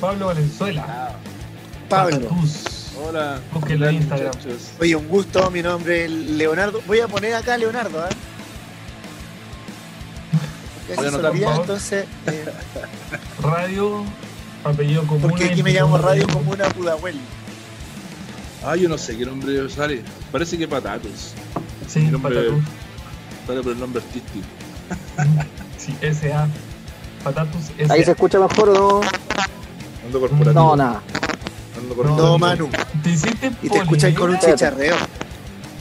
Pablo 0.00 0.26
Valenzuela. 0.26 1.16
Pablo. 1.88 2.28
Hola. 3.06 3.40
Búsquenlo 3.52 3.88
en 3.88 3.96
Instagram. 3.96 4.26
muchachos. 4.28 4.70
Oye, 4.80 4.96
un 4.96 5.08
gusto, 5.08 5.50
mi 5.50 5.62
nombre 5.62 6.04
es 6.06 6.10
Leonardo. 6.10 6.80
Voy 6.86 7.00
a 7.00 7.08
poner 7.08 7.34
acá 7.34 7.56
Leonardo. 7.58 8.04
Porque 10.86 10.94
Voy 10.94 10.96
a 10.96 11.00
así 11.00 11.02
se 11.02 11.08
anotar, 11.08 11.30
olvida, 11.30 11.46
por 11.46 11.54
favor. 11.54 11.60
entonces, 11.66 12.04
eh, 12.26 12.44
Radio, 13.42 14.04
apellido 14.64 15.02
común. 15.06 15.22
porque 15.30 15.44
aquí 15.46 15.62
me 15.62 15.72
llamo 15.72 15.98
Radio 15.98 16.26
Comuna 16.28 16.68
Pudahuel. 16.70 17.16
Ah, 18.64 18.76
yo 18.76 18.88
no 18.88 18.96
sé 18.98 19.16
qué 19.16 19.26
nombre 19.26 19.68
sale. 19.70 20.02
Parece 20.32 20.56
que 20.58 20.66
Patatos. 20.66 21.32
Sí, 21.86 22.00
nombre- 22.04 22.34
Patatús. 22.34 22.64
Sale 23.46 23.62
por 23.62 23.72
el 23.72 23.78
nombre 23.80 24.02
artístico. 24.02 24.46
Sí, 25.78 25.96
SA. 26.02 26.48
Patatus 27.22 27.62
SA. 27.86 27.92
Ahí 27.94 28.04
se 28.04 28.10
escucha 28.12 28.38
mejor 28.40 28.70
o 28.70 28.74
no. 28.74 29.00
Ando 30.06 30.20
corporativo. 30.20 30.52
No, 30.54 30.76
nada. 30.76 31.02
Ando 31.76 31.88
No, 31.88 31.94
corporativo. 31.94 32.26
No, 32.28 32.38
Manu. 32.38 32.68
¿Te 33.02 33.10
hiciste 33.10 33.52
Y 33.62 33.68
te 33.68 33.78
escuchan 33.78 34.14
con 34.14 34.30
un 34.30 34.38
chicharreo. 34.38 34.96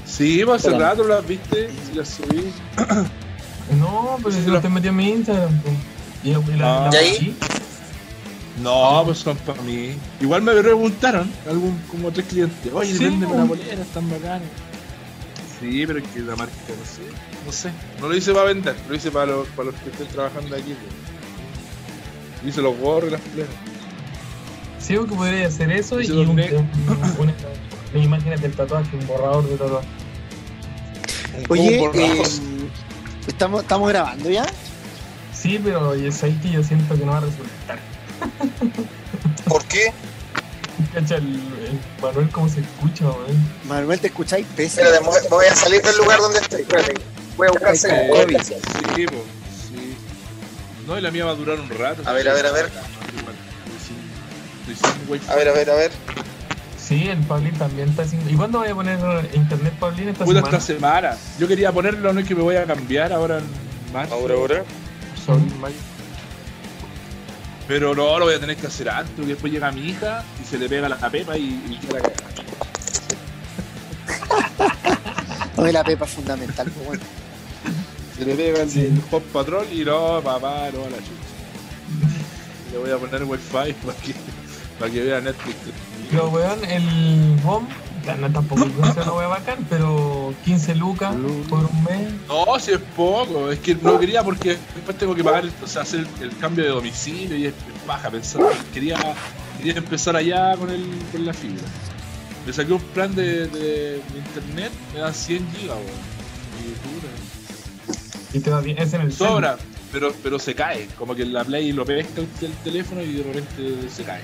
Sí, 0.06 0.42
hace 0.44 0.68
Espera. 0.68 0.90
rato 0.92 1.04
las 1.08 1.28
viste. 1.28 1.70
Si 1.90 1.98
las 1.98 2.10
subí. 2.10 2.52
No, 3.80 4.18
pero 4.20 4.32
si 4.32 4.42
lo- 4.46 4.54
no 4.54 4.62
te 4.62 4.70
metí 4.70 4.88
en 4.90 4.96
mi 4.96 5.10
Instagram. 5.10 5.60
po. 5.62 5.70
¿Y, 6.24 6.30
y 6.30 6.58
la, 6.58 6.86
Ah. 6.86 6.90
la 6.94 7.02
¿Y 7.02 7.06
ahí? 7.06 7.16
sí? 7.18 7.36
No, 8.62 9.02
pues 9.06 9.18
son 9.18 9.36
para 9.38 9.60
mí. 9.64 9.96
Igual 10.22 10.44
me 10.44 10.54
preguntaron, 10.54 11.32
algún 11.50 11.76
como 11.90 12.12
tres 12.12 12.28
clientes. 12.28 12.72
Oye, 12.72 12.94
Sí, 12.94 13.04
véndeme 13.04 13.26
po. 13.26 13.34
una 13.40 13.46
polera, 13.48 13.82
están 13.82 14.08
bacanas. 14.10 14.48
Sí, 15.60 15.84
pero 15.88 15.98
es 15.98 16.06
que 16.10 16.20
la 16.20 16.36
marca, 16.36 16.54
no 16.70 16.86
sé. 16.86 17.02
No 17.44 17.52
sé. 17.52 17.72
No 18.00 18.08
lo 18.08 18.16
hice 18.16 18.34
para 18.34 18.46
vender, 18.46 18.76
lo 18.88 18.96
hice 18.96 19.10
para 19.10 19.26
los, 19.32 19.48
para 19.50 19.72
los 19.72 19.76
que 19.82 19.90
estén 19.90 20.08
trabajando 20.10 20.56
aquí. 20.56 20.76
pues. 22.44 22.52
Hice 22.54 22.62
los 22.62 22.78
gorros 22.78 23.10
y 23.10 23.14
las 23.14 23.22
poleras. 23.22 23.52
Sí, 24.86 24.96
porque 24.98 25.16
podría 25.16 25.48
hacer 25.48 25.72
eso 25.72 26.00
y 26.02 26.12
un, 26.12 26.28
don 26.28 26.36
Nick. 26.36 26.52
un- 26.54 27.16
una, 27.18 27.34
imagínate 28.04 28.46
el 28.46 28.54
tatuaje, 28.54 28.96
un 28.96 29.08
borrador 29.08 29.48
de 29.50 29.58
tatuaje. 29.58 29.88
Oye, 31.50 31.84
eh, 31.94 32.24
¿estamos, 33.28 33.62
¿estamos 33.64 33.90
grabando 33.90 34.30
ya? 34.30 34.46
Sí, 35.34 35.60
pero 35.64 35.94
es 35.94 36.24
ahí 36.24 36.34
que 36.42 36.52
yo 36.52 36.64
siento 36.64 36.96
que 36.98 37.06
no 37.06 37.12
va 37.12 37.18
a 37.18 37.22
resultar. 37.22 37.80
¿Por 39.48 39.64
qué? 39.66 39.92
Cacha 40.94 41.16
el, 41.16 41.24
el 41.36 41.80
Manuel 42.02 42.30
cómo 42.30 42.48
se 42.50 42.62
escucha, 42.62 43.06
weón. 43.06 43.50
Manuel, 43.68 44.00
¿te 44.00 44.08
escucháis? 44.08 44.46
Pésimo. 44.56 44.84
Espérate, 44.86 45.04
me 45.24 45.30
voy- 45.30 45.46
a 45.46 45.56
salir 45.56 45.82
del 45.82 45.98
lugar 45.98 46.20
donde 46.20 46.40
estoy. 46.40 46.62
Espérate. 46.62 46.94
Voy 47.38 47.48
a 47.48 47.52
buscar. 47.52 47.76
COVID. 47.76 48.42
Sí, 48.42 48.54
sí. 48.96 49.06
No, 50.88 50.98
y 50.98 51.02
la 51.02 51.12
mía 51.12 51.26
va 51.26 51.32
a 51.32 51.36
durar 51.36 51.60
un 51.60 51.70
rato. 51.70 52.02
A 52.08 52.14
ver, 52.14 52.30
a 52.30 52.34
ver, 52.34 52.46
a 52.46 52.52
ver. 52.52 52.70
A 55.30 55.36
ver, 55.36 55.50
a 55.50 55.52
ver, 55.54 55.70
a 55.70 55.76
ver. 55.76 55.92
Sí, 56.78 57.08
el 57.08 57.20
Pablín 57.24 57.54
también 57.54 57.90
está 57.90 58.04
haciendo. 58.04 58.30
¿Y 58.30 58.36
cuándo 58.36 58.60
voy 58.60 58.70
a 58.70 58.76
poner 58.76 59.00
internet, 59.34 59.74
Pablín, 59.80 60.10
esta 60.10 60.24
Puta, 60.26 60.40
semana? 60.40 60.58
esta 60.58 60.74
semana. 60.74 61.18
Yo 61.40 61.48
quería 61.48 61.72
ponerlo, 61.72 62.14
no 62.14 62.20
es 62.20 62.28
que 62.28 62.36
me 62.36 62.42
voy 62.44 62.56
a 62.58 62.66
cambiar 62.66 63.12
ahora 63.14 63.40
en 63.40 63.46
marzo. 63.94 64.14
Ahora, 64.14 64.36
ahora. 64.36 64.64
abril, 65.28 65.54
mayo. 65.60 65.76
Pero 67.68 67.96
no, 67.96 68.20
lo 68.20 68.26
voy 68.26 68.36
a 68.36 68.40
tener 68.40 68.56
que 68.58 68.68
hacer 68.68 68.88
antes, 68.90 69.12
porque 69.16 69.32
después 69.32 69.52
llega 69.52 69.72
mi 69.72 69.90
hija 69.90 70.24
y 70.42 70.46
se 70.46 70.60
le 70.60 70.70
pega 70.70 70.88
la 70.88 70.98
pepa 71.10 71.36
y, 71.36 71.44
y 71.68 71.80
queda 71.80 72.00
la 72.00 72.10
cagada. 72.10 72.36
Oye, 75.58 75.72
la 75.72 75.84
pepa 75.84 76.06
es 76.06 76.12
fundamental. 76.12 76.70
pues, 76.72 76.86
bueno. 76.86 77.04
Se 78.18 78.26
le 78.26 78.36
pega 78.36 78.62
el, 78.62 78.70
Sí. 78.70 78.82
el 78.82 79.02
Hot 79.10 79.24
Patrol 79.26 79.66
y 79.74 79.84
no, 79.84 80.22
papá, 80.22 80.70
no, 80.74 80.82
la 80.90 80.98
chucha. 80.98 81.12
Le 82.72 82.78
voy 82.78 82.92
a 82.92 82.98
poner 82.98 83.24
wifi 83.24 83.50
para 83.52 83.98
que, 83.98 84.14
para 84.80 84.92
que 84.92 85.02
vea 85.04 85.22
Netflix. 85.22 85.56
Pero, 86.10 86.30
weón, 86.30 86.64
el 86.66 87.36
BOM, 87.44 87.68
no 88.20 88.32
tampoco 88.32 88.64
sé 88.66 89.02
una 89.02 89.14
wea 89.14 89.28
bacán, 89.28 89.66
pero 89.70 90.34
15 90.46 90.76
lucas 90.76 91.16
por 91.50 91.60
un 91.66 91.84
mes. 91.84 92.14
No, 92.28 92.60
si 92.60 92.72
es 92.72 92.80
poco, 92.96 93.52
es 93.52 93.60
que 93.60 93.76
no 93.76 94.00
quería 94.00 94.24
porque 94.24 94.58
después 94.76 94.98
tengo 94.98 95.16
que 95.16 95.24
pagar, 95.24 95.46
o 95.64 95.68
sea, 95.68 95.82
hacer 95.84 96.06
el, 96.22 96.38
cambio 96.38 96.64
de 96.64 96.70
domicilio 96.72 97.36
y 97.38 97.46
es, 97.48 97.54
es 97.54 97.88
baja 97.88 98.10
pensar. 98.10 98.42
Quería, 98.74 98.98
quería 99.58 99.78
empezar 99.78 100.16
allá 100.16 100.56
con, 100.58 100.70
el, 100.70 100.86
con 101.12 101.26
la 101.26 101.34
fibra. 101.34 101.64
Le 102.46 102.54
saqué 102.54 102.74
un 102.74 102.82
plan 102.82 103.14
de, 103.16 103.48
de- 103.48 103.94
de 103.98 104.18
internet, 104.18 104.72
me 104.94 105.00
da 105.00 105.12
100 105.12 105.52
gigas, 105.54 105.78
weón. 105.78 106.16
Y 108.34 108.40
te 108.40 108.50
va 108.50 108.60
bien, 108.62 108.78
es 108.78 108.94
en 108.94 109.02
el 109.02 109.14
Sobra, 109.14 109.58
pero, 109.92 110.14
pero 110.22 110.38
se 110.40 110.54
cae. 110.54 110.88
Como 110.98 111.16
que 111.16 111.26
la 111.26 111.44
Play 111.44 111.72
lo 111.72 111.86
pesca 111.86 112.22
el 112.42 112.52
teléfono 112.64 113.02
y 113.02 113.14
de 113.14 113.24
repente 113.24 113.90
se 113.90 114.04
cae. 114.04 114.22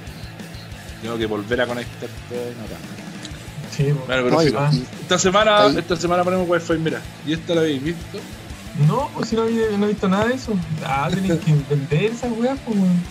Tengo 1.01 1.17
que 1.17 1.25
volver 1.25 1.61
a 1.61 1.67
conectar 1.67 2.09
todo 2.29 2.39
en 2.41 2.59
acá. 2.59 2.77
Sí. 3.75 3.83
Bueno, 3.83 4.23
pero 4.23 4.37
Oye, 4.37 4.47
filo. 4.49 4.59
Ah. 4.59 4.71
esta 5.01 5.17
semana, 5.17 5.67
esta 5.67 5.95
semana 5.95 6.23
ponemos 6.23 6.47
wifi, 6.49 6.73
mira. 6.73 7.01
¿Y 7.25 7.33
esta 7.33 7.55
la 7.55 7.61
habéis 7.61 7.81
visto? 7.83 8.19
No, 8.87 9.09
pues 9.15 9.29
si 9.29 9.35
no, 9.35 9.45
he- 9.47 9.77
no 9.77 9.85
he 9.85 9.89
visto 9.89 10.07
nada 10.07 10.25
de 10.27 10.35
eso. 10.35 10.53
Ah, 10.85 11.09
tenés 11.09 11.39
que 11.39 11.53
vender 11.69 12.03
esas 12.11 12.31
weas, 12.37 12.57
pues, 12.65 12.77
weón. 12.77 13.01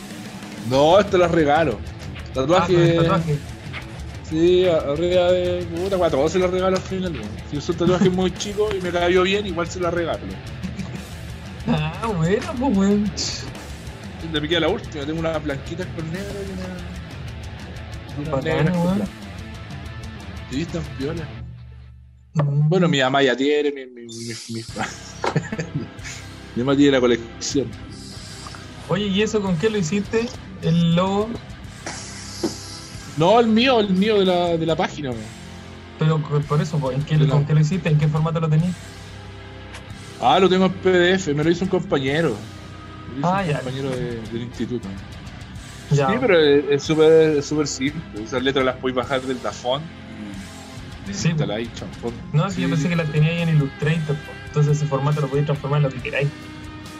No, 0.68 0.98
esta 1.00 1.18
la 1.18 1.28
regalo. 1.28 1.78
Ah, 1.82 2.30
Tatuaje. 2.34 2.92
tatuaje. 2.94 3.38
Sí, 4.28 4.64
arriba 4.66 5.32
de 5.32 5.64
puta, 5.64 5.96
cuatro, 5.96 6.18
todos 6.18 6.32
se 6.32 6.38
la 6.38 6.46
regalo 6.46 6.76
al 6.76 6.82
final. 6.82 7.12
weón. 7.12 7.28
Si 7.50 7.56
es 7.56 7.68
un 7.68 7.76
tatuaje 7.76 8.08
muy 8.10 8.30
chico 8.34 8.68
y 8.78 8.80
me 8.82 8.90
cayó 8.90 9.22
bien, 9.22 9.46
igual 9.46 9.66
se 9.68 9.80
la 9.80 9.90
regalo. 9.90 10.20
Ah, 11.68 12.06
bueno, 12.16 12.46
pues, 12.58 12.76
weón. 12.76 13.10
Le 14.32 14.40
piqué 14.40 14.56
a 14.58 14.60
la 14.60 14.68
última, 14.68 15.04
tengo 15.04 15.18
unas 15.20 15.42
blanquitas 15.42 15.86
con 15.96 16.06
negro 16.12 16.34
y 16.46 16.52
una. 16.52 16.89
Weón. 18.18 19.02
Sí, 20.50 20.62
están 20.62 20.82
piolas. 20.98 21.26
Mm. 22.34 22.68
Bueno, 22.68 22.88
mi 22.88 23.00
mamá 23.00 23.22
ya 23.22 23.36
tiene, 23.36 23.70
mi, 23.72 23.86
mi, 23.86 24.02
mi, 24.06 24.24
mi, 24.48 24.64
mi 26.56 26.62
mamá 26.62 26.76
tiene 26.76 26.92
la 26.92 27.00
colección. 27.00 27.66
Oye, 28.88 29.06
¿y 29.06 29.22
eso 29.22 29.40
con 29.40 29.56
qué 29.58 29.70
lo 29.70 29.78
hiciste? 29.78 30.28
El 30.62 30.94
logo. 30.96 31.28
No, 33.16 33.38
el 33.40 33.46
mío, 33.48 33.80
el 33.80 33.90
mío 33.90 34.18
de 34.20 34.24
la, 34.26 34.56
de 34.56 34.66
la 34.66 34.76
página. 34.76 35.10
weón. 35.10 35.40
Pero 35.98 36.18
por 36.48 36.60
eso, 36.62 36.90
¿en 36.92 37.02
qué, 37.04 37.18
¿con 37.28 37.44
qué 37.44 37.54
lo 37.54 37.60
hiciste? 37.60 37.88
¿En 37.90 37.98
qué 37.98 38.08
formato 38.08 38.40
lo 38.40 38.48
tenías? 38.48 38.74
Ah, 40.20 40.38
lo 40.38 40.48
tengo 40.48 40.66
en 40.66 40.72
PDF, 40.72 41.28
me 41.34 41.44
lo 41.44 41.50
hizo 41.50 41.64
un 41.64 41.70
compañero. 41.70 42.36
Me 43.08 43.14
lo 43.14 43.18
hizo 43.20 43.28
Ah, 43.34 43.42
un 43.42 43.48
ya. 43.48 43.54
compañero 43.60 43.90
de- 43.90 44.20
del 44.32 44.42
instituto. 44.42 44.88
Ya. 45.90 46.08
Sí, 46.10 46.16
pero 46.20 46.38
es 46.38 46.82
súper 46.82 47.12
es 47.38 47.44
súper 47.46 47.66
simple. 47.66 48.22
Esas 48.22 48.42
letras 48.42 48.64
las 48.64 48.76
puedes 48.76 48.94
bajar 48.96 49.20
del 49.22 49.42
Dafont. 49.42 49.84
y 51.08 51.14
Sí, 51.14 51.28
instalar 51.30 51.56
ahí, 51.58 51.68
chao. 51.74 51.88
No, 52.32 52.48
si 52.50 52.60
yo 52.60 52.68
Sí, 52.68 52.72
pensé 52.74 52.88
que 52.88 52.96
la 52.96 53.04
tenía 53.04 53.30
ahí 53.30 53.40
en 53.42 53.48
Illustrator, 53.48 54.16
pues. 54.16 54.36
entonces 54.46 54.76
ese 54.76 54.86
formato 54.86 55.20
lo 55.20 55.28
podéis 55.28 55.46
transformar 55.46 55.78
en 55.78 55.82
lo 55.84 55.90
que 55.90 56.00
queráis. 56.00 56.28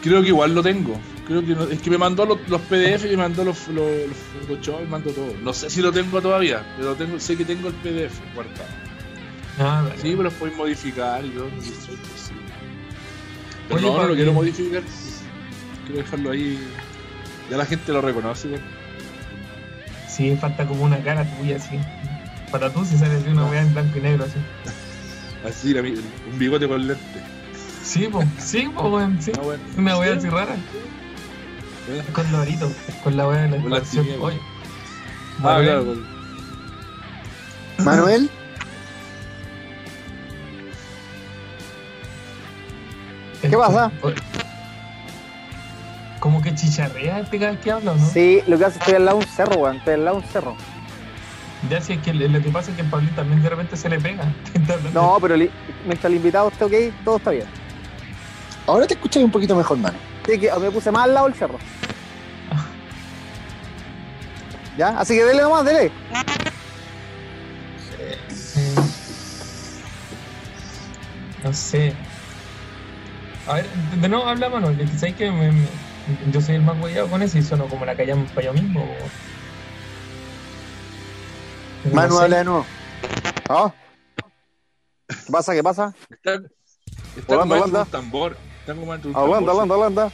Creo 0.01 0.21
que 0.21 0.27
igual 0.29 0.53
lo 0.53 0.61
tengo. 0.63 0.99
Creo 1.27 1.45
que 1.45 1.53
no- 1.55 1.63
es 1.63 1.79
que 1.81 1.89
me 1.89 1.97
mandó 1.97 2.25
los, 2.25 2.39
los 2.49 2.59
PDF 2.61 3.05
y 3.05 3.11
me 3.11 3.17
mandó 3.17 3.45
los, 3.45 3.67
los, 3.69 3.85
los 4.07 4.17
Photoshop 4.47 4.81
y 4.81 4.83
me 4.83 4.89
mandó 4.89 5.11
todo. 5.11 5.33
No 5.41 5.53
sé 5.53 5.69
si 5.69 5.81
lo 5.81 5.91
tengo 5.93 6.21
todavía, 6.21 6.65
pero 6.77 6.95
tengo, 6.95 7.17
sé 7.19 7.37
que 7.37 7.45
tengo 7.45 7.69
el 7.69 7.73
PDF 7.75 8.19
guardado. 8.35 8.65
Ah, 9.59 9.83
dale. 9.87 9.95
Sí, 10.01 10.09
pero 10.11 10.23
los 10.23 10.33
puedes 10.33 10.57
modificar 10.57 11.23
y 11.23 11.29
todo. 11.29 11.47
en 11.47 11.53
Illustrator, 11.53 12.05
sí. 12.17 12.33
Pero 13.69 13.79
Oye, 13.79 13.87
no, 13.89 13.97
no 14.01 14.07
lo 14.09 14.15
quiero 14.15 14.33
modificar. 14.33 14.81
Quiero 15.85 16.01
dejarlo 16.01 16.31
ahí. 16.31 16.59
Ya 17.49 17.57
la 17.57 17.65
gente 17.65 17.93
lo 17.93 18.01
reconoce. 18.01 18.47
¿no? 18.49 18.80
Sí, 20.11 20.35
falta 20.35 20.65
como 20.65 20.83
una 20.83 20.97
cara 20.99 21.23
tuya 21.37 21.57
así. 21.57 21.79
Para 22.51 22.71
tú 22.71 22.83
si 22.83 22.97
sales 22.97 23.23
de 23.23 23.31
una 23.31 23.45
weá 23.45 23.61
en 23.61 23.73
blanco 23.73 23.97
y 23.97 24.01
negro 24.01 24.25
así. 24.25 24.39
Así, 25.47 25.73
la 25.73 25.81
un 25.81 26.37
bigote 26.37 26.67
con 26.67 26.85
lente. 26.87 27.03
Sí, 27.83 28.07
pues, 28.11 28.27
sí, 28.37 28.69
pues, 28.73 28.85
weón, 28.91 29.21
sí. 29.21 29.31
Ah, 29.37 29.41
bueno. 29.41 29.63
Una 29.77 29.97
weá 29.97 30.11
Sí. 30.13 30.17
así 30.19 30.29
rara. 30.29 30.55
Con 32.13 32.31
lorito, 32.31 32.71
con 33.03 33.17
la 33.17 33.27
weá 33.27 33.41
de 33.43 33.49
la 33.49 33.57
Con 33.61 33.71
la 33.71 33.77
expansión. 33.77 34.21
Oye. 34.21 34.39
Ah, 35.39 35.43
Manuel, 35.43 35.65
claro. 35.65 35.85
con- 35.85 37.85
Manuel, 37.85 38.29
este- 43.41 43.57
pasa? 43.57 43.91
Como 46.21 46.39
que 46.41 46.53
chicharrea 46.55 47.19
este 47.19 47.37
cada 47.39 47.59
que 47.59 47.71
habla, 47.71 47.91
¿o 47.93 47.95
¿no? 47.95 48.05
Sí, 48.05 48.41
lo 48.47 48.57
que 48.57 48.65
hace 48.65 48.77
estoy 48.77 48.93
al 48.93 49.05
lado 49.05 49.17
de 49.17 49.25
un 49.25 49.31
cerro, 49.31 49.55
weón. 49.57 49.77
Estoy 49.77 49.95
al 49.95 50.05
lado 50.05 50.17
de 50.19 50.23
un 50.23 50.31
cerro. 50.31 50.55
Ya 51.69 51.81
si 51.81 51.93
es 51.93 51.99
que 52.01 52.13
lo 52.13 52.41
que 52.41 52.49
pasa 52.51 52.69
es 52.71 52.77
que 52.77 52.83
Pablín 52.83 53.13
también 53.15 53.41
de 53.41 53.49
repente 53.49 53.75
se 53.75 53.89
le 53.89 53.99
pega. 53.99 54.23
No, 54.93 55.17
pero 55.19 55.35
li- 55.35 55.49
mientras 55.85 56.05
el 56.11 56.17
invitado 56.17 56.49
esté 56.49 56.63
ok, 56.65 56.73
todo 57.03 57.17
está 57.17 57.31
bien. 57.31 57.45
ahora 58.67 58.85
te 58.87 58.93
escuchas 58.93 59.23
un 59.23 59.31
poquito 59.31 59.55
mejor, 59.55 59.77
mano. 59.79 59.97
Sí, 60.25 60.37
que 60.39 60.51
me 60.59 60.69
puse 60.71 60.91
más 60.91 61.05
al 61.05 61.13
lado 61.15 61.25
del 61.27 61.35
cerro. 61.35 61.57
¿Ya? 64.77 64.89
Así 64.99 65.15
que 65.15 65.23
dele 65.25 65.41
nomás, 65.41 65.65
dele. 65.65 65.91
No 71.43 71.53
sé. 71.53 71.93
A 73.47 73.55
ver, 73.55 73.65
de 73.99 74.07
nuevo 74.09 74.27
habla 74.27 74.49
Manuel, 74.49 74.77
que 74.77 74.97
sabes 74.97 75.15
que 75.15 75.31
me- 75.31 75.51
me- 75.51 75.67
yo 76.31 76.41
soy 76.41 76.55
el 76.55 76.61
más 76.63 76.79
guayado 76.79 77.07
con 77.07 77.21
eso 77.21 77.37
y 77.37 77.43
sueno 77.43 77.65
como 77.67 77.85
la 77.85 77.95
callamos 77.95 78.29
para 78.31 78.47
yo 78.47 78.53
mismo. 78.53 78.85
Manu 81.93 82.17
sé. 82.17 82.23
habla 82.23 82.37
de 82.37 82.43
nuevo. 82.45 82.65
¿Ah? 83.49 83.73
¿Qué 85.07 85.31
pasa? 85.31 85.53
¿Qué 85.53 85.63
pasa? 85.63 85.93
Está, 86.09 86.33
está 87.17 87.33
Holanda, 87.33 87.41
como 87.43 87.53
Holanda. 87.55 87.81
un 87.83 87.89
tambor. 87.89 88.37
Está 88.61 88.73
como 88.75 88.91
un 88.91 89.01
tambor. 89.01 89.29
Holanda, 89.29 89.75
Holanda. 89.75 90.11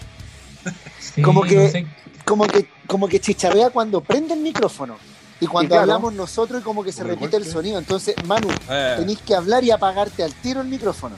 Sí, 0.99 1.21
Como 1.21 1.43
no 1.43 1.49
que- 1.49 1.69
sé. 1.69 1.87
Como 2.25 2.45
que, 2.45 2.67
como 2.87 3.07
que 3.07 3.19
chicharrea 3.21 3.69
cuando 3.69 4.01
prende 4.01 4.33
el 4.33 4.41
micrófono. 4.41 4.97
Y 5.39 5.45
cuando 5.47 5.67
Y 5.67 5.69
claro. 5.69 5.83
hablamos 5.83 6.13
nosotros, 6.13 6.63
como 6.63 6.83
que 6.83 6.91
se 6.91 7.03
repite 7.03 7.37
el 7.37 7.45
sonido. 7.45 7.77
Entonces, 7.79 8.15
Manu, 8.25 8.49
Eh, 8.69 8.95
tenéis 8.97 9.19
que 9.21 9.35
hablar 9.35 9.63
y 9.63 9.71
apagarte 9.71 10.23
al 10.23 10.33
tiro 10.33 10.61
el 10.61 10.67
micrófono. 10.67 11.15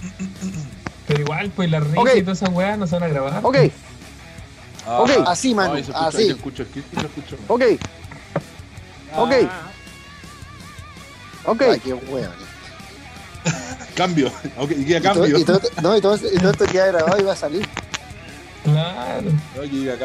Pero 1.08 1.22
igual, 1.22 1.52
pues 1.56 1.72
la 1.72 1.80
risa 1.80 2.00
Ok. 2.02 2.10
y 2.18 2.22
todas 2.22 2.42
esas 2.42 2.54
weas 2.54 2.78
no 2.78 2.86
se 2.86 2.96
van 2.96 3.04
a 3.04 3.08
grabar. 3.08 3.40
Ok, 3.44 3.56
ah, 4.90 5.02
ok. 5.02 5.10
Así, 5.28 5.56
ay, 5.58 5.82
escucha, 5.82 6.08
así. 6.08 6.32
ok, 7.48 7.64
ok. 9.16 9.32
Ah, 9.44 9.72
ok. 11.46 11.62
Ay, 11.62 11.80
qué 11.80 11.94
hueón. 11.94 12.32
Cambio. 13.96 14.32
Ok, 14.58 14.72
y 14.72 14.86
queda 14.86 15.00
Y 15.00 15.02
todo, 15.02 15.14
cambio. 15.14 15.38
y 15.38 15.44
todo- 15.46 15.62
no, 15.82 15.98
y 15.98 16.02
todo, 16.02 16.16
y 16.18 16.38
todo 16.40 16.52
esto 16.52 16.66
queda 16.66 16.88
grabado 16.88 17.20
y 17.20 17.24
va 17.24 17.34
a 17.34 17.36
salir. 17.36 17.68
Claro. 18.64 19.32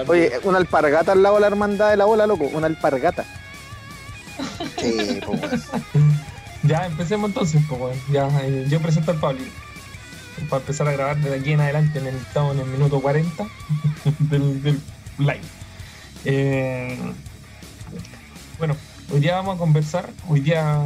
Oye, 0.09 0.39
una 0.45 0.59
alpargata 0.59 1.13
al 1.13 1.23
lado 1.23 1.37
de 1.37 1.41
la 1.43 1.47
hermandad 1.49 1.91
de 1.91 1.97
la 1.97 2.05
bola, 2.05 2.27
loco. 2.27 2.45
Una 2.53 2.67
alpargata. 2.67 3.25
Sí, 4.81 5.21
weón. 5.27 5.41
Ya, 6.63 6.87
empecemos 6.87 7.31
entonces, 7.31 7.61
pues 7.69 7.81
weón. 7.81 8.01
Ya, 8.11 8.29
eh, 8.43 8.65
yo 8.69 8.81
presento 8.81 9.11
al 9.11 9.19
Pablo. 9.21 9.43
Para 10.49 10.61
empezar 10.61 10.89
a 10.89 10.93
grabar 10.93 11.17
desde 11.19 11.37
aquí 11.37 11.53
en 11.53 11.61
adelante, 11.61 11.99
en 11.99 12.07
el, 12.09 12.17
estamos 12.17 12.55
en 12.55 12.61
el 12.63 12.67
minuto 12.67 13.01
40 13.01 13.45
del, 14.21 14.81
live. 15.19 15.41
Eh, 16.25 16.99
bueno, 18.59 18.77
hoy 19.13 19.21
día 19.21 19.37
vamos 19.37 19.57
a 19.57 19.59
conversar. 19.59 20.11
Hoy 20.29 20.41
día 20.41 20.79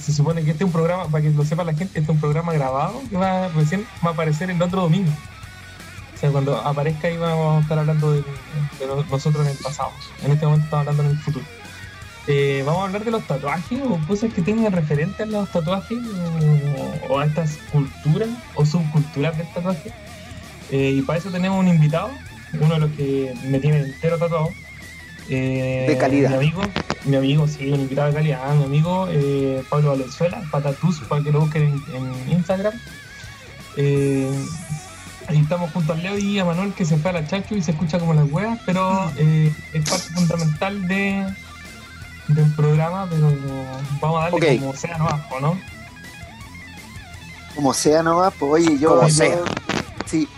se 0.00 0.12
supone 0.12 0.44
que 0.44 0.50
este 0.52 0.64
es 0.64 0.66
un 0.66 0.72
programa, 0.72 1.06
para 1.08 1.22
que 1.22 1.30
lo 1.30 1.44
sepa 1.44 1.64
la 1.64 1.72
gente, 1.72 1.98
este 1.98 2.00
es 2.00 2.08
un 2.08 2.20
programa 2.20 2.52
grabado 2.52 3.00
que 3.08 3.16
va 3.16 3.48
recién 3.48 3.86
va 4.04 4.10
a 4.10 4.12
aparecer 4.12 4.50
el 4.50 4.60
otro 4.60 4.82
domingo. 4.82 5.10
O 6.14 6.18
sea, 6.20 6.30
cuando 6.30 6.56
aparezca 6.58 7.08
ahí 7.08 7.16
vamos 7.16 7.58
a 7.58 7.62
estar 7.62 7.78
hablando 7.78 8.12
de, 8.12 8.18
de 8.78 8.86
no- 8.86 9.02
nosotros 9.04 9.44
en 9.46 9.52
el 9.52 9.58
pasado. 9.58 9.90
En 10.22 10.32
este 10.32 10.44
momento 10.44 10.64
estamos 10.66 10.86
hablando 10.86 11.02
en 11.04 11.10
el 11.16 11.18
futuro. 11.22 11.44
Eh, 12.32 12.62
vamos 12.64 12.82
a 12.82 12.84
hablar 12.84 13.04
de 13.04 13.10
los 13.10 13.26
tatuajes 13.26 13.80
o 13.82 13.98
cosas 14.06 14.32
que 14.32 14.40
tengan 14.40 14.70
referente 14.72 15.24
a 15.24 15.26
los 15.26 15.50
tatuajes 15.50 15.98
o, 15.98 17.12
o 17.12 17.18
a 17.18 17.26
estas 17.26 17.58
culturas 17.72 18.28
o 18.54 18.64
subculturas 18.64 19.36
del 19.36 19.52
tatuaje. 19.52 19.90
Eh, 20.70 20.94
y 20.98 21.02
para 21.02 21.18
eso 21.18 21.30
tenemos 21.30 21.58
un 21.58 21.66
invitado, 21.66 22.08
uno 22.60 22.74
de 22.74 22.80
los 22.80 22.92
que 22.92 23.34
me 23.48 23.58
tiene 23.58 23.80
entero 23.80 24.16
tatuado. 24.16 24.50
Eh, 25.28 25.86
De 25.88 25.98
calidad. 25.98 26.30
Mi 26.30 26.36
amigo, 26.36 26.62
mi 27.04 27.16
amigo, 27.16 27.48
sí, 27.48 27.68
un 27.68 27.80
invitado 27.80 28.08
de 28.10 28.14
calidad. 28.14 28.54
Mi 28.54 28.64
amigo 28.64 29.08
Pablo 29.68 29.90
Valenzuela, 29.90 30.40
Patatús, 30.52 31.00
para 31.08 31.24
que 31.24 31.32
lo 31.32 31.40
busquen 31.40 31.82
en, 31.92 31.96
en 31.96 32.32
Instagram. 32.32 32.74
Ahí 35.26 35.38
estamos 35.38 35.72
junto 35.72 35.92
a 35.92 35.96
Leo 35.96 36.16
y 36.16 36.38
a 36.38 36.44
Manuel 36.44 36.72
que 36.74 36.84
se 36.84 36.96
fue 36.96 37.10
a 37.10 37.14
la 37.14 37.26
chachu 37.26 37.56
y 37.56 37.62
se 37.62 37.72
escucha 37.72 37.98
como 37.98 38.14
las 38.14 38.30
huevas, 38.30 38.58
pero 38.66 39.10
eh, 39.16 39.52
es 39.72 39.88
parte 39.88 40.12
fundamental 40.12 40.88
de, 40.88 41.24
del 42.34 42.52
programa, 42.54 43.06
pero 43.10 43.32
vamos 44.00 44.20
a 44.20 44.30
darle 44.30 44.58
como 44.58 44.74
sea 44.74 44.98
nomás, 44.98 45.20
¿o 45.30 45.40
¿no? 45.40 45.60
Como 47.54 47.74
sea 47.74 48.02
nomás, 48.02 48.32
pues 48.38 48.52
oye, 48.64 48.78
yo, 48.78 48.90
Como 48.96 49.08
yo- 49.08 49.14
sea. 49.14 49.38
sí, 50.06 50.28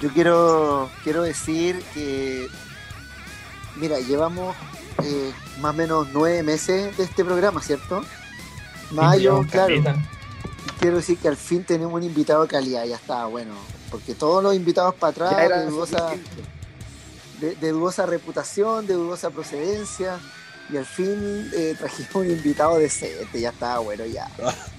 yo 0.00 0.10
quiero, 0.12 0.90
quiero 1.02 1.22
decir 1.22 1.82
que, 1.94 2.46
mira, 3.76 3.98
llevamos 4.00 4.54
eh, 5.02 5.32
más 5.60 5.74
o 5.74 5.76
menos 5.76 6.08
nueve 6.12 6.42
meses 6.42 6.96
de 6.96 7.04
este 7.04 7.24
programa, 7.24 7.60
¿cierto? 7.62 8.04
Mayo, 8.90 9.44
claro. 9.50 9.74
Quiero 10.80 10.96
decir 10.98 11.18
que 11.18 11.28
al 11.28 11.36
fin 11.36 11.64
tenemos 11.64 11.92
un 11.94 12.02
invitado 12.04 12.42
de 12.42 12.48
calidad, 12.48 12.84
ya 12.84 12.96
está, 12.96 13.24
bueno, 13.26 13.54
porque 13.90 14.14
todos 14.14 14.42
los 14.42 14.54
invitados 14.54 14.94
para 14.94 15.10
atrás, 15.10 15.48
de 15.48 15.66
dudosa, 15.66 16.10
de, 17.40 17.54
de 17.56 17.70
dudosa 17.72 18.06
reputación, 18.06 18.86
de 18.86 18.94
dudosa 18.94 19.30
procedencia, 19.30 20.18
y 20.70 20.76
al 20.76 20.84
fin 20.86 21.50
eh, 21.54 21.74
trajimos 21.78 22.14
un 22.14 22.30
invitado 22.30 22.78
decente, 22.78 23.40
ya 23.40 23.50
está, 23.50 23.78
bueno, 23.78 24.04
ya. 24.06 24.28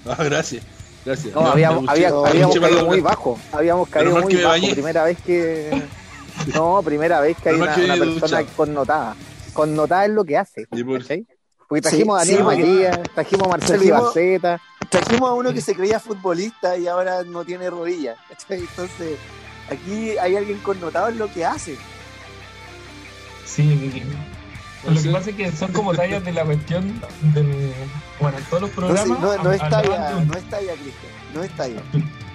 Ah, 0.06 0.24
gracias. 0.24 0.64
Gracias. 1.06 1.34
No, 1.34 1.48
habíamos, 1.48 1.84
duché- 1.84 1.92
había- 1.92 2.10
no, 2.10 2.26
habíamos 2.26 2.60
caído 2.60 2.86
muy 2.86 3.00
bajo. 3.02 3.40
Habíamos 3.52 3.90
caído 3.90 4.22
muy 4.22 4.36
bajo. 4.36 4.48
bañé. 4.50 4.74
Primera 4.74 5.04
vez 5.04 5.18
que. 5.26 5.84
No, 6.56 6.82
primera 6.82 7.20
vez 7.20 7.36
que 7.38 7.50
hay 7.50 7.56
una, 7.56 7.76
que 7.76 7.84
una 7.84 7.96
me 7.98 8.06
persona 8.06 8.44
connotada. 8.56 9.16
Connotada 9.52 10.06
en 10.06 10.16
lo 10.16 10.24
que 10.24 10.38
hace. 10.38 10.68
Y 10.72 10.84
por- 10.86 11.02
¿cachai? 11.02 11.26
Porque 11.68 11.82
trajimos 11.82 12.24
Sí, 12.24 12.34
a 12.34 12.38
Daniel 12.38 12.56
sí, 12.56 12.64
Matías, 12.88 13.00
trajimos 13.14 13.46
a 13.48 13.50
Marcelo 13.50 13.84
Ibaceta. 13.84 14.62
Trajimos 14.90 15.30
a 15.30 15.34
uno 15.34 15.54
que 15.54 15.60
se 15.62 15.76
creía 15.76 16.00
futbolista 16.00 16.78
y 16.78 16.88
ahora 16.88 17.24
no 17.24 17.44
tiene 17.44 17.70
rodillas. 17.70 18.18
Entonces, 18.50 19.18
aquí 19.70 20.18
hay 20.18 20.36
alguien 20.38 20.60
connotado 20.60 21.10
en 21.10 21.18
lo 21.20 21.30
que 21.32 21.44
hace. 21.46 21.78
Sí, 23.46 24.02
lo 24.88 25.02
que 25.02 25.10
pasa 25.10 25.30
es 25.32 25.36
que 25.36 25.52
son 25.52 25.72
como 25.74 25.94
tallas 25.94 26.24
de 26.24 26.32
la 26.34 26.44
cuestión 26.46 27.02
del. 27.34 27.74
Bueno, 28.20 28.38
en 28.38 28.44
todos 28.46 28.62
los 28.62 28.70
No, 28.72 28.76
programas. 28.76 29.18
sí, 29.18 29.24
no, 29.24 29.44
no 29.44 29.52
es 29.52 29.62
hablaban 29.62 29.88
talla, 29.88 30.18
un- 30.18 30.28
no 30.28 30.34
es 30.36 30.44
talla, 30.50 30.74
Cristian, 30.74 31.12
no 31.34 31.44
es 31.44 31.52
talla. 31.52 31.82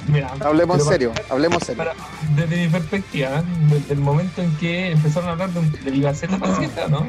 Mira, 0.06 0.30
Hablemos 0.40 0.78
en 0.80 0.84
serio, 0.84 1.12
hablemos 1.30 1.62
en 1.62 1.66
serio. 1.66 1.84
para- 1.84 1.94
desde 2.36 2.64
mi 2.64 2.68
perspectiva, 2.68 3.38
¿eh? 3.38 3.42
desde 3.70 3.94
el 3.94 4.00
momento 4.00 4.42
en 4.42 4.54
que 4.56 4.90
empezaron 4.92 5.30
a 5.30 5.32
hablar 5.32 5.50
de 5.50 5.62
del 5.90 6.02
Gaceta 6.02 6.38
Tarjeta, 6.38 6.88
¿no? 6.88 7.06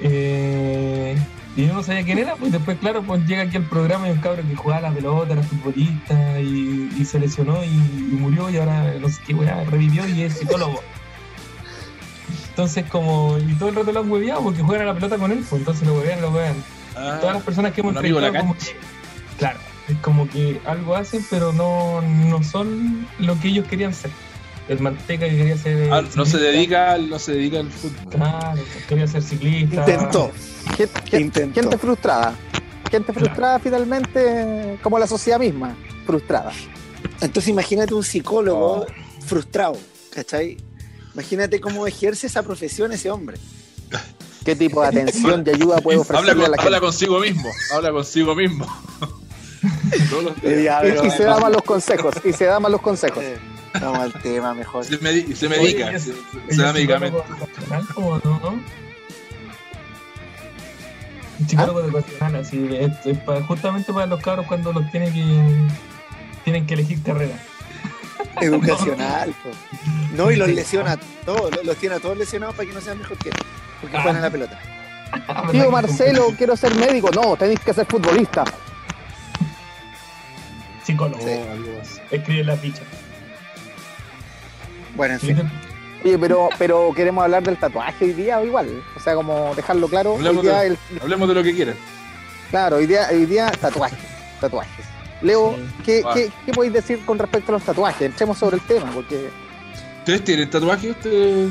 Eh, 0.00 1.16
y 1.56 1.66
yo 1.66 1.72
no 1.72 1.82
sabía 1.82 2.04
quién 2.04 2.18
era, 2.18 2.36
pues 2.36 2.52
después, 2.52 2.76
claro, 2.78 3.02
pues 3.02 3.26
llega 3.26 3.44
aquí 3.44 3.56
al 3.56 3.64
programa 3.64 4.08
y 4.08 4.10
un 4.12 4.18
cabro 4.18 4.42
que 4.46 4.54
jugaba 4.54 4.82
la 4.82 4.90
pelota, 4.92 5.32
era 5.32 5.42
futbolista 5.42 6.38
y, 6.38 6.90
y 6.98 7.04
se 7.06 7.18
lesionó 7.18 7.64
y, 7.64 7.68
y 7.68 8.16
murió 8.20 8.50
y 8.50 8.58
ahora 8.58 8.92
no 9.00 9.08
sé 9.08 9.22
qué 9.26 9.32
weá, 9.32 9.64
revivió 9.64 10.06
y 10.06 10.22
es 10.24 10.34
psicólogo. 10.34 10.82
Entonces, 12.50 12.84
como, 12.90 13.36
y 13.38 13.54
todo 13.54 13.68
el 13.70 13.74
rato 13.76 13.92
lo 13.92 14.00
han 14.00 14.10
hueveado 14.10 14.42
porque 14.42 14.62
juegan 14.62 14.88
a 14.88 14.92
la 14.92 14.94
pelota 14.94 15.16
con 15.18 15.30
él, 15.32 15.44
pues 15.48 15.60
entonces 15.60 15.86
lo 15.86 15.94
huevean, 15.94 16.20
lo 16.20 16.30
huevean. 16.30 16.56
Ah, 16.96 17.18
Todas 17.20 17.34
las 17.36 17.44
personas 17.44 17.72
que 17.72 17.80
hemos 17.82 17.94
de 17.94 18.00
la 18.02 18.06
entrevistado, 18.08 18.40
como 18.40 18.54
que- 18.58 18.76
claro, 19.38 19.58
es 19.88 19.96
como 19.98 20.28
que 20.28 20.60
algo 20.64 20.96
hacen, 20.96 21.24
pero 21.30 21.52
no, 21.52 22.00
no 22.02 22.42
son 22.42 23.06
lo 23.18 23.38
que 23.38 23.48
ellos 23.48 23.66
querían 23.68 23.92
ser. 23.94 24.10
El 24.68 24.80
manteca 24.80 25.28
que 25.28 25.36
quería 25.36 25.56
ser. 25.56 25.92
ah, 25.92 26.02
no 26.16 26.24
se 26.26 26.38
dedica, 26.38 26.92
al- 26.92 27.08
no 27.08 27.18
se 27.20 27.32
dedica 27.32 27.60
al 27.60 27.70
fútbol. 27.70 28.10
Claro, 28.10 28.62
quería 28.88 29.06
ser 29.06 29.22
ciclista. 29.22 29.76
Intentó, 29.82 30.32
Gente, 30.76 31.00
gente- 31.04 31.20
intentó. 31.20 31.60
gente 31.60 31.78
frustrada. 31.78 32.34
Gente 32.90 33.12
frustrada 33.12 33.58
finalmente, 33.58 34.78
como 34.82 34.98
la 34.98 35.06
sociedad 35.06 35.38
misma. 35.38 35.76
Frustrada. 36.06 36.52
Entonces 37.20 37.48
imagínate 37.48 37.94
un 37.94 38.02
psicólogo 38.02 38.80
Oh. 38.80 38.86
frustrado, 39.24 39.76
¿cachai? 40.14 40.56
Imagínate 41.16 41.60
cómo 41.62 41.86
ejerce 41.86 42.26
esa 42.26 42.42
profesión 42.42 42.92
ese 42.92 43.10
hombre. 43.10 43.38
¿Qué 44.44 44.54
tipo 44.54 44.82
de 44.82 44.88
atención 44.88 45.42
y 45.46 45.50
ayuda 45.50 45.78
puede 45.80 45.98
Habla, 45.98 46.02
ofrecerle 46.18 46.30
a 46.30 46.34
con- 46.34 46.40
la 46.42 46.46
habla 46.62 46.62
gente? 46.76 46.80
consigo 46.80 47.20
mismo. 47.20 47.48
Habla 47.74 47.90
consigo 47.90 48.34
mismo. 48.36 48.66
Todos 50.10 50.24
los 50.24 50.42
días. 50.42 50.84
Y, 51.02 51.06
y 51.06 51.10
se 51.10 51.24
da 51.24 51.38
malos 51.40 51.62
consejos. 51.62 52.14
Y 52.22 52.32
se 52.34 52.44
da 52.44 52.60
malos 52.60 52.82
consejos. 52.82 53.24
Eh, 53.24 53.38
Vamos 53.80 53.98
al 53.98 54.12
tema 54.22 54.52
mejor. 54.54 54.84
Se, 54.84 54.98
se 54.98 55.46
Oye, 55.46 55.48
medica. 55.58 55.88
ella- 55.90 55.98
se, 55.98 56.12
se 56.54 56.62
da 56.62 56.72
medicamento. 56.74 57.18
psicólogo 57.22 57.44
ocupacional, 57.44 57.86
¿cómo 57.94 58.18
no? 58.18 58.62
Psicólogo 61.46 61.80
educacional, 61.80 62.36
así, 62.36 62.68
es, 62.72 62.92
es 63.06 63.18
para- 63.18 63.42
justamente 63.42 63.92
para 63.92 64.06
los 64.06 64.20
cabros 64.22 64.46
cuando 64.46 64.72
los 64.72 64.90
tienen 64.90 65.12
que 65.12 65.68
tienen 66.44 66.66
que 66.66 66.74
elegir 66.74 67.02
carrera. 67.02 67.42
Educacional. 68.40 69.34
po. 69.42 69.50
No, 70.16 70.30
y 70.30 70.36
los 70.36 70.48
lesiona 70.48 70.92
a 70.92 70.96
todos, 71.24 71.50
los, 71.64 71.76
tiene 71.76 71.96
a 71.96 72.00
todos 72.00 72.16
lesionados 72.16 72.54
para 72.54 72.68
que 72.68 72.74
no 72.74 72.80
sean 72.80 72.98
mejor 72.98 73.16
que 73.18 73.28
él. 73.30 73.34
Porque 73.80 73.96
Ah. 73.96 74.02
juegan 74.02 74.18
a 74.18 74.24
la 74.26 74.30
pelota. 74.30 74.58
Tío 75.52 75.70
Marcelo, 75.70 76.26
quiero 76.36 76.56
ser 76.56 76.74
médico. 76.74 77.10
No, 77.14 77.36
tenéis 77.36 77.60
que 77.60 77.72
ser 77.72 77.86
futbolista. 77.86 78.44
Psicólogo, 80.84 81.20
Sí. 81.22 82.00
Escribe 82.10 82.44
la 82.44 82.56
ficha. 82.56 82.82
Bueno, 84.94 85.14
en 85.14 85.20
fin. 85.20 85.50
Oye, 86.04 86.18
pero, 86.18 86.48
pero 86.58 86.92
queremos 86.94 87.24
hablar 87.24 87.42
del 87.42 87.56
tatuaje 87.56 88.04
hoy 88.04 88.12
día 88.12 88.38
o 88.38 88.44
igual. 88.46 88.82
O 88.96 89.00
sea, 89.00 89.14
como 89.14 89.54
dejarlo 89.54 89.88
claro. 89.88 90.12
Hoy 90.12 90.18
Hablemos 90.18 90.42
día 90.42 90.60
de- 90.60 90.66
el, 90.68 90.78
Hablemos 91.02 91.28
de 91.28 91.34
lo 91.34 91.42
que 91.42 91.54
quieran. 91.54 91.74
claro, 92.50 92.76
hoy 92.76 92.86
día, 92.86 93.08
hoy 93.10 93.26
día 93.26 93.50
tatuajes. 93.60 93.98
Tatuajes. 94.40 94.84
Leo, 95.22 95.56
Sí. 95.56 95.62
¿qué, 95.84 96.02
qué, 96.14 96.30
qué 96.44 96.52
podéis 96.52 96.72
decir 96.74 97.04
con 97.04 97.18
respecto 97.18 97.52
a 97.52 97.54
los 97.54 97.62
tatuajes? 97.62 98.02
Entremos 98.02 98.38
sobre 98.38 98.56
el 98.56 98.62
tema, 98.62 98.90
porque 98.92 99.28
¿Ustedes 100.00 100.24
tienen 100.24 100.48
tatuaje, 100.50 100.90
usted, 100.90 101.48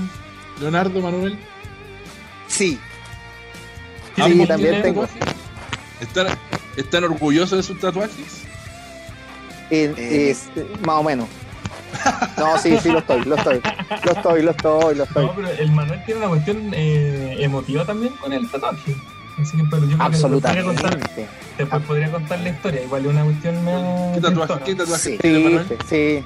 Leonardo, 0.61 0.99
Manuel? 1.01 1.37
Sí, 2.47 2.79
Sí, 4.15 4.21
¿Ambos 4.21 4.47
también 4.47 4.81
tengo. 4.81 5.05
tatuajes? 5.07 5.35
¿Están, 5.99 6.27
¿Están 6.77 7.03
orgullosos 7.03 7.57
de 7.57 7.63
sus 7.63 7.79
tatuajes? 7.79 8.43
eh, 9.71 9.93
Eh. 9.97 10.29
es, 10.29 10.45
eh, 10.55 10.65
más 10.85 10.97
o 10.97 11.03
menos. 11.03 11.27
No, 12.37 12.57
sí, 12.59 12.77
sí, 12.81 12.89
lo 12.91 12.99
estoy, 12.99 13.23
lo 13.25 13.35
estoy. 13.35 13.61
Lo 14.03 14.11
estoy, 14.11 14.41
lo 14.43 14.51
estoy, 14.51 14.95
lo 14.95 15.03
estoy. 15.05 15.25
No, 15.25 15.33
pero 15.35 15.49
el 15.49 15.71
Manuel 15.71 16.03
tiene 16.05 16.19
una 16.19 16.29
cuestión 16.29 16.71
eh, 16.73 17.37
emotiva 17.39 17.83
también 17.85 18.13
con 18.17 18.31
el 18.31 18.49
tatuaje. 18.49 18.95
Así 19.37 19.57
que, 19.57 19.63
pero 19.69 19.81
yo 19.85 19.97
creo 19.97 20.09
que 20.09 20.17
después 20.17 20.41
podría 20.41 20.63
contar, 20.63 20.85
Absolutamente. 20.85 21.27
después 21.57 21.83
podría 21.83 22.11
contar 22.11 22.39
la 22.39 22.49
historia. 22.49 22.83
Igual 22.83 23.05
es 23.05 23.11
una 23.11 23.23
cuestión 23.25 23.65
más. 23.65 24.15
¿Qué 24.15 24.21
tatuaje. 24.21 24.63
¿qué 24.65 24.75
tatuaje 24.75 25.17
Sí. 25.89 26.25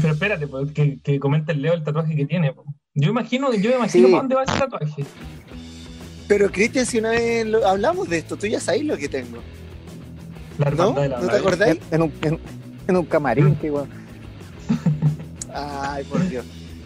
Pero 0.00 0.12
espérate, 0.14 0.46
pues, 0.46 0.72
que, 0.72 0.98
que 1.02 1.18
comente 1.18 1.52
el 1.52 1.62
Leo 1.62 1.74
el 1.74 1.82
tatuaje 1.84 2.14
que 2.16 2.24
tiene. 2.26 2.54
Yo 2.94 3.10
imagino, 3.10 3.52
yo 3.52 3.70
me 3.70 3.76
imagino 3.76 4.06
Sí. 4.08 4.12
para 4.12 4.22
dónde 4.22 4.34
va 4.34 4.42
ese 4.44 4.58
tatuaje. 4.58 5.04
Pero 6.28 6.50
Cristian, 6.50 6.86
si 6.86 6.98
una 6.98 7.10
vez 7.10 7.46
lo- 7.46 7.66
hablamos 7.66 8.08
de 8.08 8.18
esto, 8.18 8.36
tú 8.36 8.46
ya 8.46 8.58
sabes 8.60 8.84
lo 8.84 8.96
que 8.96 9.08
tengo. 9.08 9.38
La 10.58 10.70
¿No? 10.70 10.92
de 10.92 11.08
la 11.08 11.16
¿No 11.18 11.22
te 11.22 11.32
radio. 11.32 11.40
acordáis? 11.40 11.78
En, 11.90 11.94
en 11.94 12.02
un, 12.02 12.12
en, 12.22 12.40
en 12.88 12.96
un 12.96 13.04
camarín, 13.04 13.54
que 13.56 13.66
igual. 13.68 13.86
Ay, 15.54 16.04
por 16.04 16.26
Dios. 16.28 16.44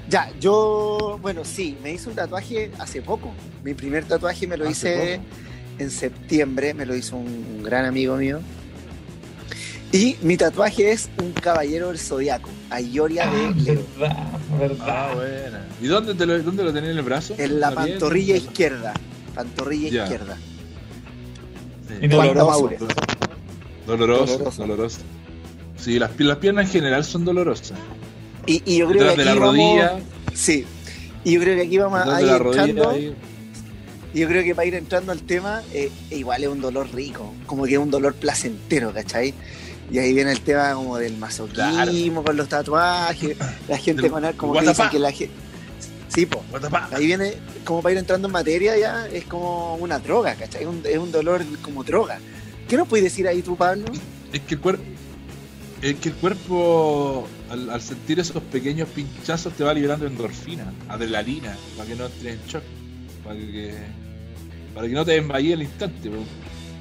Ya, 0.08 0.30
yo, 0.40 1.18
bueno, 1.22 1.44
sí, 1.44 1.76
me 1.82 1.92
hice 1.92 2.08
un 2.08 2.16
tatuaje 2.16 2.70
hace 2.78 3.00
poco. 3.00 3.32
Mi 3.64 3.74
primer 3.74 4.04
tatuaje 4.04 4.46
me 4.46 4.56
lo 4.56 4.68
Hace 4.68 4.70
hice 4.72 5.16
poco. 5.18 5.49
En 5.80 5.90
septiembre, 5.90 6.74
me 6.74 6.86
lo 6.86 6.94
hizo 6.94 7.16
un, 7.16 7.26
un 7.56 7.62
gran 7.62 7.84
amigo 7.84 8.16
mío. 8.16 8.40
Y 9.92 10.16
mi 10.22 10.36
tatuaje 10.36 10.92
es 10.92 11.10
un 11.20 11.32
caballero 11.32 11.88
del 11.88 11.98
zodiaco, 11.98 12.48
Ayoria 12.70 13.28
Ah, 13.28 13.32
de 13.52 13.60
Leo, 13.62 13.82
verdad, 13.98 14.16
verdad. 14.58 14.86
Ah, 14.88 15.12
buena. 15.14 15.66
¿Y 15.82 15.86
dónde, 15.88 16.14
te 16.14 16.26
lo, 16.26 16.40
dónde 16.42 16.62
lo 16.62 16.72
tenés 16.72 16.90
en 16.90 16.98
el 16.98 17.02
brazo? 17.02 17.34
en 17.38 17.58
la 17.58 17.72
pantorrilla 17.72 18.36
izquierda. 18.36 18.92
Pantorrilla 19.34 19.88
Ya. 19.90 20.02
izquierda. 20.04 20.36
Sí. 21.88 21.94
Y 22.02 22.08
Doloroso. 22.08 22.70
Doloroso, 23.86 24.32
Doloroso. 24.38 24.62
doloroso. 24.62 24.98
Sí, 25.76 25.98
las, 25.98 26.10
las 26.20 26.36
piernas 26.36 26.66
en 26.66 26.70
general 26.72 27.04
son 27.04 27.24
dolorosas. 27.24 27.72
Y, 28.46 28.62
y 28.64 28.78
yo 28.78 28.88
creo 28.88 29.04
Detrás 29.04 29.16
que 29.16 29.22
de 29.24 29.30
aquí 29.30 29.38
la 29.40 29.46
vamos- 29.46 29.56
rodilla, 29.56 29.92
Sí. 30.34 30.64
Y 31.24 31.32
yo 31.32 31.40
creo 31.40 31.56
que 31.56 31.62
aquí 31.62 31.78
vamos 31.78 31.98
detrás 31.98 32.14
a 32.14 32.18
de 32.18 32.24
ir 32.24 32.30
la 32.30 32.38
rodilla, 32.38 32.64
entrando. 32.64 32.90
ahí. 32.90 33.14
Yo 34.12 34.26
creo 34.26 34.42
que 34.42 34.54
para 34.54 34.66
ir 34.66 34.74
entrando 34.74 35.12
al 35.12 35.22
tema, 35.22 35.62
eh, 35.72 35.90
igual 36.10 36.42
es 36.42 36.48
un 36.48 36.60
dolor 36.60 36.92
rico, 36.92 37.32
como 37.46 37.64
que 37.64 37.74
es 37.74 37.78
un 37.78 37.90
dolor 37.90 38.14
placentero, 38.14 38.92
¿cachai? 38.92 39.34
Y 39.90 39.98
ahí 39.98 40.12
viene 40.12 40.32
el 40.32 40.40
tema 40.40 40.74
como 40.74 40.98
del 40.98 41.16
masoquismo 41.16 42.24
con 42.24 42.36
los 42.36 42.48
tatuajes, 42.48 43.36
la 43.68 43.78
gente 43.78 44.10
con 44.10 44.24
como 44.32 44.52
what 44.52 44.62
que 44.62 44.68
dicen 44.68 44.88
que 44.90 44.98
la 44.98 45.12
gente... 45.12 45.34
Sí, 46.08 46.26
po. 46.26 46.42
Ahí 46.92 47.06
viene, 47.06 47.34
como 47.64 47.82
para 47.82 47.92
ir 47.92 47.98
entrando 47.98 48.26
en 48.26 48.32
materia 48.32 48.76
ya, 48.76 49.06
es 49.06 49.24
como 49.24 49.76
una 49.76 50.00
droga, 50.00 50.34
¿cachai? 50.34 50.62
Es 50.62 50.68
un, 50.68 50.82
es 50.84 50.98
un 50.98 51.12
dolor 51.12 51.44
como 51.62 51.84
droga. 51.84 52.18
¿Qué 52.68 52.76
nos 52.76 52.88
puedes 52.88 53.04
decir 53.04 53.28
ahí 53.28 53.42
tú, 53.42 53.56
Pablo? 53.56 53.84
Es 54.32 54.40
que 54.40 54.54
el 54.54 54.60
cuerpo. 54.60 54.82
Es 55.82 55.94
que 55.96 56.10
el 56.10 56.14
cuerpo, 56.16 57.26
al, 57.48 57.70
al 57.70 57.80
sentir 57.80 58.18
esos 58.20 58.42
pequeños 58.42 58.88
pinchazos, 58.88 59.52
te 59.54 59.64
va 59.64 59.72
liberando 59.72 60.06
endorfina, 60.06 60.72
adrenalina, 60.88 61.56
para 61.76 61.88
que 61.88 61.94
no 61.94 62.06
entres 62.06 62.34
en 62.34 62.46
shock, 62.46 62.62
para 63.30 63.40
que, 63.40 63.74
para 64.74 64.88
que 64.88 64.94
no 64.94 65.04
te 65.04 65.12
desmayes 65.12 65.54
al 65.54 65.62
instante. 65.62 66.10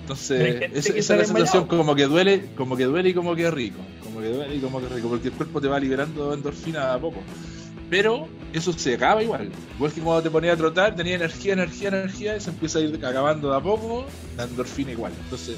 Entonces, 0.01 0.71
esa, 0.73 0.93
esa 0.93 1.13
es 1.13 1.19
la 1.19 1.25
sensación 1.25 1.67
como 1.67 1.93
que 1.93 2.05
duele, 2.05 2.49
como 2.55 2.75
que 2.75 2.85
duele 2.85 3.09
y 3.09 3.13
como 3.13 3.35
que 3.35 3.45
es 3.45 3.53
rico, 3.53 3.79
como 4.03 4.19
que 4.19 4.29
duele 4.29 4.55
y 4.55 4.59
como 4.59 4.79
que 4.79 4.87
es 4.87 4.91
rico, 4.91 5.09
porque 5.09 5.27
el 5.27 5.33
cuerpo 5.35 5.61
te 5.61 5.67
va 5.67 5.79
liberando 5.79 6.33
endorfina 6.33 6.93
a 6.93 6.99
poco. 6.99 7.21
Pero 7.91 8.27
eso 8.53 8.73
se 8.73 8.95
acaba 8.95 9.21
igual. 9.21 9.51
Igual 9.75 9.91
que 9.91 10.01
cuando 10.01 10.23
te 10.23 10.31
ponías 10.31 10.55
a 10.55 10.57
trotar, 10.57 10.95
tenía 10.95 11.15
energía, 11.15 11.53
energía, 11.53 11.89
energía, 11.89 12.35
y 12.35 12.39
se 12.39 12.49
empieza 12.49 12.79
a 12.79 12.81
ir 12.81 13.05
acabando 13.05 13.51
de 13.51 13.57
a 13.57 13.59
poco, 13.59 14.05
la 14.35 14.43
endorfina 14.45 14.91
igual. 14.91 15.11
Entonces, 15.23 15.55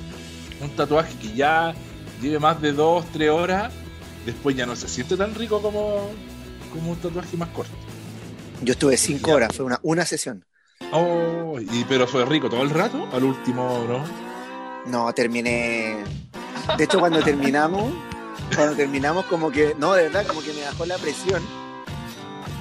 un 0.62 0.70
tatuaje 0.72 1.14
que 1.22 1.34
ya 1.34 1.74
lleve 2.22 2.40
más 2.40 2.62
de 2.62 2.74
2, 2.74 3.06
3 3.14 3.30
horas, 3.30 3.72
después 4.26 4.56
ya 4.58 4.66
no 4.66 4.76
se 4.76 4.90
siente 4.90 5.16
tan 5.16 5.36
rico 5.36 5.62
como, 5.62 6.10
como 6.74 6.92
un 6.92 6.98
tatuaje 6.98 7.38
más 7.38 7.50
corto. 7.50 7.76
Yo 8.62 8.74
estuve 8.74 8.96
cinco 8.96 9.32
horas, 9.32 9.56
fue 9.56 9.66
una, 9.66 9.80
una 9.82 10.06
sesión. 10.06 10.46
Oh, 10.92 11.58
y, 11.60 11.86
pero 11.86 12.06
fue 12.08 12.26
rico 12.26 12.50
todo 12.50 12.64
el 12.64 12.70
rato, 12.70 13.08
al 13.14 13.24
último, 13.24 13.86
¿no? 13.88 14.04
No, 14.86 15.14
terminé. 15.14 16.04
De 16.78 16.84
hecho, 16.84 17.00
cuando 17.00 17.22
terminamos, 17.22 17.92
cuando 18.56 18.76
terminamos, 18.76 19.26
como 19.26 19.52
que, 19.52 19.76
no, 19.78 19.94
de 19.94 20.04
verdad, 20.04 20.26
como 20.28 20.42
que 20.42 20.54
me 20.54 20.64
bajó 20.64 20.86
la 20.86 20.98
presión. 20.98 21.42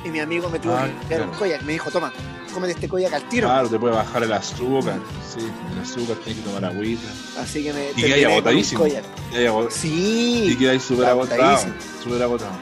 Y 0.04 0.08
mi 0.10 0.20
amigo 0.20 0.48
me 0.48 0.58
tuvo 0.58 0.74
Ah, 0.74 0.86
que 1.08 1.14
un 1.16 1.22
claro. 1.24 1.32
koyak. 1.38 1.62
Me 1.62 1.72
dijo, 1.72 1.90
toma, 1.90 2.12
cómete 2.54 2.72
este 2.74 2.88
koyak 2.88 3.12
al 3.12 3.22
tiro. 3.28 3.48
Claro, 3.48 3.68
te 3.68 3.78
puede 3.78 3.94
bajar 3.94 4.22
el 4.22 4.32
azúcar, 4.32 4.98
sí, 5.28 5.46
el 5.72 5.80
azúcar, 5.80 6.16
tienes 6.24 6.42
que 6.42 6.48
tomar 6.48 6.64
agüita. 6.64 7.06
Así 7.38 7.62
que 7.64 7.72
me. 7.72 7.90
Y 7.90 7.94
que 7.94 8.00
terminé 8.00 8.14
haya 8.14 8.24
con 8.28 8.32
un 8.32 8.38
agotadísimo. 8.38 8.86
Y 8.86 9.36
ahí 9.36 9.46
ago- 9.46 9.68
Sí. 9.70 10.44
y 10.52 10.56
quedáis 10.56 10.82
súper 10.82 11.06
agotado, 11.06 11.42
agotadísimo. 11.42 11.74
súper 12.02 12.22
agotado. 12.22 12.52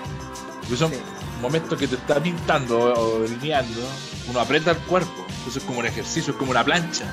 Son 0.76 0.90
Sí. 0.90 0.96
Momentos 1.40 1.78
que 1.78 1.87
te 1.88 1.95
está 1.97 2.23
pintando 2.23 2.78
o 2.78 3.21
delineando, 3.21 3.80
uno 4.28 4.40
aprieta 4.40 4.73
el 4.73 4.78
cuerpo, 4.78 5.25
entonces 5.28 5.57
es 5.57 5.64
como 5.64 5.80
un 5.80 5.87
ejercicio, 5.87 6.33
es 6.33 6.38
como 6.38 6.50
una 6.50 6.64
plancha, 6.64 7.12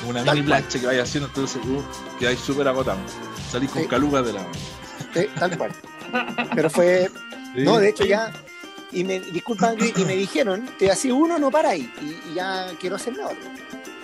como 0.00 0.10
una 0.10 0.24
Tal 0.24 0.36
mini 0.36 0.46
cual. 0.48 0.60
plancha 0.60 0.80
que 0.80 0.86
vaya 0.86 1.02
haciendo, 1.02 1.28
entonces 1.28 1.60
uh, 1.64 1.82
quedáis 2.18 2.38
súper 2.40 2.68
agotado. 2.68 2.98
Salís 3.50 3.70
con 3.70 3.82
Sí. 3.82 3.88
calugas 3.88 4.24
de 4.26 4.32
la 4.32 4.46
Sí, 5.14 5.26
tal 5.38 5.56
cual. 5.58 5.72
Pero 6.54 6.70
fue. 6.70 7.10
Sí. 7.54 7.62
No, 7.62 7.78
de 7.78 7.88
hecho 7.90 8.04
ya. 8.04 8.32
Y 8.92 9.02
me 9.04 9.18
disculpan, 9.20 9.76
y 9.96 10.04
me 10.04 10.14
dijeron 10.16 10.68
que 10.78 10.90
así 10.90 11.10
uno 11.10 11.38
no 11.38 11.50
para 11.50 11.70
ahí. 11.70 11.92
Y, 12.00 12.30
y 12.30 12.34
ya 12.34 12.68
quiero 12.80 12.96
hacer 12.96 13.16
nada. 13.16 13.30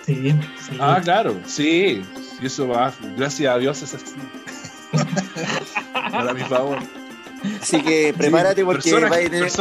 Sí, 0.05 0.31
sí. 0.59 0.77
Ah, 0.79 0.99
claro, 1.03 1.39
sí. 1.45 2.03
Y 2.41 2.45
eso 2.45 2.67
va, 2.67 2.93
gracias 3.17 3.53
a 3.53 3.57
Dios 3.57 3.81
es 3.81 3.93
así. 3.93 4.15
Para 6.11 6.33
mi 6.33 6.41
favor. 6.41 6.79
Así 7.61 7.81
que 7.81 8.13
prepárate 8.17 8.63
porque 8.65 8.91
personas- 8.91 9.11
va 9.11 9.15
a 9.15 9.19
tener. 9.19 9.51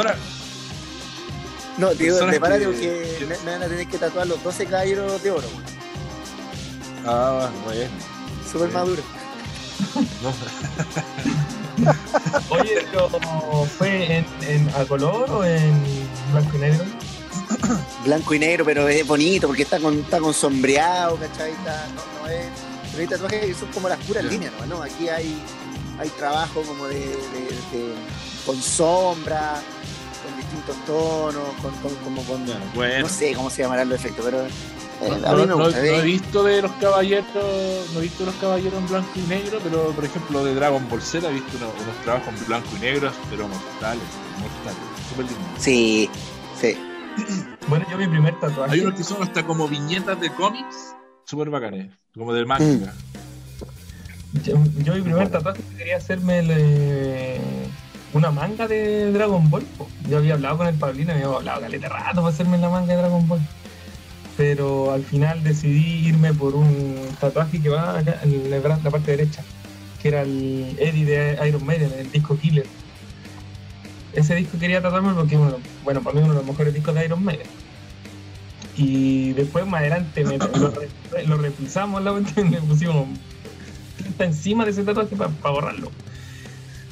No, 1.79 1.89
te 1.91 2.05
digo, 2.05 2.19
prepárate 2.27 2.61
que- 2.61 2.67
porque 2.67 3.17
que- 3.21 3.27
me, 3.27 3.39
me 3.39 3.51
van 3.53 3.63
a 3.63 3.67
tener 3.69 3.87
que 3.87 3.99
tatuar 3.99 4.27
los 4.27 4.43
12 4.43 4.67
caballeros 4.67 5.23
de 5.23 5.31
oro. 5.31 5.49
Ah, 7.07 7.49
bueno. 7.65 7.89
Súper 8.51 8.69
Sí. 8.69 8.75
maduro. 8.75 9.03
No. 10.23 10.35
Oye, 12.51 12.85
pero 12.91 13.09
¿fue 13.79 14.19
en, 14.19 14.27
en 14.43 14.69
a 14.77 14.85
color 14.85 15.31
o 15.31 15.45
en 15.45 15.73
blanco 16.33 16.57
y 16.57 16.61
negro? 16.61 16.85
Blanco 18.05 18.35
y 18.35 18.39
negro, 18.39 18.65
pero 18.65 18.89
es 18.89 19.07
bonito 19.07 19.47
porque 19.47 19.63
está 19.63 19.79
con, 19.81 19.99
está 20.01 20.19
con 20.21 20.33
sombreado, 20.35 21.17
¿cachai? 21.17 21.53
Está, 21.53 21.87
no, 21.89 22.23
no 22.23 22.29
es. 22.29 22.47
Pero 22.91 23.01
hay 23.03 23.07
tatuajes 23.09 23.41
que 23.47 23.55
son 23.55 23.69
como 23.73 23.89
las 23.89 23.99
puras 24.01 24.25
líneas. 24.25 24.53
¿no? 24.69 24.83
Aquí 24.83 25.09
hay, 25.09 25.37
hay 26.01 26.09
trabajo 26.11 26.63
como 26.63 26.87
de, 26.89 26.99
de- 26.99 27.07
de- 27.73 27.95
con 28.47 28.57
sombra, 28.61 29.61
con 30.25 30.37
distintos 30.37 30.77
tonos, 30.87 31.45
con, 31.63 31.73
con- 31.77 31.95
como 31.97 32.23
con. 32.25 32.47
Ya, 32.47 32.59
bueno. 32.75 33.01
No 33.03 33.09
sé 33.09 33.35
cómo 33.35 33.51
se 33.51 33.63
llamarán 33.63 33.89
los 33.91 33.99
efectos, 34.01 34.25
pero. 34.25 34.47
eh, 34.47 35.19
No, 35.21 35.29
a 35.29 35.33
mí 35.35 35.41
me 35.43 35.47
no- 35.47 35.57
gusta. 35.59 35.79
no 35.79 35.85
¿eh? 35.85 35.99
he 35.99 36.03
visto 36.03 36.43
de 36.43 36.63
los 36.63 36.73
caballeros, 36.73 37.27
no 37.93 37.99
he 38.01 38.03
visto 38.03 38.25
los 38.25 38.35
caballeros 38.37 38.79
en 38.81 38.89
blanco 38.89 39.11
y 39.15 39.21
negro, 39.29 39.59
pero 39.63 39.91
por 39.93 40.05
ejemplo 40.07 40.43
de 40.45 40.55
Dragon 40.55 40.89
Ball 40.89 41.03
Z 41.03 41.29
he 41.29 41.33
visto 41.35 41.57
unos, 41.59 41.71
unos 41.83 41.97
trabajos 42.05 42.29
en 42.41 42.47
blanco 42.47 42.69
y 42.77 42.81
negro, 42.81 43.13
pero 43.29 43.47
mortales, 43.49 44.03
mortales, 44.41 44.79
súper 45.11 45.27
lindos. 45.27 45.45
Sí, 45.59 46.11
sí. 46.61 46.79
Bueno, 47.69 47.87
yo 47.91 47.99
mi 47.99 48.09
primer 48.09 48.39
tatuaje. 48.41 48.73
Hay 48.75 48.81
unos 48.81 48.95
que 48.95 49.05
son 49.05 49.23
hasta 49.23 49.47
como 49.47 49.69
viñetas 49.69 50.19
de 50.21 50.31
cómics, 50.31 50.97
súper 51.25 51.51
bacanes, 51.51 51.93
como 52.15 52.33
del 52.33 52.47
manga. 52.47 52.93
Yo, 54.33 54.55
yo 54.79 54.95
mi 54.95 55.03
primer 55.03 55.29
tatuaje 55.29 55.61
quería 55.77 55.97
hacerme 55.97 56.41
eh, 56.49 57.41
una 58.13 58.31
manga 58.31 58.69
de 58.69 59.13
Dragon 59.13 59.51
Ball. 59.51 59.65
Yo 60.09 60.19
había 60.19 60.35
hablado 60.35 60.59
con 60.59 60.67
el 60.69 60.75
Pablino, 60.75 61.13
había 61.13 61.27
hablado 61.27 61.61
caleta 61.61 61.89
rato 61.89 62.23
para 62.23 62.29
hacerme 62.29 62.59
la 62.59 62.69
manga 62.69 62.95
de 62.95 62.99
Dragon 62.99 63.27
Ball. 63.27 63.41
Pero 64.37 64.93
al 64.93 65.03
final 65.03 65.43
decidí 65.43 66.09
irme 66.09 66.33
por 66.33 66.55
un 66.55 66.97
tatuaje 67.21 67.61
que 67.61 67.69
va 67.69 67.99
acá 67.99 68.21
en 68.23 68.51
la, 68.51 68.61
parte 68.61 69.11
derecha, 69.11 69.43
que 70.01 70.09
era 70.09 70.23
el 70.23 70.77
Eddie 70.79 71.05
de 71.05 71.49
Iron 71.49 71.67
Maiden, 71.67 71.93
el 71.99 72.11
disco 72.11 72.39
Killer. 72.39 72.67
Ese 74.13 74.35
disco 74.37 74.59
quería 74.59 74.81
tatuarme 74.81 75.13
porque 75.13 75.37
bueno, 75.85 76.03
para 76.03 76.15
mí 76.15 76.23
uno 76.23 76.35
de 76.35 76.39
los 76.39 76.47
mejores 76.47 76.73
discos 76.73 76.95
de 76.95 77.05
Iron 77.05 77.23
Maiden. 77.25 77.47
Y 78.77 79.33
después 79.33 79.67
más 79.67 79.81
adelante 79.81 80.25
lo, 80.25 81.27
lo 81.27 81.37
repisamos 81.37 82.03
la 82.03 82.13
le 82.13 82.61
pusimos 82.63 83.09
tinta 84.03 84.25
encima 84.25 84.65
de 84.65 84.71
ese 84.73 84.83
tatuaje 84.85 85.15
para 85.17 85.31
borrarlo. 85.53 85.91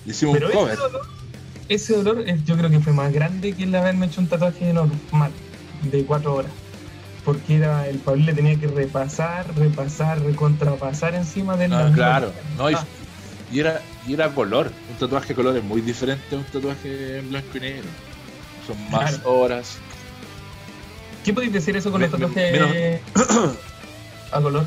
Hicimos 0.07 0.35
Pero 0.39 0.47
un 0.49 0.53
ese 0.69 0.77
dolor, 0.77 1.01
ese 1.69 1.93
dolor 1.97 2.25
es- 2.27 2.45
yo 2.45 2.57
creo 2.57 2.71
que 2.71 2.81
fue 2.81 2.93
más 2.93 3.13
grande 3.13 3.53
que 3.55 3.65
el 3.65 3.75
haberme 3.75 4.07
hecho 4.07 4.21
un 4.21 4.29
tatuaje 4.29 4.73
normal 4.73 5.33
de 5.83 6.05
cuatro 6.05 6.35
horas. 6.35 6.53
Porque 7.25 7.57
era 7.57 7.87
el 7.89 7.99
Pablo 7.99 8.25
le 8.25 8.33
tenía 8.33 8.59
que 8.59 8.69
repasar, 8.69 9.55
repasar, 9.55 10.19
recontrapasar 10.23 11.15
encima 11.15 11.57
del. 11.57 11.73
Ah, 11.75 11.91
claro, 11.95 12.33
no, 12.57 12.71
y, 12.71 12.75
Ah, 12.75 12.85
y 13.53 13.61
era, 13.61 13.83
y 14.07 14.15
era 14.15 14.31
color, 14.31 14.71
un 14.91 14.97
tatuaje 14.97 15.35
color 15.35 15.57
es 15.57 15.65
muy 15.65 15.83
diferente 15.83 16.35
a 16.35 16.39
un 16.39 16.45
tatuaje 16.45 17.19
en 17.19 17.29
blanco 17.29 17.49
y 17.57 17.61
negro. 17.61 17.89
Son 18.67 18.91
más 18.91 19.17
Claro. 19.17 19.31
horas. 19.41 19.77
¿Qué 21.25 21.35
podéis 21.35 21.53
decir 21.53 21.77
eso 21.77 21.91
con 21.91 22.01
Me- 22.01 22.09
los 22.09 22.19
me- 22.19 22.27
tatuajes 22.27 23.01
a 24.33 24.41
color? 24.41 24.67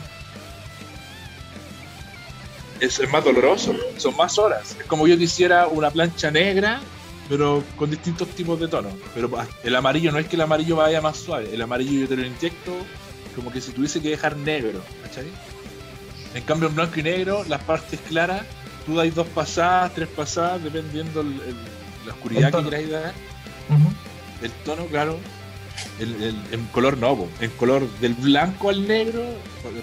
Es, 2.81 2.99
más 3.11 3.23
doloroso, 3.23 3.73
son 3.97 4.15
más 4.17 4.37
horas. 4.37 4.75
Es 4.79 4.85
como 4.87 5.07
yo 5.07 5.17
quisiera 5.17 5.67
una 5.67 5.89
plancha 5.91 6.31
negra, 6.31 6.81
pero 7.29 7.63
con 7.77 7.89
distintos 7.89 8.27
tipos 8.29 8.59
de 8.59 8.67
tonos. 8.67 8.93
Pero 9.13 9.29
el 9.63 9.75
amarillo 9.75 10.11
no 10.11 10.17
es 10.17 10.27
que 10.27 10.35
el 10.35 10.41
amarillo 10.41 10.75
vaya 10.77 10.99
más 10.99 11.17
suave, 11.17 11.53
el 11.53 11.61
amarillo 11.61 12.01
yo 12.01 12.07
te 12.07 12.17
lo 12.17 12.25
inyecto 12.25 12.75
como 13.35 13.51
que 13.51 13.61
si 13.61 13.71
tuviese 13.71 14.01
que 14.01 14.09
dejar 14.09 14.35
negro, 14.35 14.81
¿cachai? 15.03 15.27
En 16.33 16.43
cambio 16.43 16.67
en 16.69 16.75
blanco 16.75 16.99
y 16.99 17.03
negro, 17.03 17.45
las 17.47 17.61
partes 17.63 17.99
claras, 18.09 18.41
tú 18.85 18.95
dais 18.95 19.13
dos 19.15 19.27
pasadas, 19.27 19.93
tres 19.93 20.09
pasadas, 20.09 20.63
dependiendo 20.63 21.21
el- 21.21 21.27
el- 21.47 21.55
la 22.07 22.13
oscuridad 22.13 22.53
El 22.55 22.63
que 22.63 22.69
queráis 22.69 22.89
dar. 22.89 23.13
El 24.41 24.51
tono, 24.65 24.85
claro. 24.87 25.17
El, 25.99 26.23
el- 26.23 26.41
en 26.51 26.65
color 26.67 26.97
no, 26.97 27.27
en 27.41 27.51
color 27.51 27.87
del 27.99 28.13
blanco 28.15 28.69
al 28.69 28.87
negro, 28.87 29.23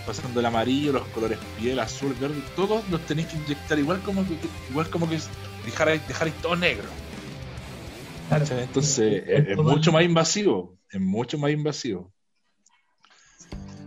pasando 0.06 0.40
el 0.40 0.46
amarillo, 0.46 0.92
los 0.92 1.06
colores 1.08 1.38
piel, 1.58 1.78
azul, 1.78 2.14
verde, 2.20 2.40
todos 2.56 2.88
los 2.90 3.04
tenéis 3.06 3.28
que 3.28 3.36
inyectar 3.36 3.78
igual 3.78 4.00
como 4.02 4.26
que 4.26 4.36
igual 4.70 4.88
como 4.90 5.08
que 5.08 5.18
dejarais, 5.64 6.06
dejarais 6.08 6.34
todo 6.42 6.56
negro. 6.56 6.88
Entonces 8.50 9.22
es, 9.26 9.56
mucho 9.56 9.92
más 9.92 10.02
invasivo, 10.04 10.74
es 10.90 11.00
mucho 11.00 11.38
más 11.38 11.50
invasivo. 11.50 12.10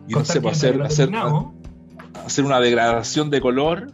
Y 0.07 0.13
no 0.13 0.25
sé, 0.25 0.33
que 0.33 0.41
pues, 0.41 0.57
hacer, 0.57 0.81
hacer, 0.81 1.09
hacer 2.25 2.45
una 2.45 2.59
degradación 2.59 3.29
de 3.29 3.39
color, 3.41 3.91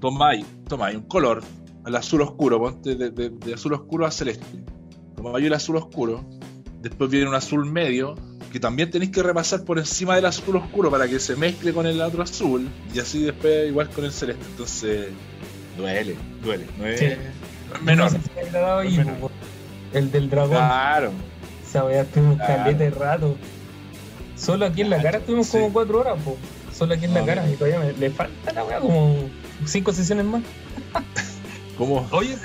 tomáis, 0.00 0.44
tomáis 0.68 0.96
un 0.96 1.02
color, 1.02 1.42
el 1.86 1.96
azul 1.96 2.22
oscuro, 2.22 2.58
ponte 2.58 2.94
de, 2.94 3.10
de- 3.10 3.30
de 3.30 3.54
azul 3.54 3.72
oscuro 3.74 4.06
a 4.06 4.10
celeste. 4.10 4.62
Tomáis 5.16 5.44
el 5.44 5.52
azul 5.54 5.76
oscuro, 5.76 6.24
después 6.80 7.10
viene 7.10 7.28
un 7.28 7.34
azul 7.34 7.64
medio, 7.66 8.14
que 8.52 8.60
también 8.60 8.90
tenéis 8.90 9.10
que 9.10 9.22
repasar 9.22 9.64
por 9.64 9.78
encima 9.78 10.14
del 10.16 10.24
azul 10.26 10.56
oscuro 10.56 10.90
para 10.90 11.06
que 11.08 11.18
se 11.20 11.36
mezcle 11.36 11.72
con 11.72 11.86
el 11.86 12.00
otro 12.00 12.22
azul, 12.22 12.68
y 12.94 12.98
así 12.98 13.22
después 13.22 13.68
igual 13.68 13.88
con 13.90 14.04
el 14.04 14.12
celeste. 14.12 14.44
Entonces, 14.50 15.08
duele, 15.76 16.16
duele, 16.42 16.64
no 16.78 16.86
es, 16.86 16.98
Sí. 17.00 17.06
no 17.70 17.76
es 17.76 17.82
menor. 17.82 18.12
No 18.12 18.80
es 18.82 18.98
El 19.94 20.10
del 20.10 20.28
dragón. 20.30 20.50
Claro, 20.56 21.12
Esa 21.66 21.84
weá 21.84 22.00
estuvimos 22.02 22.36
Claro. 22.36 22.54
caleta 22.64 22.84
de 22.84 22.90
rato. 22.90 23.36
Solo 24.36 24.64
aquí 24.66 24.80
en 24.82 24.90
la 24.90 25.02
cara 25.02 25.18
estuvimos 25.18 25.46
Sí. 25.48 25.58
como 25.58 25.72
cuatro 25.72 26.00
horas, 26.00 26.22
po. 26.22 26.36
Solo 26.74 26.94
aquí 26.94 27.04
en 27.06 27.12
la 27.14 27.24
cara. 27.26 27.46
Y 27.50 27.54
todavía 27.56 27.78
me- 27.80 27.92
le 27.92 28.10
falta 28.10 28.52
la 28.52 28.64
weá 28.64 28.80
como 28.80 29.16
cinco 29.66 29.92
sesiones 29.92 30.24
más. 30.24 30.42
como 31.76 32.06
Oye, 32.12 32.36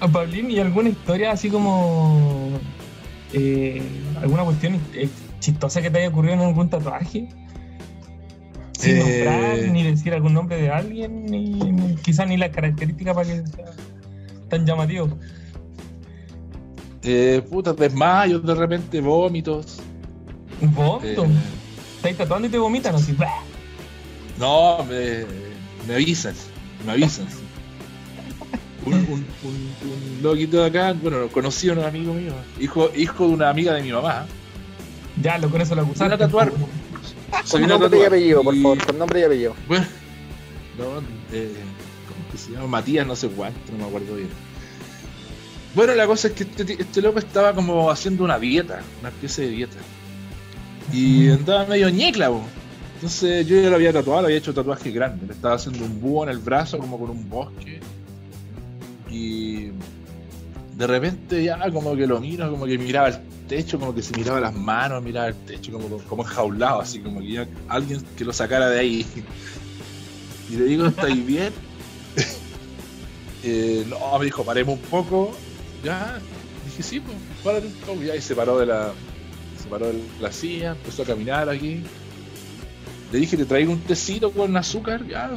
a 0.00 0.06
Pablín, 0.08 0.50
¿y 0.50 0.58
alguna 0.60 0.90
historia 0.90 1.32
así 1.32 1.48
como. 1.50 2.50
Eh, 3.38 3.82
alguna 4.20 4.44
cuestión 4.44 4.80
eh, 4.94 5.08
chistosa 5.40 5.82
que 5.82 5.90
te 5.90 5.98
haya 5.98 6.08
ocurrido 6.08 6.34
en 6.34 6.40
algún 6.40 6.68
tatuaje? 6.70 7.28
Sin 8.78 8.96
Eh. 8.96 9.24
nombrar, 9.24 9.72
ni 9.72 9.82
decir 9.82 10.12
algún 10.14 10.32
nombre 10.34 10.56
de 10.60 10.70
alguien, 10.70 11.26
ni, 11.26 11.50
ni- 11.50 11.96
quizás 11.96 12.26
ni 12.28 12.36
la 12.36 12.50
característica 12.50 13.12
para 13.14 13.26
que 13.28 13.46
sea 13.46 13.66
tan 14.48 14.64
llamativo. 14.66 15.08
eh, 17.02 17.40
puta, 17.50 17.72
desmayos, 17.72 18.44
de 18.44 18.54
repente 18.54 19.00
vómitos. 19.00 19.78
Vómito. 20.60 21.24
eh, 21.24 21.28
Estáis 21.96 22.16
tatuando 22.16 22.48
y 22.48 22.50
te 22.50 22.58
vomitan 22.58 22.94
así. 22.96 23.16
No, 24.38 24.84
me, 24.84 25.24
me 25.86 25.94
avisan, 25.94 26.34
me 26.84 26.92
avisan. 26.92 27.26
Un, 28.86 28.94
un, 28.94 29.02
un, 29.10 29.26
un 29.82 30.22
loquito 30.22 30.58
de 30.60 30.66
acá, 30.66 30.92
bueno, 30.92 31.26
conocido, 31.28 31.74
un 31.74 31.80
amigo 31.84 32.14
mío, 32.14 32.32
hijo, 32.60 32.88
hijo 32.96 33.26
de 33.28 33.34
una 33.34 33.50
amiga 33.50 33.74
de 33.74 33.82
mi 33.82 33.90
mamá, 33.92 34.26
Ya, 35.20 35.38
lo 35.38 35.50
con 35.50 35.60
eso 35.60 35.74
lo 35.74 35.82
acusaste. 35.82 36.14
a 36.14 36.18
tatuar. 36.18 36.52
Con 37.50 37.62
nombre 37.66 37.98
y 38.00 38.04
apellido, 38.04 38.42
por 38.44 38.54
favor, 38.62 38.86
con 38.86 38.98
nombre 38.98 39.20
y 39.20 39.22
apellido. 39.24 39.54
Bueno, 39.66 39.86
no, 40.78 40.84
eh, 41.32 41.52
¿cómo 42.08 42.30
que 42.30 42.38
se 42.38 42.52
llama? 42.52 42.66
Matías, 42.68 43.06
no 43.06 43.16
sé 43.16 43.28
cuánto, 43.28 43.58
no 43.72 43.78
me 43.78 43.84
acuerdo 43.84 44.14
bien. 44.14 44.28
Bueno, 45.74 45.94
la 45.94 46.06
cosa 46.06 46.28
es 46.28 46.34
que 46.34 46.44
este, 46.44 46.80
este 46.80 47.02
loco 47.02 47.18
estaba 47.18 47.52
como 47.54 47.90
haciendo 47.90 48.24
una 48.24 48.38
dieta, 48.38 48.80
una 49.00 49.08
especie 49.10 49.44
de 49.46 49.50
dieta. 49.50 49.76
Y 50.92 51.28
andaba 51.28 51.66
medio 51.66 51.88
ñecla. 51.90 52.30
Entonces 52.94 53.46
yo 53.46 53.60
ya 53.60 53.68
lo 53.68 53.74
había 53.76 53.92
tatuado, 53.92 54.22
le 54.22 54.26
había 54.28 54.38
hecho 54.38 54.54
tatuaje 54.54 54.90
grande. 54.90 55.26
Le 55.26 55.32
estaba 55.34 55.56
haciendo 55.56 55.84
un 55.84 56.00
búho 56.00 56.22
en 56.24 56.30
el 56.30 56.38
brazo, 56.38 56.78
como 56.78 56.98
con 56.98 57.10
un 57.10 57.28
bosque. 57.28 57.80
Y 59.16 59.72
de 60.76 60.86
repente 60.86 61.42
ya 61.42 61.70
como 61.70 61.96
que 61.96 62.06
lo 62.06 62.20
miro, 62.20 62.50
como 62.50 62.66
que 62.66 62.76
miraba 62.76 63.08
el 63.08 63.18
techo, 63.48 63.78
como 63.78 63.94
que 63.94 64.02
se 64.02 64.14
miraba 64.16 64.40
las 64.40 64.54
manos, 64.54 65.02
miraba 65.02 65.28
el 65.28 65.34
techo, 65.34 65.72
como, 65.72 65.88
como 66.02 66.22
enjaulado, 66.22 66.80
así 66.80 66.98
como 67.00 67.20
que 67.20 67.46
alguien 67.68 68.02
que 68.16 68.24
lo 68.24 68.32
sacara 68.32 68.68
de 68.68 68.80
ahí. 68.80 69.06
Y 70.50 70.56
le 70.56 70.64
digo, 70.64 70.86
¿estáis 70.86 71.26
bien? 71.26 71.52
Eh, 73.48 73.86
no, 73.88 74.18
me 74.18 74.24
dijo, 74.24 74.44
paremos 74.44 74.74
un 74.74 74.84
poco. 74.86 75.32
Ya, 75.84 76.18
dije, 76.64 76.82
sí, 76.82 76.98
pues, 76.98 77.16
párate 77.44 77.68
un 77.68 77.74
poco. 77.74 78.02
Ya, 78.02 78.16
y 78.16 78.20
se 78.20 78.34
paró 78.34 78.58
de 78.58 78.66
la, 78.66 78.92
se 79.62 79.68
paró 79.68 79.86
de 79.86 80.02
la 80.20 80.32
silla, 80.32 80.72
empezó 80.72 81.02
a 81.02 81.06
caminar 81.06 81.48
aquí. 81.48 81.82
Le 83.12 83.18
dije, 83.20 83.36
¿te 83.36 83.44
traigo 83.44 83.72
un 83.72 83.80
tecito 83.80 84.32
con 84.32 84.56
azúcar? 84.56 85.06
Ya. 85.06 85.30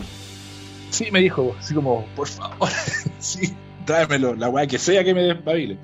Sí, 0.90 1.12
me 1.12 1.20
dijo, 1.20 1.56
así 1.60 1.76
como, 1.76 2.06
por 2.16 2.28
favor, 2.28 2.70
sí, 3.20 3.54
tráemelo, 3.94 4.36
la 4.36 4.50
weá 4.50 4.68
que 4.68 4.78
sea 4.78 5.04
que 5.04 5.14
me 5.16 5.24
despabile. 5.24 5.78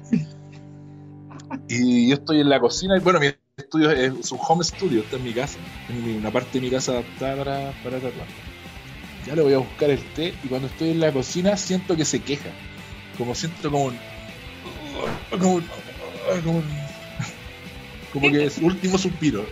Y 1.68 2.10
yo 2.10 2.16
estoy 2.16 2.40
en 2.42 2.50
la 2.50 2.60
cocina, 2.60 2.96
y 2.98 3.00
bueno, 3.00 3.20
mi 3.20 3.28
estudio 3.58 3.90
es 3.90 4.32
un 4.32 4.40
home 4.48 4.64
studio, 4.64 5.02
está 5.02 5.16
en 5.16 5.24
mi 5.24 5.34
casa, 5.34 5.58
una 5.90 6.30
parte 6.30 6.60
de 6.60 6.62
mi 6.62 6.70
casa 6.70 6.92
adaptada 6.92 7.36
para, 7.44 7.72
para 7.84 8.00
tatuar. 8.00 8.28
Ya 9.26 9.36
le 9.36 9.42
voy 9.42 9.54
a 9.54 9.58
buscar 9.58 9.90
el 9.90 10.00
té, 10.14 10.36
y 10.44 10.48
cuando 10.48 10.68
estoy 10.68 10.92
en 10.92 11.00
la 11.00 11.12
cocina 11.12 11.58
siento 11.58 11.98
que 11.98 12.06
se 12.06 12.20
queja. 12.22 12.50
Como 13.18 13.34
siento 13.34 13.72
como 13.72 13.86
un. 13.86 13.98
Como 15.32 15.54
un. 15.56 15.64
Como, 16.44 16.58
un- 16.60 16.64
como 18.14 18.30
que 18.32 18.46
es 18.46 18.60
último 18.60 19.00
suspiro. 19.00 19.44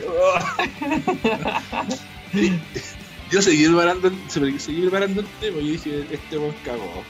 Yo 3.31 3.41
seguí 3.41 3.65
preparando, 3.65 4.09
el- 4.09 5.27
té, 5.39 5.51
pues, 5.51 5.63
y 5.65 5.71
dije, 5.71 6.05
este 6.11 6.37
buen 6.37 6.53
cagó. 6.63 7.03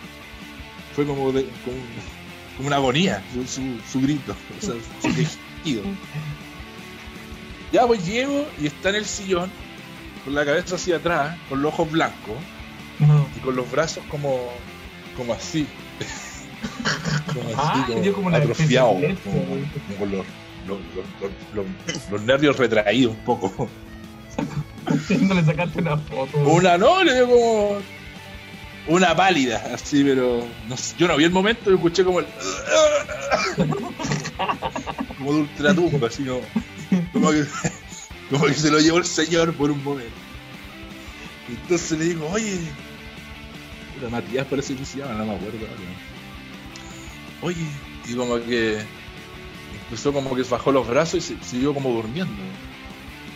Fue 0.95 1.06
como, 1.06 1.32
de- 1.32 1.45
como, 1.65 1.77
como 2.58 2.67
una 2.67 2.75
agonía, 2.77 3.23
su, 3.47 3.77
su, 3.91 4.01
grito, 4.01 4.36
o 4.62 4.65
sea, 4.65 4.73
su 5.01 5.15
quejido. 5.63 5.84
Ya 7.71 7.88
pues 7.88 8.06
llego 8.06 8.45
y 8.62 8.67
está 8.67 8.89
en 8.89 8.95
el 8.95 9.06
sillón, 9.06 9.49
con 10.23 10.36
la 10.36 10.45
cabeza 10.45 10.75
hacia 10.75 10.97
atrás, 10.97 11.38
con 11.49 11.62
los 11.62 11.73
ojos 11.73 11.91
blancos 11.91 12.36
No. 12.99 13.27
y 13.36 13.39
con 13.39 13.56
los 13.56 13.69
brazos 13.71 14.03
como, 14.10 14.49
como 15.17 15.34
así. 15.34 15.65
como 17.34 17.49
así, 17.49 17.56
Ah, 17.58 17.86
como 17.88 18.13
como 18.13 18.36
atrofiado, 18.36 18.89
como, 18.93 19.06
los, 20.06 20.25
los- 20.67 20.79
los- 21.21 21.32
los- 21.56 22.10
los 22.12 22.21
nervios 22.21 22.58
retraídos 22.58 23.15
un 23.15 23.23
poco. 23.25 23.67
No 25.21 25.34
le 25.36 25.43
sacaste 25.45 25.79
una 25.79 25.97
foto. 25.97 26.38
Una 26.39 26.77
no, 26.77 27.03
le 27.03 27.13
dio 27.15 27.27
como 27.29 27.77
una 28.88 29.15
pálida, 29.15 29.63
así, 29.74 30.04
pero 30.04 30.46
yo 30.98 31.08
no 31.08 31.17
vi 31.17 31.24
el 31.24 31.32
momento, 31.32 31.69
yo 31.69 31.76
escuché 31.76 32.04
como 32.04 32.19
el 32.19 32.26
como 35.17 35.34
de 35.34 35.39
ultratumba, 35.39 36.08
así 36.08 36.26
como, 36.26 36.41
como 37.13 37.32
que, 37.32 37.46
como 38.30 38.46
que 38.46 38.54
se 38.54 38.72
lo 38.72 38.80
llevó 38.80 38.98
el 38.98 39.06
señor 39.06 39.54
por 39.54 39.72
un 39.72 39.84
momento. 39.84 40.12
Entonces 41.48 41.98
le 41.98 42.06
digo, 42.06 42.28
oye, 42.32 42.60
puta, 43.96 44.10
Matías 44.10 44.48
parece 44.48 44.76
que 44.76 44.86
se 44.86 45.00
llama, 45.00 45.13
no 45.13 45.26
me 45.26 45.36
acuerdo. 45.36 45.60
Oye, 47.41 47.65
y 48.08 48.15
como 48.15 48.36
que 48.43 48.82
empezó 49.84 50.13
como 50.13 50.36
que 50.36 50.43
bajó 50.43 50.72
los 50.72 50.88
brazos 50.88 51.15
y 51.15 51.22
se, 51.22 51.43
siguió 51.43 51.74
como 51.74 51.89
durmiendo. 51.89 52.34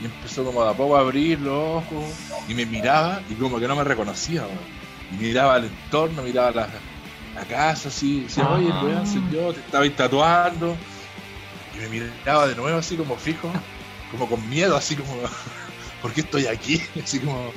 Y 0.01 0.05
empezó 0.05 0.43
como 0.43 0.63
de 0.63 0.69
a 0.69 0.73
poco 0.73 0.95
a 0.95 1.01
abrir 1.01 1.39
los 1.39 1.83
ojos 1.83 2.05
y 2.47 2.53
me 2.53 2.65
miraba 2.65 3.21
y 3.29 3.33
como 3.33 3.59
que 3.59 3.67
no 3.67 3.75
me 3.75 3.83
reconocía. 3.83 4.45
Y 5.11 5.23
miraba 5.23 5.55
al 5.55 5.65
entorno, 5.65 6.21
miraba 6.23 6.51
la, 6.51 6.69
la 7.35 7.45
casa 7.45 7.89
así, 7.89 8.21
decía, 8.21 8.47
oye, 8.49 8.69
Ah. 8.71 8.81
weón, 8.83 9.07
soy 9.07 9.23
yo, 9.31 9.53
te 9.53 9.59
estaba 9.59 9.83
ahí 9.83 9.89
tatuando. 9.91 10.75
Y 11.75 11.79
me 11.79 11.89
miraba 11.89 12.47
de 12.47 12.55
nuevo 12.55 12.77
así 12.77 12.95
como 12.97 13.15
fijo, 13.17 13.51
como 14.11 14.27
con 14.27 14.49
miedo, 14.49 14.75
así 14.75 14.95
como, 14.95 15.13
¿por 16.01 16.11
qué 16.13 16.21
estoy 16.21 16.47
aquí? 16.47 16.81
Así 17.03 17.19
como, 17.19 17.51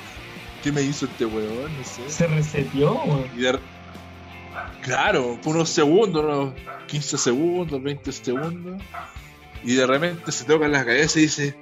¿qué 0.63 0.71
me 0.73 0.83
hizo 0.83 1.07
este 1.07 1.25
weón? 1.25 1.77
No 1.77 1.85
sé. 1.85 2.09
Se 2.09 2.27
reseteó, 2.27 2.95
weón. 3.05 3.37
De- 3.37 3.59
Claro, 4.83 5.39
fue 5.43 5.53
unos 5.53 5.69
segundos, 5.69 6.25
unos 6.25 6.55
15 6.87 7.19
segundos, 7.19 7.83
20 7.83 8.13
segundos. 8.13 8.81
Y 9.63 9.75
de 9.75 9.87
repente 9.87 10.33
se 10.33 10.45
toca 10.45 10.65
en 10.65 10.73
la 10.73 10.85
cabeza 10.87 11.19
y 11.19 11.23
dice: 11.23 11.55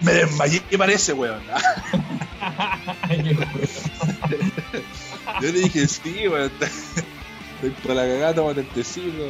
Me 0.00 0.12
desmayé, 0.12 0.60
¿qué 0.68 0.76
parece, 0.76 1.12
weón? 1.12 1.40
Yo 5.40 5.52
le 5.52 5.52
dije: 5.52 5.88
Sí, 5.88 6.28
weón. 6.28 6.50
Estoy 7.54 7.70
para 7.82 7.94
la 7.94 8.02
cagada, 8.02 8.34
tómate 8.34 8.60
el 8.60 8.66
tecito. 8.68 9.26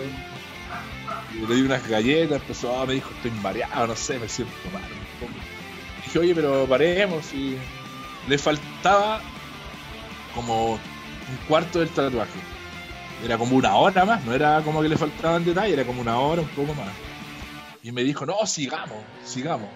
Y 1.34 1.46
le 1.46 1.54
di 1.54 1.62
unas 1.62 1.86
galletas, 1.88 2.40
empezó, 2.40 2.80
ah, 2.80 2.86
me 2.86 2.94
dijo: 2.94 3.10
Estoy 3.16 3.30
mareado, 3.42 3.86
no 3.86 3.96
sé, 3.96 4.18
me 4.18 4.28
siento 4.28 4.52
mal. 4.72 4.82
un 4.82 5.28
poco". 5.28 5.32
Dije: 6.04 6.18
Oye, 6.18 6.34
pero 6.34 6.66
paremos. 6.66 7.32
Y 7.32 7.56
le 8.28 8.38
faltaba 8.38 9.20
como 10.34 10.72
un 10.72 11.36
cuarto 11.46 11.80
del 11.80 11.88
tatuaje. 11.90 12.38
Era 13.24 13.38
como 13.38 13.56
una 13.56 13.74
hora 13.76 14.04
más, 14.04 14.24
no 14.24 14.32
era 14.32 14.60
como 14.62 14.82
que 14.82 14.88
le 14.88 14.96
faltaban 14.96 15.44
detalles, 15.44 15.74
era 15.74 15.84
como 15.84 16.00
una 16.00 16.18
hora, 16.18 16.42
un 16.42 16.48
poco 16.48 16.74
más. 16.74 16.88
Y 17.82 17.92
me 17.92 18.02
dijo, 18.02 18.26
no, 18.26 18.44
sigamos, 18.46 19.04
sigamos. 19.24 19.68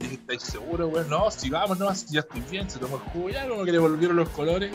¿Estáis 0.00 0.42
seguros, 0.42 0.92
weón? 0.92 1.08
No, 1.08 1.30
si 1.30 1.50
vamos, 1.50 1.78
no, 1.78 1.94
si 1.94 2.14
ya 2.14 2.20
estoy 2.20 2.42
bien, 2.50 2.68
se 2.70 2.78
tomó 2.78 2.96
el 2.96 3.02
jugo, 3.02 3.30
ya 3.30 3.48
como 3.48 3.64
que 3.64 3.72
le 3.72 3.78
volvieron 3.78 4.16
los 4.16 4.28
colores. 4.30 4.72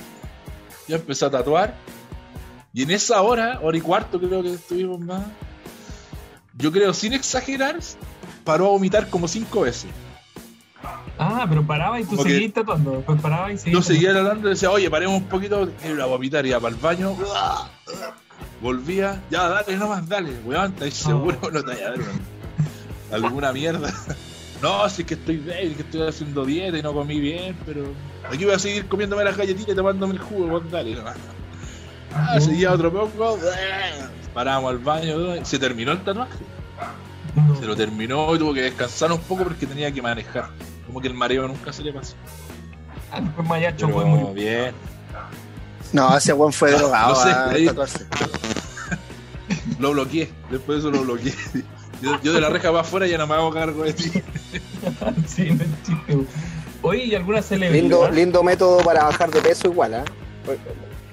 Ya 0.87 0.97
empezó 0.97 1.27
a 1.27 1.31
tatuar. 1.31 1.75
Y 2.73 2.83
en 2.83 2.91
esa 2.91 3.21
hora, 3.21 3.59
hora 3.61 3.77
y 3.77 3.81
cuarto 3.81 4.19
creo 4.19 4.41
que 4.41 4.53
estuvimos 4.53 4.99
más, 4.99 5.23
yo 6.57 6.71
creo, 6.71 6.93
sin 6.93 7.13
exagerar, 7.13 7.79
paró 8.43 8.67
a 8.67 8.69
vomitar 8.69 9.09
como 9.09 9.27
cinco 9.27 9.61
veces. 9.61 9.91
Ah, 11.17 11.45
pero 11.47 11.65
paraba 11.65 11.99
y 11.99 12.03
tú 12.03 12.15
Como 12.15 12.23
seguías 12.23 12.53
tatuando. 12.53 12.91
Después 12.97 13.21
paraba 13.21 13.51
y 13.51 13.57
seguías. 13.57 13.73
Yo 13.73 13.81
seguía 13.81 14.11
tratando 14.11 14.47
y 14.47 14.51
decía, 14.51 14.71
oye, 14.71 14.89
paremos 14.89 15.17
un 15.17 15.27
poquito, 15.27 15.69
ir 15.85 16.01
a 16.01 16.05
vomitar, 16.05 16.45
iba 16.45 16.59
para 16.59 16.75
el 16.75 16.81
baño, 16.81 17.15
volvía, 18.61 19.21
ya, 19.29 19.47
dale, 19.49 19.77
nomás, 19.77 20.07
dale, 20.07 20.31
weón, 20.43 20.73
¿estáis 20.73 20.95
seguro? 20.95 21.37
No 21.51 21.63
te 21.63 21.73
vaya 21.73 21.93
a 23.11 23.15
alguna 23.15 23.53
mierda. 23.53 23.93
No, 24.63 24.89
si 24.89 25.01
es 25.01 25.07
que 25.07 25.13
estoy 25.15 25.37
débil, 25.37 25.75
que 25.75 25.81
estoy 25.83 26.07
haciendo 26.07 26.45
dieta 26.45 26.77
y 26.77 26.81
no 26.81 26.93
comí 26.93 27.19
bien, 27.19 27.55
pero 27.65 27.83
aquí 28.31 28.45
voy 28.45 28.53
a 28.55 28.59
seguir 28.59 28.87
comiéndome 28.87 29.23
las 29.25 29.35
galletitas 29.37 29.73
y 29.73 29.75
tomándome 29.75 30.13
el 30.13 30.19
jugo, 30.19 30.45
weón, 30.45 30.71
dale, 30.71 30.95
nomás. 30.95 31.17
Ah, 32.15 32.39
seguía 32.39 32.71
otro 32.71 32.91
poco, 32.91 33.37
paramos 34.33 34.71
al 34.71 34.77
baño, 34.79 35.43
se 35.45 35.59
terminó 35.59 35.91
el 35.91 36.03
tatuaje. 36.03 36.31
No. 37.35 37.55
Se 37.59 37.65
lo 37.65 37.75
terminó 37.75 38.33
y 38.35 38.39
tuvo 38.39 38.53
que 38.53 38.61
descansar 38.61 39.11
un 39.11 39.19
poco 39.19 39.43
porque 39.43 39.65
tenía 39.65 39.91
que 39.91 40.01
manejar. 40.01 40.49
Como 40.87 41.01
que 41.01 41.07
el 41.07 41.13
mareo 41.13 41.47
nunca 41.47 41.73
se 41.73 41.81
le 41.83 41.91
pasó. 41.91 42.13
Ah, 43.11 43.19
Mayacho 43.43 43.89
fue 43.89 44.05
murió. 44.05 44.33
bien. 44.33 44.73
No, 45.91 46.15
ese 46.15 46.31
weón 46.33 46.53
fue 46.53 46.71
drogado 46.71 47.09
No 47.15 47.21
sé, 47.21 47.29
a 47.31 47.49
ahí- 47.49 47.65
tatuarse. 47.65 48.05
Lo 49.79 49.91
bloqueé, 49.91 50.31
después 50.49 50.81
de 50.83 50.89
eso 50.89 50.97
lo 50.97 51.03
bloqueé. 51.03 51.33
Yo, 52.03 52.19
yo 52.21 52.33
de 52.33 52.41
la 52.41 52.49
reja 52.49 52.69
para 52.69 52.81
afuera 52.81 53.07
ya 53.07 53.17
no 53.17 53.25
me 53.27 53.33
hago 53.35 53.51
cargo 53.51 53.83
de 53.83 53.93
ti. 53.93 54.11
sí, 55.27 55.49
no 55.51 55.63
es 55.63 55.69
chiste. 55.85 56.13
güey. 56.13 56.27
Oye, 56.81 57.05
¿y 57.05 57.15
alguna 57.15 57.41
celebridad? 57.41 57.81
Lindo, 57.81 58.09
lindo 58.11 58.43
método 58.43 58.77
para 58.83 59.05
bajar 59.05 59.31
de 59.31 59.41
peso 59.41 59.67
igual, 59.69 59.93
¿ah? 59.95 60.03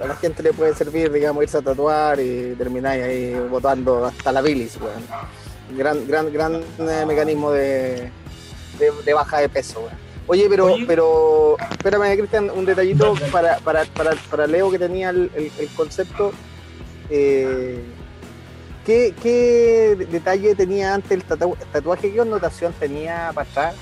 A 0.03 0.07
la 0.09 0.17
gente 0.17 0.43
le 0.43 0.53
puede 0.53 0.75
servir, 0.75 1.13
digamos, 1.13 1.43
irse 1.45 1.59
a 1.59 1.63
tatuar 1.63 2.19
y 2.19 2.55
terminar 2.59 2.93
ahí 3.01 3.35
botando 3.51 4.07
hasta 4.07 4.33
la 4.33 4.41
bilis, 4.43 4.77
weón. 4.81 5.79
Gran, 5.79 6.07
gran, 6.09 6.33
gran 6.33 6.55
eh, 6.57 7.05
mecanismo 7.07 7.53
de, 7.53 8.11
de, 8.79 8.91
de 9.05 9.15
baja 9.15 9.39
de 9.39 9.49
peso, 9.49 9.81
weón. 9.81 9.95
Oye, 10.27 10.47
pero, 10.49 10.67
Oye. 10.73 10.85
pero, 10.87 11.57
espérame, 11.71 12.17
Cristian, 12.17 12.51
un 12.51 12.65
detallito 12.65 13.15
para, 13.31 13.59
para, 13.59 13.85
para, 13.85 14.13
para 14.31 14.47
Leo 14.47 14.71
que 14.71 14.79
tenía 14.79 15.11
el, 15.11 15.31
el- 15.37 15.53
el 15.59 15.69
concepto. 15.77 16.33
Eh, 17.11 17.81
¿qué, 18.85 19.15
¿Qué 19.23 20.07
detalle 20.11 20.55
tenía 20.55 20.95
antes 20.95 21.11
el 21.13 21.25
tatu- 21.25 21.57
tatuaje? 21.73 22.11
¿Qué 22.11 22.17
connotación 22.19 22.73
tenía 22.79 23.31
para 23.35 23.49
atrás? 23.49 23.75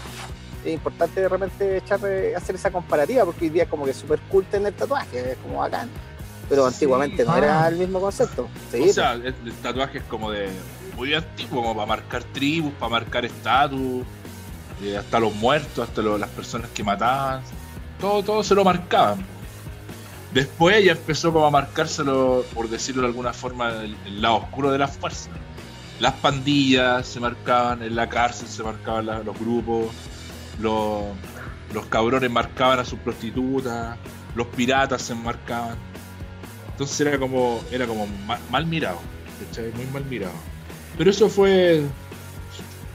es 0.64 0.74
importante 0.74 1.20
de 1.20 1.28
repente 1.28 1.76
echar, 1.78 2.00
eh, 2.04 2.34
hacer 2.37 2.56
esa 2.56 2.70
comparativa, 2.70 3.24
porque 3.24 3.44
hoy 3.44 3.50
día 3.50 3.62
es 3.62 3.68
como 3.68 3.84
que 3.84 3.92
es 3.92 3.96
súper 3.96 4.18
cool 4.28 4.44
tener 4.44 4.72
tatuaje, 4.74 5.32
es 5.32 5.38
como 5.38 5.58
bacán. 5.61 5.88
Pero 6.48 6.62
Sí, 6.68 6.74
antiguamente 6.74 7.24
no 7.24 7.32
ah. 7.32 7.38
era 7.38 7.68
el 7.68 7.76
mismo 7.76 8.00
concepto. 8.00 8.48
Sí, 8.72 8.80
o 8.90 8.92
sea, 8.92 9.12
el, 9.12 9.26
el 9.26 9.52
tatuaje 9.62 9.98
es 9.98 10.04
como 10.04 10.30
de 10.30 10.48
muy 10.96 11.14
antiguo, 11.14 11.62
como 11.62 11.74
para 11.74 11.87
marcar 11.87 12.24
tribus, 12.24 12.72
para 12.74 12.90
marcar 12.90 13.24
estatus, 13.24 14.02
eh, 14.82 14.96
hasta 14.96 15.20
los 15.20 15.32
muertos, 15.37 15.88
hasta 15.88 16.02
lo- 16.02 16.18
las 16.18 16.30
personas 16.30 16.68
que 16.74 16.82
mataban. 16.82 17.40
Todo, 18.00 18.22
todo 18.22 18.42
se 18.42 18.54
lo 18.54 18.64
marcaban. 18.64 19.24
Después 20.32 20.84
ya 20.84 20.92
empezó 20.92 21.32
como 21.32 21.46
a 21.46 21.50
marcárselo, 21.50 22.44
por 22.54 22.68
decirlo 22.68 23.02
de 23.02 23.08
alguna 23.08 23.32
forma, 23.32 23.70
el, 23.82 24.20
lado 24.20 24.36
oscuro 24.36 24.70
de 24.70 24.78
las 24.78 24.96
fuerzas. 24.96 25.30
Las 26.00 26.14
pandillas 26.14 27.06
se 27.06 27.18
marcaban, 27.18 27.82
en 27.82 27.96
la 27.96 28.08
cárcel 28.08 28.46
se 28.48 28.62
marcaban 28.62 29.06
la- 29.06 29.20
los 29.22 29.38
grupos, 29.38 29.86
los, 30.60 31.06
cabrones 31.88 32.30
marcaban 32.30 32.78
a 32.78 32.84
sus 32.84 32.98
prostitutas, 33.00 33.96
los 34.34 34.46
piratas 34.48 35.02
se 35.02 35.14
marcaban. 35.14 35.76
Entonces 36.72 37.00
era 37.00 37.18
como, 37.18 37.60
era 37.72 37.86
como 37.86 38.06
ma- 38.26 38.38
mal, 38.50 38.66
mirado, 38.66 38.98
¿cachai? 39.46 39.72
Muy 39.72 39.86
mal 39.86 40.04
mirado. 40.04 40.34
Pero 40.96 41.10
eso 41.10 41.28
fue, 41.28 41.82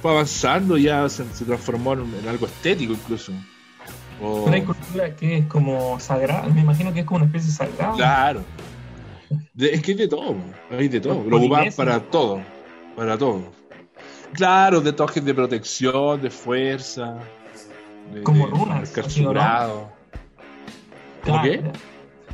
fue 0.01 0.11
avanzando, 0.11 0.77
ya 0.77 1.09
se, 1.09 1.23
transformó 1.45 1.93
en 1.93 2.27
algo 2.29 2.45
estético 2.45 2.93
incluso. 2.93 3.33
O- 4.21 4.43
Pero 4.45 4.55
hay 4.55 4.61
cultura 4.63 5.15
que 5.15 5.37
es 5.39 5.45
como 5.47 5.99
sagrada. 5.99 6.47
Me 6.49 6.61
imagino 6.61 6.93
que 6.93 7.01
es 7.01 7.05
como 7.05 7.17
una 7.17 7.25
especie 7.25 7.51
sagrada. 7.51 7.93
Claro. 7.95 8.41
De- 9.53 9.73
es 9.73 9.81
que 9.81 9.91
hay 9.91 9.97
de 9.97 10.07
todo, 10.07 10.35
hay 10.71 10.87
de 10.87 10.99
todo. 11.01 11.23
Lo 11.27 11.37
ocupan 11.37 11.67
para 11.75 11.99
todo, 11.99 12.41
para 12.95 13.17
todo. 13.17 13.41
Claro, 14.33 14.81
de 14.81 14.93
toques 14.93 15.23
de 15.23 15.33
protección, 15.33 16.21
de 16.21 16.29
fuerza. 16.29 17.15
De, 18.13 18.21
Como 18.23 18.45
de 18.47 18.51
runas, 18.51 18.67
marcar 18.81 19.05
así, 19.05 19.21
su 19.21 19.29
¿o 19.29 19.33
no? 19.33 19.33
grado. 19.33 19.89
¿Cómo 21.23 21.41
Claro, 21.41 21.43
qué? 21.43 21.71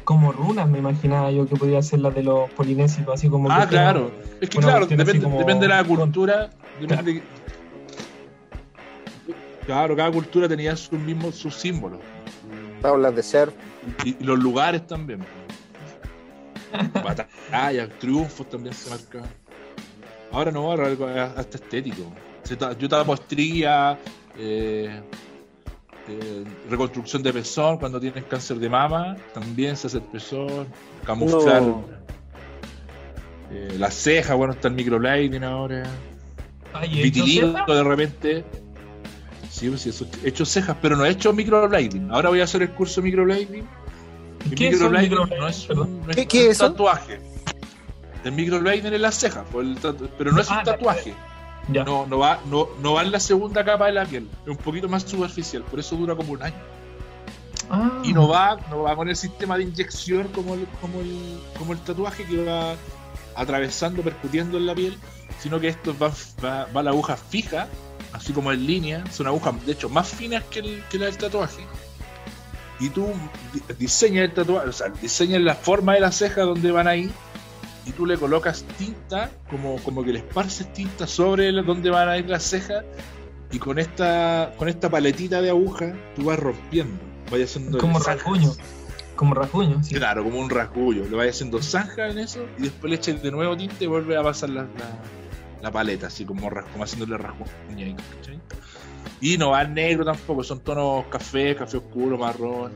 Como 0.03 0.31
runas, 0.31 0.67
me 0.67 0.79
imaginaba 0.79 1.29
yo 1.31 1.45
que 1.47 1.55
podía 1.55 1.81
ser 1.83 1.99
la 1.99 2.09
de 2.09 2.23
los 2.23 2.49
polinesios, 2.51 3.07
así 3.13 3.29
como. 3.29 3.51
Ah, 3.51 3.67
claro. 3.69 4.11
Es 4.41 4.49
que 4.49 4.57
una 4.57 4.67
claro, 4.67 4.85
depende, 4.87 5.21
como- 5.21 5.37
depende 5.37 5.67
de 5.67 5.73
la 5.73 5.83
cultura. 5.83 6.49
Depende 6.81 7.21
Claro, 9.69 9.95
cada 9.95 10.11
cultura 10.11 10.47
tenía 10.47 10.75
sus 10.75 10.97
mismos 10.99 11.35
sus 11.35 11.53
símbolos. 11.53 11.99
tablas 12.81 13.15
de 13.15 13.21
surf. 13.21 13.53
Y, 14.03 14.17
y 14.19 14.23
los 14.23 14.39
lugares 14.39 14.87
también. 14.87 15.19
Batallas, 17.03 17.89
triunfos 17.99 18.49
también 18.49 18.73
se 18.73 18.89
marcaban. 18.89 19.29
Ahora 20.31 20.49
no, 20.51 20.61
ahora 20.71 20.87
algo 20.87 21.05
hasta 21.05 21.57
estético. 21.57 22.11
Yo 22.79 22.89
tapo 22.89 23.13
estría, 23.13 23.95
eh, 24.39 24.99
eh, 26.07 26.43
reconstrucción 26.67 27.21
de 27.21 27.31
pezón 27.31 27.77
cuando 27.77 27.99
tienes 27.99 28.23
cáncer 28.23 28.57
de 28.57 28.69
mama, 28.69 29.17
también 29.35 29.77
se 29.77 29.85
hace 29.85 29.97
el 29.97 30.03
pezón, 30.03 30.67
camuflar 31.05 31.61
No. 31.61 31.85
eh, 33.51 33.75
las 33.77 33.93
cejas, 33.93 34.35
bueno, 34.35 34.53
está 34.53 34.67
el 34.67 34.73
microblading 34.73 35.43
ahora, 35.43 35.83
Ay, 36.73 37.01
¿he 37.01 37.07
hecho 37.07 37.23
vitiligo 37.23 37.53
ceja? 37.53 37.65
de 37.71 37.83
repente. 37.83 38.45
Sí, 39.49 39.67
pues 39.69 39.81
sí, 39.81 39.89
eso, 39.89 40.05
he 40.23 40.29
hecho 40.29 40.45
cejas, 40.45 40.77
pero 40.81 40.95
no 40.95 41.05
he 41.05 41.09
hecho 41.09 41.33
microblading. 41.33 42.11
Ahora 42.11 42.29
voy 42.29 42.41
a 42.41 42.43
hacer 42.43 42.61
el 42.61 42.69
curso 42.71 43.01
de 43.01 43.05
microblading. 43.05 43.67
¿Qué 44.55 44.67
es 44.69 44.79
un 44.81 44.91
microblading 44.91 45.11
no 45.39 45.47
es 45.47 45.65
Perdón. 45.65 46.01
no 46.05 46.09
es 46.11 46.15
¿Qué- 46.15 46.21
un 46.21 46.27
qué 46.27 46.45
es 46.45 46.49
eso? 46.51 46.71
tatuaje. 46.71 47.19
El 48.23 48.31
microblading 48.33 48.85
en 48.85 49.01
las 49.01 49.15
cejas, 49.15 49.45
pero 50.17 50.31
no 50.31 50.41
es 50.41 50.51
Ah, 50.51 50.59
un 50.59 50.63
tatuaje. 50.65 51.13
Ya. 51.71 51.83
No, 51.83 52.05
no, 52.07 52.17
va, 52.19 52.39
no, 52.49 52.67
no 52.81 52.93
va 52.93 53.03
en 53.03 53.11
la 53.11 53.19
segunda 53.19 53.63
capa 53.63 53.87
de 53.87 53.91
la 53.93 54.05
piel. 54.05 54.27
Es 54.43 54.49
un 54.49 54.57
poquito 54.57 54.87
más 54.89 55.03
superficial, 55.03 55.63
por 55.63 55.79
eso 55.79 55.95
dura 55.95 56.15
como 56.15 56.33
un 56.33 56.41
año. 56.43 56.55
Ah, 57.69 58.01
Y 58.03 58.13
no 58.13 58.27
va, 58.27 58.57
no 58.69 58.83
va 58.83 58.95
con 58.95 59.07
el 59.09 59.15
sistema 59.15 59.55
de 59.57 59.63
inyección 59.63 60.27
como 60.29 60.55
el, 60.55 60.65
como 60.81 60.99
el, 61.01 61.39
como 61.57 61.73
el 61.73 61.79
tatuaje 61.79 62.23
que 62.25 62.43
va 62.43 62.75
atravesando, 63.35 64.01
percutiendo 64.01 64.57
en 64.57 64.65
la 64.65 64.73
piel, 64.73 64.97
sino 65.39 65.59
que 65.59 65.67
esto 65.67 65.95
va, 66.01 66.11
va, 66.43 66.65
va 66.75 66.81
la 66.83 66.89
aguja 66.89 67.15
fija, 67.15 67.67
así 68.13 68.33
como 68.33 68.51
en 68.51 68.65
línea, 68.65 69.03
son 69.11 69.27
agujas 69.27 69.65
de 69.65 69.71
hecho 69.73 69.89
más 69.89 70.09
finas 70.09 70.43
que, 70.45 70.59
el, 70.59 70.83
que 70.89 70.97
la 70.99 71.05
del 71.05 71.17
tatuaje. 71.17 71.63
Y 72.79 72.89
tú 72.89 73.07
di- 73.53 73.61
diseñas 73.77 74.25
el 74.25 74.33
tatuaje, 74.33 74.69
o 74.69 74.73
sea, 74.73 74.89
diseñas 75.01 75.41
la 75.41 75.55
forma 75.55 75.93
de 75.95 75.99
la 75.99 76.11
ceja 76.11 76.41
donde 76.41 76.71
van 76.71 76.87
ahí, 76.87 77.11
y 77.85 77.91
tú 77.91 78.05
le 78.05 78.17
colocas 78.17 78.63
tinta, 78.77 79.29
como, 79.49 79.77
como 79.83 80.03
que 80.03 80.13
le 80.13 80.19
esparces 80.19 80.71
tinta 80.73 81.07
sobre 81.07 81.51
donde 81.51 81.89
van 81.89 82.07
a 82.07 82.17
ir 82.17 82.29
las 82.29 82.43
cejas, 82.43 82.83
y 83.51 83.57
con 83.59 83.79
esta, 83.79 84.53
con 84.57 84.69
esta 84.69 84.89
paletita 84.89 85.41
de 85.41 85.49
aguja 85.49 85.93
tú 86.15 86.25
vas 86.25 86.39
rompiendo, 86.39 86.97
vas 87.31 87.41
haciendo 87.41 87.77
como 87.79 87.99
rasguño. 87.99 88.53
Como 89.15 89.33
rasguño, 89.33 89.83
sí. 89.83 89.95
Claro, 89.95 90.23
como 90.23 90.39
un 90.39 90.49
rasguño. 90.49 91.03
Le 91.09 91.17
vas 91.17 91.27
haciendo 91.27 91.61
zanja 91.61 92.07
en 92.07 92.19
eso 92.19 92.45
y 92.57 92.61
después 92.61 92.89
le 92.89 92.95
echas 92.95 93.21
de 93.21 93.31
nuevo 93.31 93.57
tinte 93.57 93.83
y 93.83 93.87
vuelve 93.87 94.15
a 94.15 94.23
pasar 94.23 94.49
la, 94.51 94.61
la, 94.61 94.69
la 95.61 95.71
paleta, 95.71 96.07
así 96.07 96.25
como, 96.25 96.49
como 96.49 96.83
haciéndole 96.83 97.17
rasguño. 97.17 97.95
Y 99.21 99.37
no 99.37 99.51
va 99.51 99.63
negro 99.65 100.05
tampoco, 100.05 100.43
son 100.43 100.61
tonos 100.61 101.05
café, 101.07 101.55
café 101.55 101.77
oscuro, 101.77 102.17
marrón. 102.17 102.71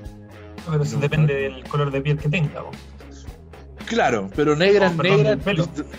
Pero 0.69 0.83
eso 0.83 0.97
depende 0.97 1.49
no. 1.49 1.55
del 1.55 1.63
color 1.67 1.91
de 1.91 2.01
piel 2.01 2.17
que 2.17 2.29
tenga. 2.29 2.63
Claro, 3.85 4.29
pero 4.35 4.55
negra, 4.55 4.91
Oh, 4.93 4.97
perdón, 4.97 5.17
negra, 5.17 5.35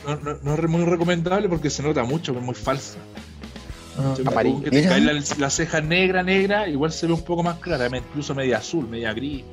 no, 0.06 0.16
no- 0.16 0.38
no 0.42 0.54
es 0.54 0.68
muy 0.68 0.84
recomendable 0.84 1.48
porque 1.48 1.70
se 1.70 1.82
nota 1.82 2.02
mucho, 2.04 2.32
que 2.32 2.38
es 2.38 2.44
muy 2.44 2.54
falsa. 2.54 2.98
Ah. 3.98 4.14
Que 4.16 4.70
te 4.70 4.76
Mira. 4.78 4.88
cae 4.88 5.00
la, 5.02 5.22
la 5.38 5.50
ceja 5.50 5.80
negra, 5.80 6.22
negra, 6.22 6.68
igual 6.68 6.90
se 6.92 7.06
ve 7.06 7.12
un 7.12 7.22
poco 7.22 7.42
más 7.42 7.58
clara, 7.58 7.88
incluso 7.96 8.34
media 8.34 8.58
azul, 8.58 8.88
media 8.88 9.12
gris. 9.12 9.44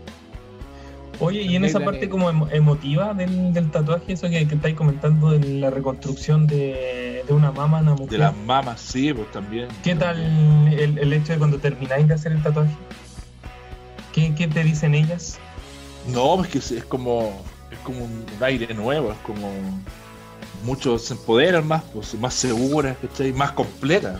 Oye, 1.22 1.44
y 1.44 1.56
en 1.56 1.66
esa 1.66 1.80
parte 1.80 2.10
como 2.10 2.30
emo- 2.32 2.50
emotiva 2.52 3.14
del, 3.14 3.54
del 3.54 3.70
tatuaje, 3.72 4.14
eso 4.14 4.30
que, 4.30 4.48
que 4.48 4.56
estáis 4.56 4.76
comentando 4.76 5.32
de 5.32 5.40
la 5.60 5.70
reconstrucción 5.70 6.48
de, 6.48 7.24
de 7.28 7.34
una 7.34 7.52
mama 7.52 7.80
una 7.80 7.92
mujer. 7.94 8.10
De 8.10 8.18
las 8.18 8.36
mamas, 8.36 8.82
sí, 8.82 9.14
pues 9.14 9.32
también. 9.32 9.68
¿Qué 9.84 9.96
tal 9.96 10.20
el, 10.74 10.98
el 10.98 11.14
hecho 11.14 11.34
de 11.34 11.40
cuando 11.40 11.58
termináis 11.60 12.08
de 12.08 12.14
hacer 12.16 12.32
el 12.32 12.42
tatuaje? 12.42 12.74
¿Qué, 14.14 14.34
qué 14.36 14.48
te 14.48 14.64
dicen 14.64 14.96
ellas? 14.96 15.38
No, 16.08 16.38
pues 16.38 16.50
que 16.50 16.58
es, 16.58 16.72
es 16.72 16.84
como 16.86 17.42
es 17.72 17.78
como 17.80 18.04
un 18.04 18.26
aire 18.42 18.74
nuevo, 18.74 19.12
es 19.12 19.18
como 19.20 19.50
muchos 20.64 21.06
se 21.06 21.14
empoderan 21.14 21.68
más, 21.68 21.84
pues 21.94 22.14
más 22.16 22.34
seguras, 22.34 22.98
¿cachai? 23.02 23.32
más 23.32 23.52
completas. 23.52 24.20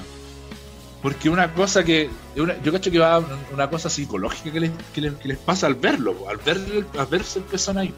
Porque 1.02 1.30
una 1.30 1.54
cosa 1.54 1.84
que. 1.84 2.10
una- 2.36 2.62
yo 2.62 2.72
cacho 2.72 2.92
que 2.92 3.00
va 3.00 3.24
una 3.54 3.70
cosa 3.70 3.90
psicológica 3.90 4.52
que 4.52 4.60
les, 4.60 4.72
que 4.94 5.02
les, 5.02 5.14
que 5.16 5.28
les 5.30 5.38
pasa 5.38 5.66
al 5.68 5.76
verlo, 5.76 6.16
al, 6.30 6.38
ver, 6.38 6.58
al 6.98 7.06
verse 7.08 7.40
el 7.40 7.46
pezón 7.46 7.78
ahí. 7.78 7.94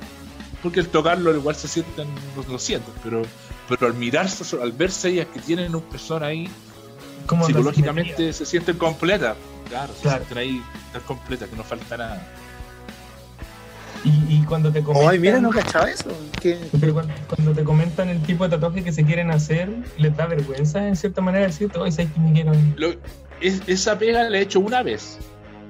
Porque 0.62 0.80
el 0.80 0.88
tocarlo 0.88 1.36
igual 1.36 1.56
se 1.56 1.68
sienten, 1.68 2.08
lo, 2.38 2.44
lo 2.54 2.58
sienten, 2.58 2.94
pero, 3.04 3.24
pero 3.68 3.88
al 3.88 3.94
mirarse, 3.96 4.46
al 4.62 4.72
verse 4.72 5.10
ellas 5.10 5.28
que 5.34 5.42
tienen 5.42 5.76
un 5.76 5.82
pezón 5.82 6.24
ahí, 6.24 6.50
Como 7.28 7.46
psicológicamente 7.46 8.32
se 8.32 8.46
sienten 8.46 8.78
completas. 8.78 9.36
Claro, 9.68 9.94
se 9.94 10.02
Claro. 10.04 10.18
sienten 10.20 10.38
ahí 10.38 10.64
tan 10.94 11.02
completas 11.02 11.50
que 11.50 11.56
no 11.58 11.64
falta 11.66 11.98
nada. 11.98 12.26
Y, 14.04 14.10
y 14.36 14.44
cuando 14.44 14.72
te 14.72 14.82
comentan, 14.84 15.10
Ay, 15.12 15.20
mira, 15.20 15.40
no 15.40 15.50
cachaba 15.50 15.90
eso. 15.90 16.10
¿Qué? 16.42 16.58
pero 16.80 16.94
cuando, 16.94 17.14
cuando 17.28 17.54
te 17.54 17.64
comentan 17.64 18.10
el 18.10 18.22
tipo 18.24 18.44
de 18.44 18.50
tatuaje 18.50 18.84
que 18.84 18.92
se 18.92 19.06
quieren 19.06 19.32
hacer, 19.32 19.70
les 19.98 20.16
da 20.18 20.26
vergüenza 20.26 20.86
en 20.88 20.96
cierta 20.98 21.22
manera 21.22 21.46
decirte, 21.46 21.80
oye, 21.80 21.92
¿sabes 21.92 22.12
que 22.12 22.20
me 22.20 22.34
quiero? 22.34 22.52
Lo- 22.76 22.94
es- 23.40 23.62
esa 23.68 23.98
pega 23.98 24.30
la 24.30 24.38
he 24.38 24.42
hecho 24.42 24.60
una 24.60 24.84
vez. 24.84 25.20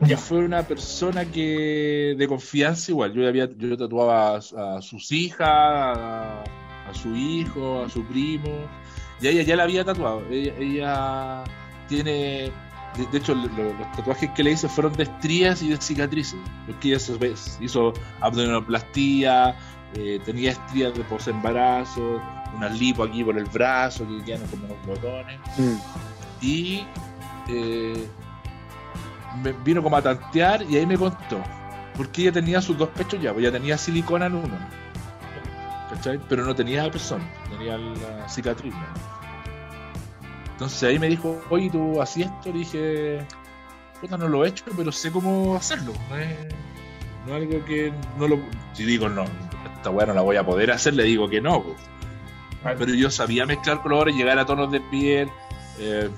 Ya. 0.01 0.17
fue 0.17 0.39
una 0.39 0.63
persona 0.63 1.23
que 1.23 2.15
de 2.17 2.27
confianza 2.27 2.91
igual. 2.91 3.13
Yo 3.13 3.25
había, 3.27 3.47
yo 3.57 3.77
tatuaba 3.77 4.35
a, 4.35 4.77
a 4.77 4.81
sus 4.81 5.11
hijas, 5.13 5.47
a, 5.47 6.43
a 6.89 6.93
su 6.93 7.15
hijo, 7.15 7.83
a 7.85 7.89
su 7.89 8.03
primo, 8.07 8.49
y 9.21 9.27
ella 9.27 9.43
ya 9.43 9.55
la 9.55 9.63
había 9.63 9.85
tatuado. 9.85 10.21
Ella, 10.29 10.53
ella 10.59 11.43
tiene, 11.87 12.51
de, 12.97 13.05
de 13.07 13.17
hecho, 13.17 13.33
lo- 13.35 13.47
lo- 13.47 13.73
los 13.73 13.91
tatuajes 13.93 14.29
que 14.31 14.43
le 14.43 14.51
hice 14.51 14.67
fueron 14.69 14.93
de 14.93 15.03
estrías 15.03 15.61
y 15.61 15.69
de 15.69 15.77
cicatrices. 15.77 16.39
Porque 16.67 16.89
ella 16.89 16.99
se 16.99 17.17
hizo 17.59 17.93
abdominoplastía, 18.21 19.55
eh, 19.95 20.19
tenía 20.25 20.51
estrías 20.51 20.93
de 20.93 21.03
posembarazo, 21.03 22.21
unas 22.55 22.77
lipo 22.79 23.03
aquí 23.03 23.23
por 23.23 23.37
el 23.37 23.45
brazo 23.45 24.07
que 24.07 24.23
quedan 24.23 24.47
como 24.47 24.65
unos 24.65 24.85
botones 24.85 25.39
Mm. 25.57 25.75
y 26.41 26.85
eh, 27.49 28.07
me 29.43 29.51
vino 29.63 29.81
como 29.81 29.97
a 29.97 30.01
tantear 30.01 30.63
y 30.69 30.77
ahí 30.77 30.85
me 30.85 30.97
contó. 30.97 31.41
Porque 31.95 32.23
ella 32.23 32.31
tenía 32.31 32.59
sus 32.61 32.77
dos 32.77 32.89
pechos 32.89 33.21
ya, 33.21 33.33
pues 33.33 33.43
ya 33.45 33.51
tenía 33.51 33.77
silicona 33.77 34.25
en 34.27 34.35
uno. 34.35 34.57
¿Cachai? 35.89 36.19
Pero 36.27 36.43
no 36.45 36.55
tenía 36.55 36.89
pezón, 36.89 37.21
tenía 37.51 37.77
la 37.77 38.27
cicatriz. 38.27 38.73
¿no? 38.73 39.12
Entonces 40.63 40.83
ahí 40.83 40.97
me 40.97 41.09
dijo, 41.09 41.41
oye, 41.49 41.69
¿tú 41.69 42.01
hacías 42.01 42.31
esto? 42.31 42.53
Le 42.53 42.59
dije, 42.59 43.27
puta, 43.99 44.17
no 44.17 44.29
lo 44.29 44.45
he 44.45 44.47
hecho, 44.47 44.63
pero 44.77 44.93
sé 44.93 45.11
cómo 45.11 45.57
hacerlo. 45.57 45.91
No 46.09 46.15
es, 46.17 46.37
no 47.27 47.35
es 47.35 47.41
algo 47.43 47.65
que 47.65 47.91
no 48.17 48.29
lo... 48.29 48.39
Si 48.71 48.85
digo, 48.85 49.09
no, 49.09 49.25
esta 49.75 49.89
weá 49.89 50.05
no 50.05 50.13
la 50.13 50.21
voy 50.21 50.37
a 50.37 50.45
poder 50.45 50.71
hacer, 50.71 50.93
le 50.93 51.03
digo 51.03 51.27
que 51.29 51.41
no. 51.41 51.61
pues 51.63 51.75
pero 52.77 52.93
yo 52.93 53.11
sabía 53.11 53.45
mezclar 53.45 53.81
colores, 53.81 54.15
llegar 54.15 54.39
a 54.39 54.45
tonos 54.45 54.71
de 54.71 54.79
piel, 54.79 55.29
eh, 55.79 56.09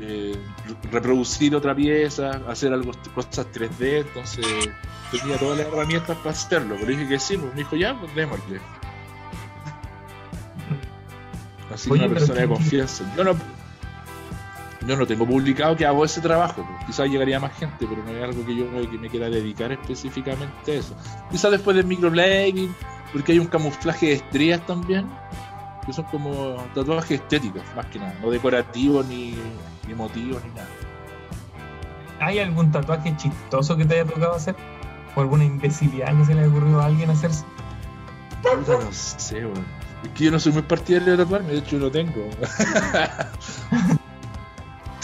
eh, 0.00 0.36
re- 0.66 0.90
reproducir 0.90 1.54
otra 1.54 1.72
pieza, 1.72 2.40
hacer 2.48 2.72
algo, 2.72 2.90
cosas 3.14 3.46
3D, 3.52 4.00
entonces 4.00 4.44
tenía 5.12 5.38
todas 5.38 5.56
las 5.58 5.68
herramientas 5.68 6.16
para 6.18 6.30
hacerlo. 6.30 6.74
Pero 6.80 6.86
dije 6.88 7.06
que 7.06 7.20
sí, 7.20 7.36
pues 7.36 7.52
me 7.52 7.58
dijo 7.58 7.76
ya, 7.76 7.96
pues 7.96 8.12
démosle. 8.16 8.58
Así 11.72 11.88
Oye, 11.92 12.04
una 12.06 12.14
persona 12.14 12.40
de 12.40 12.48
confianza. 12.48 13.04
Yo 13.16 13.22
no, 13.24 13.36
yo 14.86 14.96
no 14.96 15.06
tengo 15.06 15.26
publicado 15.26 15.76
que 15.76 15.86
hago 15.86 16.04
ese 16.04 16.20
trabajo, 16.20 16.66
pues. 16.66 16.86
quizás 16.86 17.08
llegaría 17.08 17.40
más 17.40 17.52
gente, 17.54 17.86
pero 17.88 18.02
no 18.02 18.10
es 18.10 18.22
algo 18.22 18.44
que 18.44 18.54
yo 18.54 18.66
me, 18.66 18.88
que 18.88 18.98
me 18.98 19.08
quiera 19.08 19.28
dedicar 19.30 19.72
específicamente 19.72 20.72
a 20.72 20.74
eso. 20.74 20.94
Quizás 21.30 21.50
después 21.50 21.76
del 21.76 21.86
microblading, 21.86 22.74
porque 23.12 23.32
hay 23.32 23.38
un 23.38 23.46
camuflaje 23.46 24.06
de 24.06 24.12
estrías 24.14 24.64
también, 24.66 25.06
que 25.86 25.92
son 25.92 26.04
como 26.06 26.56
tatuajes 26.74 27.20
estéticos, 27.20 27.62
más 27.74 27.86
que 27.86 27.98
nada, 27.98 28.14
no 28.20 28.30
decorativos 28.30 29.06
ni, 29.06 29.36
ni 29.86 29.92
emotivos 29.92 30.42
ni 30.44 30.50
nada. 30.50 30.68
¿Hay 32.20 32.38
algún 32.38 32.70
tatuaje 32.70 33.14
chistoso 33.16 33.76
que 33.76 33.84
te 33.84 34.00
haya 34.00 34.10
tocado 34.10 34.34
hacer? 34.34 34.54
¿O 35.14 35.20
alguna 35.20 35.44
imbecilidad 35.44 36.16
que 36.16 36.24
se 36.24 36.34
le 36.34 36.40
haya 36.40 36.48
ocurrido 36.50 36.80
a 36.80 36.86
alguien 36.86 37.10
hacerse? 37.10 37.44
Puta, 38.42 38.72
no 38.72 38.92
sé, 38.92 39.46
weón. 39.46 39.64
Es 40.02 40.10
que 40.10 40.24
yo 40.24 40.30
no 40.30 40.38
soy 40.38 40.52
muy 40.52 40.62
partidario 40.62 41.16
de 41.16 41.24
tatuarme, 41.24 41.52
de 41.52 41.58
hecho 41.58 41.78
no 41.78 41.90
tengo. 41.90 42.28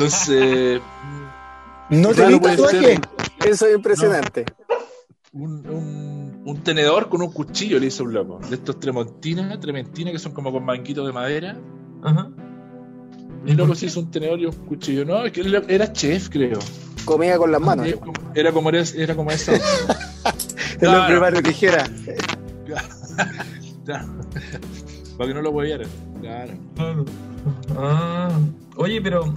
Entonces, 0.01 0.81
¿No 1.91 2.09
Claro, 2.11 2.15
tenés 2.15 2.41
puede 2.41 2.57
tatuaje? 2.57 3.01
Eso 3.45 3.67
es 3.67 3.75
impresionante. 3.77 4.45
un, 5.33 5.67
un, 5.69 6.43
un 6.45 6.63
tenedor 6.63 7.09
con 7.09 7.21
un 7.21 7.31
cuchillo 7.33 7.79
le 7.79 7.87
hizo 7.87 8.05
un 8.05 8.15
loco. 8.15 8.39
De 8.49 8.57
estos 8.57 8.81
tremontinas, 8.81 9.61
trementina, 9.61 10.11
que 10.11 10.19
son 10.19 10.33
como 10.33 10.53
con 10.53 10.65
manguitos 10.65 11.07
de 11.07 11.13
madera. 11.13 11.57
Ajá. 12.03 12.31
Y 13.45 13.51
el 13.53 13.57
loco 13.57 13.75
se 13.75 13.87
hizo 13.87 14.01
un 14.01 14.11
tenedor 14.11 14.39
y 14.41 14.47
un 14.47 14.53
cuchillo. 14.53 15.05
No, 15.05 15.25
es 15.25 15.33
que 15.33 15.41
él 15.43 15.63
era 15.69 15.93
chef, 15.93 16.29
creo. 16.31 16.59
Comida 17.05 17.37
con 17.39 17.53
las 17.53 17.61
manos. 17.61 17.87
Era 17.87 17.99
como, 17.99 18.13
era 18.35 18.53
como, 18.53 18.69
era, 18.71 18.83
era 18.97 19.15
como 19.17 19.31
eso. 19.31 19.53
El 20.75 20.79
Claro. 20.89 21.23
hombre 21.27 21.43
Tijera. 21.43 21.85
Claro. 23.85 24.07
Para 25.19 25.29
que 25.29 25.35
no 25.35 25.43
lo 25.43 25.51
huevearan. 25.51 25.89
Claro. 26.21 26.53
Claro. 26.75 27.05
Ah. 27.79 28.29
Oye, 28.77 29.01
pero 29.03 29.33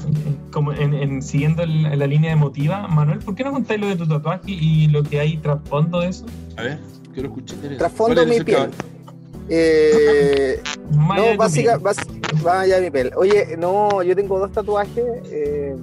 como 0.52 0.72
en, 0.74 0.94
en- 0.94 1.22
siguiendo 1.22 1.66
la 1.66 2.08
línea 2.08 2.32
emotiva, 2.32 2.88
Manuel, 2.88 3.20
¿por 3.20 3.36
qué 3.36 3.44
no 3.44 3.52
contáis 3.52 3.82
lo 3.82 3.88
de 3.88 3.96
tu 3.98 4.08
tatuaje 4.08 4.52
y 4.52 4.88
lo 4.88 5.04
que 5.04 5.20
hay 5.20 5.38
trasfondo 5.38 6.00
de 6.00 6.08
eso? 6.10 6.26
A 6.58 6.62
ver, 6.64 6.80
quiero 7.14 7.28
escuchar. 7.30 7.58
Trasfondo 7.78 8.16
¿Cuál 8.22 8.32
es 8.32 8.40
mi 8.40 8.46
piel. 8.46 8.70
Eh, 9.50 10.62
no, 10.92 11.36
básica, 11.38 11.74
piel. 11.78 11.84
bas- 11.84 12.46
va 12.46 12.62
allá 12.62 12.78
de 12.78 12.84
mi 12.84 12.92
piel. 12.92 13.12
Oye, 13.18 13.58
no, 13.58 14.02
yo 14.02 14.16
tengo 14.16 14.40
dos 14.40 14.52
tatuajes. 14.54 15.04
eh, 15.26 15.76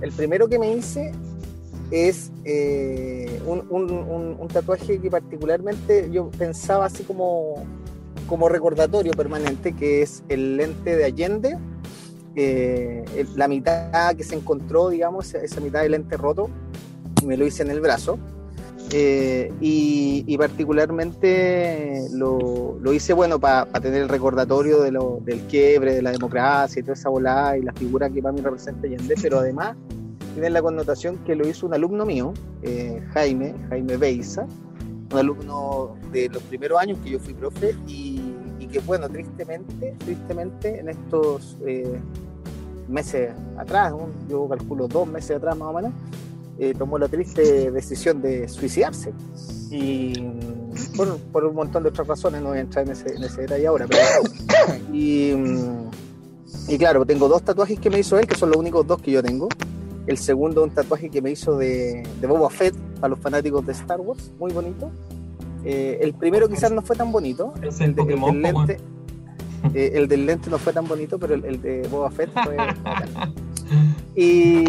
el 0.00 0.12
primero 0.12 0.48
que 0.48 0.58
me 0.58 0.72
hice 0.72 1.12
es 1.90 2.30
eh, 2.44 3.38
un, 3.46 3.64
un- 3.68 3.90
un- 3.92 4.36
un 4.38 4.48
tatuaje 4.48 4.98
que 4.98 5.10
particularmente 5.10 6.08
yo 6.10 6.30
pensaba 6.38 6.86
así 6.86 7.02
como, 7.04 7.64
como 8.26 8.48
recordatorio 8.48 9.12
permanente, 9.12 9.72
que 9.72 10.02
es 10.02 10.22
el 10.28 10.56
lente 10.56 10.96
de 10.96 11.04
Allende. 11.04 11.58
eh, 12.38 13.02
la 13.34 13.48
mitad 13.48 14.14
que 14.14 14.22
se 14.22 14.34
encontró, 14.34 14.90
digamos, 14.90 15.32
esa- 15.34 15.58
mitad 15.62 15.80
del 15.80 15.92
lente 15.92 16.18
roto, 16.18 16.50
me 17.24 17.36
lo 17.38 17.46
hice 17.46 17.62
en 17.62 17.70
el 17.70 17.80
brazo. 17.80 18.18
Eh, 18.92 19.50
y, 19.60 20.22
y 20.26 20.36
particularmente 20.38 22.08
lo, 22.12 22.76
lo 22.80 22.92
hice 22.92 23.12
bueno 23.14 23.38
para 23.40 23.64
tener 23.80 24.02
el 24.02 24.08
recordatorio 24.08 24.80
de 24.82 24.92
lo, 24.92 25.18
del 25.24 25.40
quiebre, 25.42 25.94
de 25.94 26.02
la 26.02 26.12
democracia 26.12 26.80
y 26.80 26.82
toda 26.82 26.92
esa 26.94 27.08
volada 27.08 27.56
y 27.58 27.62
la 27.62 27.72
figura 27.72 28.08
que 28.10 28.22
para 28.22 28.32
mí 28.32 28.40
representa 28.42 28.86
Allende, 28.86 29.14
pero 29.20 29.38
además 29.40 29.76
tiene 30.34 30.50
la 30.50 30.62
connotación 30.62 31.16
que 31.24 31.34
lo 31.34 31.48
hizo 31.48 31.66
un 31.66 31.74
alumno 31.74 32.04
mío, 32.04 32.32
eh, 32.62 33.02
Jaime, 33.14 33.54
Jaime 33.70 33.96
Beiza, 33.96 34.46
un 35.10 35.18
alumno 35.18 35.96
de 36.12 36.28
los 36.28 36.42
primeros 36.44 36.80
años 36.80 36.98
que 37.02 37.10
yo 37.10 37.18
fui 37.18 37.34
profe 37.34 37.74
y, 37.86 38.20
que 38.70 38.80
bueno, 38.80 39.08
tristemente, 39.08 39.94
tristemente 40.04 40.80
en 40.80 40.88
estos 40.88 41.56
eh, 41.64 42.00
meses 42.88 43.30
atrás, 43.56 43.94
yo 44.28 44.48
calculo 44.48 44.88
dos 44.88 45.06
meses 45.06 45.36
atrás 45.36 45.56
más 45.56 45.68
o 45.68 45.72
menos, 45.72 45.92
eh, 46.58 46.74
tomó 46.76 46.98
la 46.98 47.06
triste 47.06 47.70
decisión 47.70 48.20
de 48.22 48.48
suicidarse. 48.48 49.12
Y 49.70 50.14
por, 50.96 51.16
por 51.18 51.44
un 51.44 51.54
montón 51.54 51.84
de 51.84 51.90
otras 51.90 52.08
razones, 52.08 52.42
no 52.42 52.48
voy 52.48 52.58
a 52.58 52.62
entrar 52.62 52.84
en 52.86 52.92
ese, 52.92 53.14
en 53.14 53.22
ese 53.22 53.42
detalle 53.42 53.66
ahora. 53.66 53.86
Y, 54.92 55.32
y 56.68 56.78
claro, 56.78 57.04
tengo 57.04 57.28
dos 57.28 57.42
tatuajes 57.42 57.78
que 57.78 57.90
me 57.90 57.98
hizo 57.98 58.18
él, 58.18 58.26
que 58.26 58.34
son 58.34 58.50
los 58.50 58.58
únicos 58.58 58.86
dos 58.86 59.00
que 59.00 59.10
yo 59.12 59.22
tengo. 59.22 59.48
El 60.06 60.18
segundo, 60.18 60.62
un 60.62 60.70
tatuaje 60.70 61.10
que 61.10 61.20
me 61.20 61.30
hizo 61.30 61.56
de, 61.56 62.02
de 62.20 62.26
Boba 62.26 62.48
Fett 62.50 62.74
para 63.00 63.08
los 63.08 63.18
fanáticos 63.18 63.66
de 63.66 63.72
Star 63.72 64.00
Wars, 64.00 64.30
muy 64.38 64.52
bonito. 64.52 64.90
Eh, 65.64 65.98
el 66.00 66.14
primero 66.14 66.48
quizás 66.48 66.70
no 66.70 66.80
fue 66.82 66.94
tan 66.96 67.10
bonito. 67.10 67.52
Es 67.62 67.80
el 67.80 67.94
de- 67.94 68.02
Pokémon, 68.02 68.40
del 68.40 68.52
po, 68.52 68.58
lente, 68.66 68.80
eh, 69.74 69.90
el 69.94 70.06
del 70.08 70.26
lente 70.26 70.48
no 70.48 70.58
fue 70.58 70.72
tan 70.72 70.86
bonito, 70.86 71.18
pero 71.18 71.34
el, 71.34 71.44
el 71.44 71.60
de 71.60 71.88
Boba 71.88 72.10
Fett 72.10 72.30
fue. 72.44 72.56
Y, 74.14 74.64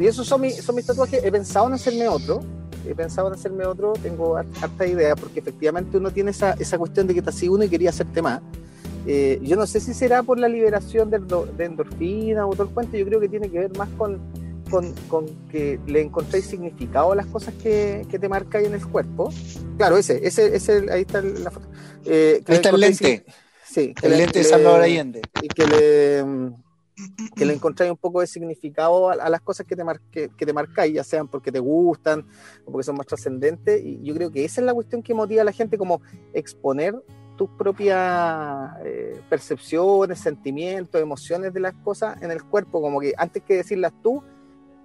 y 0.00 0.06
esos 0.06 0.26
son, 0.26 0.40
mis, 0.40 0.56
son 0.56 0.74
mis 0.74 0.84
tatuajes. 0.86 1.22
He 1.24 1.30
pensado 1.30 1.68
en 1.68 1.74
hacerme 1.74 2.08
otro. 2.08 2.40
He 2.86 2.94
pensado 2.94 3.28
en 3.28 3.34
hacerme 3.34 3.64
otro. 3.64 3.92
Tengo 4.02 4.36
har- 4.36 4.46
harta 4.60 4.86
idea 4.86 5.14
porque 5.14 5.40
efectivamente 5.40 5.96
uno 5.96 6.10
tiene 6.10 6.32
esa, 6.32 6.52
esa 6.54 6.76
cuestión 6.76 7.06
de 7.06 7.14
que 7.14 7.22
te 7.22 7.30
así 7.30 7.48
uno 7.48 7.62
y 7.64 7.68
quería 7.68 7.90
hacerte 7.90 8.20
más. 8.20 8.40
Eh, 9.06 9.38
yo 9.42 9.56
no 9.56 9.66
sé 9.66 9.80
si 9.80 9.94
será 9.94 10.22
por 10.22 10.38
la 10.38 10.48
liberación 10.48 11.08
de, 11.10 11.18
endo- 11.20 11.46
de 11.56 11.64
endorfina 11.64 12.46
o 12.46 12.50
todo 12.50 12.64
el 12.64 12.68
cuento. 12.70 12.96
Yo 12.96 13.06
creo 13.06 13.20
que 13.20 13.28
tiene 13.28 13.48
que 13.48 13.60
ver 13.60 13.78
más 13.78 13.88
con, 13.96 14.18
con, 14.72 14.92
con 15.08 15.26
que 15.48 15.78
le 15.86 16.00
encontréis 16.00 16.46
significado 16.46 17.12
a 17.12 17.14
las 17.14 17.26
cosas 17.26 17.52
que, 17.62 18.06
que 18.10 18.18
te 18.18 18.26
marcáis 18.28 18.66
en 18.66 18.72
el 18.74 18.86
cuerpo. 18.88 19.28
Claro, 19.76 19.98
ese, 19.98 20.26
ese, 20.26 20.56
ese 20.56 20.90
ahí 20.90 21.02
está 21.02 21.20
la 21.20 21.50
foto. 21.50 21.68
Eh, 22.06 22.42
Ahí 22.48 22.54
está 22.56 22.70
el 22.70 22.80
lente. 22.80 23.26
Sí, 23.64 23.94
El 24.02 24.10
le- 24.12 24.16
lente 24.16 24.38
de 24.38 24.44
Salvador 24.46 24.80
Allende. 24.80 25.20
y 25.42 25.48
que 25.48 25.66
le, 25.66 26.24
mm, 26.24 26.54
que 27.36 27.44
le 27.44 27.52
encontráis 27.52 27.90
un 27.92 27.98
poco 27.98 28.20
de 28.20 28.26
significado 28.26 29.10
a, 29.10 29.12
a 29.14 29.28
las 29.28 29.42
cosas 29.42 29.66
que 29.66 29.76
te, 29.76 29.84
mar- 29.84 30.00
que, 30.10 30.30
que 30.30 30.46
te 30.46 30.52
marcáis, 30.54 30.94
ya 30.94 31.04
sean 31.04 31.28
porque 31.28 31.52
te 31.52 31.58
gustan 31.58 32.26
o 32.64 32.72
porque 32.72 32.84
son 32.84 32.96
más 32.96 33.06
trascendentes. 33.06 33.78
Y 33.84 34.02
yo 34.02 34.14
creo 34.14 34.30
que 34.30 34.44
esa 34.44 34.62
es 34.62 34.66
la 34.66 34.72
cuestión 34.74 35.02
que 35.02 35.12
motiva 35.14 35.42
a 35.42 35.44
la 35.44 35.52
gente, 35.52 35.76
como 35.76 36.00
exponer 36.32 36.94
tus 37.36 37.48
propias 37.58 38.72
eh, 38.84 39.20
percepciones, 39.28 40.18
sentimientos, 40.18 41.00
emociones 41.00 41.52
de 41.52 41.60
las 41.60 41.74
cosas 41.84 42.20
en 42.22 42.30
el 42.30 42.42
cuerpo, 42.44 42.80
como 42.80 43.00
que 43.00 43.12
antes 43.16 43.42
que 43.42 43.56
decirlas 43.56 43.92
tú, 44.02 44.22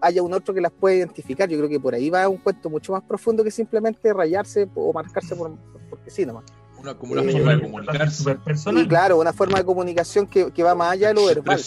haya 0.02 0.22
un 0.22 0.34
otro 0.34 0.54
que 0.54 0.62
las 0.62 0.72
pueda 0.72 0.96
identificar. 0.96 1.50
Yo 1.50 1.58
creo 1.58 1.70
que 1.70 1.80
por 1.80 1.94
ahí 1.94 2.10
va 2.10 2.28
un 2.28 2.38
cuento 2.38 2.70
mucho 2.70 2.92
más 2.94 3.04
profundo 3.04 3.44
que 3.44 3.52
simplemente 3.52 4.14
rayarse 4.14 4.68
o 4.76 4.94
marcarse 4.94 5.36
por, 5.36 5.52
porque 5.90 6.10
sí 6.10 6.26
nomás. 6.26 6.44
Una, 6.80 6.94
como 6.96 7.14
una 7.14 7.24
Eh, 7.24 7.32
forma 7.32 7.56
de 7.56 7.62
comunicarse. 7.62 8.36
personal. 8.36 8.84
Y 8.84 8.88
claro, 8.88 9.20
una 9.20 9.34
forma 9.34 9.58
de 9.58 9.66
comunicación 9.66 10.28
que, 10.28 10.52
que 10.52 10.64
va 10.64 10.76
más 10.76 10.92
allá 10.94 11.08
de 11.10 11.14
lo 11.16 11.26
verbal. 11.26 11.60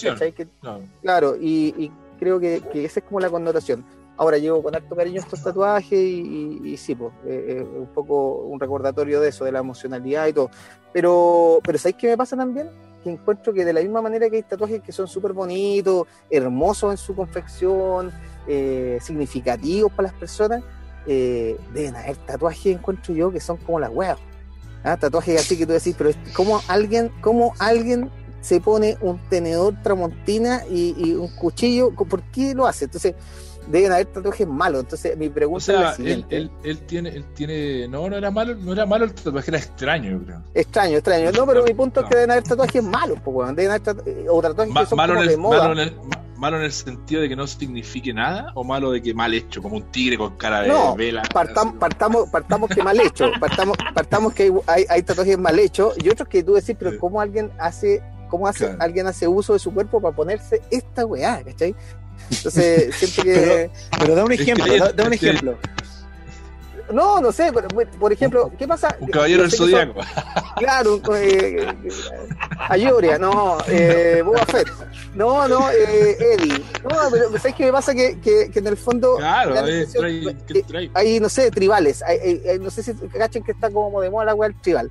Claro. 0.60 0.82
claro, 1.02 1.36
y, 1.40 1.74
y 1.76 1.92
creo 2.18 2.38
que, 2.38 2.62
que 2.72 2.84
esa 2.84 3.00
es 3.00 3.06
como 3.06 3.18
la 3.20 3.28
connotación. 3.28 3.84
Ahora 4.16 4.36
llevo 4.38 4.62
con 4.62 4.74
harto 4.74 4.94
cariño 4.94 5.18
estos 5.20 5.42
tatuajes 5.42 5.98
y, 5.98 6.60
y- 6.62 6.68
y 6.72 6.76
sí, 6.76 6.94
pues, 6.94 7.10
eh, 7.26 7.56
eh, 7.58 7.62
un 7.62 7.86
poco 7.86 8.34
un 8.42 8.60
recordatorio 8.60 9.18
de 9.20 9.30
eso, 9.30 9.44
de 9.46 9.52
la 9.52 9.60
emocionalidad 9.60 10.26
y 10.26 10.32
todo. 10.34 10.50
Pero, 10.92 11.58
pero 11.64 11.78
¿sabéis 11.78 11.96
qué 11.96 12.08
me 12.08 12.16
pasa 12.18 12.36
también? 12.36 12.68
Que 13.02 13.10
encuentro 13.10 13.52
que 13.52 13.64
de 13.64 13.72
la 13.72 13.80
misma 13.80 14.02
manera 14.02 14.28
que 14.28 14.36
hay 14.36 14.42
tatuajes 14.42 14.82
que 14.82 14.92
son 14.92 15.08
súper 15.08 15.32
bonitos, 15.32 16.06
hermosos 16.30 16.92
en 16.92 16.96
su 16.96 17.14
confección, 17.14 18.12
eh, 18.46 18.98
significativos 19.00 19.92
para 19.92 20.08
las 20.10 20.18
personas, 20.18 20.62
eh, 21.06 21.56
deben 21.72 21.96
haber 21.96 22.16
tatuajes, 22.16 22.76
encuentro 22.76 23.14
yo, 23.14 23.30
que 23.32 23.40
son 23.40 23.56
como 23.58 23.80
las 23.80 23.90
weas. 23.90 24.18
¿ah? 24.84 24.96
Tatuajes 24.96 25.40
así 25.40 25.56
que 25.56 25.66
tú 25.66 25.72
decís, 25.72 25.94
pero 25.96 26.10
¿cómo 26.34 26.60
alguien, 26.68 27.10
cómo 27.20 27.54
alguien 27.58 28.10
se 28.40 28.60
pone 28.60 28.96
un 29.00 29.18
tenedor 29.28 29.74
tramontina 29.82 30.62
y, 30.70 30.94
y 30.96 31.14
un 31.14 31.28
cuchillo? 31.28 31.94
¿Por 31.94 32.22
qué 32.24 32.54
lo 32.54 32.66
hace? 32.66 32.86
Entonces, 32.86 33.14
deben 33.70 33.92
haber 33.92 34.06
tatuajes 34.06 34.46
malos. 34.46 34.80
Entonces, 34.82 35.16
mi 35.16 35.28
pregunta 35.28 35.58
O 35.58 35.60
sea, 35.60 35.74
es 35.74 35.80
la 35.82 35.90
él, 35.90 35.96
siguiente. 35.96 36.36
él, 36.36 36.50
él 36.64 36.78
tiene, 36.86 37.08
él 37.10 37.24
tiene, 37.34 37.88
no, 37.88 38.08
no 38.08 38.16
era 38.16 38.30
malo, 38.30 38.54
no 38.56 38.72
era 38.72 38.86
malo 38.86 39.04
el 39.04 39.14
tatuaje, 39.14 39.50
era 39.50 39.58
extraño, 39.58 40.10
yo 40.10 40.24
creo. 40.24 40.42
Extraño, 40.54 40.96
extraño. 40.98 41.32
No, 41.32 41.46
pero 41.46 41.62
mi 41.64 41.74
punto 41.74 42.00
es 42.00 42.06
que 42.08 42.14
deben 42.16 42.30
haber 42.32 42.44
tatuajes 42.44 42.82
malos, 42.82 43.18
pues. 43.24 43.56
Deben 43.56 43.70
haber 43.70 43.82
tatu- 43.82 44.02
eh, 44.06 44.26
o 44.28 44.40
tatuajes 44.42 44.72
Ma- 44.74 44.80
que 44.80 44.86
son 44.86 44.96
malo, 44.96 45.14
como 45.14 45.26
de 45.26 45.36
moda. 45.36 45.58
malo, 45.68 45.72
en 45.80 45.88
el, 45.88 45.96
ma- 45.96 46.22
malo 46.36 46.56
en 46.56 46.62
el 46.64 46.72
sentido 46.72 47.20
de 47.22 47.28
que 47.28 47.36
no 47.36 47.46
signifique 47.46 48.12
nada, 48.14 48.50
o 48.54 48.64
malo 48.64 48.90
de 48.92 49.02
que 49.02 49.12
mal 49.14 49.32
hecho, 49.34 49.60
como 49.62 49.76
un 49.76 49.90
tigre 49.90 50.16
con 50.16 50.36
cara 50.36 50.62
de 50.62 50.68
No, 50.68 50.96
vela. 50.96 51.22
Partam- 51.34 51.78
partamos, 51.78 52.28
partamos 52.30 52.70
que 52.70 52.82
mal 52.82 52.98
hecho, 52.98 53.30
partamos, 53.40 53.76
partamos 53.94 54.32
que 54.32 54.44
hay, 54.44 54.52
hay, 54.66 54.84
hay 54.88 55.02
tatuajes 55.02 55.38
mal 55.38 55.58
hechos 55.58 55.94
y 56.02 56.08
otros 56.08 56.28
que 56.28 56.42
tú 56.42 56.54
decís, 56.54 56.74
pero 56.78 56.98
cómo 56.98 57.20
alguien 57.20 57.50
hace, 57.58 58.02
cómo 58.30 58.46
hace, 58.46 58.64
Claro. 58.66 58.78
alguien 58.80 59.06
hace 59.06 59.28
uso 59.28 59.52
de 59.52 59.58
su 59.58 59.74
cuerpo 59.74 60.00
para 60.00 60.16
ponerse 60.16 60.62
esta 60.70 61.04
weá, 61.04 61.42
¿cachai? 61.44 61.74
Entonces, 62.30 62.94
siento 62.98 63.22
que, 63.22 63.70
Pero 63.98 64.14
da 64.14 64.24
un 64.24 64.32
Es 64.32 64.38
que 64.38 64.42
ejemplo, 64.44 64.76
da, 64.78 64.92
da 64.92 65.04
un 65.04 65.10
que- 65.10 65.16
ejemplo. 65.16 65.58
no, 66.92 67.20
no 67.20 67.30
sé, 67.30 67.52
pero, 67.52 67.68
por 67.98 68.12
ejemplo, 68.12 68.50
¿qué 68.58 68.66
pasa? 68.66 68.96
Un 68.98 69.08
caballero 69.08 69.42
del 69.42 69.52
zodiaco. 69.52 70.00
Claro, 70.56 70.96
un- 70.96 71.16
eh, 71.16 71.66
eh, 71.84 71.90
Ayoria, 72.68 73.16
no, 73.18 73.58
eh, 73.68 74.22
Boba 74.26 74.44
Fett, 74.46 74.68
no, 75.14 75.46
no, 75.48 75.70
eh, 75.70 76.16
Eddie, 76.18 76.58
no, 76.82 76.90
pero 77.10 77.30
¿sabes 77.38 77.54
qué 77.54 77.64
me 77.66 77.72
pasa? 77.72 77.94
Que, 77.94 78.18
que, 78.20 78.50
que 78.50 78.58
en 78.58 78.66
el 78.66 78.76
fondo 78.76 79.16
Claro, 79.16 79.54
hay, 80.94 81.20
no 81.20 81.28
sé, 81.28 81.50
tribales. 81.50 82.02
Hay, 82.02 82.18
hay- 82.18 82.42
hay- 82.48 82.58
no 82.58 82.70
sé 82.70 82.82
si 82.82 82.92
cachen 82.94 83.42
que 83.42 83.52
está 83.52 83.70
como 83.70 84.00
de 84.00 84.10
moda 84.10 84.26
la 84.26 84.34
weá 84.34 84.48
del 84.48 84.60
tribal. 84.60 84.90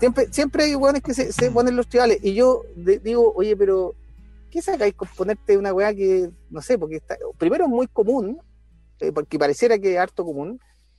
Siempre, 0.00 0.28
siempre 0.30 0.64
hay 0.64 0.74
weones 0.74 1.02
que 1.02 1.14
se, 1.14 1.32
se 1.32 1.50
ponen 1.50 1.76
los 1.76 1.88
tribales. 1.88 2.18
Y 2.22 2.34
yo 2.34 2.62
de- 2.74 2.98
digo, 2.98 3.32
oye, 3.36 3.56
pero 3.56 3.94
¿qué 4.56 4.62
sacáis 4.62 4.94
con 4.94 5.08
ponerte 5.16 5.58
una 5.58 5.72
weá 5.74 5.94
que, 5.94 6.30
no 6.50 6.62
sé, 6.62 6.78
porque 6.78 6.96
está, 6.96 7.16
primero 7.38 7.64
es 7.66 7.70
muy 7.70 7.86
común, 7.88 8.38
eh, 9.00 9.12
porque 9.12 9.38
pareciera 9.38 9.78
que 9.78 9.92
es 9.94 9.98
harto 9.98 10.24
común. 10.24 10.58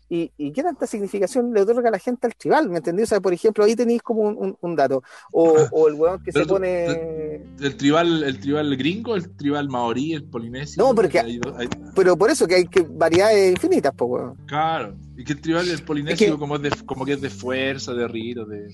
Y, 0.10 0.32
y 0.38 0.54
qué 0.54 0.64
tanta 0.64 0.88
significación 0.88 1.54
le 1.54 1.60
otorga 1.60 1.92
la 1.92 2.00
gente 2.00 2.28
al 2.28 2.36
tribal, 2.36 2.70
¿me 2.70 2.78
entendí? 2.78 3.04
O 3.04 3.06
sea, 3.06 3.20
por 3.20 3.34
ejemplo, 3.34 3.66
ahí 3.66 3.76
tenéis 3.76 4.02
como 4.02 4.22
un, 4.22 4.38
un- 4.38 4.58
un 4.62 4.74
dato. 4.76 5.04
O, 5.34 5.54
o 5.72 5.88
el 5.90 5.96
weón 5.96 6.24
que 6.24 6.32
Pero 6.32 6.46
se 6.46 6.48
tú- 6.48 6.54
pone. 6.54 6.86
El 7.60 7.76
tribal, 7.76 8.24
el 8.24 8.40
tribal 8.40 8.78
gringo, 8.78 9.16
el 9.18 9.36
tribal 9.36 9.68
maorí, 9.68 10.14
el 10.14 10.24
polinesio. 10.24 10.82
No, 10.82 10.96
porque- 10.96 11.20
hay 11.20 11.40
dos- 11.40 11.54
hay- 11.58 11.68
Pero 11.94 12.16
por 12.16 12.30
eso 12.30 12.48
que 12.48 12.56
hay 12.56 12.68
que 12.68 12.84
variedades 12.90 13.52
infinitas, 13.52 13.92
pues, 13.98 14.10
weón. 14.10 14.36
claro. 14.46 14.96
Y 15.18 15.26
que 15.26 15.34
el 15.34 15.42
tribal, 15.42 15.68
el 15.68 15.84
polinesio, 15.84 16.28
Es 16.28 16.32
que- 16.32 16.40
como, 16.40 16.56
es 16.56 16.62
de, 16.62 16.70
como 16.86 17.04
que 17.04 17.12
es 17.14 17.20
de 17.22 17.30
fuerza, 17.30 17.94
de 17.94 18.08
rito, 18.08 18.46
de. 18.46 18.70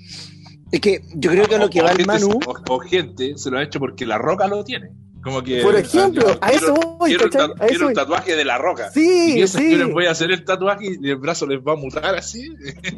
Es 0.73 0.81
que 0.81 1.01
yo 1.13 1.29
creo 1.29 1.45
que 1.47 1.55
a 1.55 1.59
lo 1.59 1.69
que 1.69 1.81
o 1.81 1.83
va 1.83 1.91
el 1.91 2.05
Manu, 2.05 2.39
O, 2.47 2.73
o 2.73 2.79
gente 2.79 3.37
se 3.37 3.51
lo 3.51 3.59
ha 3.59 3.63
hecho 3.63 3.79
porque 3.79 4.05
la 4.07 4.17
roca 4.17 4.47
lo 4.47 4.63
tiene. 4.63 4.89
Como 5.23 5.41
que. 5.43 5.61
Por 5.61 5.75
ejemplo, 5.75 6.27
yo 6.33 6.37
a 6.41 6.49
eso 6.51 6.73
voy, 6.73 7.11
Quiero, 7.15 7.27
eso 7.27 7.53
quiero 7.67 7.85
voy. 7.85 7.93
tatuaje 7.93 8.35
de 8.35 8.43
la 8.43 8.57
roca. 8.57 8.89
y 8.89 8.99
Sí, 8.99 9.41
eso 9.41 9.57
sí. 9.59 9.71
yo 9.71 9.77
les 9.85 9.93
voy 9.93 10.05
a 10.07 10.11
hacer 10.11 10.31
el 10.31 10.43
tatuaje 10.43 10.97
y 10.99 11.09
el 11.09 11.15
brazo 11.15 11.45
les 11.47 11.59
va 11.59 11.73
a 11.73 11.75
mutar 11.75 12.15
así. 12.15 12.53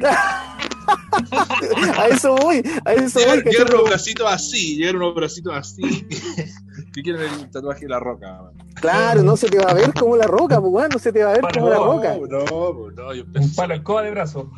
a 1.96 2.08
eso 2.10 2.34
voy, 2.36 2.62
a 2.84 2.92
eso 2.94 3.20
voy. 3.26 3.42
Llegan, 3.44 3.68
unos 3.72 3.84
bracitos 3.90 4.26
así, 4.32 4.76
llegan 4.76 4.96
unos 4.96 5.14
bracitos 5.14 5.52
así. 5.54 5.82
que 6.94 7.02
quieren 7.02 7.22
el 7.22 7.50
tatuaje 7.50 7.82
de 7.82 7.88
la 7.90 8.00
roca. 8.00 8.42
man. 8.42 8.52
Claro, 8.74 9.22
no 9.22 9.36
se 9.36 9.48
te 9.48 9.58
va 9.58 9.70
a 9.70 9.74
ver 9.74 9.92
como 9.94 10.16
la 10.16 10.26
roca, 10.26 10.60
pues, 10.60 10.88
no 10.92 10.98
se 10.98 11.12
te 11.12 11.22
va 11.22 11.30
a 11.30 11.32
ver 11.34 11.42
Bueno, 11.42 11.54
como 11.60 11.70
la 11.70 11.76
roca. 11.76 12.16
No, 12.28 12.72
no, 12.72 12.90
no, 12.90 13.14
yo 13.14 13.22
Un 13.24 13.32
pensé. 13.32 13.54
palo 13.54 13.74
en 13.74 13.82
coba 13.82 14.02
de 14.02 14.10
brazo. 14.10 14.50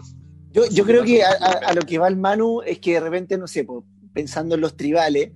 Yo, 0.52 0.66
yo 0.66 0.84
creo 0.84 1.04
que 1.04 1.22
a, 1.22 1.30
a- 1.30 1.68
a 1.68 1.72
lo 1.74 1.82
que 1.82 1.98
va 1.98 2.08
el 2.08 2.16
Manu 2.16 2.62
es 2.62 2.78
que 2.78 2.94
de 2.94 3.00
repente, 3.00 3.37
no 3.38 3.46
sé, 3.46 3.64
po, 3.64 3.84
pensando 4.12 4.54
en 4.54 4.61
los 4.61 4.76
tribales, 4.76 5.32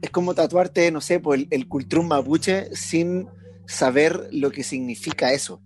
es 0.00 0.10
como 0.10 0.34
tatuarte, 0.34 0.90
no 0.92 1.00
sé, 1.00 1.20
po, 1.20 1.34
el, 1.34 1.48
el 1.50 1.66
cultrún 1.68 2.06
mapuche 2.08 2.74
sin 2.74 3.28
saber 3.66 4.28
lo 4.32 4.50
que 4.50 4.62
significa 4.62 5.32
eso. 5.32 5.60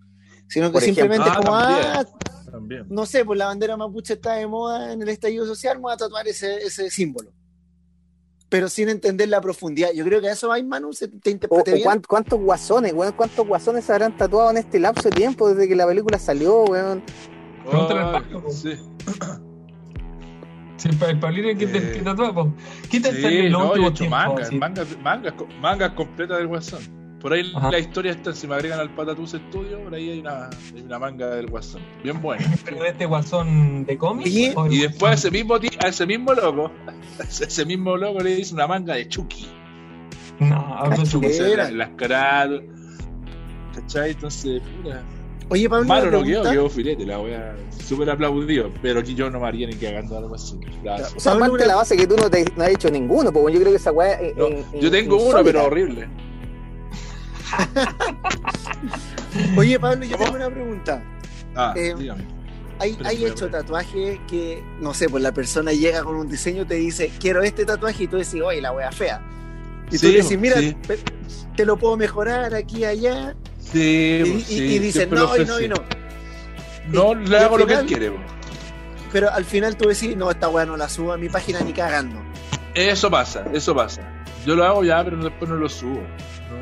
Sino 0.49 0.67
que 0.69 0.73
Por 0.75 0.83
ejemplo. 0.83 1.03
simplemente 1.05 1.31
es 1.31 1.37
como, 1.37 1.55
Ah, 1.57 2.01
ah, 2.01 2.51
También. 2.51 2.87
no 2.89 3.07
sé, 3.07 3.25
pues 3.25 3.39
la 3.39 3.47
bandera 3.47 3.77
mapuche 3.77 4.15
está 4.15 4.35
de 4.35 4.47
moda 4.47 4.93
en 4.93 5.01
el 5.03 5.09
estallido 5.09 5.47
social, 5.47 5.77
me 5.77 5.83
voy 5.83 5.93
a 5.93 5.97
tatuar 5.97 6.27
ese, 6.29 6.57
ese 6.65 6.91
símbolo. 6.91 7.31
Pero 8.49 8.69
sin 8.69 8.91
entender 8.91 9.31
la 9.31 9.41
profundidad. 9.41 9.93
Yo 9.95 10.05
creo 10.05 10.21
que 10.21 10.29
a 10.29 10.33
eso 10.33 10.49
va, 10.49 10.63
Manu, 10.63 10.93
se 10.93 11.09
te 11.09 11.31
interprete 11.31 11.73
bien. 11.73 11.85
cuán- 11.85 12.03
cuántos 12.07 12.39
guasones, 12.39 12.93
weón, 12.93 13.15
cuántos 13.15 13.47
guasones 13.47 13.85
se 13.87 13.93
habrán 13.93 14.15
tatuado 14.15 14.51
en 14.51 14.59
este 14.59 14.79
lapso 14.79 15.09
de 15.09 15.13
tiempo 15.17 15.49
desde 15.49 15.67
que 15.69 15.75
la 15.75 15.87
película 15.87 16.19
salió, 16.19 16.65
weón. 16.65 17.03
Pregúntale 17.69 18.01
al 18.01 18.15
Ay, 18.17 18.23
Pablo, 18.33 18.51
sí. 18.51 18.73
Sí, 20.77 20.89
el 21.09 21.19
Pablito 21.21 21.49
es 21.49 21.59
que 21.59 21.67
te, 21.67 21.79
Eh, 21.99 22.03
po. 22.35 22.53
¿Qué 22.91 22.99
te 23.01 23.13
Sí, 23.13 23.25
en 23.25 23.53
los 23.53 23.63
no, 23.63 23.69
últimos 23.69 23.91
hecho 23.93 23.99
tiempos? 24.05 24.19
mangas, 24.27 24.47
así? 24.49 24.57
mangas, 24.59 24.99
mangas, 25.03 25.35
mangas 25.61 25.91
completas 25.93 26.39
del 26.39 26.49
Guasón. 26.49 26.81
Por 27.21 27.33
ahí 27.33 27.53
Ajá. 27.55 27.71
la 27.71 27.79
historia 27.79 28.11
está, 28.11 28.33
si 28.35 28.49
me 28.49 28.57
agregan 28.57 28.81
al 28.81 28.91
Patatús 28.91 29.31
Studio, 29.31 29.79
por 29.85 29.95
ahí 29.95 30.11
hay 30.11 30.19
una, 30.21 30.51
hay 30.75 30.83
una 30.83 30.99
manga 30.99 31.29
del 31.29 31.47
Guasón. 31.47 31.83
Bien 32.03 32.21
buena. 32.21 32.45
¿Pero 32.65 32.83
de 32.83 32.89
este 32.89 33.07
guasón 33.07 33.85
de 33.87 33.97
o 34.01 34.67
el 34.67 34.73
Y 34.73 34.79
después 34.81 35.13
a 35.13 35.15
ese 35.15 35.31
mismo, 35.31 35.55
a 35.55 35.87
ese 35.89 36.05
mismo 36.05 36.35
loco, 36.35 36.73
a 37.21 37.23
ese 37.23 37.65
mismo 37.65 37.97
loco 37.97 38.19
le 38.21 38.41
hizo 38.41 38.57
una 38.57 38.67
manga 38.67 38.95
de 38.95 39.07
Chucky. 39.07 39.47
No, 40.41 40.57
hablo 40.77 41.05
Chucky. 41.05 41.29
de 41.29 41.33
O 41.33 41.37
sea, 41.37 41.49
Era. 41.49 41.65
la- 41.71 41.71
las 41.71 41.89
caras. 41.91 42.51
¿Cachai? 43.73 44.11
Entonces, 44.11 44.61
puta. 44.83 45.03
Oye, 45.49 45.69
Pablo, 45.69 45.87
Malo 45.87 46.11
no 46.11 46.23
quedó, 46.25 46.43
quedó 46.45 46.71
filete, 46.71 47.05
la 47.05 47.21
wea. 47.21 47.55
Súper 47.85 48.09
aplaudido, 48.11 48.71
pero 48.81 49.01
aquí 49.01 49.15
yo 49.15 49.29
no 49.31 49.41
me 49.41 49.47
haría 49.49 49.67
ni 49.67 49.75
cagando 49.75 50.17
algo 50.17 50.35
así. 50.35 50.59
Gracias. 50.83 51.15
O 51.17 51.21
sea, 51.21 51.33
Pablo, 51.33 51.47
aparte 51.47 51.63
de 51.63 51.65
una- 51.65 51.75
la 51.75 51.77
base 51.77 51.97
que 51.97 52.07
tú 52.07 52.17
no, 52.17 52.31
te, 52.31 52.45
no 52.57 52.65
has 52.65 52.71
hecho 52.71 52.91
ninguno, 52.91 53.31
weón, 53.31 53.53
yo 53.53 53.61
creo 53.61 53.73
que 53.73 53.77
esa 53.77 53.93
weá 53.93 54.13
es- 54.15 54.37
No, 54.37 54.49
yo 54.81 54.91
tengo 54.91 55.17
uno, 55.17 55.25
insólita. 55.27 55.45
pero 55.45 55.65
horrible. 55.67 56.09
Oye, 59.57 59.79
Pablo, 59.79 60.05
yo 60.05 60.17
¿Cómo? 60.17 60.31
tengo 60.33 60.47
una 60.47 60.55
pregunta. 60.55 61.03
Ah, 61.55 61.75
Eh, 61.77 61.95
dígame. 61.99 62.25
¿Hay, 62.79 62.99
hay 63.05 63.25
hecho 63.27 63.49
tatuajes 63.49 64.19
que, 64.29 64.63
no 64.81 64.93
sé, 64.95 65.09
pues 65.09 65.23
la 65.23 65.33
persona 65.33 65.73
llega 65.73 66.03
con 66.03 66.17
un 66.17 66.29
diseño, 66.29 66.67
te 66.67 66.75
dice, 66.75 67.13
quiero 67.21 67.43
este 67.43 67.65
tatuaje, 67.65 68.05
y 68.05 68.09
tú 68.09 68.17
decís, 68.17 68.41
oye, 68.43 68.61
la 68.61 68.73
wea 68.73 68.91
fea. 68.91 69.21
Y 69.89 69.93
tú 69.93 69.99
Sí, 69.99 70.13
le 70.13 70.23
decís, 70.23 70.39
mira, 70.39 70.57
sí. 70.59 70.77
te 71.57 71.65
lo 71.67 71.77
puedo 71.77 71.97
mejorar 71.97 72.55
aquí 72.55 72.85
allá. 72.85 73.37
Sí, 73.71 74.23
Y, 74.25 74.31
pues, 74.31 74.51
y- 74.51 74.57
sí, 74.59 74.63
y 74.65 74.79
dicen, 74.79 75.11
no, 75.11 75.37
y 75.37 75.45
no, 75.45 75.61
y 75.61 75.69
no. 75.69 75.77
No, 76.89 77.15
le 77.15 77.39
hago 77.39 77.59
lo 77.59 77.67
que 77.67 77.75
él 77.75 77.87
quiere. 77.87 78.11
po. 78.11 78.19
Pero 79.13 79.31
al 79.31 79.45
final 79.45 79.77
tú 79.77 79.89
decís, 79.89 80.17
no, 80.17 80.31
esta 80.31 80.49
weá 80.49 80.65
no 80.65 80.77
la 80.77 80.89
subo 80.89 81.13
a 81.13 81.17
mi 81.19 81.29
página 81.29 81.61
ni 81.61 81.73
cagando. 81.73 82.21
Eso 82.75 83.11
pasa, 83.11 83.45
eso 83.53 83.75
pasa. 83.75 84.03
Yo 84.47 84.57
lo 84.57 84.65
hago 84.65 84.83
ya, 84.85 85.05
pero 85.05 85.17
después 85.19 85.49
no 85.51 85.57
lo 85.57 85.69
subo. 85.69 86.01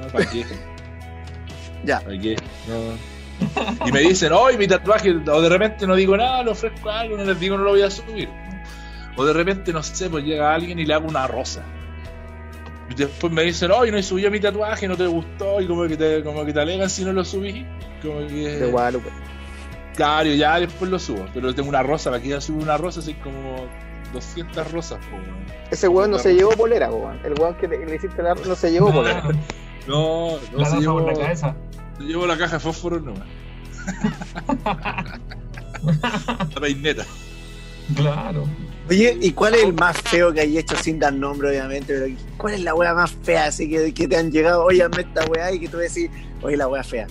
No, 0.02 0.08
¿para 0.12 0.26
qué? 0.28 0.44
Ya. 1.84 2.00
¿Para 2.00 2.18
qué? 2.18 2.36
No. 2.68 3.86
Y 3.86 3.92
me 3.92 4.00
dicen, 4.00 4.34
hoy 4.34 4.58
mi 4.58 4.66
tatuaje, 4.68 5.10
o 5.26 5.40
de 5.40 5.48
repente 5.48 5.86
no 5.86 5.94
digo 5.96 6.14
nada, 6.14 6.42
le 6.42 6.50
ofrezco 6.50 6.90
algo, 6.90 7.16
no 7.16 7.24
les 7.24 7.40
digo 7.40 7.56
no 7.56 7.64
lo 7.64 7.70
voy 7.70 7.80
a 7.80 7.90
subir. 7.90 8.28
O 9.16 9.24
de 9.24 9.32
repente, 9.32 9.72
no 9.72 9.82
sé, 9.82 10.10
pues 10.10 10.22
llega 10.24 10.54
alguien 10.54 10.78
y 10.78 10.84
le 10.84 10.92
hago 10.92 11.08
una 11.08 11.26
rosa. 11.26 11.62
Y 12.90 12.94
después 12.94 13.32
me 13.32 13.42
dicen, 13.44 13.70
hoy 13.70 13.90
no 13.90 13.98
he 13.98 14.02
subido 14.02 14.30
mi 14.30 14.40
tatuaje, 14.40 14.88
no 14.88 14.96
te 14.96 15.06
gustó, 15.06 15.60
y 15.60 15.66
como 15.66 15.86
que 15.86 15.96
te, 15.96 16.24
como 16.24 16.44
que 16.44 16.52
te 16.52 16.60
alegan 16.60 16.90
si 16.90 17.04
no 17.04 17.12
lo 17.12 17.24
subí. 17.24 17.64
Como 18.02 18.20
De 18.20 18.26
que. 18.26 18.66
Guadalupe. 18.66 19.08
Claro, 19.94 20.30
ya 20.30 20.58
después 20.58 20.90
lo 20.90 20.98
subo. 20.98 21.24
Pero 21.32 21.54
tengo 21.54 21.68
una 21.68 21.82
rosa, 21.82 22.10
para 22.10 22.20
que 22.20 22.30
ya 22.30 22.40
subo 22.40 22.62
una 22.62 22.76
rosa, 22.76 23.00
así 23.00 23.14
como 23.14 23.68
200 24.12 24.72
rosas. 24.72 24.98
po, 25.06 25.16
weón. 25.16 25.46
Ese 25.70 25.86
weón 25.86 26.10
no 26.10 26.18
se 26.18 26.34
llevó 26.34 26.50
polera, 26.50 26.88
po, 26.90 26.96
weón. 26.96 27.20
El 27.24 27.34
weón 27.40 27.54
que 27.54 27.68
le, 27.68 27.86
le 27.86 27.94
hiciste 27.94 28.22
la 28.22 28.34
no 28.34 28.54
se 28.56 28.72
llevó 28.72 28.92
polera. 28.92 29.22
No, 29.86 30.32
no 30.52 30.58
la 30.58 30.66
se 30.66 30.80
llevó, 30.80 31.00
por 31.02 31.12
la 31.12 31.18
cabeza. 31.18 31.54
se 31.98 32.04
llevó 32.04 32.26
la 32.26 32.36
caja 32.36 32.54
de 32.54 32.60
fósforo 32.60 33.00
nomás. 33.00 33.26
la 36.54 36.60
peineta. 36.60 37.04
Claro. 37.94 38.46
Oye, 38.90 39.16
¿y 39.20 39.30
cuál 39.32 39.54
es 39.54 39.62
el 39.62 39.72
más 39.72 39.96
feo 40.02 40.32
que 40.32 40.40
hay 40.40 40.58
hecho 40.58 40.74
sin 40.76 40.98
dar 40.98 41.12
nombre, 41.12 41.48
obviamente? 41.50 41.94
Pero 41.96 42.16
¿cuál 42.36 42.54
es 42.54 42.60
la 42.62 42.74
weá 42.74 42.92
más 42.92 43.12
fea 43.22 43.46
así 43.46 43.68
que, 43.70 43.94
que 43.94 44.08
te 44.08 44.16
han 44.16 44.32
llegado? 44.32 44.64
Oye, 44.64 44.82
hazme 44.82 45.02
esta 45.02 45.24
weá 45.26 45.52
y 45.52 45.60
que 45.60 45.68
tú 45.68 45.76
decís, 45.76 46.10
Oye, 46.42 46.56
la 46.56 46.66
wea 46.66 46.82
fea. 46.82 47.06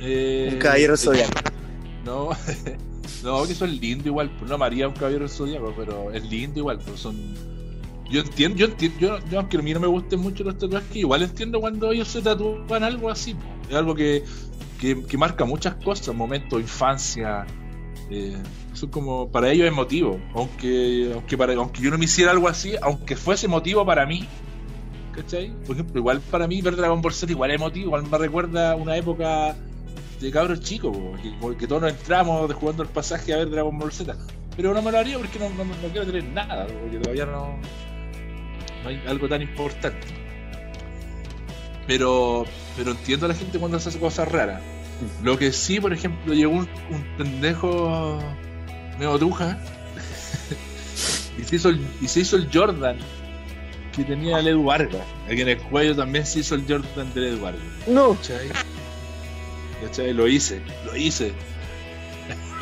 Eh, 0.00 0.50
Un 0.52 0.58
caballero 0.58 0.96
zodiaco. 0.96 1.32
No, 2.04 2.30
no, 3.22 3.46
que 3.46 3.54
son 3.54 3.70
lindos 3.80 4.06
igual. 4.06 4.30
Pues 4.38 4.50
no 4.50 4.58
María 4.58 4.88
un 4.88 4.94
caballero 4.94 5.28
zodiaco, 5.28 5.72
pero 5.76 6.12
es 6.12 6.22
lindo 6.24 6.58
igual. 6.58 6.78
Pues 6.84 7.00
son. 7.00 7.16
Yo 8.10 8.20
entiendo, 8.20 8.58
yo 8.58 8.66
entiendo, 8.66 8.98
yo, 9.00 9.18
yo, 9.30 9.38
aunque 9.38 9.56
a 9.56 9.62
mí 9.62 9.72
no 9.72 9.80
me 9.80 9.86
gusten 9.86 10.20
mucho 10.20 10.44
los 10.44 10.58
tatuajes, 10.58 10.94
igual 10.96 11.22
entiendo 11.22 11.60
cuando 11.60 11.92
ellos 11.92 12.08
se 12.08 12.20
tatúan 12.20 12.82
algo 12.82 13.08
así. 13.08 13.34
pues. 13.34 13.70
Es 13.70 13.74
algo 13.76 13.94
que, 13.94 14.22
que, 14.78 15.02
que 15.06 15.16
marca 15.16 15.46
muchas 15.46 15.76
cosas, 15.76 16.14
momentos, 16.14 16.60
infancia. 16.60 17.46
eh, 18.10 18.36
eso 18.82 18.86
es 18.86 18.92
como, 18.92 19.30
para 19.30 19.52
ellos 19.52 19.68
es 19.68 19.72
motivo. 19.72 20.18
Aunque, 20.34 21.12
aunque, 21.14 21.38
para, 21.38 21.54
aunque 21.54 21.80
yo 21.82 21.90
no 21.90 21.98
me 21.98 22.06
hiciera 22.06 22.32
algo 22.32 22.48
así, 22.48 22.74
aunque 22.82 23.14
fuese 23.14 23.46
motivo 23.46 23.86
para 23.86 24.06
mí, 24.06 24.26
¿cachai? 25.14 25.52
Por 25.64 25.76
ejemplo, 25.76 26.00
igual 26.00 26.20
para 26.20 26.48
mí 26.48 26.60
ver 26.60 26.74
Dragon 26.74 27.00
Ball 27.00 27.12
Z 27.12 27.30
igual 27.30 27.52
es 27.52 27.60
motivo, 27.60 27.86
igual 27.86 28.02
me 28.10 28.18
recuerda 28.18 28.74
una 28.74 28.96
época 28.96 29.54
de 30.20 30.30
cabros 30.32 30.60
chicos, 30.62 30.96
que, 31.22 31.56
que 31.58 31.66
todos 31.68 31.82
nos 31.82 31.92
entramos 31.92 32.48
de 32.48 32.54
jugando 32.54 32.82
el 32.82 32.88
pasaje 32.88 33.32
a 33.32 33.36
ver 33.36 33.50
Dragon 33.50 33.78
Ball 33.78 33.92
Z. 33.92 34.16
Pero 34.56 34.74
no 34.74 34.82
me 34.82 34.90
lo 34.90 34.98
haría 34.98 35.16
porque 35.16 35.38
no, 35.38 35.48
no, 35.50 35.64
no 35.64 35.88
quiero 35.92 36.04
tener 36.04 36.24
nada, 36.24 36.66
porque 36.66 36.98
todavía 36.98 37.26
no, 37.26 37.58
no 38.82 38.88
hay 38.88 39.00
algo 39.06 39.28
tan 39.28 39.42
importante. 39.42 40.08
Pero, 41.86 42.46
pero 42.76 42.90
entiendo 42.90 43.26
a 43.26 43.28
la 43.28 43.36
gente 43.36 43.60
cuando 43.60 43.76
hace 43.76 43.96
cosas 44.00 44.26
raras. 44.26 44.60
Lo 45.22 45.38
que 45.38 45.52
sí, 45.52 45.80
por 45.80 45.92
ejemplo, 45.92 46.34
llegó 46.34 46.52
un, 46.52 46.68
un 46.90 47.16
pendejo 47.16 48.20
medio 48.98 49.18
truja 49.18 49.58
y, 51.38 51.44
se 51.44 51.56
hizo 51.56 51.68
el, 51.70 51.80
y 52.00 52.08
se 52.08 52.20
hizo 52.20 52.36
el 52.36 52.48
Jordan 52.52 52.96
que 53.94 54.04
tenía 54.04 54.38
el 54.38 54.48
Edu 54.48 54.64
Vargas. 54.64 55.02
Aquí 55.26 55.42
en 55.42 55.50
el 55.50 55.58
cuello 55.58 55.94
también 55.94 56.24
se 56.24 56.40
hizo 56.40 56.54
el 56.54 56.62
Jordan 56.62 57.12
del 57.14 57.24
Edu 57.24 57.40
Vargas. 57.42 57.62
No, 57.86 58.14
¿Cachai? 58.14 58.48
¿Cachai? 59.82 60.12
Lo 60.12 60.26
hice, 60.28 60.62
lo 60.86 60.96
hice. 60.96 61.32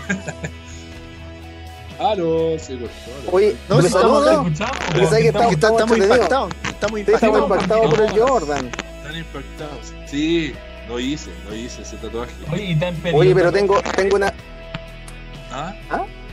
ah, 2.01 2.14
no, 2.16 2.59
se 2.59 2.78
cortó. 2.78 3.31
oye, 3.31 3.57
No, 3.68 3.81
sonó, 3.83 4.24
estamos 4.24 4.51
¿no? 4.51 4.57
sabes 4.57 5.22
que 5.22 5.28
estamos, 5.28 5.53
Estamos, 5.53 5.99
impactados. 5.99 6.53
Estamos 6.64 7.01
impactados. 7.01 7.43
impactados 7.43 7.95
por 7.95 8.01
el 8.05 8.16
no. 8.16 8.26
Jordan. 8.26 8.66
Están 8.66 9.16
impactados. 9.16 9.93
Sí, 10.07 10.53
lo 10.89 10.99
hice, 10.99 11.31
lo 11.49 11.55
hice, 11.55 11.83
ese 11.83 11.97
tatuaje. 11.97 12.33
Oye, 12.51 12.64
¿y 12.64 12.76
te 12.76 12.87
han 12.87 12.97
pedido 12.97 13.18
Oye, 13.20 13.35
pero 13.35 13.53
tengo, 13.53 13.81
tengo 13.95 14.16
una. 14.16 14.33
¿Ah? 15.53 15.74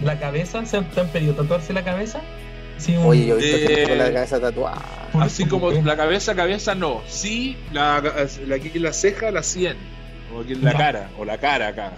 La 0.04 0.20
cabeza? 0.20 0.66
¿Se 0.66 0.78
han- 0.78 0.90
¿Te 0.92 1.02
han 1.02 1.08
pedido 1.10 1.34
tatuarse 1.34 1.74
la 1.74 1.84
cabeza? 1.84 2.22
Sí, 2.78 2.96
un- 2.96 3.06
Oye, 3.08 3.26
yo 3.28 3.36
he 3.36 3.38
visto 3.42 3.58
Eh, 3.58 3.60
gente 3.68 3.88
con 3.90 3.98
la 3.98 4.14
cabeza 4.14 4.40
tatuada. 4.40 5.10
Así 5.14 5.46
como 5.46 5.72
la 5.72 5.98
cabeza, 5.98 6.36
cabeza 6.36 6.76
no. 6.76 7.02
Sí, 7.08 7.58
la, 7.74 8.02
la- 8.02 8.56
aquí 8.56 8.72
en 8.76 8.84
la 8.84 8.94
ceja, 8.94 9.32
la 9.32 9.42
100. 9.42 9.76
O 10.34 10.42
aquí 10.42 10.54
en 10.54 10.64
la 10.64 10.74
cara, 10.74 11.10
o 11.18 11.26
la 11.26 11.38
cara 11.40 11.70
acá. 11.70 11.94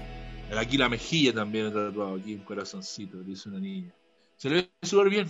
Aquí 0.57 0.77
la 0.77 0.87
mejilla 0.89 1.33
también 1.33 1.67
he 1.67 1.71
tatuado, 1.71 2.15
aquí 2.15 2.33
un 2.35 2.41
corazoncito, 2.41 3.17
le 3.25 3.33
hice 3.33 3.49
una 3.49 3.59
niña. 3.59 3.91
Se 4.37 4.49
le 4.49 4.55
ve 4.55 4.69
súper 4.83 5.09
bien. 5.09 5.29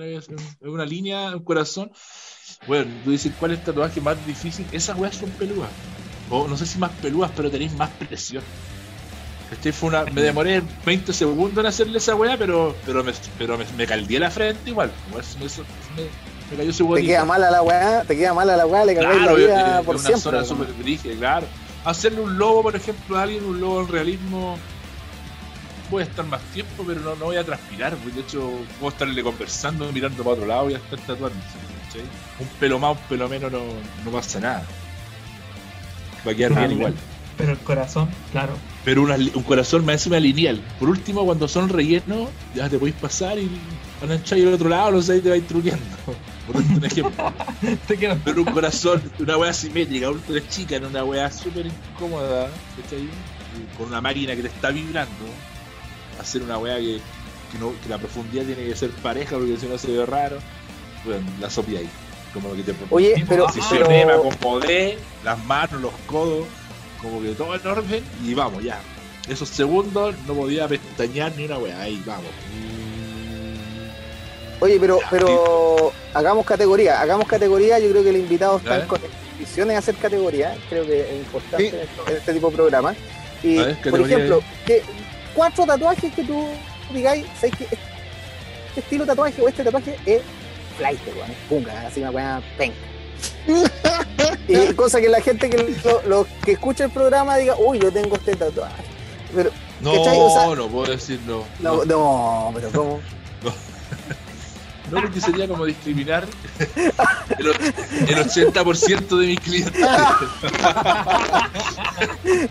Es 0.00 0.28
una 0.62 0.84
línea, 0.84 1.34
un 1.36 1.42
corazón. 1.44 1.90
Bueno, 2.66 2.90
tú 3.04 3.10
dices, 3.10 3.32
¿cuál 3.38 3.52
es 3.52 3.58
el 3.58 3.64
tatuaje 3.64 4.00
más 4.00 4.24
difícil? 4.26 4.66
Esas 4.72 4.98
weas 4.98 5.14
son 5.16 5.30
peludas. 5.30 5.70
O 6.30 6.46
no 6.48 6.56
sé 6.56 6.66
si 6.66 6.78
más 6.78 6.90
peludas, 7.02 7.30
pero 7.36 7.50
tenéis 7.50 7.72
más 7.74 7.90
presión. 7.90 8.42
Este 9.50 9.72
fue 9.72 9.88
una, 9.88 10.04
me 10.04 10.20
demoré 10.20 10.62
20 10.84 11.12
segundos 11.12 11.58
en 11.58 11.66
hacerle 11.66 11.98
esa 11.98 12.14
wea, 12.14 12.36
pero, 12.36 12.76
pero, 12.84 13.02
me, 13.02 13.12
pero 13.38 13.56
me, 13.56 13.64
me 13.76 13.86
caldeé 13.86 14.20
la 14.20 14.30
frente 14.30 14.68
igual. 14.70 14.90
Igual 15.08 15.24
se 15.24 15.38
me, 15.38 15.44
me, 15.96 16.08
me 16.50 16.56
cayó 16.58 16.72
su 16.72 16.94
Te 16.94 17.02
queda 17.02 17.24
mala 17.24 17.50
la 17.50 17.62
weá, 17.62 18.02
te 18.04 18.16
queda 18.16 18.34
mala 18.34 18.56
la 18.56 18.66
weá, 18.66 18.84
le 18.84 18.94
cagáis 18.94 19.16
Claro, 19.16 19.32
la 19.38 19.44
vida 19.44 19.80
es 19.80 19.86
por 19.86 19.96
una 19.96 20.04
siempre. 20.04 20.22
zona 20.22 20.44
súper 20.44 20.72
brígida, 20.74 21.14
claro. 21.16 21.46
Hacerle 21.84 22.20
un 22.20 22.36
lobo, 22.36 22.62
por 22.62 22.76
ejemplo, 22.76 23.16
a 23.16 23.22
alguien, 23.22 23.44
un 23.44 23.58
lobo 23.60 23.80
en 23.80 23.88
realismo, 23.88 24.58
puede 25.88 26.04
estar 26.06 26.26
más 26.26 26.42
tiempo, 26.52 26.84
pero 26.86 27.00
no, 27.00 27.16
no 27.16 27.26
voy 27.26 27.36
a 27.36 27.44
transpirar. 27.44 27.94
porque 27.96 28.16
De 28.16 28.20
hecho, 28.20 28.50
puedo 28.78 28.92
estarle 28.92 29.22
conversando, 29.22 29.90
mirando 29.92 30.22
para 30.22 30.34
otro 30.34 30.46
lado 30.46 30.68
y 30.68 30.72
ya 30.72 30.78
estar 30.78 30.98
tatuando. 31.00 31.38
¿cachai? 31.86 32.02
Un 32.38 32.46
pelo 32.60 32.78
más, 32.78 32.92
un 32.92 32.98
pelo 33.08 33.28
menos, 33.30 33.50
no, 33.50 33.60
no 34.04 34.10
pasa 34.10 34.40
nada. 34.40 34.66
Va 36.26 36.32
a 36.32 36.34
quedar 36.34 36.54
bien 36.54 36.72
igual. 36.72 36.94
Pero 37.36 37.52
el 37.52 37.58
corazón, 37.58 38.08
claro. 38.32 38.52
Pero 38.88 39.02
una- 39.02 39.16
un 39.16 39.42
corazón 39.42 39.84
más 39.84 39.96
encima 39.96 40.18
lineal. 40.18 40.58
Por 40.80 40.88
último, 40.88 41.22
cuando 41.26 41.46
son 41.46 41.68
rellenos, 41.68 42.30
ya 42.54 42.70
te 42.70 42.78
podéis 42.78 42.96
pasar 42.96 43.38
y 43.38 43.50
van 44.00 44.12
a 44.12 44.14
echar 44.14 44.38
al 44.38 44.54
otro 44.54 44.70
lado, 44.70 44.92
no 44.92 45.02
sé, 45.02 45.18
y 45.18 45.20
te 45.20 45.28
vais 45.28 45.46
truqueando. 45.46 45.84
Por 46.46 46.56
darte 46.56 46.72
un 46.74 46.84
ejemplo. 46.86 47.32
Pero 48.24 48.40
un 48.42 48.50
corazón, 48.54 49.02
una 49.18 49.36
weá 49.36 49.52
simétrica, 49.52 50.08
de 50.26 50.48
chica, 50.48 50.76
en 50.76 50.86
una 50.86 51.04
weá 51.04 51.30
súper 51.30 51.66
incómoda, 51.66 52.48
¿cachai? 52.80 53.10
Con 53.76 53.88
una 53.88 54.00
máquina 54.00 54.34
que 54.34 54.40
te 54.40 54.48
está 54.48 54.70
vibrando, 54.70 55.12
hacer 56.18 56.40
una 56.40 56.56
weá 56.56 56.78
que, 56.78 56.98
que, 57.52 57.58
no- 57.60 57.74
que 57.82 57.90
la 57.90 57.98
profundidad 57.98 58.44
tiene 58.44 58.64
que 58.64 58.74
ser 58.74 58.88
pareja 59.02 59.36
porque 59.36 59.58
si 59.58 59.66
no 59.66 59.76
se 59.76 59.92
ve 59.92 60.06
raro, 60.06 60.38
bueno, 61.04 61.26
la 61.42 61.50
sopia 61.50 61.80
ahí. 61.80 61.88
Como 62.32 62.54
que 62.54 62.62
te 62.62 62.74
Oye, 62.88 63.22
pero, 63.28 63.46
pero 63.78 64.14
acomodé, 64.30 64.96
las 65.24 65.44
manos, 65.44 65.82
los 65.82 65.92
codos, 66.06 66.46
como 67.02 67.22
que 67.22 67.28
todo 67.30 67.54
en 67.54 67.66
orden 67.66 68.04
y 68.24 68.34
vamos, 68.34 68.62
ya. 68.62 68.80
Esos 69.28 69.48
segundos 69.48 70.14
no 70.26 70.34
podía 70.34 70.66
pestañear 70.68 71.32
ni 71.36 71.44
una 71.44 71.58
weá, 71.58 71.80
ahí 71.80 72.02
vamos. 72.06 72.30
Oye, 74.60 74.78
pero, 74.80 74.98
pero 75.10 75.92
hagamos 76.14 76.44
categoría, 76.44 77.00
hagamos 77.00 77.28
categoría. 77.28 77.78
Yo 77.78 77.90
creo 77.90 78.02
que 78.02 78.10
el 78.10 78.16
invitado 78.16 78.56
está 78.58 78.72
A 78.72 78.80
en 78.80 78.88
ver. 78.88 79.00
condiciones 79.36 79.74
de 79.74 79.76
hacer 79.76 79.94
categoría. 79.96 80.56
Creo 80.68 80.84
que 80.84 81.00
es 81.02 81.12
importante 81.18 81.70
Sí. 81.70 81.76
en, 82.08 82.16
este 82.16 82.32
tipo 82.34 82.50
de 82.50 82.56
programa. 82.56 82.94
Y, 83.42 83.58
A 83.58 83.66
ver, 83.66 83.78
por 83.90 84.00
ejemplo, 84.00 84.42
que 84.66 84.82
cuatro 85.34 85.64
tatuajes 85.64 86.12
que 86.12 86.24
tú 86.24 86.48
digáis, 86.92 87.24
¿sabes 87.40 87.56
que 87.56 87.64
este 87.64 88.80
estilo 88.80 89.04
de 89.04 89.08
tatuaje 89.10 89.40
o 89.42 89.48
este 89.48 89.62
tatuaje 89.62 89.96
es 90.06 90.22
flight, 90.76 91.00
weón, 91.06 91.30
es 91.30 91.36
punga, 91.48 91.86
así 91.86 92.00
una 92.00 92.10
weá 92.10 92.42
penca? 92.56 92.76
Y 94.48 94.72
cosa 94.74 95.00
que 95.00 95.08
la 95.08 95.20
gente 95.20 95.48
que 95.50 95.76
lo, 95.84 96.02
lo 96.08 96.26
que 96.44 96.52
escucha 96.52 96.84
el 96.84 96.90
programa 96.90 97.36
diga, 97.36 97.54
uy, 97.58 97.78
yo 97.78 97.90
tengo 97.92 98.16
este 98.16 98.34
tatuaje. 98.36 98.82
Pero, 99.34 99.50
No. 99.80 99.92
O 99.92 100.04
sea- 100.34 100.54
no 100.56 100.68
puedo 100.68 100.90
decirlo. 100.90 101.44
no, 101.60 101.84
no, 101.84 102.50
pero 102.54 102.70
¿cómo? 102.70 103.00
No, 104.90 105.02
porque 105.02 105.20
sería 105.20 105.46
como 105.46 105.66
discriminar 105.66 106.26
el, 107.38 107.46
el 108.08 108.16
80% 108.26 109.18
de 109.18 109.26
mis 109.26 109.38
clientes. 109.40 109.82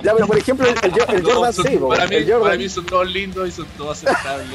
Ya, 0.04 0.14
pero 0.14 0.28
por 0.28 0.38
ejemplo, 0.38 0.68
el, 0.68 0.76
el, 0.84 0.92
Jo- 0.92 1.12
el 1.14 1.24
No, 1.24 1.30
Jordan 1.34 1.54
son- 1.54 1.66
sí, 1.68 1.78
para, 1.78 2.08
mí, 2.08 2.16
el 2.16 2.26
Jordan. 2.26 2.42
para 2.44 2.58
mí 2.58 2.70
son 2.70 2.86
todos 2.86 3.08
lindos 3.10 3.48
y 3.48 3.52
son 3.52 3.66
todos 3.78 4.04
aceptables. 4.04 4.48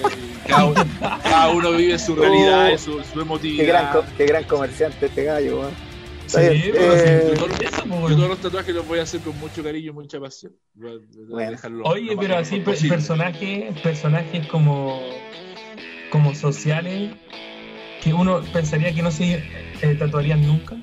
cada, 0.46 0.64
uno, 0.66 0.84
cada 1.24 1.48
uno 1.50 1.72
vive 1.72 1.98
su 1.98 2.14
realidad 2.14 2.70
su, 2.78 2.92
su 2.92 3.02
Qué 3.02 3.02
gran, 3.08 3.22
emotividad. 3.22 4.04
qué 4.16 4.26
gran 4.26 4.44
comerciante 4.44 5.06
este 5.06 5.24
gallo, 5.24 5.60
weón. 5.60 5.91
Sí, 6.26 6.38
pero 6.72 6.94
eh, 6.94 7.32
sí, 7.34 7.40
por 7.40 7.50
eso, 7.50 7.84
pues, 7.86 8.10
Yo 8.10 8.16
todos 8.16 8.28
los 8.28 8.40
tatuajes 8.40 8.74
los 8.74 8.86
voy 8.88 8.98
a 9.00 9.02
hacer 9.02 9.20
con 9.20 9.38
mucho 9.38 9.62
cariño 9.62 9.90
y 9.90 9.92
mucha 9.92 10.18
pasión. 10.20 10.52
Bueno. 10.74 11.50
dejarlo 11.50 11.84
Oye, 11.84 12.16
pero 12.18 12.36
así 12.38 12.60
personajes, 12.60 13.78
personajes 13.80 14.46
como, 14.46 15.00
como 16.10 16.34
sociales 16.34 17.12
que 18.02 18.12
uno 18.12 18.42
pensaría 18.52 18.92
que 18.94 19.02
no 19.02 19.10
se 19.10 19.34
eh, 19.34 19.96
tatuarían 19.98 20.46
nunca. 20.46 20.76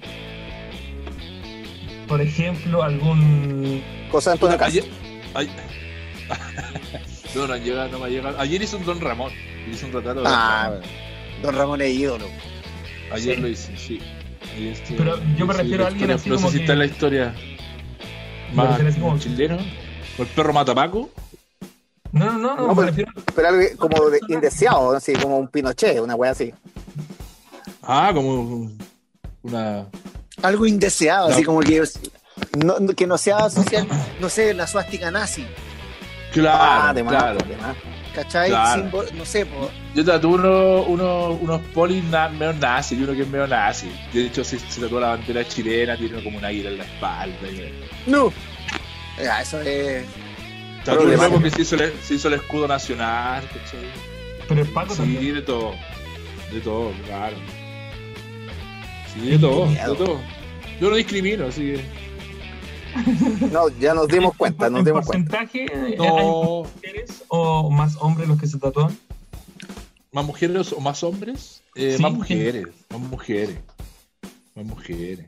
Por 2.08 2.22
ejemplo, 2.22 2.82
algún 2.84 3.84
Antonio 4.12 4.58
Castro. 4.58 4.84
Ayer, 4.84 4.86
ay- 5.34 5.50
no, 7.36 7.48
no, 7.48 7.54
han 7.54 7.64
llegado, 7.64 7.90
no 7.90 8.00
me 8.00 8.06
ha 8.06 8.10
llegado. 8.10 8.40
Ayer 8.40 8.62
hizo 8.62 8.78
un 8.78 8.86
Don 8.86 9.02
Ramón. 9.02 9.32
Hizo 9.72 9.86
un 9.86 9.94
retrato 9.94 10.22
de 10.22 10.26
Don 10.30 10.34
Ah, 10.34 10.64
Ramón. 10.72 10.82
Don 11.44 11.56
Ramón 11.56 11.82
es 11.82 11.92
ídolo. 11.94 12.26
Ayer 13.12 13.36
sí. 13.36 13.42
lo 13.42 13.48
hice, 13.48 13.78
sí. 13.78 14.00
Estuvo- 14.68 14.98
Pero 14.98 15.20
yo 15.38 15.46
me 15.46 15.54
refiero 15.54 15.84
a 15.84 15.88
alguien 15.88 16.12
historia- 16.12 16.16
así 16.16 16.30
como 16.30 16.52
si 16.52 16.58
que- 16.58 16.64
está 16.64 16.74
en 16.74 16.80
la 16.80 16.86
historia 16.86 17.36
más 18.54 18.80
como- 18.96 19.18
chileno. 19.20 19.58
O 20.18 20.22
el 20.24 20.28
perro 20.30 20.54
Matapaco. 20.54 21.10
No, 22.12 22.26
no, 22.26 22.38
no, 22.40 22.56
no, 22.56 22.56
No, 22.56 22.68
me 22.70 22.76
pero- 22.76 22.88
refiero 22.88 23.12
Pero 23.36 23.48
algo 23.48 23.62
como 23.78 24.10
de 24.10 24.20
indeseado, 24.30 24.96
así 24.96 25.14
como 25.14 25.38
un 25.38 25.48
Pinochet, 25.48 26.00
una 26.00 26.16
wea 26.16 26.32
así. 26.32 26.54
Ah, 27.84 28.12
como 28.14 28.30
un- 28.34 28.78
una. 29.44 29.86
Algo 30.42 30.66
indeseado, 30.66 31.30
No. 31.30 31.34
así 31.36 31.44
como 31.44 31.60
que 31.62 31.84
no, 32.58 32.80
no- 32.80 32.94
que 32.96 33.06
no 33.08 33.18
sea 33.18 33.50
social, 33.50 33.88
no 34.20 34.30
sé, 34.30 34.54
la 34.54 34.66
suástica 34.68 35.12
nazi, 35.12 35.46
Claro, 36.32 36.88
Ah, 36.90 36.94
de 36.94 37.04
más, 37.04 37.14
claro. 37.16 37.38
de 37.48 37.58
más. 37.58 37.76
¿Cachai? 38.14 38.50
Claro. 38.50 38.84
Símbolo- 38.84 39.12
no 39.14 39.26
sé, 39.26 39.46
po, 39.46 39.70
Yo 39.96 40.06
tatué 40.06 40.30
uno, 40.32 40.82
uno, 40.84 41.30
unos 41.32 41.62
polis 41.74 42.04
na- 42.06 42.30
medio 42.30 42.54
nazi 42.54 42.96
y 42.96 43.04
uno 43.04 43.14
que 43.14 43.22
es 43.22 43.28
medio 43.28 43.48
nazi. 43.48 43.90
De 44.14 44.26
hecho, 44.26 44.44
se, 44.44 44.60
se 44.60 44.82
tatuó 44.82 45.00
la 45.00 45.10
bandera 45.10 45.48
chilena, 45.48 45.98
tiene 45.98 46.24
como 46.24 46.38
un 46.38 46.46
águila 46.46 46.70
en 46.70 46.78
la 46.80 46.84
espalda. 46.86 47.48
Y, 47.48 47.74
no. 48.10 48.32
Ya, 49.18 49.42
eso 49.42 49.60
es. 49.62 50.06
tatué 50.86 51.00
Problemático. 51.02 51.40
luego 51.40 51.44
que 51.44 51.50
se 51.52 51.62
hizo, 51.62 51.76
el, 51.84 51.94
se 52.02 52.14
hizo 52.16 52.28
el 52.30 52.34
escudo 52.36 52.68
nacional. 52.68 53.44
¿cachai? 53.48 53.80
pero 54.48 54.62
el 54.62 54.68
Paco 54.70 54.94
Sí, 54.96 55.02
también. 55.02 55.36
de 55.36 55.42
todo. 55.42 55.74
De 56.52 56.60
todo, 56.62 56.92
claro. 57.06 57.36
Sí, 59.14 59.30
de 59.30 59.38
todo, 59.40 59.68
de 59.68 59.76
todo. 59.96 60.20
Yo 60.80 60.90
no 60.90 60.96
discrimino, 60.96 61.48
así 61.48 61.62
que. 61.74 61.82
No, 63.52 63.70
ya 63.80 63.94
nos 63.94 64.08
dimos 64.08 64.36
cuenta, 64.36 64.70
nos 64.70 64.80
¿En 64.80 64.86
dimos 64.86 65.06
cuenta. 65.06 65.30
porcentaje 65.38 65.66
eh, 65.66 65.98
hay 66.00 66.28
No, 66.28 66.64
mujeres 66.74 67.24
o 67.28 67.70
más 67.70 67.96
hombres 68.00 68.28
los 68.28 68.40
que 68.40 68.48
se 68.48 68.58
tatúan? 68.60 68.98
más 70.12 70.26
mujeres 70.26 70.74
o 70.74 70.80
más 70.80 71.04
hombres, 71.04 71.62
Eh, 71.76 71.96
Sí, 71.98 72.02
más 72.04 72.12
mujeres, 72.14 72.68
más 72.90 73.00
mujeres, 73.02 73.58
más 74.56 74.66
mujeres. 74.66 75.28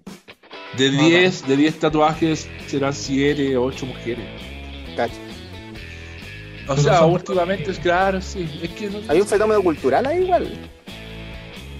De 0.78 0.88
Ah, 0.88 1.02
10, 1.08 1.48
de 1.48 1.58
10 1.58 1.80
tatuajes 1.80 2.48
serán 2.68 2.94
7 2.94 3.56
o 3.58 3.64
8 3.66 3.86
mujeres. 3.86 4.26
O 6.68 6.76
Pero 6.76 6.82
sea, 6.82 7.06
últimamente 7.06 7.72
es 7.72 7.80
claro, 7.80 8.22
sí. 8.22 8.48
Es 8.62 8.70
que 8.72 8.90
no, 8.90 9.00
Hay 9.10 9.20
un 9.22 9.28
fenómeno 9.28 9.62
cultural 9.62 10.06
ahí 10.06 10.24
igual. 10.24 10.48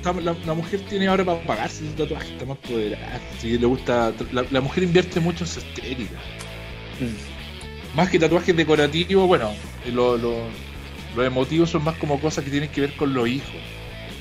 La, 0.04 0.36
la 0.46 0.54
mujer 0.54 0.82
tiene 0.90 1.08
ahora 1.08 1.24
para 1.24 1.44
pagarse 1.44 1.86
su 1.86 1.94
tatuaje, 1.94 2.34
está 2.34 2.46
más 2.46 2.58
poderada. 2.58 3.20
Sí, 3.40 3.58
le 3.58 3.66
gusta, 3.66 4.14
la, 4.32 4.46
la 4.50 4.62
mujer 4.62 4.84
invierte 4.84 5.20
mucho 5.20 5.44
en 5.44 5.50
su 5.50 5.60
estética. 5.60 6.20
Más 7.96 8.10
que 8.10 8.20
tatuajes 8.20 8.56
decorativos, 8.56 9.28
bueno, 9.28 9.54
lo- 9.92 10.18
lo- 10.18 10.48
los 11.16 11.26
emotivos 11.26 11.70
son 11.70 11.84
más 11.84 11.98
como 11.98 12.20
cosas 12.20 12.44
que 12.44 12.52
tienen 12.52 12.70
que 12.72 12.82
ver 12.82 12.96
con 12.96 13.14
los 13.14 13.28
hijos. 13.28 13.56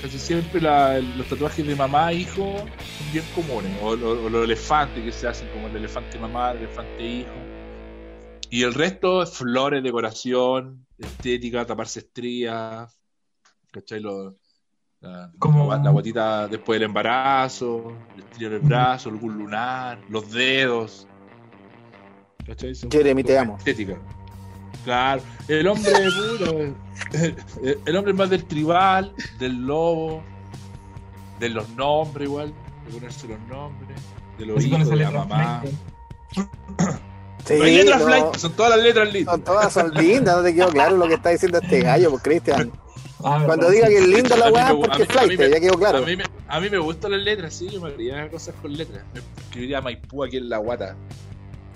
Casi 0.01 0.17
siempre 0.19 0.59
la- 0.59 0.99
los 0.99 1.27
tatuajes 1.27 1.65
de 1.65 1.75
mamá 1.75 2.11
e 2.11 2.15
hijo 2.15 2.57
son 2.57 3.11
bien 3.13 3.23
comunes. 3.35 3.71
O, 3.81 3.95
lo- 3.95 4.25
o 4.25 4.29
los 4.29 4.43
elefantes 4.45 5.03
que 5.03 5.11
se 5.11 5.27
hacen 5.27 5.47
como 5.49 5.67
el 5.67 5.75
elefante 5.77 6.17
mamá, 6.19 6.51
el 6.51 6.57
elefante 6.59 7.03
hijo. 7.03 7.29
Y 8.49 8.63
el 8.63 8.73
resto 8.73 9.23
es 9.23 9.29
flores, 9.31 9.81
decoración, 9.83 10.85
estética, 10.97 11.65
taparse 11.65 11.99
estrías. 11.99 12.99
¿Cachai? 13.71 14.01
Lo- 14.01 14.35
la, 15.01 15.31
Como- 15.39 15.71
la, 15.71 15.77
la 15.83 15.89
guatita 15.89 16.47
después 16.47 16.79
del 16.79 16.87
embarazo, 16.89 17.93
el 18.15 18.23
estrío 18.23 18.47
en 18.49 18.53
el 18.55 18.59
brazo, 18.59 19.09
algún 19.09 19.37
lunar, 19.37 19.99
los 20.09 20.31
dedos. 20.31 21.07
¿Cachai? 22.45 22.73
Jeremy, 22.91 23.23
te 23.23 23.37
amo. 23.37 23.57
Estética. 23.57 23.97
Claro, 24.83 25.21
el 25.47 25.67
hombre 25.67 25.91
puro, 26.39 26.59
el, 27.13 27.77
el 27.85 27.95
hombre 27.95 28.13
es 28.13 28.17
más 28.17 28.29
del 28.31 28.45
tribal, 28.45 29.13
del 29.37 29.53
lobo, 29.67 30.23
de 31.39 31.49
los 31.49 31.69
nombres 31.69 32.27
igual, 32.27 32.53
de 32.87 32.91
ponerse 32.93 33.27
los 33.27 33.39
nombres, 33.41 33.99
de 34.39 34.45
los 34.47 34.63
hijos, 34.65 34.89
de 34.89 34.95
la 34.95 35.11
mamá. 35.11 35.61
flight. 35.61 35.75
Sí, 37.45 37.53
No 37.57 37.63
hay 37.63 37.75
letras 37.77 37.99
no, 37.99 38.05
flight, 38.07 38.35
son 38.37 38.53
todas 38.53 38.75
las 38.75 38.81
letras 38.83 39.13
lindas. 39.13 39.33
son 39.35 39.43
todas 39.43 39.73
son 39.73 39.91
lindas, 39.93 40.37
no 40.37 40.43
te 40.43 40.53
quedó 40.55 40.69
claro 40.69 40.97
lo 40.97 41.07
que 41.07 41.13
está 41.15 41.29
diciendo 41.29 41.59
este 41.61 41.81
gallo, 41.81 42.09
pues 42.11 42.23
Cristian. 42.23 42.71
Ah, 43.23 43.43
Cuando 43.45 43.69
diga 43.69 43.87
que 43.87 43.97
es 43.97 44.07
linda 44.07 44.35
la 44.37 44.51
weá, 44.51 44.65
me 44.67 44.73
gu- 44.73 44.85
a 44.85 44.87
porque 44.89 45.05
flight, 45.05 45.39
me- 45.39 45.49
ya 45.49 45.59
quedó 45.59 45.77
claro. 45.77 45.97
A 45.99 46.01
mí, 46.01 46.15
me, 46.15 46.23
a 46.47 46.59
mí 46.59 46.69
me 46.69 46.77
gustan 46.77 47.11
las 47.11 47.21
letras, 47.21 47.53
sí, 47.53 47.67
yo 47.69 47.81
me 47.81 47.89
haría 47.89 48.29
cosas 48.29 48.55
con 48.61 48.73
letras. 48.75 49.03
Me 49.13 49.19
escribiría 49.43 49.81
Maipú 49.81 50.23
aquí 50.23 50.37
en 50.37 50.49
la 50.49 50.57
guata. 50.57 50.95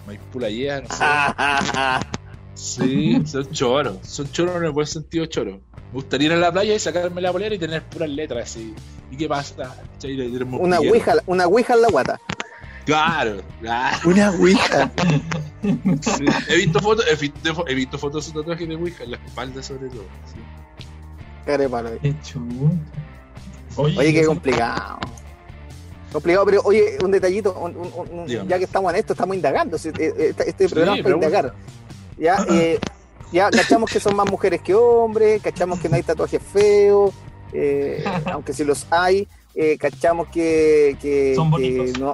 Maipú 0.08 0.40
la 0.40 0.50
lleva, 0.50 0.82
no 0.82 0.88
sé. 0.90 1.04
Sí, 2.56 3.22
son 3.26 3.52
choros. 3.52 3.98
Son 4.04 4.32
choros 4.32 4.56
en 4.56 4.64
el 4.64 4.72
buen 4.72 4.88
sentido 4.88 5.26
choros. 5.26 5.56
Me 5.58 5.92
gustaría 5.94 6.28
ir 6.28 6.34
a 6.34 6.38
la 6.38 6.52
playa 6.54 6.74
y 6.74 6.80
sacarme 6.80 7.20
la 7.22 7.32
polera 7.34 7.54
y 7.54 7.60
tener 7.60 7.84
puras 7.84 8.10
letras 8.10 8.50
así. 8.52 8.74
¿Y 9.12 9.18
qué 9.18 9.28
pasa? 9.28 9.76
Una 10.62 10.80
ouija, 10.92 11.16
una 11.26 11.48
ouija 11.48 11.74
en 11.74 11.82
la 11.82 11.88
guata. 11.90 12.20
Claro, 12.86 13.42
claro. 13.60 13.98
Una 14.06 14.32
ouija. 14.32 14.90
Sí. 16.02 16.26
He 16.48 16.56
visto 16.58 16.80
fotos, 16.80 17.06
he 17.12 17.16
visto, 17.16 17.66
he 17.68 17.74
visto 17.76 17.98
fotos 17.98 18.26
de 18.26 18.32
su 18.32 18.40
tatuaje 18.40 18.66
de 18.68 18.76
Ouija 18.76 19.04
en 19.04 19.12
la 19.12 19.18
espalda 19.18 19.62
sobre 19.64 19.90
todo. 19.90 20.06
sí. 20.32 20.40
Qué. 21.46 22.14
Oye, 23.78 23.98
Oye, 24.00 24.14
qué 24.14 24.26
complicado. 24.26 25.00
Complicado, 26.12 26.46
pero 26.46 26.62
oye, 26.64 26.98
un 27.04 27.12
detallito, 27.12 27.54
un- 27.60 27.76
un- 27.76 27.92
un- 27.94 28.20
un- 28.20 28.26
Dígame. 28.26 28.50
ya 28.50 28.58
que 28.58 28.64
estamos 28.64 28.94
en 28.94 29.00
esto, 29.00 29.14
estamos 29.14 29.36
indagando. 29.36 29.78
si- 29.78 29.90
eh, 29.90 29.94
eh, 30.00 30.14
Este, 30.30 30.50
este 30.50 30.70
programa 30.70 30.98
es 30.98 31.04
para 31.04 31.16
indagar. 31.16 31.54
Ya, 32.18 32.38
eh, 32.50 32.80
ya 33.34 33.50
cachamos 33.50 33.92
que 33.92 34.00
son 34.00 34.16
más 34.16 34.30
mujeres 34.30 34.62
que 34.62 34.74
hombres, 34.74 35.42
cachamos 35.42 35.80
que 35.80 35.90
no 35.90 35.96
hay 35.98 36.04
tatuajes 36.04 36.42
feos, 36.42 37.14
eh, 37.52 38.02
aunque 38.34 38.54
sí 38.54 38.64
los 38.64 38.88
hay, 38.90 39.28
eh, 39.54 39.78
cachamos 39.78 40.30
que, 40.30 40.96
que, 41.02 41.34
Son 41.36 41.48
que 41.48 41.52
bonitos. 41.52 42.00
no, 42.00 42.14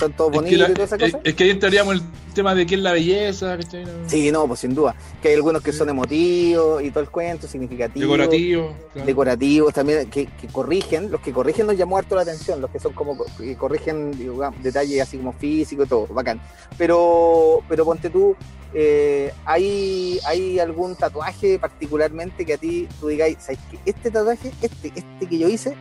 son 0.00 0.12
todos 0.14 0.30
Es 0.34 0.38
que, 0.40 0.44
bonitos 0.56 0.58
la- 0.60 0.70
y 0.70 0.74
toda 0.74 0.84
esa 0.86 0.96
es, 0.96 1.12
cosa. 1.12 1.20
es 1.24 1.34
que 1.34 1.44
ahí 1.44 1.50
entraríamos 1.50 1.94
en 1.96 2.00
el 2.02 2.34
tema 2.34 2.54
de 2.54 2.66
qué 2.66 2.74
es 2.76 2.80
la 2.80 2.92
belleza, 2.92 3.56
¿cachai? 3.56 3.84
No- 3.84 3.90
Sí, 4.08 4.32
no, 4.32 4.46
pues 4.48 4.60
sin 4.60 4.74
duda. 4.74 4.94
Que 5.22 5.28
hay 5.28 5.34
algunos 5.34 5.62
que 5.62 5.72
son 5.72 5.88
emotivos 5.88 6.82
y 6.82 6.90
todo 6.90 7.00
el 7.04 7.10
cuento, 7.10 7.46
significativos. 7.46 8.08
Decorativo. 8.08 8.74
claro. 8.92 9.06
decorativos 9.06 9.74
también 9.74 10.08
que, 10.10 10.26
que 10.26 10.48
corrigen, 10.48 11.10
los 11.10 11.20
que 11.20 11.32
corrigen 11.32 11.66
nos 11.66 11.76
llamó 11.76 11.98
harto 11.98 12.16
la 12.16 12.22
atención, 12.22 12.60
los 12.60 12.70
que 12.70 12.80
son 12.80 12.92
como 12.94 13.16
que 13.38 13.54
corrigen 13.56 14.10
digamos, 14.12 14.60
detalles 14.62 15.00
así 15.02 15.16
como 15.18 15.32
físico 15.32 15.84
y 15.84 15.86
todo, 15.86 16.06
bacán. 16.08 16.40
Pero, 16.78 17.60
pero 17.68 17.84
ponte 17.84 18.08
tú, 18.10 18.34
eh, 18.72 19.32
¿hay, 19.44 20.18
¿hay 20.26 20.58
algún 20.58 20.94
tatuaje 20.96 21.58
particularmente 21.58 22.46
que 22.46 22.54
a 22.54 22.58
ti 22.58 22.88
tú 23.00 23.08
digáis, 23.08 23.36
¿sabes 23.40 23.58
qué? 23.70 23.78
este 23.84 24.10
tatuaje, 24.10 24.52
este, 24.62 24.92
este 24.94 25.26
que 25.28 25.38
yo 25.38 25.48
hice, 25.48 25.74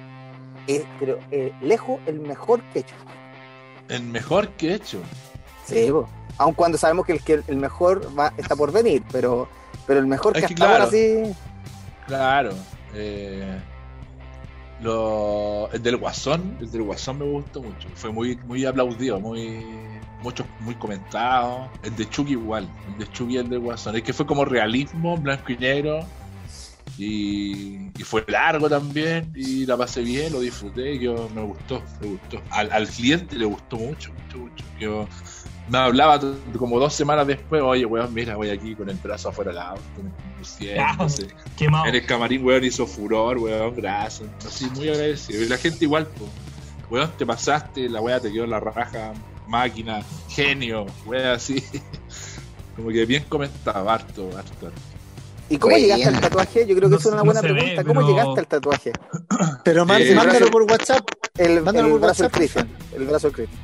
es 0.68 0.82
pero 1.00 1.20
eh, 1.32 1.52
lejos 1.62 2.00
el 2.06 2.20
mejor 2.20 2.62
que 2.74 2.80
he 2.80 2.82
hecho? 2.82 2.96
El 3.90 4.04
mejor 4.04 4.50
que 4.50 4.70
he 4.72 4.74
hecho. 4.76 5.02
Sí, 5.66 5.88
po. 5.92 6.08
aun 6.38 6.54
cuando 6.54 6.78
sabemos 6.78 7.06
que 7.06 7.14
el, 7.14 7.22
que 7.22 7.42
el 7.48 7.58
mejor 7.58 8.08
va, 8.18 8.34
está 8.38 8.56
por 8.56 8.72
venir, 8.72 9.04
pero, 9.12 9.48
pero 9.86 10.00
el 10.00 10.08
mejor 10.08 10.38
Es 10.38 10.46
que 10.46 10.56
que 10.56 10.64
hasta 10.64 10.66
ahora 10.66 10.90
claro. 10.90 10.92
sí. 10.92 11.36
Claro. 12.08 12.50
eh, 12.96 13.60
lo, 14.82 15.70
el 15.74 15.84
del 15.84 15.98
Guasón, 15.98 16.58
el 16.62 16.72
del 16.72 16.84
Guasón 16.84 17.20
me 17.20 17.26
gustó 17.26 17.62
mucho. 17.62 17.90
Fue 17.96 18.12
muy, 18.12 18.38
muy 18.48 18.66
aplaudido, 18.66 19.20
muy, 19.20 19.66
mucho, 20.24 20.46
muy 20.62 20.76
comentado. 20.76 21.70
El 21.84 21.96
de 21.96 22.10
Chucky 22.10 22.32
igual. 22.32 22.68
El 22.94 23.00
de 23.00 23.12
Chucky 23.12 23.34
y 23.34 23.38
el 23.38 23.50
del 23.50 23.60
Guasón. 23.60 23.96
Es 23.98 24.04
que 24.04 24.14
fue 24.14 24.26
como 24.26 24.46
realismo, 24.46 25.18
blanco 25.18 25.52
y 25.52 25.58
negro. 25.58 26.00
Y, 27.00 27.92
y 27.98 28.04
fue 28.04 28.26
largo 28.28 28.70
también. 28.70 29.32
Y 29.34 29.66
la 29.66 29.78
pasé 29.78 30.02
bien, 30.02 30.34
lo 30.34 30.42
disfruté. 30.42 31.00
Yo, 31.00 31.30
me 31.34 31.42
gustó, 31.42 31.82
me 32.02 32.08
gustó. 32.08 32.42
Al, 32.50 32.72
al 32.72 32.88
cliente 32.88 33.38
le 33.38 33.46
gustó 33.46 33.78
mucho, 33.78 34.12
mucho, 34.12 34.38
mucho. 34.38 34.66
Yo 34.80 35.08
me 35.70 35.78
hablaba 35.78 36.20
como 36.58 36.80
dos 36.80 36.94
semanas 36.94 37.26
después. 37.28 37.62
Oye, 37.62 37.86
weón, 37.86 38.14
mira, 38.14 38.36
voy 38.36 38.50
aquí 38.50 38.76
con 38.76 38.90
el 38.90 38.98
brazo 38.98 39.30
afuera 39.30 39.52
del 39.52 39.62
auto. 39.62 39.82
luciéndose. 40.38 41.28
Quemado. 41.58 41.86
En 41.86 41.96
el 41.96 42.06
camarín, 42.06 42.44
weón, 42.44 42.64
hizo 42.64 42.86
furor, 42.86 43.38
weón, 43.38 43.76
gracias. 43.76 44.30
Así, 44.46 44.70
muy 44.72 44.90
agradecido. 44.90 45.44
Y 45.44 45.48
la 45.48 45.58
gente 45.58 45.86
igual, 45.86 46.08
pues. 46.08 46.30
Weón, 46.90 47.12
te 47.18 47.26
pasaste, 47.26 47.88
la 47.88 48.02
weá 48.02 48.20
te 48.20 48.32
quedó 48.32 48.46
en 48.46 48.50
la 48.50 48.60
raja, 48.60 49.14
máquina, 49.48 50.02
genio, 50.28 50.88
weón, 51.06 51.28
así. 51.28 51.64
Como 52.76 52.90
que 52.90 53.06
bien 53.06 53.24
comentado, 53.30 53.90
harto, 53.90 54.30
harto, 54.36 54.68
harto. 54.68 54.89
¿Y 55.50 55.58
cómo 55.58 55.72
Buena. 55.74 55.96
llegaste 55.96 56.16
al 56.16 56.22
tatuaje? 56.22 56.60
Yo 56.68 56.76
creo 56.76 56.90
que 56.90 56.94
No 56.94 56.98
es 56.98 57.06
una 57.06 57.24
buena 57.24 57.42
no 57.42 57.48
se 57.48 57.54
ve, 57.54 57.60
pregunta. 57.60 57.84
¿Cómo 57.84 58.00
pero- 58.02 58.08
llegaste 58.10 58.40
al 58.40 58.48
tatuaje? 58.48 58.92
Pero 59.64 59.86
man- 59.86 60.02
Eh, 60.02 60.14
mándalo 60.16 60.48
por 60.52 60.64
WhatsApp. 60.64 61.06
El, 61.38 61.62
Mándalo 61.62 61.88
el 61.88 61.92
por 61.94 62.02
brazo 62.02 62.24
WhatsApp. 62.24 62.38
Christian. 62.38 62.70
El 62.96 63.06
brazo 63.06 63.28
del 63.28 63.36
Christian. 63.36 63.62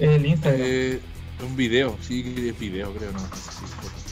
El 0.00 0.26
Instagram. 0.26 0.60
Eh, 0.64 1.00
un 1.44 1.56
video, 1.56 1.96
sí, 2.00 2.34
es 2.48 2.58
video, 2.58 2.92
creo, 2.94 3.12
¿no? 3.12 3.18
Sí, 3.20 3.26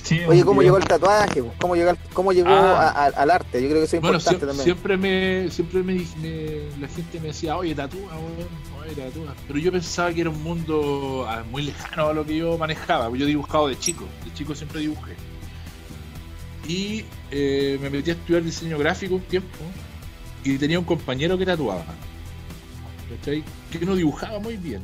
Sí, 0.02 0.20
Oye, 0.28 0.44
¿cómo 0.44 0.60
video. 0.60 0.74
llegó 0.74 0.76
el 0.78 0.84
tatuaje? 0.84 1.42
¿Cómo 1.60 1.74
llegó, 1.74 1.90
al- 1.90 1.98
cómo 2.12 2.32
llegó 2.32 2.48
Ah. 2.48 2.90
a- 2.90 3.04
a- 3.06 3.06
al 3.08 3.28
arte? 3.30 3.60
Yo 3.60 3.68
creo 3.68 3.80
que 3.80 3.84
eso 3.86 3.96
es 3.96 4.02
Bueno, 4.02 4.18
importante 4.18 4.44
sie- 4.44 4.46
también. 4.48 4.64
siempre 4.64 4.96
me, 4.96 5.50
siempre 5.50 5.82
me, 5.82 5.94
me- 6.22 6.78
la 6.80 6.86
gente 6.86 7.18
me 7.20 7.26
decía, 7.28 7.56
oye, 7.56 7.74
tatúa, 7.74 8.00
weón, 8.16 8.48
oye, 8.84 8.94
tatúa. 8.94 9.34
Pero 9.48 9.58
yo 9.58 9.72
pensaba 9.72 10.12
que 10.12 10.20
era 10.20 10.30
un 10.30 10.40
mundo 10.44 11.26
ah, 11.28 11.42
muy 11.50 11.62
lejano 11.62 12.06
a 12.06 12.12
lo 12.12 12.24
que 12.24 12.36
yo 12.36 12.56
manejaba. 12.56 13.08
Yo 13.16 13.24
he 13.24 13.28
dibujado 13.28 13.66
de 13.66 13.76
chico, 13.76 14.04
de 14.24 14.32
chico 14.32 14.54
siempre 14.54 14.80
dibujé. 14.80 15.16
Y 16.68 17.04
eh, 17.30 17.78
me 17.80 17.90
metí 17.90 18.10
a 18.10 18.14
estudiar 18.14 18.42
diseño 18.42 18.78
gráfico 18.78 19.14
un 19.14 19.20
tiempo 19.22 19.58
y 20.42 20.58
tenía 20.58 20.78
un 20.78 20.84
compañero 20.84 21.38
que 21.38 21.46
tatuaba. 21.46 21.84
¿Cachai? 23.08 23.44
Que 23.70 23.86
no 23.86 23.94
dibujaba 23.94 24.40
muy 24.40 24.56
bien, 24.56 24.82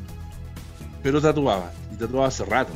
pero 1.03 1.21
tatuaba, 1.21 1.73
y 1.93 1.97
tatuaba 1.97 2.29
hace 2.29 2.45
rato. 2.45 2.73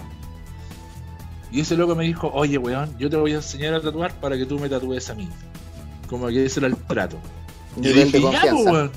Y 1.53 1.61
ese 1.61 1.77
loco 1.77 1.95
me 1.95 2.05
dijo, 2.05 2.31
oye, 2.35 2.59
weón, 2.59 2.97
yo 2.99 3.09
te 3.09 3.17
voy 3.17 3.33
a 3.33 3.37
enseñar 3.37 3.75
a 3.75 3.81
tatuar 3.81 4.13
para 4.21 4.37
que 4.37 4.45
tú 4.45 4.59
me 4.59 4.69
tatúes 4.69 5.09
a 5.09 5.15
mí. 5.15 5.29
Como 6.09 6.27
que 6.27 6.45
ese 6.45 6.61
era 6.61 6.67
el 6.67 6.77
trato. 6.77 7.19
Y 7.81 7.83
yo 7.83 7.93
dije, 7.93 8.21
ya, 8.21 8.41
pues, 8.51 8.67
weón. 8.67 8.93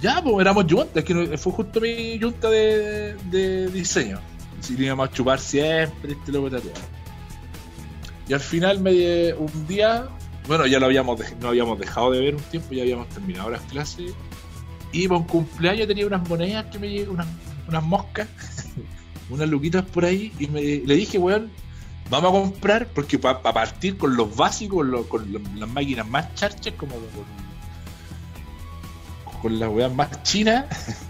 Ya, 0.00 0.22
pues, 0.22 0.40
éramos 0.40 0.64
juntas, 0.64 0.96
es 0.96 1.04
que 1.04 1.38
fue 1.38 1.52
justo 1.52 1.80
mi 1.80 2.18
junta 2.18 2.48
de, 2.48 3.14
de 3.30 3.68
diseño. 3.68 4.18
Si 4.60 4.76
le 4.76 4.86
íbamos 4.86 5.10
a 5.10 5.12
chupar 5.12 5.38
siempre, 5.38 6.12
este 6.12 6.32
loco 6.32 6.50
tatuaba. 6.50 6.78
Y 8.28 8.32
al 8.32 8.40
final, 8.40 8.80
me, 8.80 9.34
un 9.34 9.66
día, 9.66 10.08
bueno, 10.48 10.66
ya 10.66 10.78
lo 10.78 10.86
habíamos 10.86 11.20
no 11.40 11.48
habíamos 11.48 11.78
dejado 11.78 12.10
de 12.10 12.20
ver 12.20 12.34
un 12.34 12.42
tiempo, 12.42 12.72
ya 12.72 12.82
habíamos 12.82 13.08
terminado 13.10 13.50
las 13.50 13.60
clases. 13.62 14.12
Y 14.92 15.08
por 15.08 15.26
cumpleaños 15.26 15.86
tenía 15.88 16.06
unas 16.06 16.26
monedas 16.28 16.66
que 16.72 16.78
me 16.78 16.88
lle- 16.88 17.08
unas, 17.08 17.26
moscas, 17.82 18.28
unas 19.30 19.48
luquitas 19.48 19.84
por 19.84 20.04
ahí, 20.04 20.32
y 20.38 20.46
me, 20.46 20.60
le 20.62 20.94
dije, 20.94 21.18
weón, 21.18 21.50
vamos 22.10 22.30
a 22.30 22.40
comprar, 22.40 22.86
porque 22.94 23.18
para 23.18 23.42
partir 23.42 23.98
con 23.98 24.16
los 24.16 24.34
básicos, 24.36 24.86
lo- 24.86 25.06
con 25.08 25.30
lo- 25.32 25.40
las 25.56 25.68
máquinas 25.68 26.08
más 26.08 26.32
charchas, 26.34 26.74
como 26.78 26.94
con, 26.94 27.24
con 29.42 29.58
las 29.58 29.68
weas 29.68 29.92
más 29.92 30.22
chinas, 30.22 30.64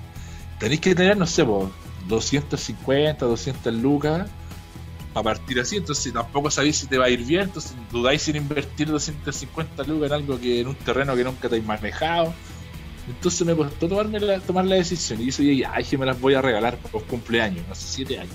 tenéis 0.58 0.80
que 0.80 0.94
tener, 0.94 1.16
no 1.16 1.26
sé, 1.26 1.44
po, 1.44 1.70
250, 2.08 3.24
200 3.26 3.74
lucas 3.74 4.28
partir 5.22 5.60
así, 5.60 5.76
entonces 5.76 6.12
tampoco 6.12 6.50
sabéis 6.50 6.78
si 6.78 6.86
te 6.86 6.98
va 6.98 7.06
a 7.06 7.10
ir 7.10 7.24
bien, 7.24 7.42
entonces 7.42 7.74
dudáis 7.90 8.26
en 8.28 8.36
invertir 8.36 8.88
250 8.88 9.84
lucas 9.84 10.08
en 10.08 10.12
algo 10.12 10.40
que 10.40 10.60
en 10.60 10.68
un 10.68 10.74
terreno 10.74 11.14
que 11.14 11.24
nunca 11.24 11.42
te 11.42 11.46
habéis 11.46 11.64
manejado. 11.64 12.34
Entonces 13.06 13.46
me 13.46 13.54
costó 13.54 13.86
tomarme 13.86 14.18
la, 14.18 14.40
tomar 14.40 14.64
la 14.64 14.76
decisión 14.76 15.20
y 15.20 15.26
dije, 15.26 15.56
ya, 15.56 15.72
ay, 15.74 15.84
que 15.84 15.98
me 15.98 16.06
las 16.06 16.20
voy 16.20 16.34
a 16.34 16.42
regalar 16.42 16.76
por 16.78 17.04
cumpleaños, 17.04 17.64
hace 17.70 17.86
7 17.86 18.18
años. 18.20 18.34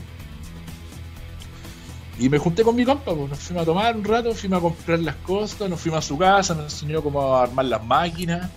Y 2.19 2.27
me 2.27 2.38
junté 2.38 2.63
con 2.63 2.75
mi 2.75 2.84
compa, 2.84 3.15
pues, 3.15 3.30
nos 3.30 3.39
fuimos 3.39 3.63
a 3.63 3.65
tomar 3.65 3.95
un 3.95 4.03
rato, 4.03 4.34
fuimos 4.34 4.59
a 4.59 4.61
comprar 4.61 4.99
las 4.99 5.15
cosas, 5.15 5.69
nos 5.69 5.80
fuimos 5.80 5.99
a 5.99 6.07
su 6.07 6.17
casa, 6.17 6.53
nos 6.53 6.73
enseñó 6.73 7.01
cómo 7.01 7.36
armar 7.36 7.65
las 7.65 7.84
máquinas. 7.84 8.49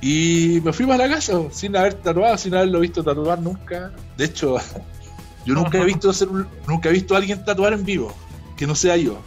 Y 0.00 0.60
me 0.64 0.72
fuimos 0.72 0.96
a 0.96 0.98
la 0.98 1.08
casa 1.08 1.40
sin 1.52 1.76
haber 1.76 1.94
tatuado, 1.94 2.36
sin 2.36 2.54
haberlo 2.54 2.80
visto 2.80 3.04
tatuar 3.04 3.40
nunca. 3.40 3.92
De 4.16 4.24
hecho, 4.24 4.56
yo 5.48 5.54
nunca 5.54 5.78
he 5.78 5.84
visto 5.84 6.10
hacer 6.10 6.28
un- 6.28 6.46
nunca 6.66 6.88
he 6.88 6.92
visto 6.92 7.14
a 7.14 7.18
alguien 7.18 7.44
tatuar 7.44 7.72
en 7.72 7.84
vivo, 7.84 8.12
que 8.56 8.66
no 8.66 8.74
sea 8.74 8.96
yo. 8.96 9.18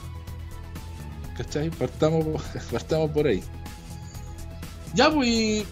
¿Cachai? 1.37 1.69
Partamos, 1.71 2.41
partamos 2.71 3.11
por 3.11 3.27
ahí. 3.27 3.43
Ya, 4.93 5.09
pues, 5.09 5.27
y, 5.27 5.65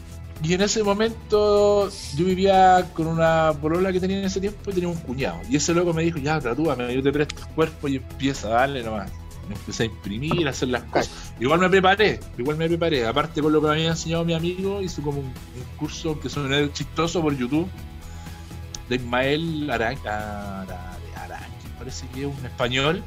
y 0.44 0.54
en 0.54 0.62
ese 0.62 0.82
momento 0.84 1.90
yo 2.16 2.26
vivía 2.26 2.90
con 2.94 3.08
una 3.08 3.54
polola 3.62 3.92
que 3.92 4.00
tenía 4.00 4.20
en 4.20 4.26
ese 4.26 4.40
tiempo 4.40 4.70
y 4.70 4.74
tenía 4.74 4.90
un 4.90 4.96
cuñado. 4.96 5.40
Y 5.50 5.58
ese 5.58 5.74
loco 5.74 5.94
me 5.94 6.04
dijo, 6.04 6.18
ya, 6.20 6.40
tatúame, 6.40 6.94
yo 6.94 7.04
te 7.04 7.12
presto 7.12 7.36
el 7.42 7.48
cuerpo 7.56 7.88
y 7.88 7.98
empieza 7.98 8.48
a 8.48 8.52
darle 8.62 8.84
nomás. 8.84 9.12
Me 9.50 9.56
empecé 9.56 9.84
a 9.84 9.86
imprimir, 9.88 10.48
a 10.48 10.52
hacer 10.52 10.70
las 10.70 10.84
cosas. 10.84 11.10
Igual 11.40 11.60
me 11.60 11.70
preparé, 11.70 12.20
igual 12.38 12.56
me 12.58 12.68
preparé. 12.68 13.06
Aparte 13.08 13.42
con 13.42 13.52
lo 13.52 13.60
que 13.60 13.68
me 13.68 13.74
había 13.74 13.88
enseñado 13.90 14.24
mi 14.24 14.34
amigo, 14.34 14.80
hice 14.82 15.02
como 15.02 15.20
un, 15.20 15.26
un 15.26 15.78
curso 15.78 16.20
que 16.20 16.30
suena 16.30 16.72
chistoso 16.72 17.22
por 17.22 17.36
YouTube 17.36 17.68
de 18.90 18.96
Ismael 18.96 19.70
Aranca, 19.70 20.66
parece 21.78 22.08
que 22.14 22.22
es 22.22 22.28
un 22.28 22.46
español, 22.46 23.04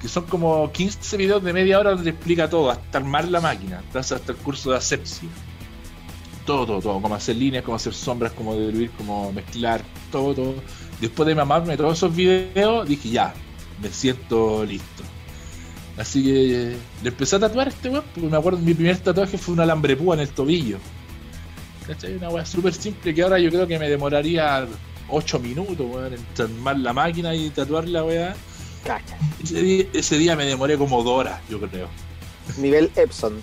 que 0.00 0.08
son 0.08 0.24
como 0.24 0.72
15 0.72 1.16
videos 1.18 1.42
de 1.44 1.52
media 1.52 1.78
hora 1.78 1.90
donde 1.90 2.10
explica 2.10 2.48
todo, 2.48 2.70
hasta 2.70 2.98
armar 2.98 3.28
la 3.28 3.40
máquina, 3.40 3.82
hasta, 3.94 4.16
hasta 4.16 4.32
el 4.32 4.38
curso 4.38 4.70
de 4.70 4.78
asepsia. 4.78 5.28
Todo, 6.46 6.66
todo, 6.66 6.80
todo, 6.80 7.02
cómo 7.02 7.14
hacer 7.14 7.36
líneas, 7.36 7.62
cómo 7.62 7.76
hacer 7.76 7.92
sombras, 7.92 8.32
cómo 8.32 8.56
diluir, 8.56 8.90
cómo 8.92 9.30
mezclar, 9.32 9.82
todo, 10.10 10.34
todo. 10.34 10.54
Después 11.00 11.26
de 11.26 11.34
mamarme 11.34 11.76
todos 11.76 11.98
esos 11.98 12.16
videos, 12.16 12.88
dije 12.88 13.10
ya, 13.10 13.34
me 13.82 13.90
siento 13.90 14.64
listo. 14.64 15.04
Así 15.98 16.24
que 16.24 16.76
le 17.02 17.08
empecé 17.08 17.36
a 17.36 17.40
tatuar 17.40 17.66
a 17.66 17.70
este 17.70 17.90
weón, 17.90 18.04
porque 18.14 18.28
me 18.28 18.36
acuerdo 18.36 18.58
mi 18.58 18.72
primer 18.72 18.96
tatuaje 18.98 19.36
fue 19.36 19.54
un 19.54 19.60
alambre 19.60 19.96
púa 19.96 20.14
en 20.14 20.22
el 20.22 20.30
tobillo. 20.30 20.78
¿Cachai? 21.86 22.16
Una 22.16 22.30
weá 22.30 22.46
súper 22.46 22.72
simple 22.72 23.14
que 23.14 23.22
ahora 23.22 23.38
yo 23.38 23.50
creo 23.50 23.66
que 23.66 23.78
me 23.78 23.88
demoraría 23.88 24.66
8 25.10 25.38
minutos, 25.40 25.86
weón, 25.88 26.14
en 26.14 26.20
armar 26.42 26.78
la 26.78 26.92
máquina 26.92 27.34
y 27.34 27.50
tatuar 27.50 27.88
la 27.88 28.04
weá. 28.04 28.34
Cacha. 28.84 29.16
Ese 29.42 29.62
día, 29.62 29.84
ese 29.92 30.18
día 30.18 30.36
me 30.36 30.46
demoré 30.46 30.76
como 30.78 31.02
dos 31.02 31.12
horas, 31.20 31.40
yo 31.50 31.60
creo. 31.60 31.88
Nivel 32.58 32.90
Epson. 32.96 33.40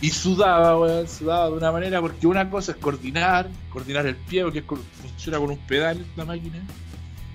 Y 0.00 0.10
sudaba, 0.10 0.78
weón, 0.78 1.08
sudaba 1.08 1.46
de 1.46 1.52
una 1.52 1.72
manera, 1.72 2.00
porque 2.00 2.26
una 2.26 2.48
cosa 2.50 2.72
es 2.72 2.78
coordinar, 2.78 3.48
coordinar 3.70 4.06
el 4.06 4.16
pie, 4.16 4.42
porque 4.44 4.62
funciona 4.62 5.38
con 5.38 5.50
un 5.50 5.58
pedal 5.58 6.04
la 6.16 6.24
máquina. 6.24 6.62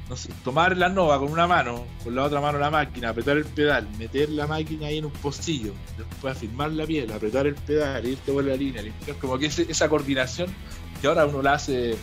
No 0.09 0.17
sé, 0.17 0.29
tomar 0.43 0.75
la 0.77 0.89
nova 0.89 1.17
con 1.19 1.31
una 1.31 1.47
mano, 1.47 1.85
con 2.03 2.13
la 2.13 2.23
otra 2.23 2.41
mano 2.41 2.59
la 2.59 2.69
máquina, 2.69 3.09
apretar 3.09 3.37
el 3.37 3.45
pedal, 3.45 3.87
meter 3.97 4.29
la 4.29 4.45
máquina 4.45 4.87
ahí 4.87 4.97
en 4.97 5.05
un 5.05 5.11
postillo, 5.11 5.71
después 5.97 6.35
afirmar 6.35 6.71
la 6.71 6.85
piel, 6.85 7.09
apretar 7.13 7.47
el 7.47 7.55
pedal, 7.55 8.05
irte 8.05 8.31
por 8.33 8.43
la 8.43 8.55
línea, 8.57 8.81
limpiar, 8.81 9.15
como 9.17 9.37
que 9.39 9.45
ese- 9.45 9.65
esa 9.69 9.87
coordinación 9.87 10.53
que 10.99 11.07
ahora 11.07 11.25
uno 11.25 11.41
la 11.41 11.53
hace 11.53 11.95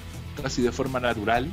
casi 0.43 0.63
de 0.63 0.73
forma 0.73 1.01
natural, 1.01 1.49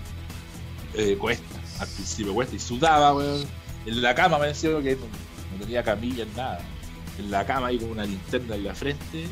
eh, 0.93 1.17
cuesta, 1.19 1.59
al 1.79 1.87
principio 1.87 2.33
cuesta, 2.33 2.55
y 2.55 2.59
sudaba, 2.59 3.13
weón. 3.13 3.45
En 3.85 4.01
la 4.01 4.15
cama 4.15 4.39
me 4.39 4.47
decía 4.47 4.69
que 4.81 4.95
no, 4.95 5.05
no 5.51 5.59
tenía 5.59 5.83
camilla 5.83 6.23
en 6.23 6.35
nada. 6.35 6.59
En 7.19 7.31
la 7.31 7.45
cama 7.45 7.67
ahí 7.67 7.77
con 7.77 7.91
una 7.91 8.05
linterna 8.05 8.55
en 8.55 8.63
la 8.63 8.75
frente, 8.75 9.27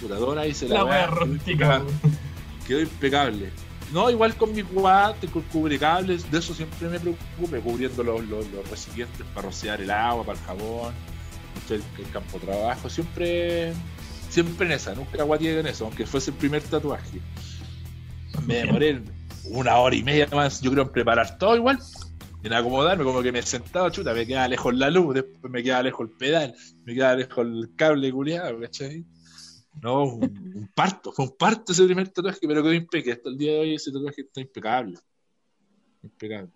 puradora 0.00 0.46
y 0.46 0.54
se 0.54 0.68
la, 0.68 0.76
La 0.76 0.84
wea 0.84 1.08
quedó 1.08 1.26
impecable. 1.26 1.92
Quedó 2.66 2.80
impecable. 2.80 3.50
No, 3.92 4.08
igual 4.08 4.34
con 4.36 4.54
mi 4.54 4.62
guante, 4.62 5.26
con 5.26 5.42
cubrecables, 5.42 6.30
de 6.30 6.38
eso 6.38 6.54
siempre 6.54 6.88
me 6.88 6.98
preocupé, 6.98 7.60
cubriendo 7.60 8.02
los, 8.02 8.24
los, 8.24 8.46
los 8.50 8.70
recipientes 8.70 9.26
para 9.34 9.48
rociar 9.48 9.82
el 9.82 9.90
agua, 9.90 10.24
para 10.24 10.38
el 10.38 10.44
jabón, 10.46 10.94
el, 11.68 11.82
el 11.98 12.10
campo 12.10 12.38
de 12.38 12.46
trabajo, 12.46 12.88
siempre, 12.88 13.74
siempre 14.30 14.66
en 14.66 14.72
esa, 14.72 14.94
nunca 14.94 15.22
guatié 15.24 15.60
en 15.60 15.66
eso, 15.66 15.84
aunque 15.84 16.06
fuese 16.06 16.30
el 16.30 16.38
primer 16.38 16.62
tatuaje. 16.62 17.20
Me 18.46 18.56
demoré 18.56 19.02
una 19.44 19.78
hora 19.78 19.94
y 19.94 20.02
media 20.02 20.26
más, 20.32 20.60
yo 20.60 20.70
creo, 20.70 20.84
en 20.84 20.90
preparar 20.90 21.38
todo 21.38 21.56
igual, 21.56 21.78
en 22.42 22.52
acomodarme, 22.52 23.04
como 23.04 23.22
que 23.22 23.32
me 23.32 23.42
sentaba, 23.42 23.90
chuta, 23.90 24.12
me 24.14 24.26
quedaba 24.26 24.48
lejos 24.48 24.74
la 24.74 24.90
luz, 24.90 25.14
después 25.14 25.52
me 25.52 25.62
quedaba 25.62 25.84
lejos 25.84 26.08
el 26.08 26.16
pedal, 26.16 26.54
me 26.84 26.94
quedaba 26.94 27.16
lejos 27.16 27.46
el 27.46 27.70
cable 27.76 28.10
culiado, 28.10 28.60
¿cachai? 28.60 29.04
No, 29.80 30.04
un, 30.04 30.24
un 30.54 30.70
parto, 30.74 31.12
fue 31.12 31.26
un 31.26 31.36
parto 31.36 31.72
ese 31.72 31.84
primer 31.84 32.08
tatuaje, 32.08 32.40
pero 32.42 32.62
quedó 32.62 32.72
impecable. 32.72 33.12
Hasta 33.12 33.28
el 33.30 33.38
día 33.38 33.52
de 33.52 33.58
hoy 33.60 33.74
ese 33.74 33.90
tatuaje 33.90 34.20
está 34.22 34.40
impecable. 34.40 34.98
Impecable. 36.02 36.50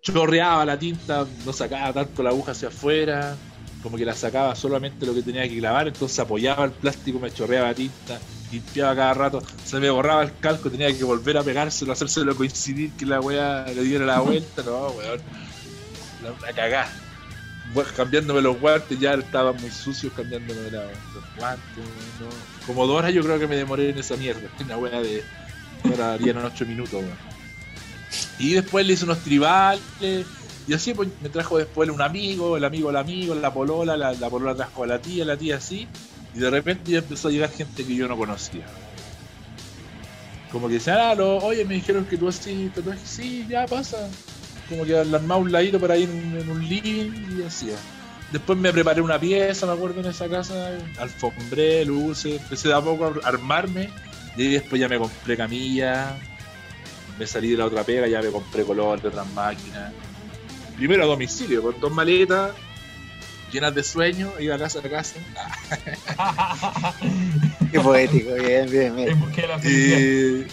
Chorreaba 0.00 0.64
la 0.64 0.78
tinta, 0.78 1.26
no 1.46 1.52
sacaba 1.52 1.92
tanto 1.92 2.22
la 2.22 2.30
aguja 2.30 2.52
hacia 2.52 2.68
afuera, 2.68 3.36
como 3.82 3.96
que 3.96 4.04
la 4.04 4.14
sacaba 4.14 4.54
solamente 4.54 5.06
lo 5.06 5.14
que 5.14 5.22
tenía 5.22 5.48
que 5.48 5.58
clavar, 5.58 5.88
entonces 5.88 6.18
apoyaba 6.18 6.64
el 6.64 6.72
plástico, 6.72 7.18
me 7.18 7.30
chorreaba 7.30 7.72
tinta, 7.72 8.18
limpiaba 8.50 8.94
cada 8.94 9.14
rato, 9.14 9.42
se 9.64 9.78
me 9.80 9.90
borraba 9.90 10.22
el 10.22 10.36
calco, 10.38 10.70
tenía 10.70 10.96
que 10.96 11.04
volver 11.04 11.36
a 11.38 11.42
pegárselo, 11.42 11.92
hacérselo 11.92 12.36
coincidir 12.36 12.92
que 12.92 13.06
la 13.06 13.20
weá 13.20 13.66
le 13.66 13.82
diera 13.82 14.04
la 14.04 14.20
vuelta, 14.20 14.62
no, 14.62 14.88
weón. 14.88 15.20
La, 16.22 16.52
cagá. 16.52 16.88
Cambiándome 17.96 18.40
los 18.40 18.60
guantes, 18.60 18.98
ya 19.00 19.14
estaban 19.14 19.56
muy 19.60 19.70
sucios 19.70 20.12
cambiándome 20.14 20.70
los 20.70 20.82
guantes, 21.36 21.84
¿no? 22.20 22.66
Como 22.66 22.86
dos 22.86 22.98
horas 22.98 23.12
yo 23.12 23.22
creo 23.22 23.38
que 23.38 23.48
me 23.48 23.56
demoré 23.56 23.90
en 23.90 23.98
esa 23.98 24.16
mierda, 24.16 24.48
una 24.64 24.76
weá 24.76 25.00
de 25.00 25.24
ahora 25.84 26.14
harían 26.14 26.38
ocho 26.38 26.64
minutos, 26.64 26.94
weón. 26.94 27.34
Y 28.38 28.52
después 28.52 28.86
le 28.86 28.92
hice 28.92 29.04
unos 29.04 29.18
tribales, 29.18 30.26
y 30.66 30.72
así 30.72 30.94
pues 30.94 31.08
me 31.20 31.28
trajo 31.28 31.58
después 31.58 31.90
un 31.90 32.00
amigo, 32.00 32.56
el 32.56 32.64
amigo 32.64 32.90
el 32.90 32.96
amigo, 32.96 33.34
la 33.34 33.52
polola, 33.52 33.96
la, 33.96 34.12
la 34.12 34.30
polola 34.30 34.54
trajo 34.54 34.84
a 34.84 34.86
la 34.86 34.98
tía, 35.00 35.24
la 35.24 35.36
tía 35.36 35.56
así, 35.56 35.88
y 36.34 36.38
de 36.38 36.50
repente 36.50 36.90
ya 36.90 36.98
empezó 36.98 37.28
a 37.28 37.30
llegar 37.30 37.50
gente 37.50 37.84
que 37.84 37.94
yo 37.94 38.08
no 38.08 38.16
conocía. 38.16 38.64
Como 40.50 40.68
que 40.68 40.74
decían, 40.74 40.98
ah, 41.00 41.14
lo- 41.14 41.38
oye, 41.38 41.64
me 41.64 41.74
dijeron 41.74 42.04
que 42.04 42.16
tú 42.16 42.28
así 42.28 42.70
tatuajes, 42.74 43.08
sí, 43.08 43.46
ya 43.48 43.66
pasa. 43.66 44.08
Como 44.68 44.84
que 44.84 44.96
armaba 44.96 45.36
un 45.36 45.50
ladito 45.52 45.78
por 45.80 45.90
ahí 45.90 46.04
en, 46.04 46.38
en 46.40 46.48
un 46.50 46.66
living 46.66 47.38
y 47.38 47.42
hacía. 47.42 47.74
Después 48.32 48.58
me 48.58 48.72
preparé 48.72 49.00
una 49.00 49.18
pieza, 49.18 49.66
me 49.66 49.72
acuerdo, 49.72 50.00
en 50.00 50.06
esa 50.06 50.28
casa, 50.28 50.70
alfombré, 50.98 51.84
luces, 51.84 52.40
empecé 52.40 52.68
de 52.68 52.74
a 52.74 52.80
poco 52.80 53.04
a 53.22 53.28
armarme, 53.28 53.90
y 54.36 54.48
después 54.48 54.80
ya 54.80 54.88
me 54.88 54.98
compré 54.98 55.36
camilla, 55.36 56.16
me 57.18 57.26
salí 57.26 57.50
de 57.50 57.58
la 57.58 57.66
otra 57.66 57.84
pega, 57.84 58.08
ya 58.08 58.22
me 58.22 58.30
compré 58.30 58.64
color 58.64 59.00
de 59.00 59.08
otras 59.08 59.26
máquinas. 59.34 59.92
Primero 60.76 61.04
a 61.04 61.06
domicilio, 61.06 61.62
con 61.62 61.78
dos 61.78 61.92
maletas 61.92 62.52
llenas 63.54 63.74
de 63.74 63.84
sueños, 63.84 64.32
iba 64.40 64.56
a 64.56 64.58
casa 64.58 64.80
a 64.80 64.88
casa. 64.88 65.14
Qué 67.70 67.80
poético, 67.80 68.34
bien, 68.34 68.68
bien, 68.68 68.98
En 68.98 69.30
bien. 69.30 69.30
Eh, 69.62 70.48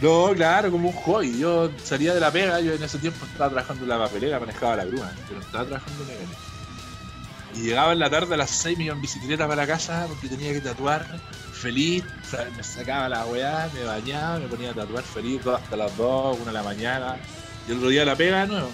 no, 0.00 0.32
claro, 0.34 0.70
como 0.70 0.88
un 0.88 0.94
hobby. 0.94 1.38
Yo 1.38 1.70
salía 1.84 2.14
de 2.14 2.20
la 2.20 2.30
pega, 2.30 2.60
yo 2.60 2.72
en 2.72 2.82
ese 2.82 2.98
tiempo 2.98 3.26
estaba 3.26 3.50
trabajando 3.50 3.84
en 3.84 3.90
la 3.90 3.98
papelera, 3.98 4.40
manejaba 4.40 4.76
la 4.76 4.84
grúa, 4.86 5.12
pero 5.28 5.40
estaba 5.40 5.66
trabajando 5.66 6.02
en 6.04 6.08
la 6.08 6.14
pega. 6.14 6.30
Y 7.54 7.60
llegaba 7.60 7.92
en 7.92 7.98
la 7.98 8.10
tarde 8.10 8.34
a 8.34 8.36
las 8.38 8.50
6 8.50 8.78
me 8.78 8.84
iba 8.84 8.94
en 8.94 9.00
bicicleta 9.00 9.46
para 9.46 9.66
casa 9.66 10.06
porque 10.08 10.28
tenía 10.28 10.52
que 10.52 10.60
tatuar, 10.60 11.06
feliz, 11.52 12.04
o 12.26 12.30
sea, 12.30 12.48
me 12.56 12.62
sacaba 12.62 13.08
la 13.08 13.24
weá, 13.26 13.70
me 13.74 13.84
bañaba, 13.84 14.38
me 14.38 14.46
ponía 14.46 14.70
a 14.70 14.74
tatuar 14.74 15.04
feliz 15.04 15.42
todo 15.42 15.56
hasta 15.56 15.76
las 15.76 15.96
2, 15.96 16.36
1 16.40 16.44
de 16.46 16.52
la 16.52 16.62
mañana, 16.62 17.16
y 17.66 17.72
el 17.72 17.78
otro 17.78 17.88
día 17.90 18.04
la 18.04 18.16
pega 18.16 18.42
de 18.42 18.48
nuevo. 18.48 18.70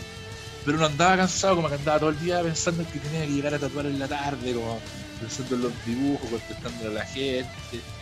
Pero 0.65 0.79
no 0.79 0.87
andaba 0.87 1.17
cansado, 1.17 1.57
como 1.57 1.69
que 1.69 1.75
andaba 1.75 1.99
todo 1.99 2.11
el 2.11 2.21
día 2.21 2.41
pensando 2.43 2.83
en 2.83 2.89
que 2.89 2.99
tenía 3.01 3.27
que 3.27 3.33
llegar 3.33 3.55
a 3.55 3.59
tatuar 3.59 3.87
en 3.87 3.99
la 3.99 4.07
tarde, 4.09 4.55
como 4.55 4.81
pensando 5.21 5.57
en 5.57 5.63
los 5.63 5.85
dibujos, 5.85 6.31
contestándole 6.31 6.91
a 6.91 6.93
la 7.03 7.05
gente, 7.07 7.49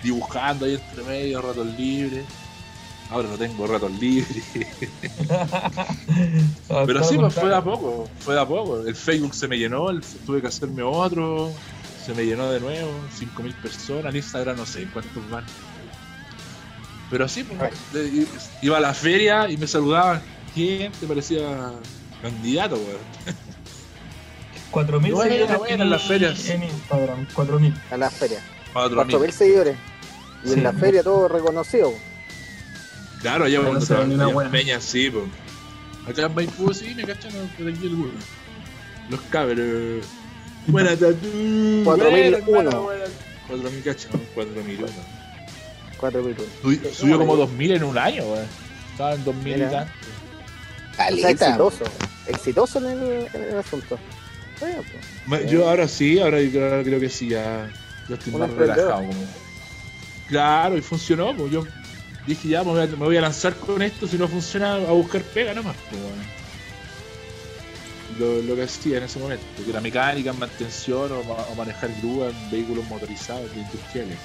dibujando 0.02 0.66
ahí 0.66 0.74
entre 0.74 1.02
medio, 1.04 1.40
ratos 1.42 1.66
libres. 1.78 2.24
Ahora 3.10 3.28
no 3.28 3.36
tengo 3.38 3.66
ratos 3.66 3.90
libres. 3.92 4.44
Ah, 6.72 6.84
Pero 6.86 7.02
sí, 7.02 7.16
pues 7.18 7.34
fue 7.34 7.48
de 7.48 7.56
a 7.56 7.62
poco, 7.64 8.08
fue 8.20 8.34
de 8.34 8.40
a 8.40 8.46
poco. 8.46 8.86
El 8.86 8.94
Facebook 8.94 9.34
se 9.34 9.48
me 9.48 9.58
llenó, 9.58 9.90
el- 9.90 10.02
tuve 10.24 10.40
que 10.40 10.46
hacerme 10.46 10.82
otro, 10.82 11.52
se 12.04 12.14
me 12.14 12.24
llenó 12.24 12.50
de 12.50 12.60
nuevo, 12.60 12.92
5.000 13.18 13.54
personas, 13.54 14.12
en 14.12 14.16
Instagram 14.16 14.56
no 14.56 14.64
sé 14.66 14.86
cuántos 14.92 15.28
van. 15.30 15.44
Pero 17.10 17.26
sí, 17.28 17.42
pues, 17.42 17.72
iba 18.62 18.76
a 18.76 18.80
la 18.80 18.94
feria 18.94 19.50
y 19.50 19.56
me 19.56 19.66
saludaban 19.66 20.22
gente, 20.54 21.06
parecía 21.08 21.72
candidato, 22.22 22.76
weón. 22.76 23.36
4.000 24.72 25.12
Buena, 25.12 25.30
seguidores 25.30 25.58
buena, 25.58 25.66
tenía 25.76 25.84
las 25.84 26.02
ferias. 26.06 26.48
en 26.48 26.62
Instagram. 26.64 27.26
4.000. 27.34 27.74
A 27.90 27.96
la 27.96 28.10
feria. 28.10 28.40
Cuatro 28.72 28.96
4.000 29.04 29.20
mil. 29.20 29.32
seguidores. 29.32 29.76
Y 30.44 30.48
Sí. 30.48 30.54
en 30.54 30.62
la 30.62 30.72
feria 30.72 31.02
todo 31.02 31.28
reconocido. 31.28 31.92
Claro, 33.20 33.44
allá 33.44 33.60
cuando 33.60 33.80
se 33.80 33.92
vende 33.94 34.14
una 34.14 34.24
trabajaba 34.26 34.30
en 34.30 34.34
buena. 34.34 34.50
Peña, 34.50 34.80
sí, 34.80 35.10
pues. 35.10 35.24
Acá 36.08 36.26
en 36.26 36.34
Maipú 36.34 36.72
sí, 36.72 36.94
me 36.94 37.04
cachan 37.04 37.32
aquí 37.32 37.86
el 37.86 37.94
burro. 37.96 38.10
Los 39.10 39.20
cabros. 39.22 40.04
Buena 40.66 40.90
tatu. 40.96 41.82
4001. 41.84 42.46
buena, 42.46 42.78
buena. 42.78 43.04
4000 43.48 43.82
cachas, 43.82 44.06
4001. 44.34 44.86
4001. 45.98 46.50
Subió, 46.62 46.94
subió 46.94 47.18
como 47.18 47.36
2000 47.36 47.72
en 47.72 47.84
un 47.84 47.98
año, 47.98 48.22
weón. 48.24 48.46
Estaba 48.92 49.14
en 49.14 49.24
2000 49.24 49.52
y 49.52 49.56
Mira. 49.64 49.92
O 51.08 51.16
sea, 51.16 51.30
exitoso. 51.30 51.84
Exitoso 52.26 52.78
en 52.78 52.86
el, 52.86 53.26
en 53.34 53.42
el 53.42 53.58
asunto. 53.58 53.98
Bueno, 54.60 54.82
pues. 55.26 55.50
Yo 55.50 55.68
ahora 55.68 55.88
sí, 55.88 56.20
ahora 56.20 56.40
yo 56.40 56.50
creo, 56.50 56.82
creo 56.84 57.00
que 57.00 57.08
sí, 57.08 57.28
ya, 57.28 57.70
ya 58.08 58.14
estoy 58.14 58.32
más 58.34 58.50
relajado. 58.50 59.06
como. 59.06 59.12
Claro, 60.28 60.76
y 60.76 60.82
funcionó, 60.82 61.34
pues 61.36 61.50
yo 61.50 61.64
dije 62.26 62.48
ya 62.48 62.62
me 62.62 62.70
voy, 62.70 62.82
a, 62.82 62.86
me 62.86 62.96
voy 62.96 63.16
a 63.16 63.22
lanzar 63.22 63.54
con 63.54 63.82
esto, 63.82 64.06
si 64.06 64.16
no 64.18 64.28
funciona 64.28 64.74
a 64.74 64.92
buscar 64.92 65.22
pega 65.22 65.54
nomás. 65.54 65.74
Pues, 65.88 66.00
bueno. 66.02 66.22
lo, 68.18 68.42
lo 68.42 68.54
que 68.54 68.62
hacía 68.62 68.98
en 68.98 69.04
ese 69.04 69.18
momento, 69.18 69.44
que 69.64 69.70
era 69.70 69.80
mecánica, 69.80 70.32
mantención 70.32 71.10
o, 71.10 71.20
o 71.20 71.54
manejar 71.56 71.90
grúa 72.00 72.28
en 72.28 72.50
vehículos 72.50 72.84
motorizados 72.88 73.50
industriales. 73.56 74.18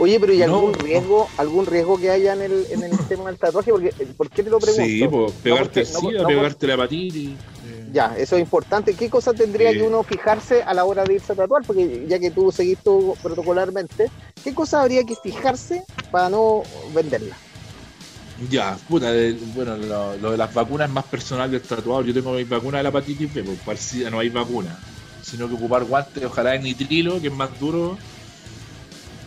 Oye, 0.00 0.18
pero 0.18 0.32
¿y 0.32 0.42
algún 0.42 0.72
no. 0.72 0.78
riesgo, 0.78 1.28
algún 1.36 1.66
riesgo 1.66 1.98
que 1.98 2.10
haya 2.10 2.32
en 2.32 2.40
el, 2.40 2.66
en 2.70 2.82
el 2.84 2.90
tema 3.08 3.24
del 3.28 3.36
tatuaje? 3.38 3.70
Porque, 3.70 3.92
¿Por 4.16 4.30
qué 4.30 4.42
te 4.42 4.48
lo 4.50 4.58
pregunto? 4.58 4.82
Sí, 4.84 5.06
pues 5.06 5.32
pegarte 5.42 5.64
porque- 5.66 5.80
el 5.80 5.86
SIDA, 5.86 6.26
pegarte 6.26 6.66
la 6.66 6.74
hepatitis. 6.74 7.30
eh, 7.66 7.88
Ya, 7.92 8.16
eso 8.16 8.36
es 8.36 8.42
importante. 8.42 8.94
¿Qué 8.94 9.10
cosa 9.10 9.34
tendría 9.34 9.72
Sí. 9.72 9.76
que 9.78 9.82
uno 9.82 10.02
fijarse 10.02 10.62
a 10.62 10.72
la 10.72 10.84
hora 10.86 11.04
de 11.04 11.14
irse 11.14 11.32
a 11.32 11.36
tatuar? 11.36 11.62
Porque 11.66 12.06
ya 12.08 12.18
que 12.18 12.30
tú 12.30 12.50
seguís 12.50 12.78
todo 12.82 13.14
protocolarmente, 13.22 14.08
¿qué 14.42 14.54
cosa 14.54 14.80
habría 14.80 15.04
que 15.04 15.16
fijarse 15.16 15.82
para 16.10 16.30
no 16.30 16.62
venderla? 16.94 17.36
Ya, 18.48 18.78
puta, 18.88 19.12
de- 19.12 19.36
bueno, 19.54 19.76
lo, 19.76 20.16
lo 20.16 20.30
de 20.30 20.38
las 20.38 20.54
vacunas 20.54 20.88
es 20.88 20.94
más 20.94 21.04
personal 21.04 21.50
del 21.50 21.60
tatuador. 21.60 22.06
Yo 22.06 22.14
tengo 22.14 22.32
mi 22.32 22.44
vacuna 22.44 22.78
de 22.78 22.84
la 22.84 22.88
hepatitis 22.88 23.34
B, 23.34 23.42
pues 23.42 23.58
para 23.58 23.72
el 23.72 23.78
SIDA 23.78 24.08
no 24.08 24.18
hay 24.18 24.30
vacuna. 24.30 24.78
Sino 25.22 25.46
que 25.46 25.54
ocupar 25.56 25.84
guantes, 25.84 26.24
ojalá 26.24 26.52
de 26.52 26.60
nitrilo, 26.60 27.20
que 27.20 27.26
es 27.26 27.34
más 27.34 27.50
duro. 27.60 27.98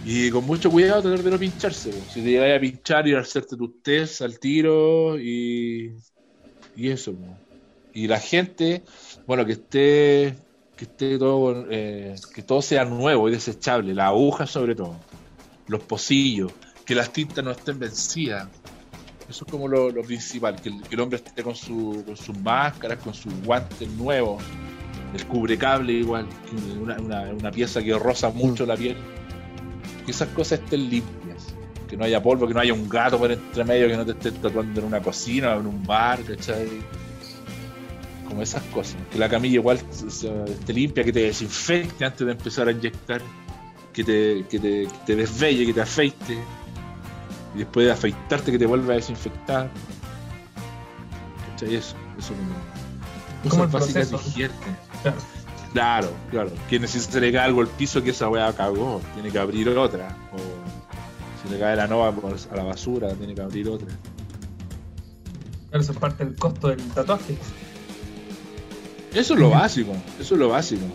Y 0.05 0.29
con 0.31 0.45
mucho 0.45 0.69
cuidado 0.69 1.01
tratar 1.03 1.23
de 1.23 1.31
no 1.31 1.39
pincharse. 1.39 2.03
Si 2.09 2.21
te 2.21 2.29
llegas 2.31 2.57
a 2.57 2.59
pinchar, 2.59 3.07
ir 3.07 3.15
a 3.15 3.21
hacerte 3.21 3.55
tus 3.55 3.81
test 3.81 4.21
al 4.21 4.37
tiro 4.39 5.17
y, 5.19 5.95
y 6.75 6.89
eso. 6.89 7.13
Y 7.93 8.07
la 8.07 8.19
gente, 8.19 8.83
bueno, 9.25 9.45
que 9.45 9.53
esté 9.53 10.35
que 10.75 10.85
esté 10.85 11.19
todo, 11.19 11.67
eh, 11.69 12.15
que 12.33 12.41
todo 12.43 12.61
sea 12.61 12.83
nuevo 12.85 13.29
y 13.29 13.31
desechable, 13.33 13.93
la 13.93 14.07
aguja 14.07 14.47
sobre 14.47 14.75
todo, 14.75 15.05
los 15.67 15.83
pocillos, 15.83 16.53
que 16.85 16.95
las 16.95 17.13
tintas 17.13 17.45
no 17.45 17.51
estén 17.51 17.77
vencidas. 17.79 18.49
Eso 19.27 19.45
es 19.45 19.49
como 19.51 19.67
lo, 19.67 19.91
lo 19.91 20.03
principal, 20.03 20.59
que 20.61 20.69
el, 20.69 20.87
que 20.87 20.95
el 20.95 21.01
hombre 21.01 21.17
esté 21.17 21.43
con, 21.43 21.55
su, 21.55 22.03
con 22.05 22.17
sus 22.17 22.35
máscaras, 22.37 22.99
con 22.99 23.13
sus 23.13 23.33
guantes 23.35 23.89
nuevos, 23.89 24.43
el 25.11 25.27
cubrecable 25.27 25.93
igual, 25.93 26.27
una, 26.81 26.99
una- 26.99 27.33
una 27.33 27.51
pieza 27.51 27.81
que 27.83 27.97
roza 27.97 28.31
mucho 28.31 28.65
la 28.65 28.75
piel. 28.77 28.97
Que 30.05 30.11
esas 30.11 30.29
cosas 30.29 30.59
estén 30.59 30.89
limpias, 30.89 31.53
que 31.87 31.97
no 31.97 32.03
haya 32.03 32.21
polvo, 32.21 32.47
que 32.47 32.53
no 32.53 32.59
haya 32.59 32.73
un 32.73 32.89
gato 32.89 33.17
por 33.17 33.31
entre 33.31 33.63
medio, 33.63 33.87
que 33.87 33.97
no 33.97 34.05
te 34.05 34.11
estén 34.11 34.35
tatuando 34.35 34.79
en 34.79 34.87
una 34.87 35.01
cocina 35.01 35.55
o 35.55 35.59
en 35.59 35.67
un 35.67 35.83
bar, 35.85 36.21
¿cachai? 36.23 36.67
Como 38.27 38.41
esas 38.41 38.63
cosas. 38.63 38.97
Que 39.11 39.19
la 39.19 39.29
camilla 39.29 39.55
igual 39.55 39.79
esté 39.79 40.73
limpia, 40.73 41.03
que 41.03 41.13
te 41.13 41.21
desinfecte 41.21 42.05
antes 42.05 42.25
de 42.25 42.31
empezar 42.31 42.67
a 42.67 42.71
inyectar, 42.71 43.21
que 43.93 44.03
te, 44.03 44.45
que 44.49 44.59
te, 44.59 44.87
que 44.87 44.97
te 45.05 45.15
desvelle, 45.15 45.65
que 45.65 45.73
te 45.73 45.81
afeite 45.81 46.37
y 47.55 47.59
después 47.59 47.85
de 47.85 47.91
afeitarte 47.91 48.51
que 48.51 48.59
te 48.59 48.65
vuelva 48.65 48.93
a 48.93 48.95
desinfectar. 48.95 49.69
¿Cachai? 51.51 51.75
Eso, 51.75 51.95
eso 52.17 52.33
como. 52.33 53.49
Como 53.49 53.63
el 53.65 53.69
proceso. 53.69 54.21
Claro. 55.01 55.17
Claro, 55.73 56.11
claro. 56.29 56.51
Que 56.69 56.87
si 56.87 56.99
se 56.99 57.19
le 57.19 57.31
cae 57.31 57.45
algo 57.45 57.61
al 57.61 57.67
piso, 57.67 58.03
que 58.03 58.11
esa 58.11 58.29
weá 58.29 58.53
cagó, 58.53 59.01
tiene 59.15 59.31
que 59.31 59.39
abrir 59.39 59.67
otra. 59.69 60.15
O 60.31 60.37
si 61.43 61.51
le 61.51 61.59
cae 61.59 61.75
la 61.75 61.87
nova 61.87 62.09
a 62.09 62.55
la 62.55 62.63
basura, 62.63 63.13
tiene 63.15 63.33
que 63.33 63.41
abrir 63.41 63.67
otra. 63.67 63.87
Claro, 65.69 65.83
Eso 65.83 65.91
es 65.91 65.97
parte 65.97 66.23
del 66.23 66.35
costo 66.35 66.67
del 66.67 66.81
tatuaje. 66.89 67.35
Eso 69.13 69.33
es 69.33 69.39
lo 69.39 69.49
básico, 69.49 69.93
eso 70.19 70.35
es 70.35 70.39
lo 70.39 70.49
básico. 70.49 70.85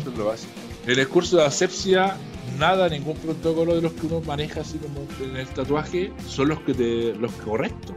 Eso 0.00 0.10
es 0.10 0.18
lo 0.18 0.26
básico. 0.26 0.52
En 0.86 0.98
el 0.98 1.08
curso 1.08 1.38
de 1.38 1.46
asepsia, 1.46 2.16
nada, 2.58 2.88
ningún 2.90 3.16
protocolo 3.16 3.74
de 3.74 3.82
los 3.82 3.92
que 3.94 4.06
uno 4.06 4.20
maneja 4.20 4.60
así 4.60 4.78
como 4.78 5.06
en 5.22 5.36
el 5.36 5.48
tatuaje 5.48 6.12
son 6.26 6.48
los 6.48 6.60
que 6.60 6.74
te, 6.74 7.14
los 7.14 7.32
correctos. 7.32 7.96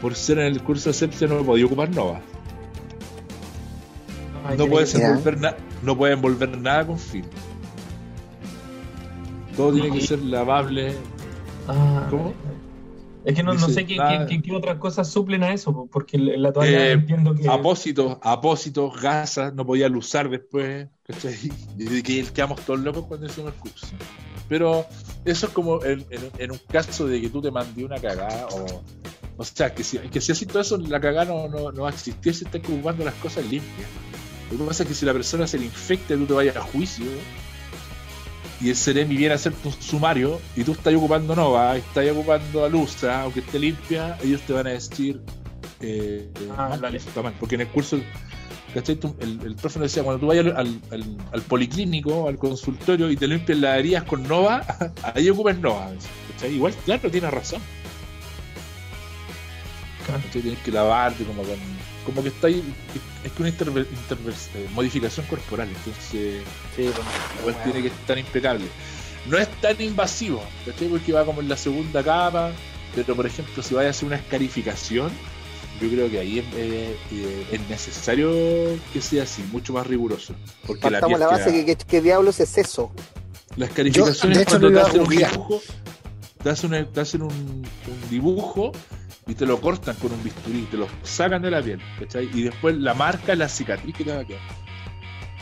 Por 0.00 0.14
ser 0.16 0.38
en 0.40 0.46
el 0.46 0.62
curso 0.62 0.84
de 0.86 0.90
asepsia 0.90 1.28
no 1.28 1.44
podía 1.44 1.66
ocupar 1.66 1.90
nova. 1.90 2.20
No 4.58 4.66
puedes 4.68 4.94
envolver, 5.08 5.40
na- 5.40 5.56
no 5.82 5.96
puedes 5.96 6.16
envolver 6.16 6.58
nada 6.58 6.86
con 6.86 6.98
film. 6.98 7.26
Todo 9.56 9.72
tiene 9.72 9.90
que 9.90 10.00
ser 10.00 10.20
lavable. 10.22 10.94
Ah, 11.68 12.06
¿Cómo? 12.10 12.34
Es 13.24 13.34
que 13.34 13.42
no, 13.42 13.54
no 13.54 13.68
sé 13.70 13.86
qué, 13.86 13.96
nada. 13.96 14.26
qué- 14.26 14.36
qué- 14.36 14.42
qué 14.42 14.52
otras 14.54 14.76
cosas 14.78 15.08
suplen 15.08 15.42
a 15.44 15.54
eso, 15.54 15.72
po, 15.72 15.86
porque 15.86 16.18
en 16.18 16.42
la 16.42 16.52
toalla 16.52 16.88
Eh, 16.88 16.92
entiendo 16.92 17.34
que. 17.34 17.48
Apósitos, 17.48 18.18
apósitos, 18.20 19.00
gasas, 19.00 19.54
no 19.54 19.64
podía 19.64 19.88
usar 19.88 20.28
después. 20.28 20.88
Y 21.78 22.02
que 22.02 22.24
quedamos 22.24 22.60
todos 22.62 22.80
locos 22.80 23.04
cuando 23.06 23.26
hicimos 23.26 23.52
el 23.54 23.58
curso. 23.60 23.86
Pero 24.48 24.84
eso 25.24 25.46
es 25.46 25.52
como 25.52 25.82
en, 25.84 26.04
en- 26.10 26.30
en 26.36 26.50
un 26.52 26.58
caso 26.70 27.06
de 27.06 27.20
que 27.20 27.30
tú 27.30 27.40
te 27.40 27.50
mandé 27.50 27.84
una 27.84 27.96
cagada 27.98 28.46
o. 28.48 28.82
O 29.36 29.44
sea, 29.44 29.74
que 29.74 29.82
si, 29.82 29.98
que 29.98 30.20
si 30.20 30.30
haces 30.30 30.46
todo 30.46 30.60
eso, 30.60 30.76
la 30.76 31.00
cagada 31.00 31.24
no, 31.24 31.48
no, 31.48 31.72
no 31.72 31.90
si 31.92 32.10
estás 32.10 32.42
ocupando 32.56 33.04
las 33.04 33.14
cosas 33.14 33.42
limpias. 33.44 33.88
Lo 34.52 34.58
que 34.58 34.64
pasa 34.64 34.82
es 34.84 34.88
que 34.88 34.94
si 34.94 35.04
la 35.06 35.12
persona 35.12 35.46
se 35.46 35.58
le 35.58 35.64
infecta, 35.66 36.14
tú 36.14 36.26
te 36.26 36.32
vayas 36.34 36.56
a 36.56 36.60
juicio 36.60 37.06
y 38.60 38.68
el 38.70 38.76
Ceremi 38.76 39.16
viene 39.16 39.32
a 39.32 39.36
hacerte 39.36 39.66
un 39.68 39.74
sumario 39.82 40.40
y 40.56 40.62
tú 40.64 40.72
estás 40.72 40.94
ocupando 40.94 41.34
Nova, 41.34 41.76
estás 41.76 42.08
ocupando 42.10 42.64
Alustra, 42.64 43.22
aunque 43.22 43.40
esté 43.40 43.58
limpia, 43.58 44.16
ellos 44.22 44.40
te 44.42 44.52
van 44.52 44.66
a 44.68 44.70
decir 44.70 45.20
eh, 45.80 46.30
Ah, 46.56 46.76
dale. 46.80 46.98
está 46.98 47.20
mal. 47.22 47.34
porque 47.40 47.56
en 47.56 47.62
el 47.62 47.68
curso 47.68 47.98
¿cachai? 48.72 48.98
El, 49.20 49.40
el 49.44 49.54
profe 49.56 49.78
nos 49.80 49.90
decía 49.90 50.02
cuando 50.02 50.20
tú 50.20 50.26
vayas 50.28 50.46
al, 50.46 50.56
al, 50.56 50.80
al- 50.92 51.16
al 51.32 51.42
policlínico, 51.42 52.28
al 52.28 52.38
consultorio 52.38 53.10
y 53.10 53.16
te 53.16 53.26
limpias 53.26 53.58
las 53.58 53.78
heridas 53.78 54.04
con 54.04 54.22
Nova, 54.22 54.62
ahí 55.14 55.28
ocupas 55.30 55.58
Nova. 55.58 55.90
¿cachai? 56.32 56.54
Igual, 56.54 56.74
claro, 56.84 57.10
tienes 57.10 57.30
razón. 57.32 57.60
Claro. 60.06 60.22
Tienes 60.32 60.58
que 60.60 60.70
lavarte 60.70 61.24
como 61.24 61.42
con, 61.42 61.56
como 62.04 62.22
que 62.22 62.28
está 62.28 62.46
ahí, 62.48 62.62
es 63.24 63.32
que 63.32 63.42
una 63.42 63.50
eh, 63.50 64.68
modificación 64.74 65.26
corporal, 65.26 65.68
entonces 65.68 66.42
Sí, 66.76 66.82
igual 67.40 67.62
tiene 67.64 67.82
que 67.82 67.88
estar 67.88 68.18
impecable. 68.18 68.66
No 69.26 69.38
es 69.38 69.48
tan 69.60 69.80
invasivo, 69.80 70.42
¿cachai? 70.66 70.88
Porque 70.88 71.12
va 71.12 71.24
como 71.24 71.40
en 71.40 71.48
la 71.48 71.56
segunda 71.56 72.02
capa, 72.02 72.52
pero 72.94 73.16
por 73.16 73.26
ejemplo, 73.26 73.62
si 73.62 73.74
vaya 73.74 73.88
a 73.88 73.90
hacer 73.90 74.06
una 74.06 74.16
escarificación, 74.16 75.10
yo 75.80 75.88
creo 75.88 76.10
que 76.10 76.18
ahí 76.20 76.38
es, 76.40 76.44
eh, 76.54 76.96
eh, 77.10 77.46
es 77.52 77.68
necesario 77.68 78.30
que 78.92 79.00
sea 79.00 79.22
así, 79.24 79.42
mucho 79.50 79.72
más 79.72 79.86
riguroso. 79.86 80.34
Porque 80.66 80.90
la 80.90 81.00
Partamos 81.00 81.08
piel 81.08 81.20
la 81.20 81.26
base 81.26 81.50
queda- 81.52 81.64
que, 81.64 81.76
que, 81.76 81.84
que 81.84 82.00
diablos 82.02 82.38
es 82.40 82.58
eso. 82.58 82.92
la 83.56 83.66
escarificación 83.66 84.16
Yo, 84.16 84.28
de 84.28 84.34
es 84.34 84.40
hecho, 84.42 84.50
cuando 84.60 84.72
te 84.72 84.80
hacen 84.80 85.00
un 85.00 85.08
dibujo, 85.08 85.62
te 86.42 86.50
hacen, 86.50 86.74
un, 86.74 86.92
te 86.92 87.00
hacen 87.00 87.22
un, 87.22 87.32
un 87.32 88.10
dibujo 88.10 88.72
y 89.26 89.34
te 89.34 89.46
lo 89.46 89.60
cortan 89.60 89.96
con 89.96 90.12
un 90.12 90.22
bisturí, 90.22 90.62
te 90.70 90.76
lo 90.76 90.86
sacan 91.02 91.40
de 91.42 91.50
la 91.50 91.62
piel, 91.62 91.80
¿cachai? 91.98 92.28
Y 92.34 92.42
después 92.42 92.76
la 92.76 92.94
marca 92.94 93.32
es 93.32 93.38
la 93.38 93.48
cicatriz 93.48 93.94
que 93.96 94.04
te 94.04 94.12
va 94.14 94.20
a 94.20 94.24
quedar. 94.24 94.40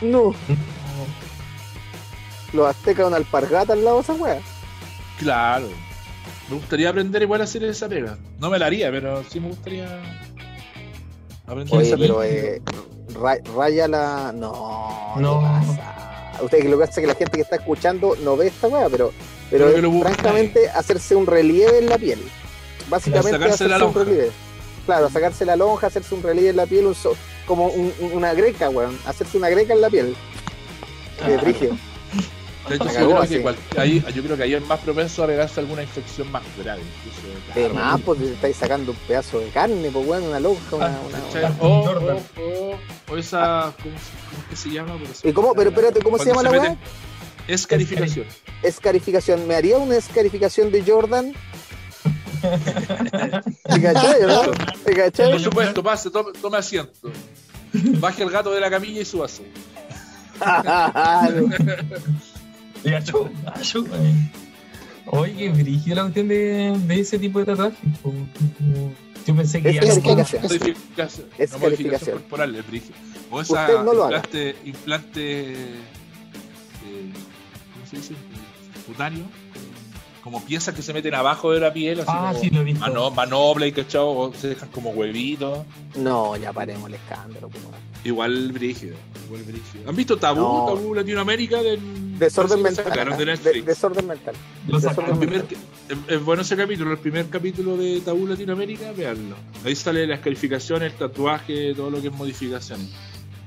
No, 0.01 0.33
los 2.53 2.67
aztecas 2.67 3.07
una 3.07 3.17
alpargata 3.17 3.73
al 3.73 3.83
lado 3.83 3.97
de 3.97 4.03
esa 4.03 4.13
wea. 4.13 4.39
Claro. 5.19 5.67
Me 6.49 6.55
gustaría 6.57 6.89
aprender 6.89 7.21
igual 7.21 7.41
a 7.41 7.45
hacer 7.45 7.63
esa 7.63 7.87
pega. 7.89 8.17
No 8.39 8.49
me 8.49 8.59
la 8.59 8.67
haría, 8.67 8.91
pero 8.91 9.23
sí 9.29 9.39
me 9.39 9.49
gustaría 9.49 10.01
aprender 11.47 11.77
Oye, 11.77 11.87
esa 11.87 11.97
pero 11.97 12.19
pega. 12.19 12.33
eh, 12.33 12.61
ra- 13.19 13.51
raya 13.55 13.87
la. 13.87 14.33
No, 14.35 15.13
No. 15.17 15.41
pasa? 15.41 15.89
Ustedes 16.41 16.63
que 16.63 16.69
lo 16.69 16.77
que 16.77 16.85
pasa 16.85 16.99
es 16.99 17.03
que 17.05 17.13
la 17.13 17.15
gente 17.15 17.37
que 17.37 17.41
está 17.43 17.55
escuchando 17.57 18.15
no 18.23 18.35
ve 18.35 18.47
esta 18.47 18.67
wea, 18.67 18.89
pero, 18.89 19.13
pero 19.49 19.69
es 19.69 20.01
francamente 20.01 20.69
hacerse 20.69 21.15
un 21.15 21.25
relieve 21.27 21.79
en 21.79 21.89
la 21.89 21.97
piel. 21.97 22.19
Básicamente 22.97 23.31
sacarse 23.31 23.53
hacerse 23.65 23.67
la 23.69 23.75
un 23.77 23.81
lonja. 23.93 23.99
relieve. 24.03 24.31
Claro, 24.85 25.09
sacarse 25.09 25.45
la 25.45 25.55
lonja, 25.55 25.87
hacerse 25.87 26.13
un 26.15 26.23
relieve 26.23 26.49
en 26.49 26.57
la 26.57 26.65
piel, 26.65 26.85
un 26.87 26.95
so- 26.95 27.15
como 27.47 27.67
un- 27.67 27.93
un- 27.99 28.11
una 28.13 28.33
greca, 28.33 28.69
weón. 28.69 28.97
Hacerse 29.05 29.37
una 29.37 29.49
greca 29.49 29.73
en 29.73 29.81
la 29.81 29.89
piel. 29.89 30.15
De 31.25 31.37
brígido. 31.37 31.75
De 32.69 32.75
hecho, 32.75 32.85
yo, 32.85 32.91
creo 33.09 33.21
que 33.27 33.41
cual- 33.41 33.57
ahí, 33.77 34.01
yo 34.15 34.23
creo 34.23 34.37
que 34.37 34.43
ahí 34.43 34.53
es 34.53 34.65
más 34.65 34.79
propenso 34.79 35.23
a 35.23 35.27
pegarse 35.27 35.59
alguna 35.59 35.83
infección 35.83 36.31
más 36.31 36.43
grave. 36.57 36.81
De 37.53 37.67
claro. 37.67 37.73
más, 37.73 38.01
pues 38.01 38.19
te 38.19 38.31
estáis 38.33 38.55
sacando 38.55 38.91
un 38.93 38.97
pedazo 38.99 39.39
de 39.39 39.49
carne, 39.49 39.89
pues 39.91 40.05
weón, 40.07 40.23
una 40.23 40.39
lonja, 40.39 40.75
una. 40.77 40.85
una- 40.87 41.19
¿Cachai? 41.25 41.43
una- 41.43 41.55
O, 41.59 41.83
Jordan. 41.85 42.17
o, 42.37 42.41
o, 42.41 43.13
o 43.13 43.17
esa. 43.17 43.73
¿Cómo, 43.83 43.95
cómo 43.95 43.95
es 44.43 44.49
que 44.49 44.55
se 44.55 44.69
llama? 44.69 44.93
Porque 44.97 45.13
se 45.13 45.27
¿Y 45.29 45.33
cómo? 45.33 45.53
Pero 45.53 45.69
espérate, 45.71 46.01
¿cómo 46.01 46.17
se 46.17 46.25
llama 46.25 46.43
la 46.43 46.51
weá? 46.51 46.77
Escarificación. 47.49 48.25
Escarificación. 48.63 49.45
¿Me 49.47 49.55
haría 49.55 49.77
una 49.77 49.97
escarificación 49.97 50.71
de 50.71 50.83
Jordan? 50.89 51.33
¿Te 52.43 53.81
cachai, 53.81 54.21
no? 54.21 54.41
¿Te 54.83 55.11
Por 55.31 55.39
supuesto, 55.39 55.83
pase, 55.83 56.09
tome, 56.11 56.31
tome 56.41 56.57
asiento. 56.57 57.11
Baje 57.99 58.23
el 58.23 58.29
gato 58.29 58.51
de 58.51 58.59
la 58.61 58.69
camilla 58.69 59.01
y 59.01 59.05
súbase. 59.05 59.43
Y 62.83 62.93
achú, 62.93 63.29
achú. 63.45 63.87
Oye, 65.07 65.33
qué 65.35 65.49
brígido 65.49 65.95
la 65.97 66.01
cuestión 66.03 66.27
de, 66.27 66.77
de 66.87 66.99
ese 66.99 67.19
tipo 67.19 67.39
de 67.39 67.45
tatuajes. 67.45 67.77
Yo 69.25 69.35
pensé 69.35 69.61
que 69.61 69.69
Es 69.69 69.75
no- 69.75 69.81
es 69.81 69.99
calificación. 69.99 70.41
Modificación, 70.43 71.27
Es 71.37 71.51
no 71.53 71.59
calificación. 71.59 72.17
corporal, 72.19 72.55
es 72.55 72.67
brígido. 72.67 72.95
O 73.31 73.41
esa 73.41 73.61
Usted 73.61 73.83
no 73.83 73.93
lo 73.93 74.03
haga. 74.05 74.17
implante, 74.17 74.55
implante 74.65 75.53
eh, 75.53 75.77
¿cómo 77.73 77.85
se 77.89 77.95
dice? 77.97 78.13
Cutáneo. 78.85 79.23
Como 80.23 80.41
piezas 80.45 80.73
que 80.73 80.81
se 80.81 80.93
meten 80.93 81.13
abajo 81.15 81.51
de 81.51 81.59
la 81.59 81.73
piel, 81.73 81.99
así 81.99 82.09
Ah, 82.11 82.29
como 82.31 82.39
sí, 82.43 82.49
lo 82.49 82.61
he 82.61 82.63
visto. 82.63 82.79
mano, 82.79 83.11
manobla 83.11 83.67
y 83.67 83.73
cachado, 83.73 84.09
o 84.09 84.33
se 84.33 84.47
dejan 84.49 84.69
como 84.69 84.91
huevitos. 84.91 85.65
No, 85.95 86.37
ya 86.37 86.53
paremos 86.53 86.87
el 86.87 86.95
escándalo. 86.95 87.49
pues, 87.49 87.61
weón. 87.63 87.75
Igual 88.05 88.51
brígido, 88.53 88.95
igual 89.25 89.43
brígido. 89.43 89.89
¿Han 89.89 89.95
visto 89.95 90.17
Tabú, 90.17 90.39
No. 90.41 90.65
Tabú 90.73 90.93
Latinoamérica? 90.95 91.61
Del, 91.61 92.17
Desorden 92.19 92.61
mental. 92.61 92.85
sacaron 92.85 93.17
de 93.17 93.25
De- 93.25 93.31
Netflix. 93.33 93.65
desorden 93.65 94.07
mental. 94.07 94.35
Lo 94.67 94.77
Desorden 94.79 94.95
sacaron. 94.95 95.23
El 95.23 95.27
primer, 95.43 95.45
es, 96.07 96.23
bueno 96.23 96.41
ese 96.43 96.55
capítulo, 96.55 96.91
el 96.91 96.97
primer 96.99 97.27
capítulo 97.29 97.75
de 97.75 97.99
Tabú 98.01 98.25
Latinoamérica, 98.27 98.91
veanlo. 98.93 99.35
Ahí 99.65 99.75
sale 99.75 100.07
la 100.07 100.15
escarificación, 100.15 100.83
el 100.83 100.93
tatuaje, 100.93 101.73
todo 101.75 101.89
lo 101.89 102.01
que 102.01 102.07
es 102.07 102.13
modificaciones. 102.13 102.89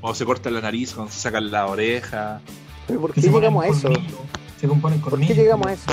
Cuando 0.00 0.14
se 0.14 0.24
corta 0.26 0.50
la 0.50 0.60
nariz, 0.60 0.92
cuando 0.92 1.10
se 1.12 1.20
sacan 1.20 1.50
la 1.50 1.66
oreja, 1.66 2.40
¿Pero 2.86 3.00
por 3.00 3.12
qué 3.14 3.20
llegamos 3.22 3.64
a 3.64 3.68
eso? 3.68 3.90
Se 4.60 4.68
componen 4.68 5.00
¿Por 5.00 5.18
qué 5.20 5.34
llegamos 5.34 5.66
a 5.66 5.72
eso? 5.72 5.84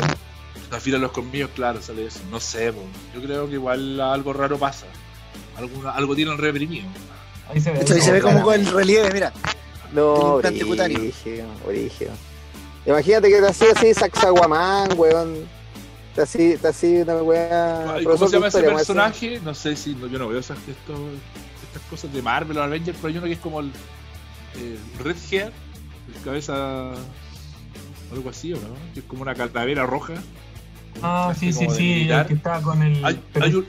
De 0.82 1.00
los 1.00 1.12
colmillos, 1.12 1.50
claro, 1.56 1.82
sale 1.82 2.06
eso. 2.08 2.20
No 2.32 2.40
sé, 2.40 2.74
yo 3.14 3.22
creo 3.22 3.48
que 3.48 3.54
igual 3.54 4.00
algo 4.00 4.34
raro 4.34 4.58
pasa. 4.58 4.86
Algo, 5.58 5.88
algo 5.90 6.16
tienen 6.16 6.38
reprimido. 6.38 6.86
Ahí 7.50 7.60
se 7.62 7.72
ve. 7.72 7.80
Esto 7.80 7.94
ahí 7.94 8.02
se 8.02 8.12
ve 8.12 8.22
como 8.22 8.42
con 8.42 8.56
el 8.56 8.66
relieve, 8.66 9.12
mira. 9.12 9.32
No, 9.94 10.38
brígido, 10.38 11.46
brígido. 11.68 12.12
Imagínate 12.86 13.30
que 13.30 13.40
te 13.40 13.48
hacía 13.48 13.72
así 13.76 13.94
Saxaguamán, 13.94 14.90
weón. 14.98 15.48
Te 16.16 16.22
hacía, 16.24 16.58
te 16.58 16.68
hacía 16.68 17.04
una 17.04 17.16
weá. 17.18 17.96
¿Cómo 18.04 18.28
se 18.28 18.34
llama 18.36 18.48
ese 18.48 18.64
personaje? 18.64 19.40
No 19.44 19.54
sé 19.54 19.76
si 19.76 19.96
no, 19.96 20.08
yo 20.08 20.20
no 20.20 20.28
veo 20.28 20.40
esas, 20.40 20.58
esto- 20.68 21.10
estas 21.64 21.82
cosas 21.90 22.14
de 22.14 22.22
Marvel 22.22 22.58
o 22.58 22.64
Avengers, 22.64 22.98
pero 23.02 23.10
hay 23.12 23.18
uno 23.18 23.28
que 23.28 23.34
es 23.34 23.40
como 23.40 23.60
el 23.62 23.72
eh, 24.56 24.78
Red 25.04 25.16
Hair, 25.32 25.52
el 26.16 26.24
cabeza 26.24 26.92
algo 28.12 28.30
así, 28.30 28.54
¿o 28.54 28.58
no? 28.58 28.76
Que 28.94 29.00
es 29.00 29.06
como 29.06 29.22
una 29.24 29.34
calavera 29.34 29.86
roja. 29.86 30.14
Ah, 31.02 31.34
sí, 31.38 31.52
sí, 31.52 31.68
sí. 31.70 32.08
El 32.10 32.26
que 32.28 32.34
estaba 32.36 32.62
con 32.62 32.82
el. 32.82 33.04
Hay, 33.04 33.20
un, 33.56 33.66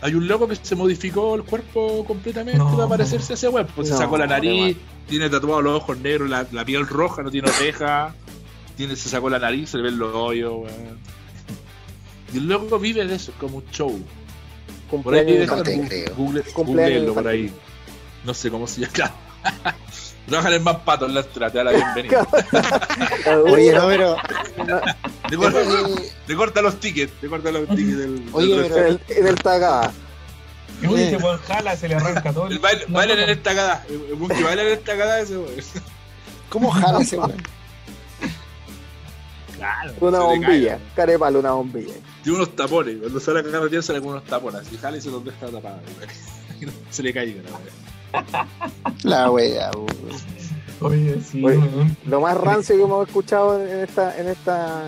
hay 0.00 0.14
un 0.14 0.28
loco 0.28 0.46
que 0.48 0.56
se 0.56 0.74
modificó 0.74 1.34
el 1.34 1.44
cuerpo 1.44 2.04
completamente 2.04 2.58
No. 2.58 2.76
para 2.76 2.88
parecerse 2.88 3.32
a 3.32 3.34
ese 3.34 3.48
web. 3.48 3.66
Pues 3.74 3.88
se 3.88 3.96
sacó 3.96 4.18
la 4.18 4.26
nariz, 4.26 4.76
tiene 5.08 5.30
tatuado 5.30 5.62
los 5.62 5.76
ojos 5.82 5.98
negros, 5.98 6.28
la, 6.28 6.46
la 6.52 6.64
piel 6.64 6.86
roja, 6.86 7.22
no 7.22 7.30
tiene 7.30 7.50
oreja. 7.50 8.14
Tiene, 8.76 8.94
se 8.96 9.08
sacó 9.08 9.30
la 9.30 9.38
nariz, 9.38 9.70
se 9.70 9.78
le 9.78 9.84
ven 9.84 9.98
los 9.98 10.14
hoyos, 10.14 10.52
weón. 10.52 10.98
Y 12.34 12.38
el 12.38 12.46
loco 12.48 12.78
vive 12.78 13.06
de 13.06 13.14
eso, 13.14 13.30
es 13.30 13.36
como 13.38 13.58
un 13.58 13.64
show. 13.70 13.98
Por 14.90 15.14
ahí 15.14 15.24
dejan 15.24 15.58
no 15.58 15.64
Google. 15.64 16.04
Google, 16.16 16.44
googleenlo 16.54 17.14
por 17.14 17.26
ahí. 17.26 17.50
No 18.24 18.34
sé 18.34 18.50
cómo 18.50 18.66
se 18.66 18.82
llama. 18.82 19.14
Trabajan 20.28 20.52
en 20.54 20.62
más 20.64 20.76
patos 20.78 21.08
en 21.08 21.14
la 21.14 21.20
entrada, 21.20 21.52
te 21.52 21.58
da 21.58 21.64
la 21.64 21.70
bienvenida. 21.94 22.26
Oye, 23.50 23.72
no, 23.72 23.86
pero. 23.86 24.16
Te 25.28 25.36
corta, 25.36 25.58
te 26.26 26.36
corta 26.36 26.62
los 26.62 26.78
tickets, 26.80 27.12
te 27.20 27.28
corta 27.28 27.50
los 27.50 27.68
tickets 27.68 27.98
del, 27.98 28.28
Oye, 28.32 28.56
del 28.56 28.72
pero- 28.72 28.86
En 28.86 29.00
el, 29.08 29.26
el 29.26 29.34
tagada. 29.36 29.92
Y 30.82 30.86
dice, 30.88 31.16
weón, 31.16 31.38
jala, 31.38 31.76
se 31.76 31.88
le 31.88 31.94
arranca 31.94 32.32
todo. 32.32 32.48
El 32.48 32.58
baile, 32.58 32.84
la 32.88 32.92
bailan 32.98 33.18
en 33.18 33.22
ropa. 33.28 33.32
esta 33.32 33.50
cagada. 33.54 33.86
El 33.88 33.94
el 34.22 34.28
que 34.36 34.44
baila 34.44 34.62
en 34.62 34.68
esta 34.68 34.92
cagada 34.92 35.20
ese 35.20 35.38
weón. 35.38 35.54
¿Cómo 36.50 36.70
jala 36.70 37.00
ese 37.00 37.18
weón? 37.18 37.42
Claro. 39.56 39.94
Una 40.00 40.18
bombilla. 40.20 40.78
Carepalo, 40.94 41.38
una 41.40 41.52
bombilla. 41.52 41.94
Tiene 42.22 42.36
unos 42.38 42.54
tapones. 42.54 42.98
Cuando 43.00 43.20
sale 43.20 43.40
a 43.40 43.42
cagar 43.42 43.68
tiene 43.68 43.82
sale 43.82 44.00
con 44.00 44.10
unos 44.10 44.24
tapones. 44.24 44.70
Y 44.70 44.76
jala 44.76 44.98
y 44.98 45.00
se 45.00 45.10
los 45.10 45.24
deja 45.24 45.46
tapados. 45.46 45.80
se 46.90 47.02
le 47.02 47.12
caiga 47.14 47.42
la 47.42 47.50
weón. 47.56 48.48
La 49.02 49.30
wea, 49.30 49.70
weón. 49.74 49.86
Oye, 50.80 51.20
sí, 51.22 51.42
Oye. 51.44 51.58
Lo 52.06 52.20
más 52.20 52.36
rancio 52.36 52.76
que 52.76 52.82
hemos 52.82 53.06
escuchado 53.08 53.60
en 53.66 53.80
esta, 53.80 54.18
en 54.18 54.28
esta, 54.28 54.82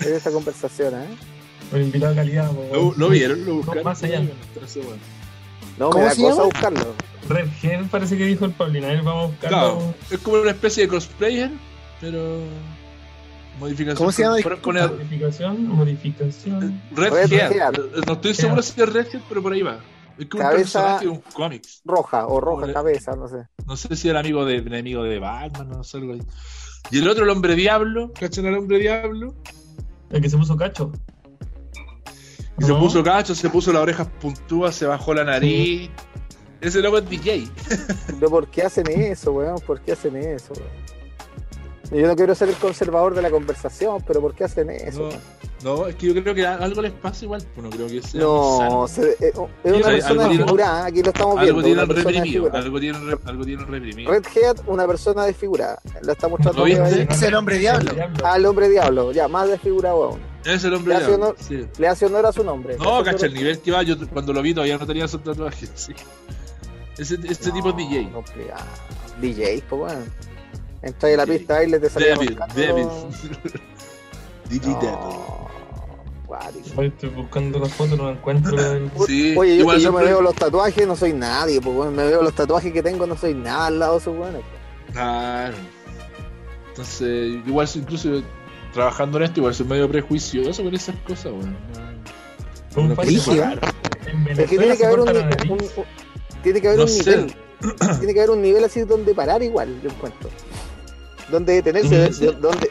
en 0.00 0.14
esta 0.14 0.30
conversación, 0.32 0.94
¿eh? 0.94 1.06
Un 1.72 1.82
invitado 1.82 2.10
de 2.12 2.16
calidad, 2.16 2.50
Lo, 2.72 2.92
lo 2.96 3.08
vieron, 3.10 3.44
lo 3.46 3.54
buscaron. 3.56 3.84
Más 3.84 4.02
allá. 4.02 4.20
No, 5.78 5.86
me 5.86 5.92
¿Cómo 5.92 6.04
da 6.04 6.10
se 6.10 6.20
cosa 6.22 6.30
llama? 6.34 6.44
buscarlo. 6.44 6.94
Red 7.28 7.48
Gen 7.60 7.88
parece 7.88 8.18
que 8.18 8.24
dijo 8.26 8.44
el 8.44 8.50
Paulina. 8.52 8.88
A 8.88 8.90
ver, 8.90 9.02
vamos 9.02 9.24
a 9.24 9.26
buscarlo. 9.28 9.58
Claro, 9.58 9.94
es 10.10 10.18
como 10.18 10.40
una 10.40 10.50
especie 10.50 10.82
de 10.84 10.88
cosplayer, 10.88 11.50
pero. 12.00 12.40
Modificación. 13.60 13.96
¿Cómo 13.98 14.10
se 14.12 14.22
llama? 14.22 14.42
Con, 14.42 14.56
con 14.56 14.76
el- 14.78 14.90
Modificación, 14.90 15.68
modificación. 15.68 16.82
Red. 16.92 17.12
Hair. 17.32 17.80
No 18.06 18.12
estoy 18.14 18.34
seguro 18.34 18.62
si 18.62 18.80
es 18.80 18.88
Red 18.92 19.06
Hair, 19.12 19.22
pero 19.28 19.42
por 19.42 19.52
ahí 19.52 19.62
va. 19.62 19.78
Es 20.20 20.26
un 20.34 20.40
Cabeza- 20.40 20.80
personaje 20.80 21.04
de 21.06 21.10
un 21.10 21.20
cómics. 21.32 21.80
Roja 21.84 22.26
o 22.26 22.40
roja 22.40 22.72
cabeza, 22.72 23.16
no 23.16 23.26
sé. 23.26 23.46
No 23.66 23.76
sé 23.76 23.96
si 23.96 24.08
era 24.08 24.20
amigo 24.20 24.44
de 24.44 24.56
enemigo 24.56 25.02
de 25.02 25.18
Batman, 25.18 25.68
no 25.68 25.82
sé 25.82 25.96
algo 25.96 26.12
ahí. 26.12 26.22
Y 26.90 26.98
el 26.98 27.08
otro, 27.08 27.24
el 27.24 27.30
hombre 27.30 27.54
diablo, 27.54 28.12
¿cachan 28.18 28.46
al 28.46 28.56
hombre 28.56 28.78
diablo? 28.78 29.34
El 30.10 30.20
que 30.20 30.28
se 30.28 30.36
puso 30.36 30.56
cacho. 30.56 30.92
Y 32.58 32.64
se 32.64 32.74
puso 32.74 33.02
cacho, 33.02 33.34
se 33.34 33.48
puso 33.48 33.72
las 33.72 33.82
orejas 33.82 34.08
puntúas, 34.20 34.74
se 34.74 34.84
bajó 34.86 35.14
la 35.14 35.24
nariz. 35.24 35.88
Ese 36.60 36.82
loco 36.82 36.98
es 36.98 37.08
DJ. 37.08 37.48
Pero 38.06 38.28
¿por 38.28 38.48
qué 38.48 38.62
hacen 38.64 38.86
eso, 38.90 39.32
weón? 39.32 39.58
¿Por 39.66 39.80
qué 39.80 39.92
hacen 39.92 40.16
eso, 40.16 40.52
weón? 40.52 42.00
Yo 42.02 42.06
no 42.06 42.14
quiero 42.14 42.34
ser 42.34 42.50
el 42.50 42.56
conservador 42.56 43.14
de 43.14 43.22
la 43.22 43.30
conversación, 43.30 44.04
pero 44.06 44.20
¿por 44.20 44.34
qué 44.34 44.44
hacen 44.44 44.68
eso? 44.70 45.00
No, 45.04 45.08
weón? 45.08 45.20
No, 45.62 45.86
es 45.86 45.94
que 45.96 46.06
yo 46.12 46.22
creo 46.22 46.34
que 46.34 46.46
algo 46.46 46.80
les 46.82 46.92
pasa 46.92 47.24
igual, 47.24 47.42
pues 47.54 47.64
no 47.64 47.70
creo 47.70 47.86
que 47.86 48.00
sea 48.02 48.20
No, 48.20 48.86
se- 48.88 49.16
es 49.20 49.34
una 49.34 49.48
algo 49.64 49.82
persona 49.82 50.22
tiene- 50.24 50.38
desfigurada, 50.38 50.86
aquí 50.86 51.02
lo 51.02 51.08
estamos 51.10 51.38
Algo 51.38 51.42
viendo. 51.42 51.62
tienen 51.62 51.78
Una 51.78 51.86
persona 51.86 52.04
reprimido, 52.10 52.22
desfigurada. 52.44 52.64
algo 52.64 52.80
tienen, 52.80 53.06
re- 53.10 53.18
algo 53.30 53.44
tienen 53.44 53.66
reprimido. 53.66 54.10
Red 54.12 54.24
Head, 54.34 54.56
una 54.66 54.86
persona 54.86 55.24
desfigurada. 55.26 55.80
Lo 56.02 56.12
está 56.12 56.28
mostrando 56.28 56.58
¿Lo 56.60 56.64
viste? 56.64 57.06
Es 57.10 57.22
el 57.22 57.34
hombre 57.34 57.58
diablo. 57.58 57.92
Al 58.24 58.46
hombre 58.46 58.68
diablo, 58.68 59.12
ya, 59.12 59.28
más 59.28 59.48
desfigurado 59.48 60.04
aún. 60.04 60.20
Es 60.44 60.64
el 60.64 60.72
hombre 60.74 60.94
Le 60.94 60.96
hace 60.96 61.06
diablo. 61.08 61.26
honor- 61.26 61.36
sí. 61.38 61.66
Le 61.78 61.88
hace 61.88 62.06
honor 62.06 62.26
a 62.26 62.32
su 62.32 62.42
nombre. 62.42 62.76
No, 62.78 63.04
cacha, 63.04 63.26
el 63.26 63.34
nivel 63.34 63.58
que 63.60 63.70
va, 63.70 63.82
yo 63.82 63.96
cuando 64.08 64.32
lo 64.32 64.40
vi 64.42 64.54
todavía 64.54 64.78
no 64.78 64.86
tenía 64.86 65.04
esos 65.04 65.22
tatuajes. 65.22 65.70
sí. 65.74 65.92
Ese, 66.96 67.18
este 67.28 67.48
No, 67.48 67.54
tipo 67.54 67.68
es 67.70 67.76
DJ. 67.76 68.10
complicado. 68.12 68.64
DJ, 69.20 69.62
pues 69.68 69.78
bueno. 69.80 70.04
Entra 70.82 71.08
ahí 71.08 71.14
a 71.14 71.18
la 71.18 71.26
pista 71.26 71.56
ahí 71.58 71.66
le 71.68 71.78
te 71.78 71.90
sale 71.90 72.06
Devil, 72.08 72.38
Devil. 72.54 72.86
DJ 74.48 74.68
Devil. 74.70 74.90
No, 74.90 75.49
estoy 76.78 77.08
buscando 77.10 77.58
la 77.58 77.66
foto, 77.66 77.96
no 77.96 78.04
la 78.06 78.12
encuentro. 78.12 78.56
Sí, 79.06 79.34
Oye, 79.36 79.56
yo, 79.56 79.60
igual 79.62 79.78
yo 79.80 79.92
me 79.92 80.04
veo 80.04 80.20
los 80.22 80.34
tatuajes, 80.34 80.86
no 80.86 80.96
soy 80.96 81.12
nadie, 81.12 81.60
pues 81.60 81.74
bueno, 81.74 81.92
me 81.92 82.04
veo 82.06 82.22
los 82.22 82.34
tatuajes 82.34 82.72
que 82.72 82.82
tengo, 82.82 83.06
no 83.06 83.16
soy 83.16 83.34
nada 83.34 83.66
al 83.66 83.78
lado 83.78 83.92
de 83.94 83.98
esos 83.98 84.16
buenos. 84.16 84.42
Claro. 84.92 85.54
Entonces, 86.68 87.38
igual 87.46 87.68
incluso 87.74 88.22
trabajando 88.72 89.18
en 89.18 89.24
esto, 89.24 89.40
igual 89.40 89.54
soy 89.54 89.66
medio 89.66 89.88
prejuicioso 89.88 90.62
con 90.62 90.74
esas 90.74 90.94
cosas, 91.06 91.26
weón. 91.32 91.56
Un 92.76 92.88
No, 92.90 92.94
país 92.94 93.24
Brígido. 93.26 93.44
raro. 93.44 93.60
En 94.06 94.28
Es 94.28 94.50
que 94.50 94.58
tiene 94.58 94.76
que 94.76 94.86
haber 94.86 95.00
un, 95.00 95.06
tiene 96.42 96.60
que 96.60 96.66
haber 96.68 96.78
No 96.78 96.84
un 96.84 96.88
sé. 96.88 97.10
nivel. 97.16 97.34
tiene 97.98 98.14
que 98.14 98.20
haber 98.20 98.30
un 98.30 98.42
nivel 98.42 98.64
así 98.64 98.80
donde 98.82 99.14
parar 99.14 99.42
igual, 99.42 99.80
yo 99.82 99.90
encuentro. 99.90 100.30
Donde 101.30 101.54
detenerse, 101.54 102.24
de- 102.26 102.32
donde, 102.32 102.70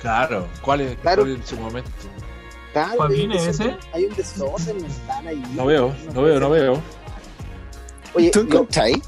Claro, 0.00 0.48
¿cuál 0.62 0.80
es, 0.80 0.96
Claro. 0.96 1.22
cuál 1.22 1.36
es 1.40 1.46
su 1.48 1.56
momento? 1.56 1.90
¿Cuál 2.72 2.90
hay 2.92 2.98
un, 2.98 3.08
viene 3.08 3.34
desorden, 3.34 3.76
ese? 3.78 3.88
hay 3.92 4.04
un 4.06 4.14
desorden 4.14 4.76
mental 4.82 5.26
ahí. 5.26 5.42
No 5.54 5.66
veo, 5.66 5.94
no 6.14 6.22
veo, 6.22 6.40
no 6.40 6.50
veo. 6.50 6.82
Oye, 8.14 8.30
¿Tú 8.30 8.40
encontráis? 8.40 8.98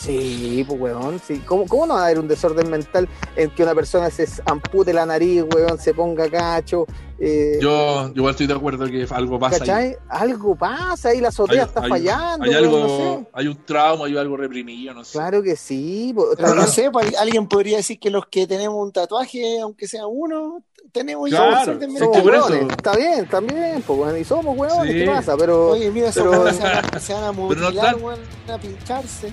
Sí, 0.00 0.64
pues 0.66 0.80
weón, 0.80 1.20
sí. 1.26 1.38
¿Cómo, 1.44 1.66
¿Cómo 1.66 1.86
no 1.86 1.94
va 1.94 2.02
a 2.02 2.04
haber 2.06 2.18
un 2.20 2.28
desorden 2.28 2.70
mental 2.70 3.08
en 3.36 3.50
que 3.50 3.62
una 3.62 3.74
persona 3.74 4.10
se 4.10 4.26
ampute 4.46 4.92
la 4.92 5.04
nariz, 5.06 5.44
weón, 5.54 5.78
se 5.78 5.92
ponga 5.94 6.28
cacho? 6.30 6.86
Eh, 7.18 7.58
Yo 7.60 8.06
yo 8.08 8.12
igual 8.14 8.30
estoy 8.30 8.46
de 8.46 8.54
acuerdo 8.54 8.86
que 8.86 9.06
algo 9.10 9.38
pasa 9.40 9.56
ahí. 9.56 9.60
¿Cachai? 9.60 9.96
Algo 10.08 10.54
pasa 10.54 11.08
ahí, 11.08 11.20
la 11.20 11.28
azotea 11.28 11.64
está 11.64 11.82
fallando, 11.82 12.44
hay 12.44 12.50
weón, 12.50 12.64
algo, 12.64 12.78
no 12.78 12.88
sé. 13.18 13.26
hay 13.32 13.46
un 13.48 13.64
trauma, 13.64 14.06
hay 14.06 14.16
algo 14.16 14.36
reprimido, 14.36 14.94
no 14.94 15.04
sé. 15.04 15.12
Claro 15.18 15.42
que 15.42 15.56
sí. 15.56 16.12
po- 16.14 16.28
Pero 16.36 16.54
no 16.54 16.66
sé, 16.66 16.90
pues, 16.92 17.16
alguien 17.18 17.48
podría 17.48 17.78
decir 17.78 17.98
que 17.98 18.10
los 18.10 18.26
que 18.26 18.46
tenemos 18.46 18.76
un 18.80 18.92
tatuaje, 18.92 19.60
aunque 19.60 19.88
sea 19.88 20.06
uno, 20.06 20.62
tenemos 20.92 21.28
ya 21.28 21.38
Claro, 21.38 21.72
un 21.72 21.78
desorden 21.80 21.82
es 21.82 21.88
mental. 21.88 22.00
somos 22.08 22.16
que 22.16 22.22
por 22.22 22.34
eso- 22.34 22.46
weones, 22.54 22.76
está 22.76 22.96
bien, 22.96 23.28
también, 23.28 23.82
pues 23.84 23.98
weón, 23.98 24.16
y 24.18 24.24
somos 24.24 24.56
weones, 24.56 24.92
Sí. 24.92 24.98
¿qué 25.00 25.06
pasa? 25.06 25.36
Pero 25.36 25.70
Oye, 25.70 25.90
mira, 25.90 26.08
esos 26.10 26.22
pero- 26.22 26.52
se 26.52 26.62
van 26.62 26.84
a, 26.94 27.00
se 27.00 27.12
van 27.14 27.24
a 27.24 27.26
no 27.26 27.32
mutilar, 27.32 27.72
tan- 27.94 28.02
weón, 28.04 28.20
a 28.48 28.58
pincharse. 28.58 29.32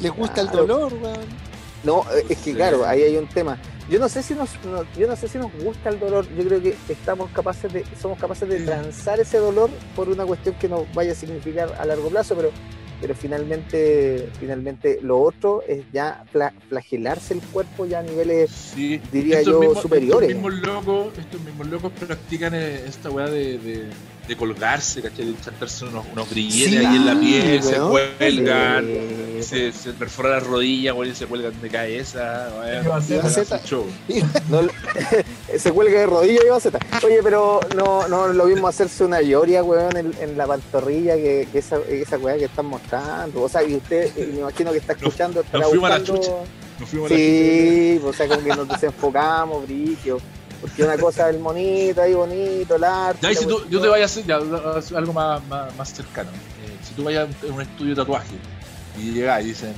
Les 0.00 0.12
gusta 0.14 0.40
el 0.42 0.48
dolor, 0.48 0.92
weón. 0.94 1.20
no, 1.84 2.02
eh, 2.14 2.24
es 2.28 2.38
que 2.38 2.50
Sí. 2.50 2.54
claro, 2.54 2.84
ahí 2.84 3.02
hay 3.02 3.16
un 3.16 3.28
tema. 3.28 3.58
yo 3.88 4.00
no 4.00 4.08
sé 4.08 4.20
si 4.22 4.34
nos, 4.34 4.50
no- 4.64 4.84
yo 4.98 5.06
no 5.06 5.14
sé 5.14 5.28
si 5.28 5.38
nos 5.38 5.52
gusta 5.62 5.90
el 5.90 6.00
dolor. 6.00 6.26
Yo 6.36 6.44
creo 6.44 6.60
que 6.60 6.76
estamos 6.88 7.30
capaces 7.30 7.72
de, 7.72 7.84
somos 8.02 8.18
capaces 8.18 8.48
de 8.48 8.60
transar 8.60 9.20
ese 9.20 9.38
dolor 9.38 9.70
por 9.94 10.08
una 10.08 10.24
cuestión 10.26 10.56
que 10.56 10.68
nos 10.68 10.92
vaya 10.92 11.12
a 11.12 11.14
significar 11.14 11.72
a 11.78 11.84
largo 11.84 12.08
plazo, 12.08 12.34
pero, 12.34 12.50
pero 13.00 13.14
finalmente, 13.14 14.28
finalmente 14.40 14.98
lo 15.02 15.20
otro 15.20 15.62
es 15.68 15.84
ya 15.92 16.24
fla- 16.32 16.52
flagelarse 16.68 17.34
el 17.34 17.40
cuerpo 17.40 17.86
ya 17.86 18.00
a 18.00 18.02
niveles 18.02 18.50
Sí, 18.50 19.00
diría 19.12 19.38
estos 19.38 19.54
yo, 19.54 19.60
mismos- 19.60 19.82
superiores. 19.82 20.30
Estos 20.30 20.42
mismos 20.50 20.66
locos, 20.66 21.18
estos 21.18 21.40
mismos 21.42 21.66
locos 21.68 21.92
practican 21.92 22.54
eh, 22.54 22.82
esta 22.88 23.08
weá 23.10 23.26
de, 23.28 23.58
de, 23.58 23.84
de 24.28 24.36
colgarse, 24.36 25.02
¿cachai? 25.02 25.26
De 25.26 25.40
chantarse 25.40 25.84
unos, 25.84 26.04
unos 26.12 26.28
grilletes 26.30 26.70
Sí, 26.70 26.76
ahí 26.78 26.96
en 26.96 27.06
la 27.06 27.18
piel, 27.20 27.62
se 27.62 27.76
cuelgan, 27.76 28.84
Eh, 28.88 29.40
se, 29.42 29.70
se 29.72 29.92
perforan 29.92 30.32
las 30.32 30.46
rodillas, 30.46 30.94
weón, 30.94 31.12
y 31.12 31.14
se 31.14 31.26
cuelgan 31.26 31.60
de 31.60 31.68
cabeza, 31.68 32.48
se 35.58 35.72
cuelga 35.72 36.00
de 36.00 36.06
rodillas 36.06 36.44
y 36.44 36.48
va 36.48 36.56
a 36.56 36.60
zeta. 36.60 36.78
Oye, 37.04 37.20
pero 37.22 37.60
no, 37.76 38.08
no 38.08 38.28
lo 38.28 38.46
mismo 38.46 38.68
hacerse 38.68 39.04
una 39.04 39.20
lloria, 39.22 39.62
weón, 39.62 39.96
en, 39.96 40.12
en 40.20 40.36
la 40.36 40.46
pantorrilla 40.46 41.16
que, 41.16 41.48
que 41.52 41.58
esa, 41.58 41.78
esa 41.88 42.18
weá 42.18 42.36
que 42.36 42.44
están 42.46 42.66
mostrando. 42.66 43.42
O 43.42 43.48
sea, 43.48 43.62
y 43.62 43.74
usted, 43.76 44.14
me 44.16 44.40
imagino 44.40 44.72
que 44.72 44.78
está 44.78 44.92
escuchando, 44.94 45.40
estará 45.40 45.66
fuimos 45.68 45.90
a 45.90 45.94
la 45.94 45.98
buscando- 46.00 46.22
chucha. 46.22 46.36
Nos 46.78 46.88
fuimos 46.90 47.10
a 47.10 47.14
la 47.14 47.18
Sí, 47.20 48.00
o 48.04 48.12
sea, 48.12 48.28
como 48.28 48.42
que 48.42 48.48
nos 48.56 48.68
desenfocamos, 48.68 49.62
brillo. 49.66 50.18
Porque 50.66 50.84
una 50.84 50.98
cosa 50.98 51.28
es 51.28 51.34
el 51.36 51.40
monito 51.40 52.02
ahí 52.02 52.14
bonito, 52.14 52.76
el 52.76 52.84
arte. 52.84 53.18
Ya, 53.22 53.32
y 53.32 53.36
si 53.36 53.46
tú, 53.46 53.60
yo 53.68 53.80
te 53.80 53.88
voy 53.88 54.00
a 54.00 54.04
hacer 54.04 54.24
ya, 54.26 54.36
algo 54.36 55.12
más, 55.12 55.44
más, 55.46 55.74
más 55.76 55.92
cercano. 55.92 56.30
Eh, 56.30 56.76
si 56.86 56.94
tú 56.94 57.04
vayas 57.04 57.28
a 57.42 57.52
un 57.52 57.60
estudio 57.62 57.94
de 57.94 58.02
tatuaje 58.02 58.34
y 58.98 59.12
llegas 59.12 59.42
y 59.42 59.46
dicen, 59.48 59.74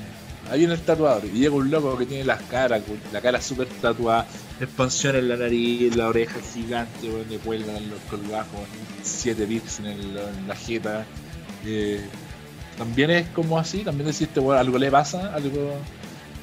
ahí 0.51 0.61
viene 0.61 0.75
el 0.75 0.81
tatuador, 0.81 1.25
y 1.27 1.31
llega 1.41 1.55
un 1.55 1.71
loco 1.71 1.97
que 1.99 2.07
tiene 2.07 2.25
las 2.25 2.41
caras, 2.45 2.83
la 3.13 3.21
cara 3.21 3.41
súper 3.41 3.67
tatuada, 3.83 4.27
expansión 4.61 5.17
en 5.17 5.29
la 5.29 5.37
nariz, 5.37 5.95
la 5.95 6.09
oreja 6.09 6.39
gigante, 6.55 7.09
le 7.29 7.39
cuelgan 7.39 7.91
los 7.91 8.01
colgajos, 8.11 8.61
siete 9.03 9.45
bits 9.47 9.81
en, 9.81 9.87
el- 9.87 10.17
en 10.19 10.49
la 10.49 10.57
jeta. 10.57 11.05
eh, 11.67 12.01
también 12.79 13.11
es 13.11 13.27
como 13.31 13.59
así, 13.59 13.83
también 13.83 14.07
deciste, 14.07 14.39
bueno, 14.41 14.61
algo 14.61 14.79
le 14.79 14.89
pasa, 14.91 15.35
algo 15.35 15.75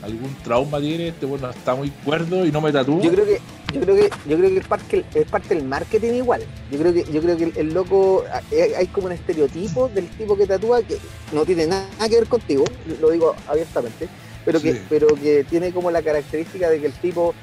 algún 0.02 0.36
trauma 0.44 0.80
tiene, 0.80 1.10
este 1.10 1.26
bueno 1.26 1.50
está 1.50 1.76
muy 1.76 1.90
cuerdo 1.90 2.46
y 2.46 2.52
no 2.52 2.62
me 2.62 2.72
tatúa. 2.72 3.02
Yo 3.02 3.12
creo 3.12 3.26
que, 3.26 3.40
yo 3.74 3.82
creo 3.82 3.96
que, 3.96 4.10
yo 4.28 4.38
creo 4.38 4.50
que 4.52 4.58
es 4.58 4.68
parte, 4.68 5.06
es 5.14 5.26
parte 5.28 5.56
del 5.56 5.64
marketing 5.64 6.14
igual. 6.14 6.42
Yo 6.72 6.80
creo 6.80 6.94
que, 6.94 7.04
yo 7.12 7.22
creo 7.22 7.38
que 7.38 7.44
el, 7.46 7.54
el 7.56 7.74
loco, 7.74 8.24
hay, 8.52 8.74
hay 8.74 8.88
como 8.88 9.08
un 9.08 9.14
estereotipo 9.14 9.90
del 9.90 10.08
tipo 10.10 10.38
que 10.38 10.46
tatúa 10.46 10.82
que 10.84 10.98
no 11.34 11.46
tiene 11.46 11.68
nada 11.68 11.88
que 12.10 12.16
ver 12.16 12.28
contigo, 12.28 12.66
lo 13.02 13.10
digo 13.10 13.36
abiertamente, 13.48 14.08
pero 14.46 14.62
que, 14.62 14.82
pero 14.90 15.08
que 15.16 15.44
tiene 15.44 15.72
como 15.72 15.90
la 15.92 16.02
característica 16.02 16.70
de 16.70 16.80
que 16.80 16.88
el 16.88 16.94
tipo 16.94 17.34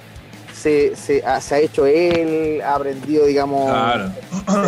se, 0.55 0.95
se, 0.95 1.25
ha, 1.25 1.41
se 1.41 1.55
ha 1.57 1.59
hecho 1.59 1.87
él, 1.87 2.61
ha 2.63 2.77
aprendido, 2.77 3.27
digamos, 3.27 3.65
Claro. 3.69 4.13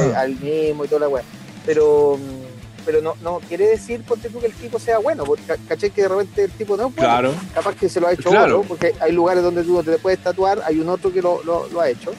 eh, 0.01 0.13
al 0.17 0.35
mismo 0.41 0.85
y 0.85 0.89
toda 0.89 1.03
la 1.03 1.09
weá. 1.09 1.23
Pero, 1.65 2.19
mm, 2.19 2.44
pero 2.85 3.01
no, 3.03 3.15
no 3.23 3.41
quiere 3.49 3.67
decir, 3.69 4.03
ponte 4.03 4.29
tú, 4.31 4.41
que 4.41 4.47
el 4.47 4.53
tipo 4.53 4.79
sea 4.79 4.99
bueno, 4.99 5.25
porque 5.25 5.43
ca- 5.45 5.57
caché 5.69 5.91
que 5.91 6.03
de 6.03 6.09
repente 6.09 6.45
el 6.45 6.51
tipo 6.53 6.77
no 6.77 6.89
es 6.89 6.95
bueno. 6.95 7.11
Claro. 7.11 7.35
Capaz 7.55 7.75
que 7.77 7.89
se 7.89 8.01
lo 8.01 8.07
ha 8.09 8.13
hecho 8.13 8.31
Claro. 8.31 8.59
otro, 8.61 8.69
porque 8.69 8.95
hay 9.01 9.13
lugares 9.13 9.43
donde 9.43 9.63
tú 9.65 9.83
te 9.83 9.99
puedes 9.99 10.19
tatuar, 10.21 10.63
hay 10.67 10.79
un 10.81 10.89
otro 10.89 11.13
que 11.13 11.23
lo, 11.23 11.43
lo, 11.45 11.69
lo 11.69 11.81
ha 11.81 11.89
hecho. 11.89 12.13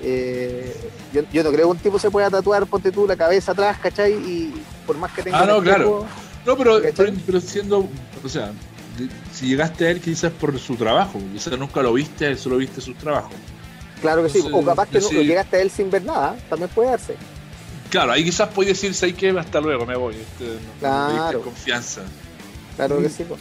Eh, 0.00 0.74
yo, 1.12 1.22
yo 1.32 1.44
no 1.44 1.50
creo 1.50 1.66
que 1.66 1.70
un 1.72 1.78
tipo 1.78 1.98
se 1.98 2.10
pueda 2.10 2.28
tatuar, 2.30 2.66
ponte 2.66 2.90
tú 2.90 3.06
la 3.06 3.16
cabeza 3.16 3.52
atrás, 3.52 3.78
¿cachai? 3.80 4.12
Y 4.14 4.52
por 4.86 4.96
más 4.96 5.12
que 5.12 5.22
tenga 5.22 5.40
Ah, 5.40 5.46
no, 5.46 5.60
claro. 5.62 6.04
No, 6.44 6.56
pero, 6.56 6.80
pero, 6.96 7.12
pero 7.24 7.40
siendo, 7.40 7.88
o 8.24 8.28
sea, 8.28 8.50
si 9.32 9.46
llegaste 9.46 9.86
a 9.86 9.90
él 9.90 10.00
quizás 10.00 10.32
por 10.32 10.58
su 10.58 10.74
trabajo, 10.76 11.20
quizás 11.32 11.56
nunca 11.56 11.82
lo 11.82 11.92
viste, 11.92 12.36
solo 12.36 12.56
viste 12.56 12.80
su 12.80 12.94
trabajo. 12.94 13.30
claro 14.00 14.24
que 14.24 14.28
sí. 14.28 14.42
O 14.52 14.64
capaz 14.64 14.88
que 14.88 14.98
no, 14.98 15.06
sí. 15.08 15.16
llegaste 15.24 15.56
a 15.58 15.60
él 15.60 15.70
sin 15.70 15.88
ver 15.88 16.04
nada, 16.04 16.36
también 16.50 16.68
puede 16.74 16.90
darse. 16.90 17.14
Claro, 17.92 18.12
ahí 18.12 18.24
quizás 18.24 18.48
puedes 18.48 18.72
decir, 18.80 18.94
¿sabes 18.94 19.14
qué? 19.14 19.28
Hasta 19.38 19.60
luego, 19.60 19.84
me 19.84 19.94
voy. 19.96 20.14
Este, 20.16 20.44
no- 20.44 20.50
no 20.54 20.58
me 20.58 20.78
Claro. 20.80 21.22
diste 21.28 21.44
confianza. 21.44 22.00
Claro 22.76 22.98
Mm. 22.98 23.02
que 23.02 23.08
sí. 23.10 23.24
po. 23.24 23.36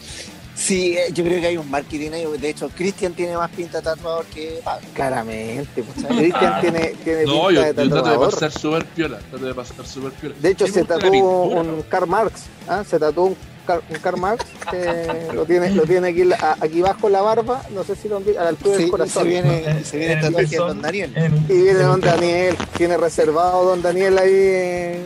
Sí, 0.54 0.96
eh, 0.98 1.06
yo 1.14 1.24
creo 1.24 1.40
que 1.40 1.48
hay 1.48 1.56
un 1.58 1.72
marketing 1.72 2.12
ahí. 2.12 2.26
De 2.38 2.50
hecho, 2.50 2.70
Cristian 2.70 3.14
tiene 3.14 3.38
más 3.38 3.50
pinta 3.50 3.78
de 3.78 3.86
tatuador 3.86 4.26
que 4.26 4.60
Pablo. 4.64 4.86
Claramente. 4.94 5.82
pues, 5.82 6.06
Cristian 6.18 6.62
tiene, 6.62 6.80
tiene 7.04 7.24
No, 7.26 7.48
pinta 7.48 7.52
yo, 7.54 7.62
de 7.62 7.68
yo 7.68 7.74
trato 7.74 7.84
de 7.84 7.90
tatuador. 8.02 8.30
pasar 8.34 8.52
súper 8.52 8.86
piola, 8.88 9.20
trato 9.30 9.46
de 9.46 9.54
pasar 9.56 9.86
súper 9.88 10.12
piola. 10.12 10.36
De 10.40 10.50
hecho, 10.50 10.66
me 10.66 10.72
se 10.72 10.84
tatuó 10.84 11.12
pintura, 11.12 11.62
un 11.62 11.78
¿no? 11.78 11.84
Karl 11.90 12.08
Marx. 12.08 12.42
¿ah? 12.68 12.84
Se 12.88 13.00
tatuó 13.00 13.24
un, 13.28 13.38
Car- 13.66 13.82
un 13.90 13.96
Karl 13.98 14.18
Marx 14.20 14.46
que 14.70 15.32
lo 15.34 15.46
tiene, 15.46 15.72
lo 15.72 15.84
tiene 15.84 16.10
aquí, 16.10 16.24
aquí 16.60 16.82
bajo 16.82 17.10
la 17.10 17.22
barba. 17.22 17.64
No 17.74 17.84
sé 17.84 17.96
si 17.96 18.08
lo 18.10 18.18
han 18.18 18.26
visto, 18.26 18.40
a 18.40 18.44
la 18.44 18.50
altura 18.50 18.76
Sí, 18.76 18.82
del 18.82 18.88
se 18.88 18.92
corazón. 18.92 19.28
viene, 19.28 19.84
se 19.84 19.98
viene 19.98 20.14
En 20.14 20.20
el 20.36 20.50
Don 20.50 20.82
Daniel. 20.82 21.12
en- 21.16 21.46
Y 21.50 21.62
viene 21.64 21.80
Don. 21.84 22.02
Daniel. 22.02 22.58
Tiene 22.78 22.98
reservado 22.98 23.64
Don 23.66 23.82
Daniel 23.82 24.18
ahí. 24.18 24.30
eh, 24.34 25.06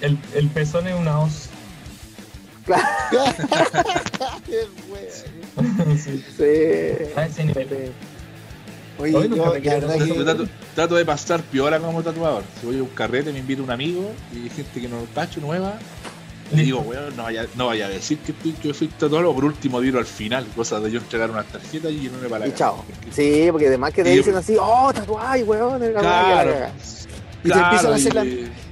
El, 0.00 0.18
el 0.34 0.48
pezón 0.48 0.86
es 0.88 0.94
una 0.98 1.20
hoz. 1.20 1.48
Wea. 2.68 2.96
sí, 5.96 6.24
sí, 6.36 6.42
a 7.16 7.26
ese 7.26 7.44
nivel. 7.44 7.68
sí. 7.68 7.92
Oye, 8.98 9.16
Hoy 9.16 9.28
nunca 9.28 9.58
yo, 9.58 9.70
la 9.70 9.78
verdad 9.78 9.98
que- 10.06 10.24
trato, 10.24 10.46
trato 10.74 10.94
de 10.96 11.04
pasar 11.04 11.42
piola 11.42 11.78
como 11.80 12.02
tatuador. 12.02 12.44
Si 12.60 12.66
voy 12.66 12.78
a 12.78 12.82
un 12.82 12.88
carrete, 12.90 13.32
me 13.32 13.38
invita 13.40 13.62
un 13.62 13.70
amigo 13.70 14.12
y 14.32 14.44
hay 14.44 14.50
gente 14.50 14.80
que 14.80 14.88
no 14.88 15.00
lo 15.00 15.06
cacho 15.14 15.40
nueva. 15.40 15.78
Le 16.54 16.62
digo, 16.62 16.80
weón, 16.80 17.16
no 17.16 17.22
vaya, 17.24 17.46
no 17.54 17.66
vaya 17.66 17.86
a 17.86 17.88
decir 17.88 18.18
que, 18.18 18.34
yo 18.62 18.74
soy 18.74 18.88
tatuador 18.88 19.34
por 19.34 19.44
último 19.44 19.80
diro 19.80 19.98
al 19.98 20.04
final, 20.06 20.46
cosa 20.54 20.80
de 20.80 20.90
yo 20.90 20.98
entregar 21.00 21.30
unas 21.30 21.46
tarjetas 21.46 21.90
y 21.92 22.06
irme 22.06 22.28
para 22.28 22.46
la 22.46 22.54
chao. 22.54 22.84
Sí, 23.10 23.48
porque 23.50 23.68
además 23.68 23.92
que 23.94 24.04
te 24.04 24.10
dicen 24.10 24.36
así, 24.36 24.56
oh, 24.60 24.92
tatuaje, 24.92 25.42
weón. 25.44 25.80
Claro. 25.98 26.66
Y 27.44 27.48
te 27.50 27.58
empiezan 27.58 27.92
a 27.92 27.96
hacer 27.96 28.14
la- 28.14 28.22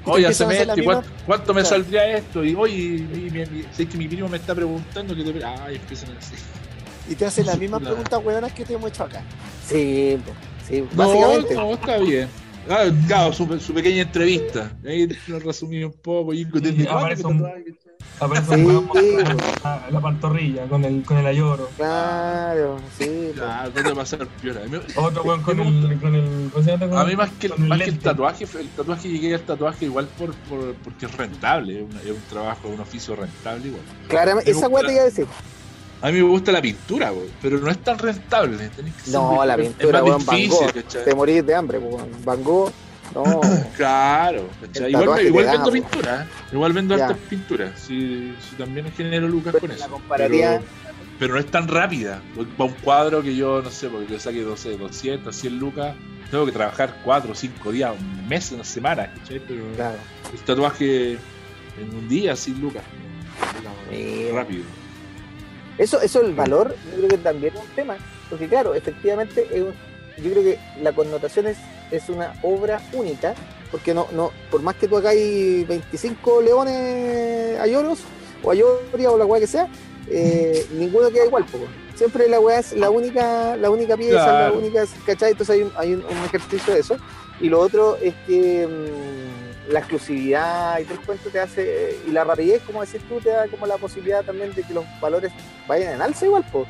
Oye, 0.05 0.28
¿y 0.28 0.81
misma- 0.81 1.03
¿cuánto, 1.26 1.53
me 1.55 1.64
saldría 1.64 2.16
esto? 2.16 2.45
Y 2.45 2.55
oye, 2.55 3.66
sé 3.76 3.87
que 3.87 3.99
mi 3.99 4.09
primo 4.09 4.28
me 4.28 4.37
está 4.39 4.55
preguntando 4.55 5.14
que 5.14 5.24
te. 5.24 5.45
Ay, 5.45 5.76
empiezan 5.76 6.16
así. 6.16 6.35
Y 7.09 7.14
te 7.14 7.26
hacen 7.26 7.47
las 7.47 7.59
mismas 7.59 7.83
preguntas 7.83 8.20
hueonas 8.24 8.53
que 8.53 8.64
te 8.64 8.74
hemos 8.74 8.91
hecho 8.91 9.05
acá. 9.05 9.22
Sí, 9.68 10.16
sí, 10.68 10.85
No, 10.95 11.07
básicamente. 11.09 11.55
no, 11.55 11.72
está 11.74 11.99
bien. 11.99 12.28
Ah, 12.69 12.85
claro, 13.07 13.33
su, 13.33 13.59
su 13.61 13.73
pequeña 13.75 14.03
entrevista. 14.03 14.73
Ahí 14.87 15.09
lo 15.29 15.39
resumí 15.41 15.83
un 15.83 15.93
poco. 15.93 16.33
Y, 16.35 16.47
aparece 16.89 17.27
un- 17.27 17.47
Aparece 18.19 18.55
Sí. 18.55 18.61
un 18.65 18.91
la, 19.65 19.89
la 19.91 20.01
pantorrilla 20.01 20.67
con 20.67 20.85
el, 20.85 21.03
con 21.05 21.17
el 21.19 21.27
ayoro. 21.27 21.71
Claro, 21.77 22.79
sí. 22.99 23.29
po. 23.35 23.41
Claro, 23.41 23.95
pasar 23.95 24.27
piola. 24.43 24.61
A 24.63 24.67
mí- 24.69 24.79
Otro 24.97 25.23
weón 25.23 25.43
con 25.43 25.59
el, 25.59 25.99
con 26.01 26.15
el. 26.15 26.51
¿cómo 26.53 26.65
se 26.65 26.77
llama? 26.77 27.01
A 27.01 27.05
mí 27.07 27.17
más 27.17 27.31
que, 27.33 27.49
Con 27.49 27.63
el 27.63 27.69
más 27.69 27.79
que 27.79 27.85
el 27.91 27.99
tatuaje, 27.99 28.45
el 28.59 28.69
tatuaje 28.69 29.09
llegué 29.09 29.35
al 29.35 29.41
tatuaje 29.43 29.87
igual 29.87 30.07
por, 30.19 30.35
por, 30.35 30.75
porque 30.85 31.07
es 31.07 31.17
rentable, 31.17 31.79
es 31.79 31.83
un, 31.83 31.97
es 31.99 32.11
un 32.11 32.23
trabajo, 32.29 32.69
un 32.69 32.81
oficio 32.81 33.17
rentable 33.17 33.69
igual. 33.69 33.83
Claramente, 34.09 34.53
Me 34.53 34.59
esa 34.59 34.69
weá 34.69 34.87
te 34.87 34.93
iba 34.93 35.03
a 35.03 35.05
decir. 35.07 35.27
A 36.03 36.07
mí 36.11 36.15
me 36.15 36.23
gusta 36.29 36.51
la 36.53 36.63
pintura, 36.63 37.11
güey, 37.11 37.29
pero 37.43 37.59
no 37.59 37.71
es 37.71 37.79
tan 37.85 37.99
rentable. 37.99 38.71
que 38.75 39.11
No, 39.11 39.45
la 39.45 39.57
pintura, 39.57 39.99
es 39.99 40.05
weón, 40.05 40.17
más 40.19 40.27
Van 40.27 40.37
difícil, 40.37 40.67
Gogh. 40.73 41.05
Te 41.05 41.15
morís 41.15 41.47
de 41.47 41.55
hambre, 41.55 41.79
weón. 41.79 42.09
Van 42.25 42.43
Gogh, 42.43 42.73
no. 43.15 43.41
Claro, 43.77 44.49
igual, 44.89 45.27
igual 45.27 45.45
da, 45.47 45.53
vendo 45.53 45.73
pintura, 45.73 46.23
¿eh? 46.23 46.27
igual 46.53 46.73
vendo 46.73 46.95
hartas 46.95 47.17
pinturas, 47.29 47.79
si, 47.81 48.35
si 48.49 48.57
también 48.57 48.91
genero 48.97 49.29
lucas 49.29 49.53
Pero 49.53 49.61
con 49.67 49.71
eso. 49.77 49.89
comparativa- 49.91 50.59
Pero, 50.59 50.63
pero 51.19 51.35
no 51.35 51.41
es 51.41 51.47
tan 51.51 51.69
rápida. 51.69 52.23
Para 52.57 52.71
un 52.71 52.77
cuadro 52.77 53.23
que 53.23 53.37
yo, 53.37 53.61
no 53.63 53.71
sé, 53.71 53.89
porque 53.89 54.11
yo 54.13 54.19
saque, 54.19 54.41
no 54.41 54.57
sé, 54.57 54.77
200, 54.79 55.35
100 55.37 55.59
lucas, 55.59 55.95
tengo 56.31 56.47
que 56.47 56.53
trabajar 56.53 56.97
4 57.05 57.33
o 57.33 57.35
5 57.35 57.73
días, 57.73 57.93
un 57.99 58.27
mes, 58.29 58.51
una 58.53 58.65
semana, 58.65 59.13
¿cachai? 59.19 59.41
Pero 59.47 59.65
Claro. 59.77 59.99
el 60.33 60.39
tatuaje 60.41 61.13
en 61.79 61.95
un 61.95 62.09
día, 62.09 62.35
sin 62.37 62.59
lucas. 62.61 62.85
Rápido. 64.33 64.63
Eso, 65.81 65.99
eso 66.03 66.20
el 66.20 66.35
valor, 66.35 66.74
yo 66.91 66.97
creo 66.99 67.09
que 67.09 67.16
también 67.16 67.55
es 67.57 67.61
un 67.62 67.68
tema, 67.74 67.97
porque 68.28 68.47
claro, 68.49 68.74
efectivamente, 68.74 69.47
yo 70.18 70.31
creo 70.31 70.43
que 70.43 70.59
la 70.83 70.93
connotación 70.93 71.47
es, 71.47 71.57
es 71.91 72.11
una 72.11 72.35
obra 72.43 72.83
única, 72.93 73.35
porque 73.70 73.95
no, 73.95 74.07
no, 74.12 74.31
por 74.51 74.61
más 74.61 74.74
que 74.74 74.87
tú 74.89 74.99
hagáis 74.99 75.66
25 75.66 76.43
leones 76.43 77.59
ayoros, 77.61 78.01
o 78.43 78.51
ayoria, 78.51 79.11
o 79.11 79.16
la 79.16 79.24
weá 79.24 79.41
que 79.41 79.47
sea, 79.47 79.68
eh, 80.07 80.66
ninguno 80.72 81.09
queda 81.11 81.24
igual, 81.24 81.47
po, 81.47 81.57
weón. 81.57 81.70
siempre 81.95 82.28
la 82.28 82.41
weá 82.41 82.59
es 82.59 82.74
la 82.74 82.91
única, 82.91 83.57
la 83.57 83.70
única 83.70 83.97
pieza, 83.97 84.22
Claro. 84.22 84.55
la 84.55 84.61
única, 84.61 84.85
¿cachai? 85.07 85.31
Entonces 85.31 85.57
hay 85.57 85.62
un, 85.62 85.72
hay 85.78 85.95
un, 85.95 86.05
un 86.05 86.24
ejercicio 86.26 86.74
de 86.74 86.81
eso. 86.81 86.97
Y 87.41 87.49
lo 87.49 87.59
otro 87.59 87.97
es 88.03 88.12
que 88.26 88.66
mm, 88.66 89.50
la 89.71 89.79
exclusividad 89.81 90.79
y 90.81 90.85
todo 90.85 90.95
el 90.95 91.01
cuento 91.01 91.31
te 91.31 91.41
hace, 91.41 91.99
y 92.07 92.11
la 92.11 92.25
rapidez, 92.25 92.62
como 92.62 92.81
decís 92.85 93.01
tú, 93.09 93.21
te 93.21 93.31
da 93.31 93.47
como 93.49 93.66
la 93.66 93.77
posibilidad 93.79 94.25
también 94.25 94.53
de 94.55 94.62
que 94.62 94.75
los 94.75 94.85
valores 95.01 95.33
vayan 95.68 95.95
en 95.95 96.03
alza 96.03 96.27
igual, 96.27 96.45
pues. 96.51 96.66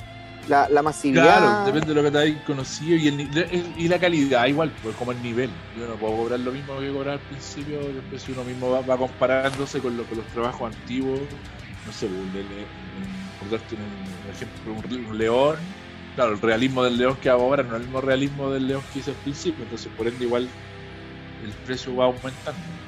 La, 0.48 0.68
la 0.68 0.82
masividad. 0.82 1.22
Claro, 1.38 1.64
depende 1.64 1.88
de 1.88 1.94
lo 1.94 2.02
que 2.02 2.10
te 2.10 2.18
hayas 2.18 2.42
conocido 2.44 2.96
y, 2.96 3.08
el, 3.08 3.20
el- 3.20 3.72
y 3.76 3.88
la 3.88 3.98
calidad, 3.98 4.46
igual, 4.46 4.72
pues 4.82 4.96
como 4.96 5.12
el 5.12 5.22
nivel. 5.22 5.50
Yo 5.76 5.86
no 5.86 5.94
puedo 5.96 6.16
cobrar 6.16 6.40
lo 6.40 6.50
mismo 6.50 6.80
que 6.80 6.90
cobrar 6.90 7.14
al 7.14 7.20
principio, 7.20 7.78
después 7.78 8.22
si 8.22 8.32
uno 8.32 8.42
mismo 8.44 8.70
va, 8.70 8.96
comparándose 8.96 9.80
con, 9.80 9.96
lo- 9.96 10.04
con 10.04 10.16
los 10.18 10.26
trabajos 10.28 10.74
antiguos, 10.74 11.20
no 11.86 11.92
sé, 11.92 12.08
por 13.38 13.50
darte 13.50 13.74
un, 13.76 13.82
ejemplo, 14.30 15.08
un 15.08 15.18
león, 15.18 15.56
claro, 16.16 16.32
el 16.32 16.40
realismo 16.40 16.84
del 16.84 16.96
león 16.96 17.16
que 17.20 17.28
hago 17.28 17.42
ahora 17.42 17.62
no 17.62 17.70
es 17.70 17.80
el 17.80 17.86
mismo 17.86 18.00
realismo 18.00 18.50
del 18.50 18.66
león 18.66 18.82
que 18.92 18.98
hice 19.00 19.10
al 19.10 19.16
principio, 19.16 19.62
entonces 19.64 19.92
por 19.96 20.08
ende 20.08 20.24
igual 20.24 20.48
el 21.42 21.52
precio 21.64 21.94
va 21.96 22.06
aumentando. 22.06 22.79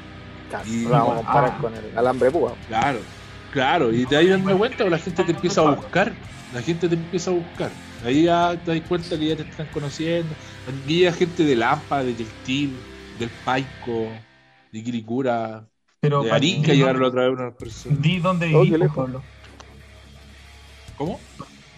Claro, 0.53 0.69
Y- 0.69 0.85
no 0.85 0.91
lo 0.91 0.97
vamos 0.97 1.13
a 1.13 1.17
comparar 1.17 1.51
ah. 1.55 1.59
con 1.61 1.75
el 1.75 1.97
alambre 1.99 2.31
púa. 2.31 2.57
Claro, 2.67 3.01
claro, 3.51 3.93
y 3.93 4.05
de 4.05 4.17
ahí 4.17 4.29
darme 4.29 4.55
cuenta, 4.57 4.85
la 4.85 4.99
gente 4.99 5.25
te 5.25 5.33
empieza 5.33 5.61
a 5.63 5.75
buscar, 5.75 6.15
la 6.51 6.63
gente 6.63 6.89
te 6.89 6.95
empieza 6.95 7.31
a 7.31 7.35
buscar. 7.35 7.71
Ahí 8.05 8.25
ya 8.25 8.63
te 8.63 8.71
das 8.73 8.81
cuenta 8.89 9.19
que 9.19 9.27
ya 9.29 9.37
te 9.37 9.43
están 9.43 9.69
conociendo. 9.69 10.35
Aquí 10.67 10.99
llega 10.99 11.13
gente 11.13 11.45
de 11.45 11.57
Lampa, 11.57 12.03
de 12.05 12.15
Textil, 12.15 12.77
del 13.15 13.31
Paico, 13.31 14.27
de 14.73 14.83
Quiricura, 14.83 15.69
Pero 16.01 16.23
de 16.23 16.33
Arica 16.33 16.73
llegaron 16.75 17.03
otra 17.05 17.23
vez 17.23 17.33
unas 17.39 17.55
personas. 17.55 18.03
Di 18.03 18.19
dónde 18.19 18.47
Oh, 18.55 18.61
vivís, 18.61 18.79
lejos. 18.79 18.97
Pablo. 18.97 19.23
¿Cómo? 20.95 21.21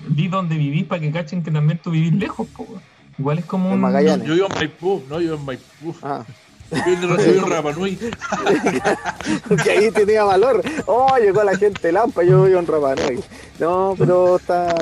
Di 0.09 0.29
dónde 0.29 0.57
vivís 0.57 0.85
para 0.85 1.01
que 1.01 1.12
cachen 1.12 1.43
que 1.43 1.51
también 1.51 1.79
tú 1.79 1.91
vivís 1.91 2.12
lejos, 2.14 2.49
po. 2.49 2.81
Igual 3.18 3.39
es 3.39 3.45
como 3.45 3.68
En 3.68 3.75
un... 3.75 3.81
Magallanes. 3.81 4.27
Yo 4.27 4.35
vivo 4.35 4.47
en 4.51 4.55
Maipú, 4.55 5.05
no, 5.09 5.20
yo 5.20 5.20
vivo 5.20 5.35
en 5.37 5.45
Maipú. 5.45 5.95
Ah, 6.03 6.27
Yo 6.75 6.85
vivo 6.97 7.14
en- 7.14 7.20
yo 7.27 7.33
vivo 7.33 7.47
en 7.47 7.53
Rapa 7.53 7.72
Nui. 7.72 7.97
que 9.64 9.70
ahí 9.70 9.91
tenía 9.91 10.25
valor. 10.25 10.62
Oh, 10.87 11.16
llegó 11.18 11.43
la 11.45 11.57
gente 11.57 11.93
Lampa, 11.93 12.22
yo 12.22 12.45
vivo 12.45 12.59
en 12.59 12.66
Rapa 12.66 12.95
Nui. 12.95 13.22
No, 13.59 13.95
pero 13.99 14.37
está. 14.37 14.75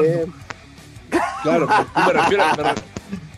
bien. 0.00 0.32
Claro, 1.42 1.66
me 1.68 2.12
refiero, 2.12 2.44
me, 2.56 2.62
re- 2.62 2.74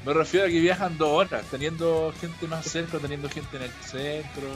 me 0.07 0.13
refiero 0.15 0.47
a 0.47 0.49
que 0.49 0.61
viajan 0.61 0.97
dos 0.97 1.09
horas, 1.11 1.43
teniendo 1.51 2.13
gente 2.21 2.47
más 2.47 2.65
cerca, 2.67 2.99
teniendo 2.99 3.29
gente 3.29 3.57
en 3.57 3.63
el 3.65 3.71
centro. 3.85 4.49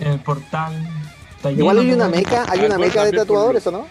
En 0.00 0.06
el 0.12 0.20
portal. 0.20 0.72
Igual 1.56 1.78
hay 1.80 1.92
una 1.92 2.08
meca, 2.08 2.44
hay 2.48 2.60
una 2.60 2.76
pues, 2.76 2.88
meca 2.88 3.04
de 3.04 3.12
tatuadores, 3.12 3.66
¿o 3.66 3.70
no? 3.72 3.86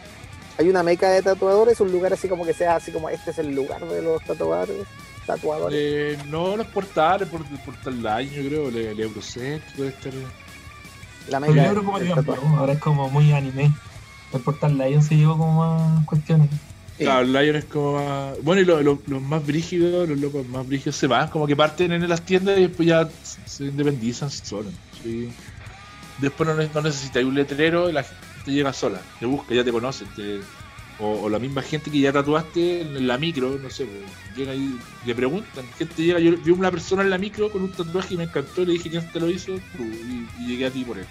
Hay 0.58 0.70
una 0.70 0.84
meca 0.84 1.10
de 1.10 1.22
tatuadores, 1.22 1.80
un 1.82 1.92
lugar 1.92 2.14
así 2.14 2.28
como 2.28 2.46
que 2.46 2.54
sea 2.54 2.76
así 2.76 2.92
como 2.92 3.10
este 3.10 3.32
es 3.32 3.40
el 3.40 3.54
lugar 3.54 3.84
de 3.86 4.02
los 4.02 4.22
tatuadores. 4.24 4.78
Tatuadores. 5.26 5.78
Eh, 5.80 6.18
no, 6.30 6.56
los 6.58 6.68
portales, 6.68 7.28
por 7.30 7.42
el 7.42 7.60
portal 7.60 8.02
Line, 8.02 8.32
yo 8.44 8.50
creo, 8.50 8.68
el, 8.70 8.78
el 8.78 9.00
Eurocent 9.00 9.64
puede 9.76 9.90
estar. 9.90 10.14
La 11.30 11.40
Pero 11.40 11.54
meca 11.54 11.74
yo 11.74 11.82
creo 11.82 12.00
digan, 12.00 12.16
tatuaje. 12.16 12.42
pero 12.42 12.58
ahora 12.58 12.74
es 12.74 12.80
como 12.80 13.10
muy 13.10 13.32
anime. 13.32 13.72
El 14.34 14.42
portal 14.42 14.78
Lion 14.78 15.02
se 15.02 15.16
llevó 15.16 15.38
como 15.38 15.54
más 15.66 16.06
cuestiones. 16.06 16.50
Sí. 16.98 17.04
Claro, 17.06 17.22
el 17.22 17.34
Lion 17.34 17.56
es 17.56 17.66
como 17.66 17.94
más. 17.94 18.42
Bueno, 18.44 18.62
y 18.62 18.66
lo- 18.66 18.82
lo- 18.82 19.02
los 19.06 19.22
más 19.22 19.46
brígidos, 19.46 20.08
los 20.08 20.18
locos 20.18 20.48
más 20.48 20.68
brígidos 20.68 20.96
se 20.96 21.08
van, 21.08 21.30
como 21.30 21.48
que 21.48 21.56
parten 21.56 21.92
en 21.92 22.08
las 22.08 22.24
tiendas 22.26 22.58
y 22.58 22.62
después 22.68 22.88
ya 22.88 23.08
se 23.22 23.66
independizan 23.66 24.30
solos. 24.30 24.74
¿sí? 25.04 25.30
Después 26.18 26.48
no, 26.48 26.56
no 26.56 26.82
necesitas 26.82 27.24
un 27.24 27.36
letrero 27.36 27.90
y 27.90 27.94
la 27.94 28.04
gente 28.04 28.52
llega 28.52 28.74
sola, 28.74 29.02
te 29.20 29.26
busca, 29.26 29.54
ya 29.54 29.64
te 29.64 29.72
conocen. 29.72 30.08
te- 30.16 30.42
o, 31.02 31.22
o 31.24 31.30
la 31.30 31.40
misma 31.40 31.62
gente 31.62 31.90
que 31.92 32.00
ya 32.00 32.12
tatuaste 32.14 32.82
en 32.82 33.08
la 33.08 33.18
micro, 33.18 33.58
no 33.62 33.70
sé, 33.70 33.86
pues, 33.86 34.38
llega 34.38 34.52
ahí, 34.52 34.78
le 35.06 35.16
preguntan. 35.16 35.66
Gente 35.78 36.04
llega, 36.04 36.20
yo 36.20 36.38
vi 36.38 36.52
una 36.52 36.70
persona 36.72 37.02
en 37.02 37.10
la 37.10 37.18
micro 37.18 37.52
con 37.52 37.64
un 37.64 37.72
tatuaje 37.72 38.14
y 38.14 38.18
me 38.18 38.26
encantó, 38.26 38.64
le 38.64 38.74
dije 38.74 38.90
quién 38.90 39.12
te 39.12 39.20
lo 39.20 39.30
hizo, 39.30 39.54
y, 39.80 40.28
y 40.40 40.48
llegué 40.48 40.68
a 40.68 40.72
ti 40.72 40.84
por 40.86 40.98
él. 41.00 41.06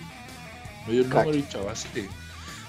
Me 0.87 0.93
dio 0.95 1.03
el 1.03 1.09
número 1.11 1.35
y 1.37 1.45
chao, 1.49 1.69
así 1.69 1.89
que. 1.93 2.07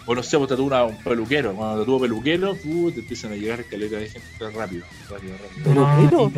O 0.08 0.16
no 0.16 0.24
sé, 0.24 0.36
pues 0.38 0.50
tatúa 0.50 0.84
un 0.86 0.98
peluquero. 1.04 1.54
Cuando 1.54 1.80
tatúa 1.82 2.00
peluquero, 2.02 2.58
uh, 2.66 2.92
te 2.92 3.02
empiezan 3.02 3.34
a 3.34 3.36
llegar 3.36 3.64
caleta 3.66 3.98
de 3.98 4.10
gente 4.10 4.28
rápido, 4.50 4.84
rápido, 5.10 5.34
rápido. 5.38 5.64
¿Peluquero? 6.10 6.32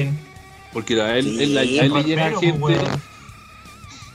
Porque 0.74 1.02
a 1.02 1.18
él, 1.18 1.26
Sí, 1.26 1.44
él- 1.44 1.58
a 1.58 1.62
él 1.64 1.94
le 1.94 2.04
llega 2.04 2.30
gente, 2.40 2.60
pues, 2.60 2.78
weón. 2.78 3.02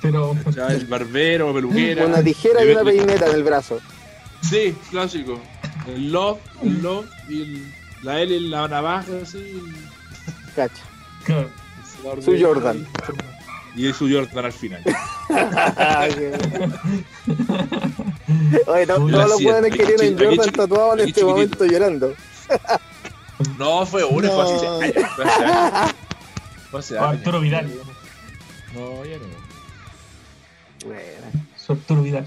Pero 0.03 0.37
el 0.69 0.87
barbero, 0.87 1.53
peluquera. 1.55 2.07
Una 2.07 2.23
tijera 2.23 2.65
y 2.65 2.69
una 2.71 2.85
peineta 2.85 3.27
en 3.27 3.35
el 3.35 3.43
brazo. 3.43 3.81
Sí, 4.43 4.75
clásico. 4.91 5.41
El 5.89 6.13
love, 6.13 6.39
el 6.63 6.83
love 6.83 7.07
y 7.29 7.43
el, 7.43 7.75
la 8.03 8.21
L 8.21 8.37
en 8.37 8.51
la 8.51 8.69
navaja, 8.69 9.13
así. 9.23 9.63
Cacha. 10.55 10.83
Su 12.23 12.37
Jordan. 12.41 12.87
Y 13.75 13.93
su 13.93 14.09
Jordan 14.11 14.45
al 14.45 14.53
final. 14.53 14.83
Oye, 18.67 18.83
Uy, 18.83 18.87
todos 18.87 19.11
los 19.11 19.33
así, 19.33 19.47
hueones 19.47 19.73
que 19.77 19.87
tienen 19.87 20.15
aquí 20.15 20.25
Jordan 20.37 20.53
tatuados 20.53 20.99
en 21.01 21.09
este 21.09 21.25
momento 21.25 21.65
llorando. 21.65 22.15
No, 23.59 23.87
fue 23.87 24.05
uno, 24.05 24.29
fue 24.31 24.45
No. 24.45 24.81
años. 24.81 24.95
Fue 26.71 26.81
hace. 26.81 26.99
Arturo 26.99 27.41
Vidal. 27.41 27.71
No, 28.75 29.05
ya 29.05 29.17
no. 29.17 29.25
Bueno. 30.87 31.47
Su 31.57 31.73
Arturo 31.73 32.03
Vidal. 32.03 32.27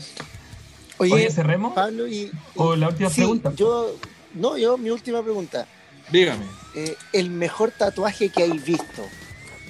Oye, 1.01 1.13
Oye, 1.13 1.31
cerremos. 1.31 1.73
Pablo, 1.73 2.07
y, 2.07 2.13
y- 2.15 2.31
O 2.55 2.75
la 2.75 2.89
última 2.89 3.09
sí, 3.09 3.15
pregunta. 3.21 3.53
yo, 3.55 3.95
no, 4.35 4.57
yo, 4.57 4.77
mi 4.77 4.89
última 4.91 5.21
pregunta. 5.23 5.67
Dígame. 6.11 6.45
Eh, 6.75 6.95
el 7.13 7.29
mejor 7.31 7.71
tatuaje 7.71 8.29
que 8.29 8.43
hay 8.43 8.57
visto. 8.59 9.03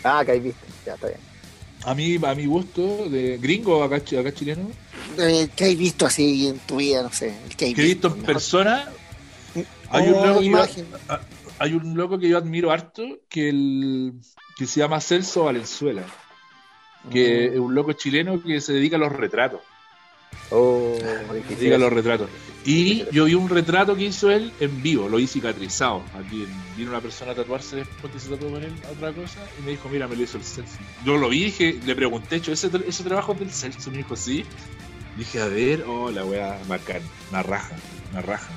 Ah, 0.04 0.24
que 0.26 0.32
ahí 0.34 0.40
viste. 0.40 0.66
Ya, 0.86 0.96
está 0.96 1.08
bien. 1.08 1.20
A 1.84 1.96
mí, 1.96 2.18
a 2.22 2.36
mi 2.36 2.46
gusto, 2.46 3.10
de 3.10 3.38
gringo 3.38 3.84
acá, 3.84 3.96
acá 3.96 4.34
chileno, 4.34 4.70
Eh, 5.18 5.50
que 5.56 5.64
hay 5.66 5.76
visto 5.76 6.06
así 6.06 6.48
en 6.48 6.60
tu 6.60 6.78
vida, 6.78 7.02
no 7.04 7.12
sé. 7.12 7.34
Que 7.58 7.66
hay 7.66 7.74
visto 7.74 8.08
en 8.08 8.14
mejor. 8.14 8.26
persona, 8.26 8.90
hay 9.90 10.08
un 10.10 10.14
loco 10.28 10.40
que 10.40 10.46
yo- 10.46 10.52
imagen. 10.52 10.86
hay 11.60 11.74
un 11.74 11.98
loco 11.98 12.20
que 12.20 12.28
yo 12.30 12.38
admiro 12.38 12.72
harto 12.72 13.04
que 13.30 13.50
el 13.50 14.14
que 14.58 14.66
se 14.68 14.80
llama 14.80 15.02
Celso 15.02 15.46
Valenzuela, 15.46 16.04
que 17.12 17.46
es 17.48 17.58
un 17.60 17.74
loco 17.74 17.94
chileno 17.94 18.42
que 18.44 18.62
se 18.62 18.74
dedica 18.74 18.96
a 18.98 19.00
los 19.00 19.12
retratos, 19.12 19.62
Oh, 20.50 20.98
se 21.00 21.34
difícil. 21.36 21.58
dedica 21.58 21.76
a 21.76 21.80
los 21.80 21.94
retratos. 21.94 22.30
Y 22.66 23.06
yo 23.12 23.26
vi 23.26 23.34
un 23.34 23.50
retrato 23.50 23.96
que 23.96 24.04
hizo 24.04 24.30
él 24.30 24.52
en 24.60 24.84
vivo, 24.84 25.10
lo 25.10 25.18
hice 25.18 25.34
cicatrizado. 25.34 26.04
Aquí 26.14 26.46
vino 26.78 26.92
una 26.92 27.02
persona 27.02 27.32
a 27.32 27.36
tatuarse 27.36 27.78
después 27.78 28.14
que 28.14 28.20
se 28.20 28.30
tatuó 28.30 28.52
con 28.52 28.64
él 28.64 28.72
otra 28.92 29.12
cosa 29.14 29.40
y 29.60 29.64
me 29.64 29.72
dijo, 29.72 29.90
mira, 29.90 30.08
me 30.08 30.16
lo 30.16 30.24
hizo 30.24 30.38
el 30.38 30.44
Celso. 30.44 30.78
Yo 31.04 31.18
lo 31.18 31.30
vi, 31.30 31.46
dije, 31.46 31.80
le 31.86 31.96
pregunté, 31.96 32.36
hecho, 32.36 32.52
¿ese, 32.52 32.70
ese 32.88 33.04
trabajo 33.04 33.34
es 33.34 33.40
del 33.40 33.52
Celso? 33.52 33.90
Me 33.90 33.98
dijo, 33.98 34.16
sí. 34.16 34.46
Dije, 35.18 35.42
a 35.42 35.48
ver, 35.48 35.84
oh, 35.88 36.12
la 36.12 36.24
wea 36.24 36.60
bacán, 36.68 37.02
una 37.32 37.42
raja, 37.44 37.76
una 38.12 38.22
raja. 38.22 38.50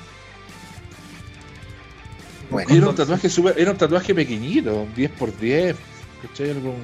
Bueno, 2.49 2.73
Y 2.73 2.77
era 2.77 2.89
un 2.89 2.95
tatuaje 2.95 3.29
super, 3.29 3.55
era 3.57 3.71
un 3.71 3.77
tatuaje 3.77 4.13
pequeñito, 4.13 4.87
10 4.95 5.11
por 5.11 5.35
10, 5.37 5.75
¿cachai? 6.21 6.51
Algo 6.51 6.75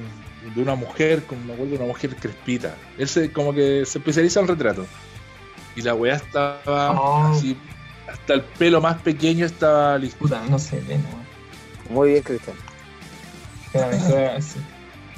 de 0.54 0.62
una 0.62 0.74
mujer, 0.74 1.24
con 1.24 1.46
me 1.46 1.52
acuerdo 1.52 1.72
de 1.72 1.76
una 1.78 1.86
mujer 1.86 2.16
crespita. 2.16 2.76
Él 2.98 3.08
se, 3.08 3.32
como 3.32 3.52
que 3.54 3.84
se 3.86 3.98
especializa 3.98 4.40
en 4.40 4.48
retrato. 4.48 4.86
Y 5.76 5.82
la 5.82 5.94
weá 5.94 6.16
estaba 6.16 6.60
Oh. 7.00 7.32
así, 7.32 7.56
hasta 8.10 8.34
el 8.34 8.42
pelo 8.42 8.80
más 8.80 9.00
pequeño 9.02 9.46
estaba 9.46 9.96
listo. 9.98 10.18
Puta, 10.18 10.42
no 10.48 10.58
sé, 10.58 10.80
ven, 10.86 11.04
weón. 11.10 11.22
Muy 11.90 12.10
bien, 12.10 12.22
Cristian. 12.22 12.56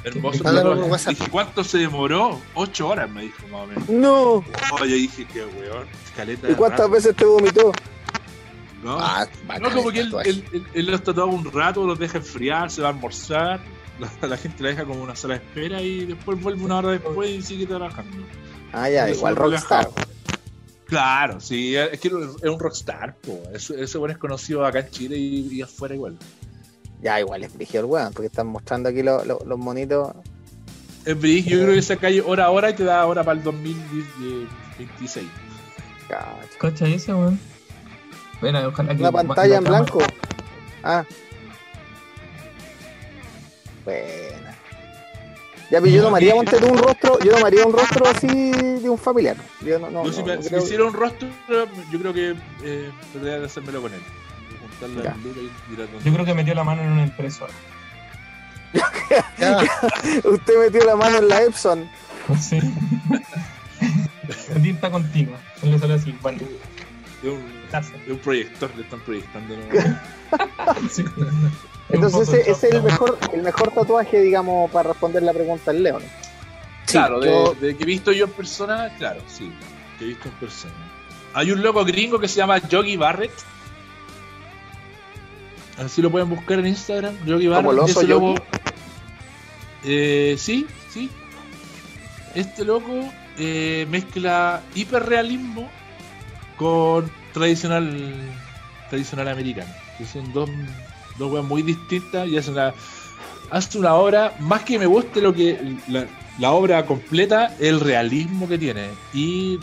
Hermoso. 0.03 0.43
Dije, 1.09 1.29
¿cuánto 1.31 1.63
se 1.63 1.79
demoró? 1.79 2.39
8 2.53 2.87
horas, 2.87 3.09
me 3.09 3.23
dijo 3.23 3.47
más 3.51 3.61
o 3.63 3.67
menos. 3.67 3.89
No. 3.89 4.23
Oh, 4.33 4.79
yo 4.79 4.85
dije, 4.95 5.25
qué 5.33 5.43
weón, 5.43 5.87
caleta 6.15 6.49
¿Y 6.49 6.53
cuántas 6.53 6.81
rato. 6.81 6.91
veces 6.91 7.15
te 7.15 7.25
vomitó? 7.25 7.71
No, 8.83 8.97
Ah, 8.99 9.25
no 9.59 9.71
como 9.71 9.89
que 9.91 10.01
él, 10.01 10.13
él, 10.25 10.45
él- 10.53 10.67
él 10.75 10.85
los 10.85 11.03
tatuaba 11.03 11.31
un 11.31 11.51
rato, 11.51 11.83
los 11.87 11.97
deja 11.97 12.19
enfriar, 12.19 12.69
se 12.69 12.81
va 12.83 12.89
a 12.89 12.91
almorzar, 12.91 13.59
la, 13.99 14.11
la 14.27 14.37
gente 14.37 14.63
la 14.63 14.69
deja 14.69 14.85
como 14.85 15.01
una 15.03 15.15
sala 15.15 15.37
de 15.39 15.45
espera 15.45 15.81
y 15.81 16.05
después 16.05 16.41
vuelve 16.41 16.63
una 16.63 16.77
hora 16.77 16.91
después 16.91 17.29
y 17.29 17.41
sigue 17.41 17.65
trabajando. 17.65 18.17
Ah, 18.73 18.89
ya, 18.89 19.09
igual 19.09 19.35
Rockstar. 19.35 19.89
Claro, 20.85 21.39
sí, 21.39 21.75
es 21.75 21.99
que 21.99 22.09
es 22.09 22.13
un 22.13 22.59
rockstar, 22.59 23.15
po. 23.15 23.41
Ese, 23.53 23.81
ese 23.83 23.97
bueno 23.97 24.11
es 24.13 24.19
conocido 24.19 24.63
acá 24.65 24.79
en 24.81 24.89
Chile 24.91 25.17
y, 25.17 25.47
y 25.55 25.61
afuera 25.63 25.95
igual. 25.95 26.17
Ya, 27.01 27.19
igual 27.19 27.43
es 27.43 27.53
brígido 27.53 27.79
el 27.81 27.85
weón, 27.89 28.13
porque 28.13 28.27
están 28.27 28.47
mostrando 28.47 28.89
aquí 28.89 29.01
lo- 29.01 29.25
lo- 29.25 29.39
los 29.45 29.57
monitos. 29.57 30.13
Es 31.03 31.19
brillo, 31.19 31.49
yo 31.57 31.61
creo 31.63 31.73
que 31.73 31.79
esa 31.79 31.95
calle 31.97 32.21
hora 32.21 32.45
a 32.45 32.49
hora 32.51 32.69
y 32.69 32.73
te 32.73 32.83
da 32.83 33.05
hora 33.05 33.23
para 33.23 33.37
el 33.37 33.43
2026. 33.43 35.25
Cacha. 36.07 36.35
Cacha 36.59 36.87
ese, 36.87 37.13
weón. 37.13 37.39
Bueno, 38.41 38.67
ojalá 38.67 38.89
que 38.95 39.01
Una 39.01 39.11
la 39.11 39.11
pantalla 39.11 39.57
en 39.57 39.63
cámara- 39.63 39.83
blanco. 39.83 39.99
Ah. 40.83 41.03
Buena. 43.85 44.55
Ya, 45.71 45.81
pero 45.81 45.87
yo 45.87 46.03
no 46.03 46.11
me 46.11 46.17
haría 46.17 46.33
ponte 46.35 46.57
tú 46.57 46.67
un 46.67 46.77
rostro, 46.77 47.19
yo 47.19 47.31
no 47.31 47.39
me 47.39 47.47
haría 47.47 47.65
un 47.65 47.73
rostro 47.73 48.07
así 48.07 48.27
de 48.51 48.89
un 48.89 48.97
familiar. 48.97 49.35
Yo 49.61 49.79
no, 49.79 49.89
no, 49.89 50.11
si 50.11 50.19
no, 50.19 50.25
me, 50.27 50.35
no 50.35 50.41
si 50.43 50.49
creo- 50.49 50.59
me 50.61 50.65
hiciera 50.65 50.85
un 50.85 50.93
rostro, 50.93 51.27
yo 51.91 51.99
creo 51.99 52.13
que 52.13 52.35
eh, 52.63 52.91
tendría 53.13 53.39
que 53.39 53.45
hacérmelo 53.45 53.81
con 53.81 53.93
él. 53.93 54.01
La 54.81 55.15
y 55.15 56.03
Yo 56.05 56.13
creo 56.13 56.25
que 56.25 56.33
metió 56.33 56.53
la 56.53 56.63
mano 56.63 56.81
en 56.81 56.91
una 56.91 57.03
impresora. 57.03 57.53
Usted 60.23 60.59
metió 60.59 60.83
la 60.83 60.95
mano 60.97 61.17
en 61.19 61.29
la 61.29 61.41
Epson. 61.43 61.89
Sí. 62.39 62.59
Tinta 64.61 64.91
continua. 64.91 65.37
Le 65.63 65.79
sale 65.79 65.93
así, 65.93 66.11
bueno, 66.21 66.39
de 67.21 67.29
un, 67.29 67.43
de 68.05 68.11
un 68.11 68.19
proyector, 68.19 68.75
le 68.75 68.83
están 68.83 68.99
proyectando. 69.01 69.55
¿no? 69.55 70.83
Sí. 70.91 71.05
Entonces 71.89 72.29
ese, 72.29 72.51
es 72.51 72.63
el 72.63 72.81
mejor, 72.81 73.17
el 73.33 73.43
mejor 73.43 73.71
tatuaje, 73.71 74.19
digamos, 74.21 74.71
para 74.71 74.89
responder 74.89 75.21
la 75.23 75.33
pregunta 75.33 75.71
del 75.71 75.83
León. 75.83 76.03
claro, 76.87 77.19
de, 77.19 77.27
yo- 77.29 77.53
de 77.59 77.75
que 77.77 77.83
he 77.83 77.85
visto 77.85 78.11
yo 78.11 78.25
en 78.25 78.31
persona, 78.31 78.89
claro, 78.97 79.21
sí, 79.27 79.51
que 79.99 80.05
he 80.05 80.07
visto 80.09 80.27
en 80.29 80.33
persona. 80.35 80.73
Hay 81.33 81.51
un 81.51 81.61
loco 81.61 81.83
gringo 81.85 82.17
que 82.19 82.27
se 82.27 82.37
llama 82.37 82.57
Yogi 82.67 82.97
Barrett. 82.97 83.33
Así 85.77 86.01
lo 86.01 86.09
pueden 86.09 86.29
buscar 86.29 86.59
en 86.59 86.67
Instagram. 86.67 87.13
Yogi 87.25 87.47
¿Como 87.47 87.55
Barra. 87.57 87.71
el 87.71 87.79
oso 87.79 87.99
Ese 87.99 88.07
loco. 88.07 88.27
Yogi? 88.35 88.41
Eh, 89.83 90.35
sí, 90.39 90.65
sí. 90.91 91.09
Este 92.33 92.63
loco 92.63 92.91
eh, 93.37 93.85
mezcla 93.89 94.61
hiperrealismo 94.73 95.69
con 96.57 97.11
tradicional 97.33 97.93
tradicional 98.89 99.27
americano. 99.27 99.71
Que 99.97 100.05
son 100.05 100.31
dos, 100.31 100.49
dos 101.17 101.31
weas 101.31 101.45
muy 101.45 101.61
distintas 101.61 102.27
y 102.27 102.37
hace 102.37 102.51
una, 102.51 102.73
hace 103.49 103.77
una 103.77 103.95
obra, 103.95 104.33
más 104.39 104.63
que 104.63 104.77
me 104.79 104.85
guste 104.85 105.21
lo 105.21 105.33
que 105.33 105.77
la, 105.87 106.05
la 106.39 106.51
obra 106.51 106.85
completa, 106.85 107.55
el 107.59 107.79
realismo 107.79 108.47
que 108.47 108.57
tiene 108.57 108.87
y 109.13 109.57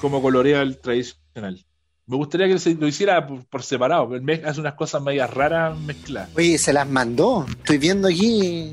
como 0.00 0.20
colorea 0.22 0.62
el 0.62 0.78
tradicional. 0.78 1.64
Me 2.06 2.16
gustaría 2.16 2.48
que 2.48 2.58
se 2.58 2.74
lo 2.74 2.86
hiciera 2.88 3.26
por, 3.26 3.44
por 3.46 3.62
separado, 3.62 4.08
mez- 4.20 4.44
hace 4.44 4.60
unas 4.60 4.74
cosas 4.74 5.00
medias 5.02 5.30
raras 5.30 5.78
mezcladas. 5.78 6.30
Oye, 6.36 6.58
se 6.58 6.72
las 6.72 6.88
mandó. 6.88 7.46
Estoy 7.48 7.78
viendo 7.78 8.08
aquí. 8.08 8.72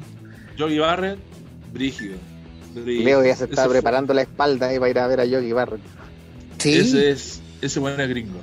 Yogi 0.58 0.80
Barrett, 0.80 1.20
brígido. 1.72 2.18
brígido. 2.74 3.04
Leo 3.06 3.24
ya 3.24 3.36
se 3.36 3.46
está 3.46 3.64
fue- 3.66 3.74
preparando 3.74 4.14
la 4.16 4.24
espalda 4.24 4.68
ahí 4.68 4.80
para 4.80 4.90
ir 4.90 5.00
a 5.00 5.08
ver 5.08 5.20
a 5.22 5.26
Yogi 5.26 5.52
Barrett. 5.54 5.82
Sí. 6.58 6.74
Ese 6.74 7.12
es, 7.12 7.42
ese 7.62 7.80
buen 7.80 8.00
es 8.02 8.10
gringo. 8.10 8.40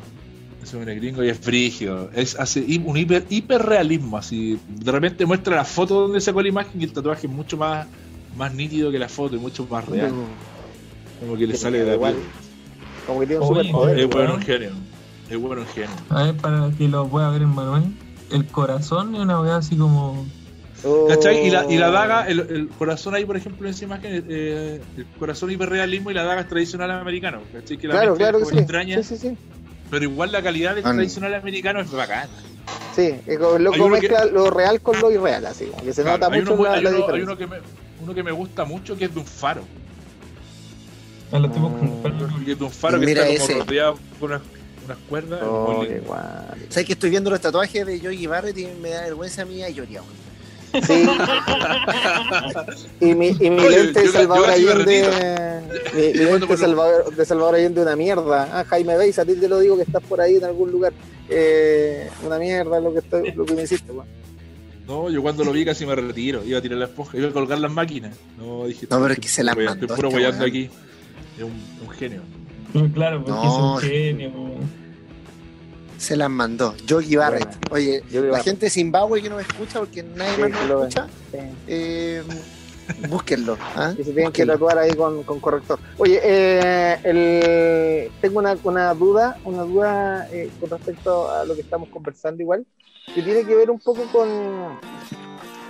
Ese 0.66 0.80
es 0.80 0.86
gringo 1.00 1.22
y 1.22 1.28
es 1.28 1.38
frígido. 1.38 2.10
Es, 2.12 2.34
hace 2.38 2.60
un 2.84 2.96
hiper, 2.96 3.24
hiperrealismo, 3.30 4.18
así. 4.18 4.58
De 4.68 4.90
repente 4.90 5.24
muestra 5.24 5.54
la 5.54 5.64
foto 5.64 6.00
donde 6.02 6.20
sacó 6.20 6.42
la 6.42 6.48
imagen 6.48 6.80
y 6.80 6.84
el 6.84 6.92
tatuaje 6.92 7.28
es 7.28 7.32
mucho 7.32 7.56
más, 7.56 7.86
más 8.36 8.52
nítido 8.52 8.90
que 8.90 8.98
la 8.98 9.08
foto 9.08 9.36
y 9.36 9.38
mucho 9.38 9.64
más 9.70 9.86
real. 9.88 10.12
Como 11.20 11.36
que 11.36 11.46
le 11.46 11.54
Sí, 11.54 11.60
sale 11.62 11.84
de 11.84 11.96
la 11.96 11.98
piel. 11.98 12.16
Como 13.06 13.20
que 13.20 13.26
tiene 13.28 13.42
un 13.42 13.48
superpoder. 13.48 13.98
Es 14.00 14.10
bueno. 14.10 14.34
un 14.34 14.42
genio. 14.42 14.70
Es 15.30 15.38
bueno 15.40 15.62
un 15.62 15.68
genio. 15.68 15.90
A 16.10 16.24
ver, 16.24 16.34
para 16.36 16.70
que 16.76 16.88
lo 16.88 17.06
pueda 17.06 17.30
ver 17.30 17.42
en 17.42 17.54
Manuel. 17.54 17.84
El 18.32 18.44
corazón 18.46 19.14
es 19.14 19.20
una 19.20 19.40
weá 19.40 19.56
así 19.58 19.76
como. 19.76 20.26
Oh. 20.84 21.06
¿Cachai? 21.08 21.46
Y 21.46 21.50
la, 21.50 21.70
y 21.72 21.78
la 21.78 21.90
daga, 21.90 22.26
el, 22.28 22.40
el 22.40 22.68
corazón 22.68 23.14
ahí, 23.14 23.24
por 23.24 23.36
ejemplo, 23.36 23.66
en 23.68 23.72
esa 23.74 23.84
imagen, 23.84 24.24
eh, 24.28 24.80
el 24.96 25.06
corazón 25.18 25.50
hiperrealismo 25.50 26.10
y 26.10 26.14
la 26.14 26.24
daga 26.24 26.40
es 26.42 26.48
tradicional 26.48 26.90
americano. 26.90 27.40
¿Cachai? 27.52 27.76
Que 27.78 27.86
la 27.86 27.94
Claro, 27.94 28.16
claro 28.16 28.38
que 28.40 28.44
sí. 28.46 28.58
extraña, 28.58 28.96
Sí, 29.02 29.16
sí, 29.16 29.28
sí. 29.30 29.36
Pero 29.90 30.04
igual 30.04 30.32
la 30.32 30.42
calidad 30.42 30.74
del 30.74 30.84
Ah, 30.84 30.90
no. 30.90 30.96
tradicional 30.96 31.34
americano 31.34 31.80
es 31.80 31.90
bacana. 31.90 32.28
Sí, 32.94 33.14
es 33.26 33.38
loco 33.38 33.72
que- 33.72 33.88
mezcla 33.90 34.24
lo 34.24 34.50
real 34.50 34.80
con 34.80 34.98
lo 35.00 35.10
irreal, 35.10 35.46
así. 35.46 35.66
Que 35.84 35.92
se 35.92 36.02
Claro, 36.02 36.18
nota 36.18 36.34
hay 36.34 36.40
mucho 36.40 36.54
uno, 36.54 36.64
la, 36.64 36.72
hay 36.72 36.82
la 36.82 36.90
uno- 36.90 37.08
hay 37.14 37.20
uno 37.22 37.36
que 37.36 37.46
me, 37.46 37.56
uno 38.00 38.14
que 38.14 38.22
me 38.22 38.32
gusta 38.32 38.64
mucho 38.64 38.96
que 38.96 39.04
es 39.06 39.12
de 39.14 39.20
un 39.20 39.26
faro. 39.26 39.62
A 41.32 41.38
los 41.38 41.52
tipos 41.52 41.70
Mm. 41.72 42.02
con 42.02 42.44
Que 42.44 42.52
es 42.52 42.58
de 42.58 42.64
un 42.64 42.70
faro 42.70 43.00
que 43.00 43.06
Mira 43.06 43.26
está 43.28 43.42
como 43.46 43.50
ese. 43.60 43.64
rodeado 43.66 43.98
con 44.20 44.30
unas, 44.30 44.42
unas 44.86 44.98
cuerdas. 45.08 45.40
Oh, 45.44 45.74
muy 45.78 45.86
qué 45.88 45.94
lindo. 45.94 46.08
guay. 46.08 46.66
¿Sabes 46.68 46.86
que 46.86 46.92
estoy 46.92 47.10
viendo 47.10 47.30
los 47.30 47.40
tatuajes 47.40 47.84
de 47.86 48.00
Yogi 48.00 48.26
Barrett 48.26 48.56
y 48.58 48.66
me 48.80 48.90
da 48.90 49.02
vergüenza 49.02 49.42
a 49.42 49.44
mí 49.44 49.62
a 49.62 49.68
llorar? 49.68 50.02
Sí. 50.86 51.06
y 53.00 53.14
mi, 53.14 53.28
y 53.28 53.50
mi 53.50 53.60
Oye, 53.60 53.84
lente 53.84 54.00
de 54.00 54.06
yo- 54.06 54.12
Salvador 54.12 54.46
yo 54.58 54.72
Allende. 54.72 55.60
Mi, 55.94 56.00
lente 56.12 56.18
de 56.24 56.46
lo- 56.46 56.56
Salvador, 56.56 57.14
de 57.16 57.24
Salvador 57.24 57.54
Allende 57.54 57.82
una 57.82 57.96
mierda. 57.96 58.48
Ah, 58.52 58.64
Jaime 58.64 58.96
Beis, 58.96 59.18
a 59.18 59.24
ti 59.24 59.34
te 59.36 59.48
lo 59.48 59.58
digo 59.60 59.76
que 59.76 59.82
estás 59.82 60.02
por 60.02 60.20
ahí 60.20 60.36
en 60.36 60.44
algún 60.44 60.70
lugar. 60.70 60.92
Eh, 61.28 62.08
una 62.24 62.38
mierda 62.38 62.78
lo 62.80 62.92
que, 62.92 62.98
estoy, 63.00 63.32
lo 63.32 63.44
que 63.46 63.54
me 63.54 63.62
hiciste, 63.62 63.90
weón. 63.92 64.06
No, 64.86 65.10
yo 65.10 65.20
cuando 65.20 65.42
lo 65.44 65.50
vi 65.52 65.64
casi 65.64 65.84
me 65.84 65.94
retiro. 65.96 66.44
Iba 66.44 66.58
a 66.58 66.62
tirar 66.62 66.78
la 66.78 66.84
esponja, 66.84 67.16
iba 67.18 67.28
a 67.28 67.32
colgar 67.32 67.58
las 67.58 67.72
máquinas. 67.72 68.16
No, 68.38 68.66
dije. 68.66 68.86
No, 68.90 69.00
pero 69.02 69.14
es 69.14 69.18
que 69.20 69.28
se 69.28 69.42
las 69.42 69.52
estoy- 69.54 69.66
mandó 69.66 69.86
Estoy 69.86 69.96
puro 69.96 70.08
este 70.08 70.20
guayando 70.20 70.44
weón. 70.44 70.50
aquí. 70.50 70.70
Es 71.38 71.42
un, 71.42 71.86
un 71.88 71.90
genio. 71.94 72.20
Claro, 72.94 73.24
porque 73.24 73.30
No. 73.32 73.42
es 73.44 73.82
un 73.84 73.90
genio. 73.90 74.30
Se 75.98 76.16
las 76.16 76.30
mandó. 76.30 76.74
Yogi 76.86 77.16
Barrett. 77.16 77.48
Oye, 77.70 78.02
Yogi 78.10 78.26
la 78.26 78.32
Barrett. 78.32 78.44
gente 78.44 78.66
de 78.66 78.70
Zimbabue 78.70 79.22
que 79.22 79.30
no 79.30 79.36
me 79.36 79.42
escucha 79.42 79.78
porque 79.80 80.02
nadie 80.02 80.34
Sí, 80.34 80.40
más 80.42 80.50
nos 80.50 80.66
lo 80.68 80.78
escucha, 80.86 81.06
Sí. 81.32 81.38
eh, 81.68 82.22
búsquenlo. 83.08 83.56
¿ah? 83.74 83.92
Y 83.98 84.04
se 84.04 84.12
tienen 84.12 84.32
que 84.32 84.46
tatuar 84.46 84.78
ahí 84.78 84.92
con, 84.94 85.22
con 85.24 85.40
corrector. 85.40 85.78
Oye, 85.98 86.20
eh, 86.22 86.98
el- 87.04 88.10
tengo 88.20 88.38
una, 88.38 88.56
una 88.62 88.94
duda, 88.94 89.38
una 89.44 89.62
duda 89.62 90.28
eh, 90.30 90.50
con 90.60 90.70
respecto 90.70 91.30
a 91.30 91.44
lo 91.44 91.54
que 91.54 91.62
estamos 91.62 91.88
conversando 91.88 92.42
igual, 92.42 92.64
que 93.14 93.22
tiene 93.22 93.44
que 93.44 93.54
ver 93.54 93.70
un 93.70 93.78
poco 93.80 94.02
con, 94.12 94.28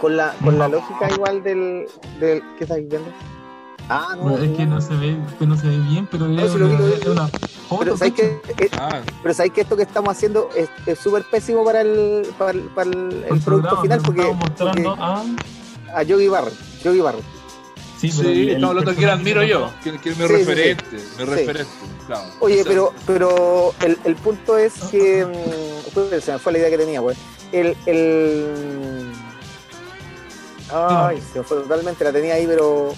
con 0.01 0.17
la, 0.17 0.35
con 0.43 0.59
la 0.59 0.69
lógica 0.69 1.09
igual 1.15 1.43
del, 1.43 1.87
del 2.21 2.43
¿qué 2.59 2.65
estás 2.65 2.79
viendo? 2.79 3.11
Ah, 3.89 4.17
no, 4.21 4.37
es 4.37 4.51
que 4.57 4.67
no 4.67 4.81
se 4.81 4.95
ve, 4.97 5.17
que 5.39 5.47
no 5.47 5.57
se 5.57 5.69
ve 5.69 5.79
bien, 5.79 6.09
pero 6.11 6.27
es 6.27 6.51
sí 6.53 6.59
lo 6.59 6.67
vi, 6.69 6.75
una, 6.75 6.81
lo 6.81 6.87
vi, 6.89 6.93
es 6.95 7.05
lo 7.07 7.13
una 7.13 7.29
foto. 7.29 7.79
pero 7.79 7.97
sabes 7.97 8.15
que 8.15 8.41
cacha. 8.57 8.89
Ah, 8.89 9.01
pero 9.23 9.35
sabes 9.35 9.53
que 9.53 9.61
esto 9.61 9.77
que 9.77 9.83
estamos 9.85 10.11
haciendo 10.11 10.49
es 10.57 10.99
súper 10.99 11.23
pésimo 11.31 11.65
para 11.65 11.83
el 11.83 12.27
para 12.37 12.51
el, 12.51 12.61
para 12.63 12.91
el- 12.91 13.25
el 13.31 13.41
producto 13.41 13.81
final 13.83 14.01
porque, 14.05 14.21
estamos 14.23 14.41
mostrando 14.49 14.97
porque 14.97 15.03
a. 15.93 15.99
a 15.99 16.03
Yogi 16.03 16.27
Barrett, 16.29 16.55
Yogi 16.83 17.01
Barrett. 17.01 17.25
Sí, 18.01 18.11
sí, 18.11 18.19
pero 18.19 18.31
el- 18.31 18.49
el 18.51 18.65
hablando 18.65 18.91
de 18.91 18.97
que 18.97 19.07
admiro 19.07 19.43
yo. 19.45 19.71
Que, 19.85 19.99
que 19.99 20.11
es 20.11 20.19
mi 20.19 20.27
Sí, 20.27 20.35
sí, 20.35 20.39
sí. 20.41 20.45
referente. 20.45 20.85
Mi 20.97 20.99
Sí. 21.01 21.25
referente. 21.25 21.73
Claro. 22.07 22.23
Oye, 22.41 22.55
O 22.61 22.65
sea, 22.65 22.65
pero, 22.73 22.93
pero 23.07 23.75
el, 23.85 23.99
el 24.05 24.17
punto 24.17 24.59
es 24.59 24.75
que. 24.91 25.27
pues, 25.95 26.25
se 26.25 26.33
me 26.33 26.39
fue 26.39 26.53
la 26.53 26.59
idea 26.59 26.71
que 26.71 26.79
tenía, 26.79 27.01
güey. 27.01 27.17
El. 27.53 27.77
el 27.87 29.13
ay, 30.75 31.23
se 31.33 31.39
me 31.39 31.45
fue 31.45 31.59
totalmente, 31.59 32.03
la 32.05 32.13
tenía 32.13 32.35
ahí, 32.35 32.47
pero. 32.47 32.93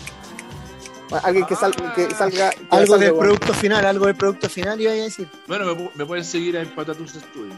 Alguien 1.23 1.47
que, 1.47 1.57
sal- 1.57 1.75
que 1.95 2.11
salga. 2.15 2.51
que 2.51 2.59
Algo 2.71 2.87
salga, 2.95 3.07
del 3.07 3.15
producto 3.17 3.55
final, 3.55 3.85
algo 3.87 4.07
del 4.07 4.15
producto 4.17 4.49
final 4.49 4.81
iba 4.81 4.93
a 4.93 4.95
decir. 4.95 5.29
Bueno, 5.47 5.65
me, 5.67 5.73
pu- 5.73 5.91
me 5.95 6.05
pueden 6.07 6.25
seguir 6.25 6.57
en 6.57 6.69
Patatus 6.75 7.13
Studio. 7.13 7.53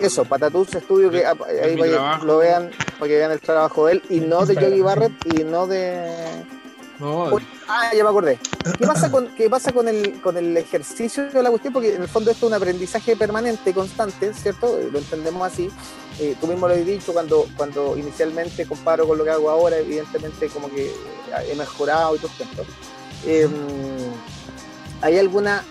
Eso, 0.00 0.24
Patatus 0.24 0.68
Studio, 0.68 1.10
que 1.10 1.24
ah, 1.26 1.34
ahí 1.62 1.76
trabajo. 1.76 2.24
lo 2.24 2.38
vean, 2.38 2.70
para 2.98 3.08
que 3.08 3.16
vean 3.16 3.32
el 3.32 3.40
trabajo 3.40 3.86
de 3.86 3.92
él, 3.94 4.02
y 4.08 4.20
no 4.20 4.46
de 4.46 4.54
Yogi. 4.54 4.80
Barrett, 4.80 5.12
y 5.38 5.44
no 5.44 5.66
de. 5.66 6.42
Ah, 7.68 7.90
ya 7.96 8.02
me 8.04 8.10
acordé. 8.10 8.38
¿Qué 8.78 8.86
pasa 9.48 9.72
con, 9.72 9.88
el, 9.88 10.20
con 10.20 10.36
el 10.36 10.56
ejercicio 10.56 11.30
de 11.30 11.42
la 11.42 11.50
cuestión? 11.50 11.72
Porque 11.72 11.94
en 11.94 12.02
el 12.02 12.08
fondo 12.08 12.30
esto 12.30 12.46
es 12.46 12.50
un 12.50 12.54
aprendizaje 12.54 13.16
permanente, 13.16 13.72
constante, 13.72 14.32
¿cierto? 14.34 14.78
Eh, 14.78 14.88
Lo 14.92 14.98
entendemos 14.98 15.50
así. 15.50 15.70
Eh, 16.18 16.36
tú 16.40 16.46
mismo 16.46 16.68
lo 16.68 16.74
has 16.74 16.84
dicho 16.84 17.12
cuando, 17.12 17.46
cuando 17.56 17.96
inicialmente 17.96 18.66
comparo 18.66 19.06
con 19.08 19.16
lo 19.16 19.24
que 19.24 19.30
hago 19.30 19.48
ahora, 19.48 19.78
evidentemente 19.78 20.48
como 20.48 20.68
que 20.70 20.92
he 21.48 21.54
mejorado 21.54 22.16
y 22.16 22.18
todo 22.18 22.30
esto. 22.38 22.64
Eh, 23.24 23.48
¿Hay 25.02 25.18
alguna 25.18 25.64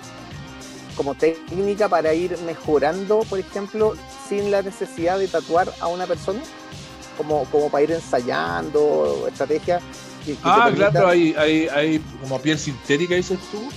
como 0.96 1.14
técnica 1.16 1.88
para 1.88 2.14
ir 2.14 2.38
mejorando, 2.40 3.20
por 3.30 3.40
ejemplo, 3.40 3.94
sin 4.28 4.50
la 4.50 4.62
necesidad 4.64 5.20
de 5.20 5.28
tatuar 5.28 5.72
a 5.80 5.88
una 5.88 6.08
persona? 6.08 6.42
Como, 7.18 7.44
como 7.46 7.70
para 7.70 7.84
ir 7.84 7.92
ensayando 7.92 9.26
estrategias. 9.28 9.84
Que- 10.32 10.38
que 10.38 10.42
te 10.44 10.50
Ah, 10.50 10.72
claro, 10.92 11.08
hay, 11.10 11.34
hay, 11.38 11.68
hay 11.68 12.00
como 12.22 12.40
piel 12.42 12.58
sintética, 12.60 13.16
dices 13.16 13.40
tú. 13.52 13.70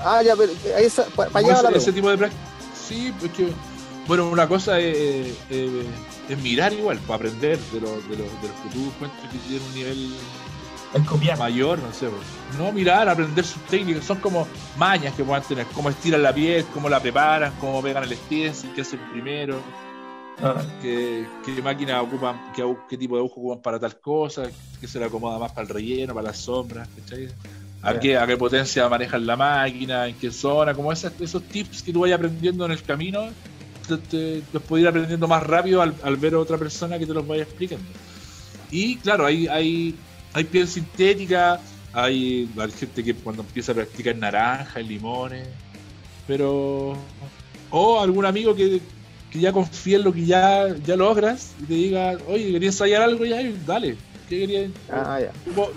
Ah, 0.00 0.22
ya, 0.22 0.36
pero 0.36 0.52
ahí 0.76 0.84
esa- 0.84 1.04
pa- 1.06 1.26
para 1.28 1.46
allá 1.46 1.62
la 1.70 1.76
ese, 1.76 1.92
tipo 1.92 2.08
de 2.10 2.18
práctica. 2.18 2.42
Sí, 2.88 3.12
pues 3.18 3.32
que. 3.32 3.48
Bueno, 4.06 4.28
una 4.28 4.48
cosa 4.48 4.78
es, 4.80 5.34
es- 5.50 5.70
es 6.28 6.38
mirar 6.38 6.72
igual, 6.72 6.98
para 7.00 7.16
aprender 7.16 7.58
de, 7.58 7.80
los 7.80 8.08
de, 8.08 8.16
los 8.16 8.42
de 8.42 8.48
los 8.48 8.56
que 8.62 8.68
tú 8.72 8.84
encuentres 8.86 9.30
que 9.32 9.38
tienen 9.48 9.66
un 9.66 9.74
nivel 9.74 10.14
Es 10.94 11.02
copiar. 11.06 11.38
mayor, 11.38 11.78
no 11.78 11.92
sé. 11.92 12.06
pues. 12.08 12.22
No 12.58 12.72
mirar, 12.72 13.08
aprender 13.08 13.44
sus 13.44 13.60
técnicas, 13.66 14.04
son 14.04 14.18
como 14.20 14.46
mañas 14.76 15.12
que 15.14 15.24
puedan 15.24 15.42
tener, 15.42 15.66
cómo 15.74 15.90
estiran 15.90 16.22
la 16.22 16.32
piel, 16.32 16.64
cómo 16.72 16.88
la 16.88 17.00
preparan, 17.00 17.52
cómo 17.60 17.82
pegan 17.82 18.04
el 18.04 18.16
stencil, 18.16 18.70
qué 18.74 18.80
hacen 18.82 19.00
primero, 19.10 19.60
Ah, 20.40 20.62
qué, 20.80 21.26
qué 21.44 21.60
máquina 21.62 22.00
ocupan, 22.00 22.40
qué, 22.54 22.96
tipo 22.96 23.16
de 23.16 23.20
aguja 23.20 23.34
ocupan 23.40 23.62
para 23.62 23.80
tal 23.80 23.98
cosa, 24.00 24.48
qué 24.80 24.86
se 24.86 24.98
le 24.98 25.06
acomoda 25.06 25.38
más 25.38 25.50
para 25.50 25.62
el 25.62 25.68
relleno, 25.68 26.14
para 26.14 26.28
las 26.28 26.38
sombras, 26.38 26.88
¿cachai? 26.94 27.28
A 27.82 27.98
qué, 27.98 28.16
a 28.16 28.26
qué 28.26 28.36
potencia 28.36 28.88
manejan 28.88 29.26
la 29.26 29.36
máquina, 29.36 30.06
en 30.06 30.16
qué 30.16 30.30
zona, 30.30 30.74
como 30.74 30.92
esas, 30.92 31.12
esos 31.20 31.48
tips 31.48 31.82
que 31.82 31.92
tú 31.92 32.00
vayas 32.00 32.18
aprendiendo 32.18 32.64
en 32.64 32.72
el 32.72 32.82
camino, 32.82 33.30
te, 33.86 33.98
te- 33.98 34.42
los 34.52 34.62
puedes 34.64 34.82
ir 34.82 34.88
aprendiendo 34.88 35.26
más 35.28 35.42
rápido 35.42 35.82
al, 35.82 35.94
al 36.02 36.16
ver 36.16 36.34
a 36.34 36.38
otra 36.40 36.58
persona 36.58 36.98
que 36.98 37.06
te 37.06 37.14
los 37.14 37.26
vaya 37.26 37.42
explicando. 37.42 37.86
Y 38.70 38.96
claro, 38.98 39.26
hay, 39.26 39.46
hay, 39.48 39.94
hay 40.34 40.44
piel 40.44 40.68
sintética, 40.68 41.60
hay, 41.92 42.48
hay 42.58 42.70
gente 42.72 43.02
que 43.02 43.14
cuando 43.14 43.42
empieza 43.42 43.72
a 43.72 43.76
practicar 43.76 44.16
naranja, 44.16 44.80
limones, 44.80 45.48
pero... 46.26 46.94
O 47.70 48.00
algún 48.00 48.24
amigo 48.24 48.54
que, 48.54 48.80
que 49.30 49.38
ya 49.40 49.52
confía 49.52 49.96
en 49.98 50.04
lo 50.04 50.12
que 50.12 50.24
ya, 50.24 50.66
ya 50.86 50.96
logras 50.96 51.52
y 51.62 51.64
te 51.66 51.74
diga, 51.74 52.16
oye, 52.28 52.52
¿querías 52.52 52.74
ensayar 52.74 53.02
algo 53.02 53.24
ya? 53.24 53.40
Y 53.42 53.58
Dale. 53.66 53.96
¿Qué 54.28 54.38
querías? 54.40 54.70
Ah, 54.90 55.18
ya. 55.20 55.32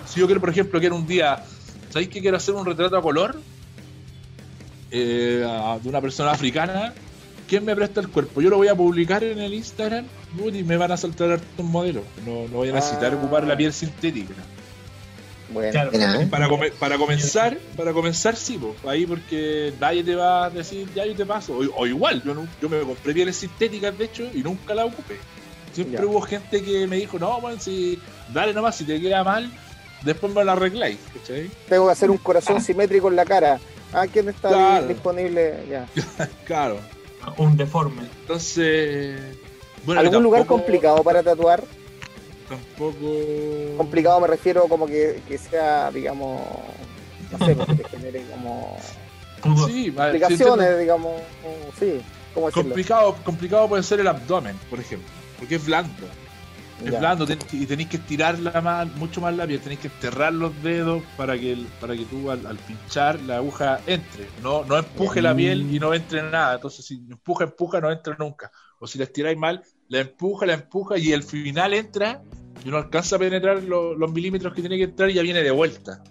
Si 0.06 0.20
yo 0.20 0.26
quiero, 0.26 0.40
por 0.42 0.50
ejemplo, 0.50 0.80
quiero 0.80 0.96
un 0.96 1.08
día, 1.08 1.44
¿sabéis 1.90 2.10
que 2.10 2.22
quiero 2.22 2.38
hacer 2.38 2.54
un 2.56 2.66
retrato 2.66 2.98
a 2.98 3.02
color 3.02 3.40
Eh, 4.94 5.46
de 5.82 5.90
una 5.90 6.02
persona 6.02 6.32
africana? 6.32 6.94
¿Quién 7.48 7.64
me 7.66 7.76
presta 7.76 8.00
el 8.02 8.10
cuerpo? 8.10 8.42
Yo 8.42 8.50
lo 8.50 8.58
voy 8.58 8.68
a 8.68 8.76
publicar 8.76 9.24
en 9.24 9.40
el 9.40 9.54
Instagram 9.54 10.06
y 10.54 10.64
me 10.64 10.78
van 10.78 10.92
a 10.92 10.98
saltar 10.98 11.32
hartos 11.32 11.66
modelos. 11.66 12.04
No, 12.26 12.44
no 12.48 12.58
voy 12.58 12.70
a 12.70 12.74
necesitar 12.74 13.12
Ah. 13.14 13.16
ocupar 13.18 13.46
la 13.46 13.56
piel 13.58 13.72
sintética. 13.74 14.34
Bueno, 15.54 15.72
claro. 15.72 15.92
Mira, 15.92 16.22
¿eh? 16.22 16.28
Para, 16.28 16.48
come- 16.50 16.72
para 16.72 16.98
comenzar, 16.98 17.58
para 17.78 17.94
comenzar 17.94 18.36
sí, 18.36 18.58
po, 18.58 18.76
ahí 18.90 19.06
porque 19.06 19.74
nadie 19.80 20.04
te 20.04 20.16
va 20.16 20.46
a 20.46 20.50
decir, 20.50 20.88
ya 20.94 21.06
yo 21.06 21.16
te 21.16 21.26
paso. 21.26 21.54
O, 21.54 21.82
o 21.82 21.88
igual, 21.88 22.22
yo, 22.24 22.34
no- 22.34 22.48
yo 22.62 22.70
me 22.70 22.80
compré 22.82 23.14
pieles 23.14 23.36
sintéticas 23.38 23.98
de 23.98 24.06
hecho 24.06 24.30
y 24.34 24.44
nunca 24.44 24.74
la 24.74 24.86
ocupé. 24.86 25.18
Siempre 25.74 26.00
Ya. 26.02 26.06
hubo 26.06 26.22
gente 26.22 26.62
que 26.64 26.86
me 26.88 26.98
dijo, 26.98 27.18
no, 27.20 27.40
bueno, 27.42 27.60
si 27.60 28.00
dale 28.34 28.54
nomás, 28.54 28.76
si 28.76 28.84
te 28.86 29.00
queda 29.00 29.24
mal, 29.24 29.50
después 30.04 30.34
me 30.34 30.44
lo 30.44 30.52
arregláis, 30.52 30.98
¿cachai? 31.14 31.50
Tengo 31.70 31.86
que 31.88 31.92
hacer 31.94 32.10
un 32.12 32.18
corazón 32.18 32.60
simétrico 32.62 33.08
en 33.10 33.16
la 33.16 33.26
cara. 33.26 33.60
Ah, 33.94 34.06
¿quién 34.08 34.30
está 34.30 34.50
Claro. 34.50 34.88
disponible? 34.88 35.64
Ya. 35.70 35.86
Claro. 36.46 36.80
Un 37.38 37.56
deforme. 37.56 38.02
Entonces. 38.22 39.20
Bueno, 39.86 40.02
¿Algún 40.02 40.24
lugar 40.24 40.46
complicado 40.46 41.04
para 41.04 41.22
tatuar? 41.24 41.64
Tampoco. 42.56 43.78
Complicado 43.78 44.20
me 44.22 44.28
refiero 44.28 44.68
como 44.68 44.86
que, 44.88 45.22
que 45.28 45.38
sea, 45.38 45.90
digamos, 45.92 46.42
no 47.32 47.46
sé, 47.46 47.56
porque 47.56 47.76
te 47.76 47.90
genere 47.90 48.24
como. 48.32 48.78
Sí, 49.68 49.86
sí, 49.86 49.92
complicaciones, 49.92 50.80
digamos, 50.80 51.20
sí, 51.80 52.00
¿cómo 52.34 52.52
complicado, 52.52 53.16
complicado 53.24 53.68
puede 53.68 53.82
ser 53.84 54.00
el 54.00 54.08
abdomen, 54.08 54.56
por 54.70 54.80
ejemplo. 54.80 55.10
Porque 55.40 55.56
es 55.56 55.66
blando. 55.66 55.92
Es 56.86 56.92
Ya. 56.92 57.00
blando 57.00 57.26
ten- 57.28 57.40
y 57.52 57.66
tenéis 57.66 57.90
que 57.90 57.98
estirarla 57.98 58.60
más, 58.62 58.88
mucho 58.98 59.22
más 59.22 59.36
la 59.36 59.46
piel, 59.48 59.60
tenéis 59.60 59.80
que 59.82 59.88
enterrar 59.88 60.34
los 60.34 60.52
dedos 60.64 61.02
para 61.18 61.38
que, 61.40 61.54
el- 61.54 61.68
para 61.80 61.96
que 61.96 62.06
tú 62.06 62.30
al, 62.32 62.46
al 62.46 62.58
pinchar 62.58 63.20
la 63.22 63.38
aguja 63.38 63.80
entre. 63.88 64.28
No, 64.44 64.64
no 64.66 64.78
empuje 64.78 65.22
la 65.22 65.36
piel 65.36 65.74
y 65.74 65.80
no 65.80 65.94
entre 65.94 66.22
nada. 66.24 66.56
Entonces, 66.56 66.86
si 66.86 66.96
empuja, 67.10 67.44
empuja, 67.46 67.80
no 67.82 67.92
entra 67.92 68.16
nunca. 68.20 68.52
O 68.80 68.86
si 68.88 68.98
la 68.98 69.04
estiráis 69.06 69.38
mal, 69.38 69.64
la 69.90 70.00
empuja, 70.00 70.46
la 70.48 70.54
empuja 70.54 70.98
y 70.98 71.14
al 71.14 71.24
final 71.24 71.74
entra 71.74 72.22
y 72.66 72.70
no 72.70 72.78
alcanza 72.78 73.16
a 73.16 73.20
penetrar 73.20 73.64
lo- 73.64 73.96
los 73.96 74.12
milímetros 74.12 74.54
que 74.54 74.62
tiene 74.62 74.78
que 74.78 74.84
entrar 74.84 75.10
y 75.10 75.14
ya 75.16 75.22
viene 75.22 75.42
de 75.44 75.52
vuelta. 75.52 76.04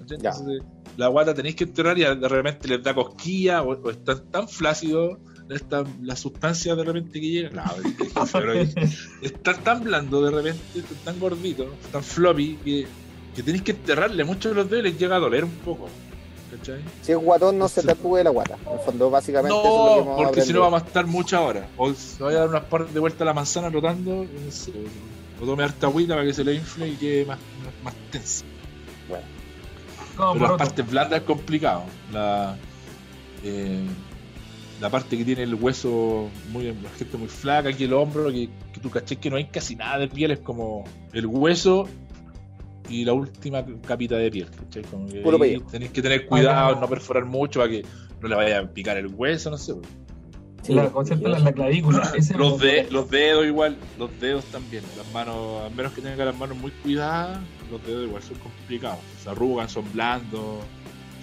Entonces, 0.00 0.62
la 0.96 1.08
guata 1.08 1.34
tenéis 1.34 1.56
que 1.56 1.64
enterrar 1.64 1.98
y 1.98 2.02
de 2.02 2.28
repente 2.28 2.68
les 2.68 2.82
da 2.82 2.94
cosquilla 2.94 3.62
o, 3.62 3.70
o 3.72 3.90
están 3.90 4.28
tan 4.30 4.48
flácidos 4.48 5.18
esta, 5.48 5.82
la 6.02 6.14
sustancia 6.14 6.74
de 6.76 6.84
repente 6.84 7.20
que 7.20 7.28
llega. 7.28 7.50
No, 7.50 7.62
es- 7.88 8.00
es- 8.00 8.30
pero 8.32 8.52
es- 8.52 8.74
estar 9.22 9.56
tan 9.58 9.82
blando 9.84 10.22
de 10.22 10.30
repente, 10.30 10.82
tan 11.04 11.18
gordito, 11.18 11.66
tan 11.92 12.02
floppy, 12.04 12.56
que, 12.64 12.86
que 13.34 13.42
tenéis 13.42 13.62
que 13.62 13.72
enterrarle 13.72 14.22
mucho 14.24 14.48
de 14.50 14.54
los 14.56 14.70
dedos 14.70 14.84
y 14.86 14.90
les 14.90 14.98
llega 14.98 15.16
a 15.16 15.20
doler 15.20 15.44
un 15.44 15.50
poco. 15.50 15.88
¿Cachai? 16.56 16.80
Si 17.02 17.12
es 17.12 17.18
guatón, 17.18 17.58
no 17.58 17.68
se 17.68 17.80
Sí. 17.80 17.86
tatúe 17.86 18.22
la 18.24 18.30
guata. 18.30 18.58
En 18.66 18.72
el 18.72 18.78
fondo, 18.80 19.08
básicamente, 19.10 19.56
eso 19.56 19.68
es 19.68 19.96
lo 19.96 20.02
que 20.04 20.10
No, 20.10 20.16
porque 20.26 20.42
si 20.42 20.52
no 20.52 20.60
vamos 20.62 20.82
a 20.82 20.86
estar 20.86 21.06
muchas 21.06 21.40
horas. 21.40 21.66
O 21.76 21.92
se 21.94 22.22
vaya 22.22 22.38
a 22.38 22.40
dar 22.40 22.48
unas 22.50 22.64
par 22.64 22.88
de 22.88 22.98
vueltas 23.00 23.22
a 23.22 23.24
la 23.26 23.34
manzana 23.34 23.70
rotando, 23.70 24.24
no 24.24 24.50
sé, 24.50 24.72
o 25.40 25.46
tome 25.46 25.62
harta 25.64 25.86
agüita 25.86 26.14
para 26.14 26.26
que 26.26 26.34
se 26.34 26.44
le 26.44 26.54
infle 26.54 26.88
y 26.88 26.96
quede 26.96 27.24
más, 27.26 27.38
más, 27.64 27.84
más 27.84 27.94
tenso. 28.10 28.44
No, 30.18 30.32
Pero 30.34 30.48
las 30.48 30.58
partes 30.58 30.90
blandas 30.90 31.20
es 31.20 31.26
complicado. 31.26 31.84
La, 32.12 32.56
eh, 33.42 33.80
la 34.80 34.90
parte 34.90 35.16
que 35.16 35.24
tiene 35.24 35.44
el 35.44 35.54
hueso, 35.54 36.28
muy, 36.50 36.64
la 36.66 36.90
gente 36.98 37.16
muy 37.16 37.28
flaca, 37.28 37.70
aquí 37.70 37.84
el 37.84 37.92
hombro, 37.94 38.30
que, 38.30 38.48
que 38.72 38.80
tú 38.80 38.90
caché 38.90 39.16
que 39.16 39.30
no 39.30 39.36
hay 39.36 39.46
casi 39.46 39.76
nada 39.76 39.98
de 39.98 40.08
piel, 40.08 40.30
es 40.32 40.40
como 40.40 40.84
el 41.12 41.26
hueso 41.26 41.88
y 42.88 43.04
la 43.04 43.12
última 43.14 43.64
capita 43.86 44.16
de 44.16 44.30
piel. 44.30 44.48
¿cachai? 44.50 44.82
Como 44.84 45.06
que 45.08 45.22
tenéis 45.70 45.90
que 45.92 46.02
tener 46.02 46.26
cuidado, 46.26 46.76
Ah. 46.76 46.80
no 46.80 46.88
perforar 46.88 47.24
mucho 47.24 47.60
para 47.60 47.70
que 47.72 47.84
no 48.20 48.28
le 48.28 48.34
vaya 48.34 48.58
a 48.60 48.66
picar 48.66 48.98
el 48.98 49.06
hueso, 49.06 49.50
no 49.50 49.56
sé. 49.58 49.74
Sí, 50.70 50.76
la, 50.76 50.90
¿cómo 50.90 51.04
se 51.04 51.16
llama? 51.16 51.28
la, 51.30 51.38
la 51.40 51.52
clavícula. 51.52 52.12
Ese 52.16 52.34
Los, 52.36 52.54
es- 52.54 52.60
de, 52.60 52.88
los 52.90 53.10
dedos 53.10 53.46
igual, 53.46 53.76
los 53.98 54.10
dedos 54.20 54.44
también. 54.46 54.82
Las 54.96 55.10
manos, 55.12 55.64
a 55.64 55.70
menos 55.70 55.92
que 55.92 56.00
tengan 56.00 56.26
las 56.26 56.36
manos 56.36 56.56
muy 56.56 56.70
cuidadas, 56.70 57.38
los 57.70 57.84
dedos 57.86 58.06
igual 58.06 58.22
son 58.22 58.38
complicados. 58.38 58.98
Se 59.22 59.30
arrugan, 59.30 59.68
son 59.68 59.90
blandos, 59.92 60.64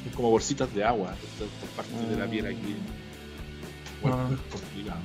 son 0.04 0.14
como 0.16 0.30
bolsitas 0.32 0.74
de 0.74 0.84
agua. 0.84 1.14
Esta, 1.34 1.46
esta 1.46 1.76
parte 1.76 2.14
de 2.14 2.18
la 2.20 2.30
piel 2.30 2.46
aquí. 2.48 2.76
Bueno, 4.02 4.18
Ah. 4.18 4.30
es 4.34 4.60
complicado. 4.62 5.00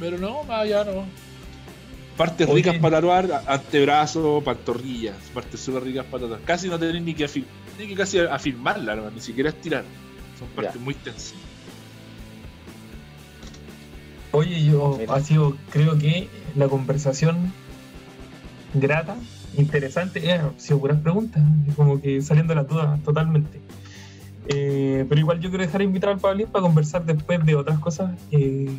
Pero 0.00 0.18
no, 0.18 0.42
más 0.44 0.60
allá 0.62 0.84
no. 0.84 1.04
Partes 2.16 2.46
Oye. 2.48 2.56
ricas 2.62 2.76
para 2.78 2.96
tatuar, 2.98 3.32
a- 3.32 3.54
antebrazo, 3.54 4.42
pantorrillas, 4.44 5.16
partes 5.32 5.60
súper 5.60 5.84
ricas 5.84 6.04
para 6.06 6.22
tatuar. 6.24 6.40
Casi 6.40 6.68
no 6.68 6.78
tenés 6.78 7.02
ni 7.02 7.14
que, 7.14 7.24
afir- 7.26 7.46
ni 7.78 7.86
que 7.86 7.94
casi 7.94 8.18
afirmarla, 8.18 9.10
ni 9.14 9.20
siquiera 9.20 9.48
estirar. 9.50 9.84
Son 10.38 10.48
partes 10.48 10.80
muy 10.80 10.94
tensas. 10.94 11.34
Oye, 14.32 14.64
yo 14.64 14.96
Mira. 14.98 15.14
ha 15.14 15.20
sido, 15.20 15.56
creo 15.70 15.98
que 15.98 16.28
la 16.56 16.68
conversación 16.68 17.52
grata, 18.74 19.16
interesante, 19.56 20.24
eh, 20.26 20.32
han 20.32 20.58
sido 20.58 20.80
puras 20.80 20.98
preguntas, 21.00 21.42
como 21.76 22.00
que 22.00 22.22
saliendo 22.22 22.54
las 22.54 22.66
dudas 22.66 23.02
totalmente. 23.02 23.60
Eh, 24.48 25.04
pero 25.08 25.20
igual 25.20 25.40
yo 25.40 25.50
quiero 25.50 25.64
dejar 25.64 25.82
invitar 25.82 26.10
al 26.10 26.18
Pablín 26.18 26.48
para 26.48 26.62
conversar 26.62 27.04
después 27.04 27.44
de 27.44 27.54
otras 27.54 27.78
cosas, 27.78 28.12
eh, 28.30 28.70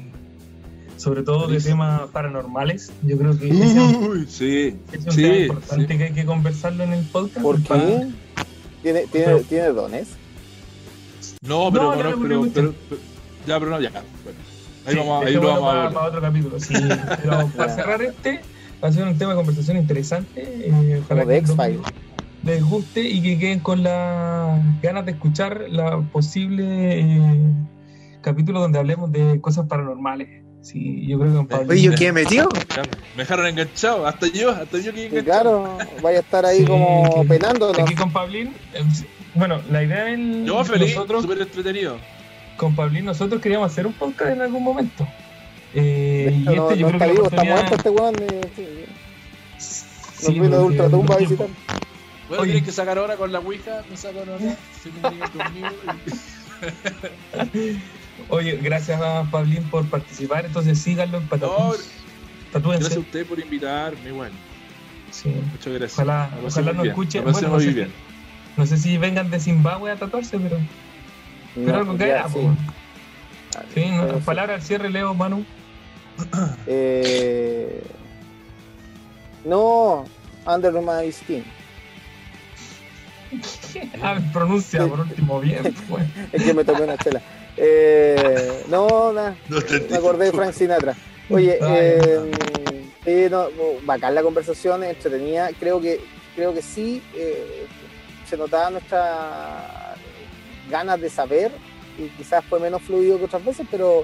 sobre 0.97 1.21
todo 1.23 1.47
de 1.47 1.59
temas 1.61 2.01
paranormales. 2.11 2.91
Yo 3.03 3.17
creo 3.17 3.37
que 3.37 3.49
ese 3.49 3.63
es 3.63 3.73
un, 3.95 4.03
Uy, 4.09 4.25
sí, 4.27 4.75
ese 4.91 4.97
es 4.97 5.05
un 5.05 5.11
sí, 5.11 5.21
tema 5.21 5.35
sí. 5.35 5.41
importante 5.43 5.97
que 5.97 6.03
hay 6.05 6.13
que 6.13 6.25
conversarlo 6.25 6.83
en 6.83 6.93
el 6.93 7.05
podcast. 7.05 7.41
¿Por 7.41 7.61
para- 7.63 7.85
qué? 7.85 8.07
¿Tiene, 8.81 9.01
tiene, 9.07 9.25
Pero- 9.27 9.39
¿Tiene 9.41 9.67
dones? 9.69 10.07
No, 11.41 11.69
pero, 11.71 11.83
No, 11.83 11.87
bueno, 11.95 12.03
no 12.03 12.09
le 12.09 12.15
pero, 12.15 12.27
pregunté. 12.27 12.53
pero- 12.55 12.73
pero- 12.89 13.01
ya, 13.47 13.59
pero 13.59 13.71
no, 13.71 13.79
ya. 13.81 13.89
Bueno, 13.91 14.39
ahí 14.85 14.93
Sí, 14.93 14.99
vamos, 14.99 15.25
ahí 15.25 15.33
lo 15.33 15.41
vamos 15.41 15.57
a 15.57 15.65
para, 15.65 15.77
hablar. 15.79 15.93
para 15.93 16.07
otro 16.07 16.21
capítulo. 16.21 16.59
sí. 16.59 16.73
Pero 17.21 17.47
para 17.57 17.75
cerrar 17.75 18.01
este, 18.01 18.41
va 18.83 18.89
a 18.89 18.91
ser 18.91 19.03
un 19.07 19.17
tema 19.17 19.31
de 19.31 19.37
conversación 19.37 19.77
interesante. 19.77 20.41
eh, 20.67 21.01
ojalá 21.03 21.21
Como 21.21 21.31
de 21.31 21.33
que 21.43 21.51
X-Files. 21.51 21.81
les 22.43 22.63
guste 22.63 23.01
y 23.01 23.21
que 23.21 23.39
queden 23.39 23.59
con 23.61 23.83
las 23.83 24.59
ganas 24.81 25.05
de 25.05 25.11
escuchar 25.13 25.65
la 25.69 26.01
posible 26.11 26.99
eh, 26.99 27.41
capítulo 28.21 28.59
donde 28.59 28.79
hablemos 28.79 29.11
de 29.11 29.39
cosas 29.41 29.67
paranormales. 29.67 30.43
Sí, 30.61 31.05
yo 31.07 31.19
creo 31.19 31.31
que 31.31 31.37
con 31.37 31.47
Pablo. 31.47 31.67
Oye, 31.71 31.81
¿yo 31.81 31.91
qué 31.93 32.13
metido? 32.13 32.47
Me 33.17 33.23
dejaron 33.23 33.47
enganchado, 33.47 34.07
hasta 34.07 34.27
yo, 34.27 34.49
hasta 34.51 34.77
yo 34.77 34.93
Sí, 34.93 35.01
enganchado. 35.07 35.23
claro, 35.25 35.77
vaya 36.01 36.19
a 36.19 36.21
estar 36.21 36.45
ahí 36.45 36.59
Sí, 36.59 36.65
como 36.65 37.21
que- 37.23 37.27
penándonos. 37.27 37.79
Aquí 37.79 37.95
con 37.95 38.13
Pablín, 38.13 38.53
eh, 38.73 38.81
bueno, 39.35 39.59
la 39.69 39.83
idea 39.83 40.09
es 40.09 40.19
Yo 40.45 40.63
feliz, 40.63 40.95
nosotros 40.95 41.23
súper 41.23 41.41
entretenido. 41.41 41.97
Con 42.57 42.75
Pablín 42.75 43.05
nosotros 43.05 43.41
queríamos 43.41 43.71
hacer 43.71 43.87
un 43.87 43.93
podcast 43.93 44.31
en 44.31 44.41
algún 44.41 44.63
momento. 44.63 45.07
Eh, 45.73 46.31
y 46.31 46.39
no, 46.43 46.69
este 46.69 46.77
yo 46.79 46.89
no 46.91 46.97
creo 46.97 46.99
está 46.99 47.05
que 47.05 47.11
vivo, 47.11 47.23
está 47.25 47.35
oportunidad- 47.35 47.55
muerto 47.55 47.75
este 47.75 47.89
weón. 47.89 48.15
eh, 48.19 48.41
sí. 49.57 49.85
Sí, 50.15 50.25
Nos 50.25 50.33
vino 50.33 50.43
de 50.43 50.49
porque 50.51 50.65
ultratumba 50.67 51.15
a 51.15 51.17
visitar. 51.17 51.47
Bueno, 52.29 52.43
tienes 52.43 52.63
que 52.63 52.71
sacar 52.71 52.97
ahora 52.97 53.15
con 53.17 53.31
la 53.31 53.39
Ouija, 53.39 53.83
me 53.89 53.97
sacan 53.97 54.29
ahora, 54.29 54.55
se 54.83 54.89
comunican 54.89 55.29
conmigo. 55.31 55.67
Oye, 58.29 58.57
gracias 58.61 59.01
a 59.01 59.23
Pablín 59.29 59.63
por 59.63 59.85
participar, 59.87 60.45
entonces 60.45 60.79
síganlo 60.79 61.17
en 61.17 61.23
No. 61.23 61.73
Tatúense. 62.51 62.79
gracias 62.83 62.97
a 62.97 62.99
usted 62.99 63.25
por 63.25 63.39
invitarme, 63.39 64.11
bueno, 64.11 64.35
Sí. 65.11 65.29
muchas 65.51 65.73
gracias. 65.73 65.93
Ojalá- 65.93 66.29
ojalá 66.45 66.65
muy 66.67 66.73
nos 66.75 66.83
bien, 66.83 66.91
escuche. 66.91 67.17
la 67.19 67.25
pasé 67.25 67.47
Bueno, 67.47 67.53
no 67.65 67.71
sé. 67.73 67.87
No 68.55 68.65
sé 68.67 68.77
si 68.77 68.97
vengan 68.99 69.29
de 69.31 69.39
Zimbabue 69.39 69.91
a 69.91 69.95
tatuarse, 69.95 70.37
pero, 70.39 70.57
pero 71.55 71.67
No, 71.71 71.77
algo 71.79 71.93
ya, 71.93 71.97
caerá. 71.97 72.29
sí. 72.29 72.39
Sí, 73.73 73.85
no, 73.91 74.17
palabra 74.19 74.55
al 74.55 74.61
cierre, 74.61 74.89
Leo, 74.89 75.13
Manu. 75.13 75.45
Eh, 76.67 77.81
no, 79.45 80.05
under 80.45 80.73
my 80.73 81.11
skin. 81.11 81.43
Ah, 84.03 84.19
pronuncia 84.31 84.85
por 84.85 84.99
último 84.99 85.39
bien. 85.41 85.73
pues. 85.89 86.05
Es 86.31 86.43
que 86.43 86.53
me 86.53 86.63
tomé 86.63 86.81
una 86.81 86.97
chela. 86.97 87.21
Eh, 87.57 88.63
no, 88.69 89.11
nada. 89.11 89.35
No 89.49 89.57
Me 89.89 89.97
acordé 89.97 90.25
de 90.25 90.31
Frank 90.31 90.53
Sinatra. 90.53 90.95
Oye, 91.29 91.57
Ay, 91.61 91.67
eh, 91.71 92.83
sí, 93.03 93.27
no, 93.31 93.47
bacán 93.85 94.13
la 94.13 94.21
conversación, 94.21 94.83
entretenida. 94.83 95.49
Creo 95.59 95.81
que, 95.81 95.99
creo 96.35 96.53
que 96.53 96.61
sí 96.61 97.01
eh, 97.15 97.65
se 98.29 98.37
notaba 98.37 98.69
nuestra 98.69 99.82
ganas 100.69 100.99
de 101.01 101.09
saber 101.09 101.51
y 101.97 102.07
quizás 102.17 102.43
fue 102.45 102.59
menos 102.59 102.81
fluido 102.81 103.17
que 103.19 103.25
otras 103.25 103.43
veces, 103.45 103.67
pero, 103.69 104.03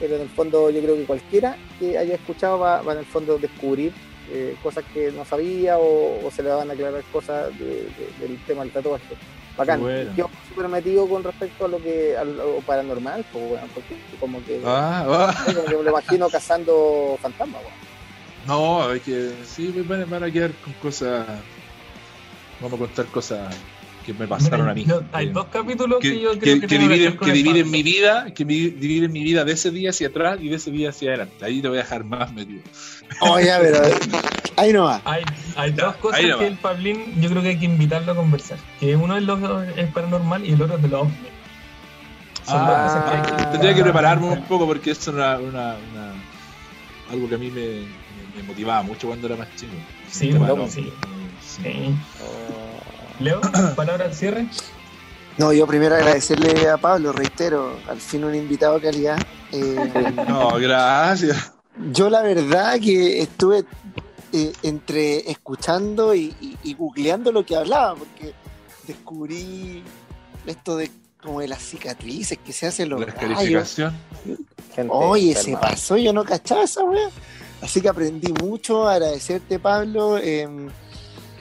pero 0.00 0.16
en 0.16 0.22
el 0.22 0.28
fondo 0.28 0.70
yo 0.70 0.80
creo 0.82 0.96
que 0.96 1.04
cualquiera 1.04 1.56
que 1.78 1.96
haya 1.98 2.14
escuchado 2.14 2.58
va, 2.58 2.82
va 2.82 2.92
en 2.94 2.98
el 3.00 3.04
fondo 3.06 3.36
a 3.36 3.38
descubrir 3.38 3.92
eh, 4.32 4.54
cosas 4.62 4.84
que 4.94 5.10
no 5.12 5.24
sabía 5.24 5.78
o, 5.78 6.24
o 6.26 6.30
se 6.30 6.42
le 6.42 6.50
van 6.50 6.70
a 6.70 6.72
aclarar 6.74 7.02
cosas 7.12 7.56
de- 7.58 7.64
de- 7.84 8.12
del 8.28 8.38
tema 8.46 8.62
del 8.62 8.72
tatuaje. 8.72 9.14
Bacán. 9.56 9.80
Bueno. 9.80 10.12
Yo 10.16 10.30
súper 10.48 10.68
metido 10.68 11.06
con 11.08 11.22
respecto 11.24 11.64
a 11.64 11.68
lo 11.68 11.82
que 11.82 12.16
a 12.16 12.24
lo 12.24 12.60
paranormal, 12.60 13.24
pues, 13.32 13.48
bueno, 13.48 13.66
porque 13.74 13.96
como 14.20 14.42
que 14.44 14.60
Ah, 14.64 15.04
ah. 15.08 15.42
como 15.46 15.64
que 15.64 15.76
me 15.76 15.82
lo 15.82 15.90
imagino 15.90 16.28
cazando 16.30 17.18
fantasmas, 17.20 17.60
weón. 17.62 17.74
No, 18.46 18.88
hay 18.88 19.00
que. 19.00 19.32
Sí, 19.44 19.72
me 19.74 19.82
van, 19.82 20.08
van 20.08 20.22
a 20.24 20.30
quedar 20.30 20.52
con 20.64 20.72
cosas. 20.74 21.26
Vamos 22.60 22.74
a 22.74 22.78
contar 22.84 23.06
cosas 23.06 23.54
que 24.04 24.14
me 24.14 24.26
pasaron 24.26 24.68
a 24.68 24.74
mí. 24.74 24.84
Yo- 24.86 25.02
hay 25.12 25.26
Que- 25.26 25.32
dos 25.32 25.46
capítulos 25.46 25.98
que, 26.00 26.10
que, 26.10 26.20
yo 26.20 26.30
creo 26.38 26.60
que- 26.60 26.66
que, 26.66 26.78
dividen, 26.78 27.16
que 27.18 27.32
dividen 27.32 27.70
mi 27.70 27.82
vida, 27.82 28.32
que 28.34 28.44
dividen 28.44 29.12
mi 29.12 29.22
vida 29.22 29.44
de 29.44 29.52
ese 29.52 29.70
día 29.70 29.90
hacia 29.90 30.08
atrás 30.08 30.38
y 30.40 30.48
de 30.48 30.56
ese 30.56 30.70
día 30.70 30.90
hacia 30.90 31.10
adelante. 31.10 31.44
Ahí 31.44 31.60
te 31.60 31.68
voy 31.68 31.78
a 31.78 31.82
dejar 31.82 32.04
más 32.04 32.32
metido. 32.32 32.62
Oye, 33.20 33.50
pero 33.60 33.78
ahí 34.56 34.72
no 34.72 34.84
va. 34.84 35.02
Hay, 35.04 35.22
hay 35.56 35.74
Ya, 35.74 35.84
dos 35.86 35.96
cosas 35.96 36.18
ahí 36.18 36.24
que 36.26 36.30
nomás. 36.32 36.46
el 36.46 36.56
Pablín 36.58 37.20
yo 37.20 37.28
creo 37.30 37.42
que 37.42 37.48
hay 37.48 37.58
que 37.58 37.64
invitarlo 37.66 38.12
a 38.12 38.16
conversar. 38.16 38.58
Que 38.78 38.96
uno 38.96 39.16
es, 39.16 39.22
lo, 39.24 39.62
es 39.62 39.92
paranormal 39.92 40.44
y 40.46 40.52
el 40.52 40.62
otro 40.62 40.76
es 40.76 40.82
de 40.82 40.88
los 40.88 41.02
dos 41.08 41.12
Ah, 42.48 42.82
cosas 42.84 43.04
que 43.04 43.16
hay 43.16 43.36
que- 43.44 43.50
tendría 43.52 43.74
que 43.74 43.82
prepararme 43.82 44.26
un 44.28 44.42
poco 44.44 44.66
porque 44.66 44.90
eso 44.92 45.10
es 45.10 45.16
una, 45.16 45.38
una- 45.38 45.76
una- 45.92 46.14
algo 47.12 47.28
que 47.28 47.34
a 47.34 47.38
mí 47.38 47.50
me, 47.50 47.60
me- 47.60 48.36
me 48.36 48.42
motivaba 48.44 48.82
mucho 48.82 49.08
cuando 49.08 49.26
era 49.26 49.36
más 49.36 49.48
chico. 49.56 49.72
Sí, 50.10 50.32
sí. 50.32 50.38
sí. 50.68 50.92
Sí. 51.62 51.94
Oh. 52.22 52.59
Leo, 53.20 53.40
palabra 53.76 54.06
al 54.06 54.14
cierre. 54.14 54.46
No, 55.38 55.52
yo 55.52 55.66
primero 55.66 55.94
agradecerle 55.94 56.68
a 56.68 56.76
Pablo, 56.76 57.12
reitero, 57.12 57.76
al 57.88 58.00
fin 58.00 58.24
un 58.24 58.34
invitado 58.34 58.74
de 58.78 58.80
calidad. 58.82 59.18
Eh, 59.52 60.14
No, 60.28 60.50
gracias. 60.58 61.52
yo 61.92 62.10
la 62.10 62.22
verdad 62.22 62.78
que 62.80 63.20
estuve 63.22 63.64
eh, 64.32 64.52
entre 64.62 65.30
escuchando 65.30 66.14
y, 66.14 66.34
y- 66.40 66.56
y 66.62 66.74
googleando 66.74 67.32
lo 67.32 67.44
que 67.44 67.56
hablaba, 67.56 67.94
porque 67.96 68.32
descubrí 68.86 69.82
esto 70.46 70.76
de 70.76 70.90
como 71.22 71.40
de 71.40 71.48
las 71.48 71.60
cicatrices 71.62 72.38
que 72.38 72.52
se 72.52 72.66
hacen 72.66 72.88
los 72.88 73.00
La. 73.00 73.92
Gente 74.74 74.88
Oye, 74.92 75.34
se 75.34 75.56
pasó, 75.56 75.96
yo 75.96 76.12
no 76.12 76.24
cachaba 76.24 76.62
esa 76.64 76.82
wea. 76.84 77.08
Así 77.60 77.80
que 77.82 77.88
aprendí 77.90 78.32
mucho, 78.32 78.88
agradecerte 78.88 79.58
Pablo. 79.58 80.16
eh, 80.18 80.48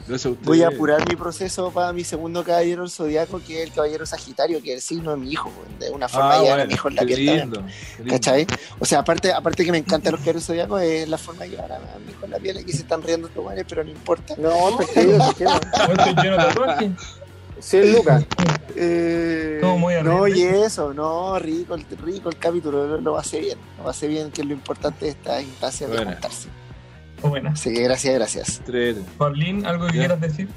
Gracias 0.10 0.26
a 0.26 0.30
ustedes. 0.30 0.48
voy 0.48 0.64
a 0.64 0.69
apurar 0.69 1.07
mi 1.07 1.15
proceso 1.15 1.69
para 1.72 1.94
mi 1.94 2.03
segundo 2.03 2.44
caballero 2.44 2.90
zodiaco, 2.90 3.40
que 3.45 3.61
es 3.61 3.69
el 3.69 3.73
caballero 3.76 4.06
sagitario, 4.07 4.61
que 4.61 4.72
es 4.73 4.76
el 4.77 4.81
signo 4.81 5.11
de 5.11 5.18
mi 5.18 5.31
hijo, 5.31 5.52
de 5.80 5.91
una 5.91 6.10
forma 6.10 6.34
Ah, 6.34 6.38
de 6.38 6.44
llevar 6.44 6.60
a 6.60 6.64
bueno, 6.64 6.68
mi 6.68 6.73
hijo 6.73 6.88
en 6.88 6.95
la 6.95 7.02
piel 7.03 7.26
lindo, 7.26 7.64
lindo. 7.99 8.11
¿Cachai? 8.11 8.48
O 8.80 8.86
sea, 8.86 8.99
aparte, 8.99 9.31
aparte 9.31 9.64
que 9.64 9.72
me 9.72 9.77
encantan 9.77 10.14
los 10.14 10.22
caballeros 10.22 10.45
zodiacos, 10.45 10.81
es 10.81 11.07
la 11.07 11.18
forma 11.19 11.44
de 11.44 11.49
llevar 11.52 11.72
a, 11.73 11.80
mi 12.03 12.11
hijo 12.11 12.26
en 12.26 12.31
la 12.31 12.40
piel. 12.40 12.57
Aquí 12.57 12.72
se 12.72 12.80
están 12.80 13.03
riendo 13.03 13.27
estos 13.27 13.45
pero 13.68 13.84
no 13.84 13.91
importa. 13.91 14.36
No, 14.38 14.77
te 14.77 14.86
quiero, 14.88 15.31
te. 15.38 15.45
Bueno, 15.45 16.06
de 16.06 16.38
tatuajes. 16.38 16.91
Sí, 17.60 17.77
es 17.77 17.95
Lucas. 17.95 18.26
Eh, 18.76 19.60
Todo 19.61 19.77
muy 19.77 19.94
no, 20.03 20.27
y 20.27 20.41
eso, 20.41 20.94
no, 20.94 21.38
rico, 21.38 21.76
el, 21.76 21.86
rico 22.03 22.30
el 22.30 22.38
capítulo, 22.38 22.88
lo, 22.88 23.02
lo 23.02 23.18
hace 23.18 23.40
bien, 23.41 23.57
lo 23.84 23.90
hace 23.90 24.07
bien, 24.07 24.31
que 24.31 24.41
es 24.41 24.48
lo 24.48 24.53
importante 24.53 25.06
de 25.06 25.11
estas 25.11 25.44
instancias 25.44 25.90
de 25.90 25.95
Buena. 25.98 26.14
juntarse. 26.14 26.48
Buena. 27.21 27.51
Así 27.51 27.73
que 27.73 27.81
gracias, 27.83 28.13
gracias. 28.15 28.61
Paulín, 29.17 29.65
¿algo 29.65 29.87
que 29.87 29.93
Ya. 29.93 29.99
quieras 29.99 30.21
decir? 30.21 30.47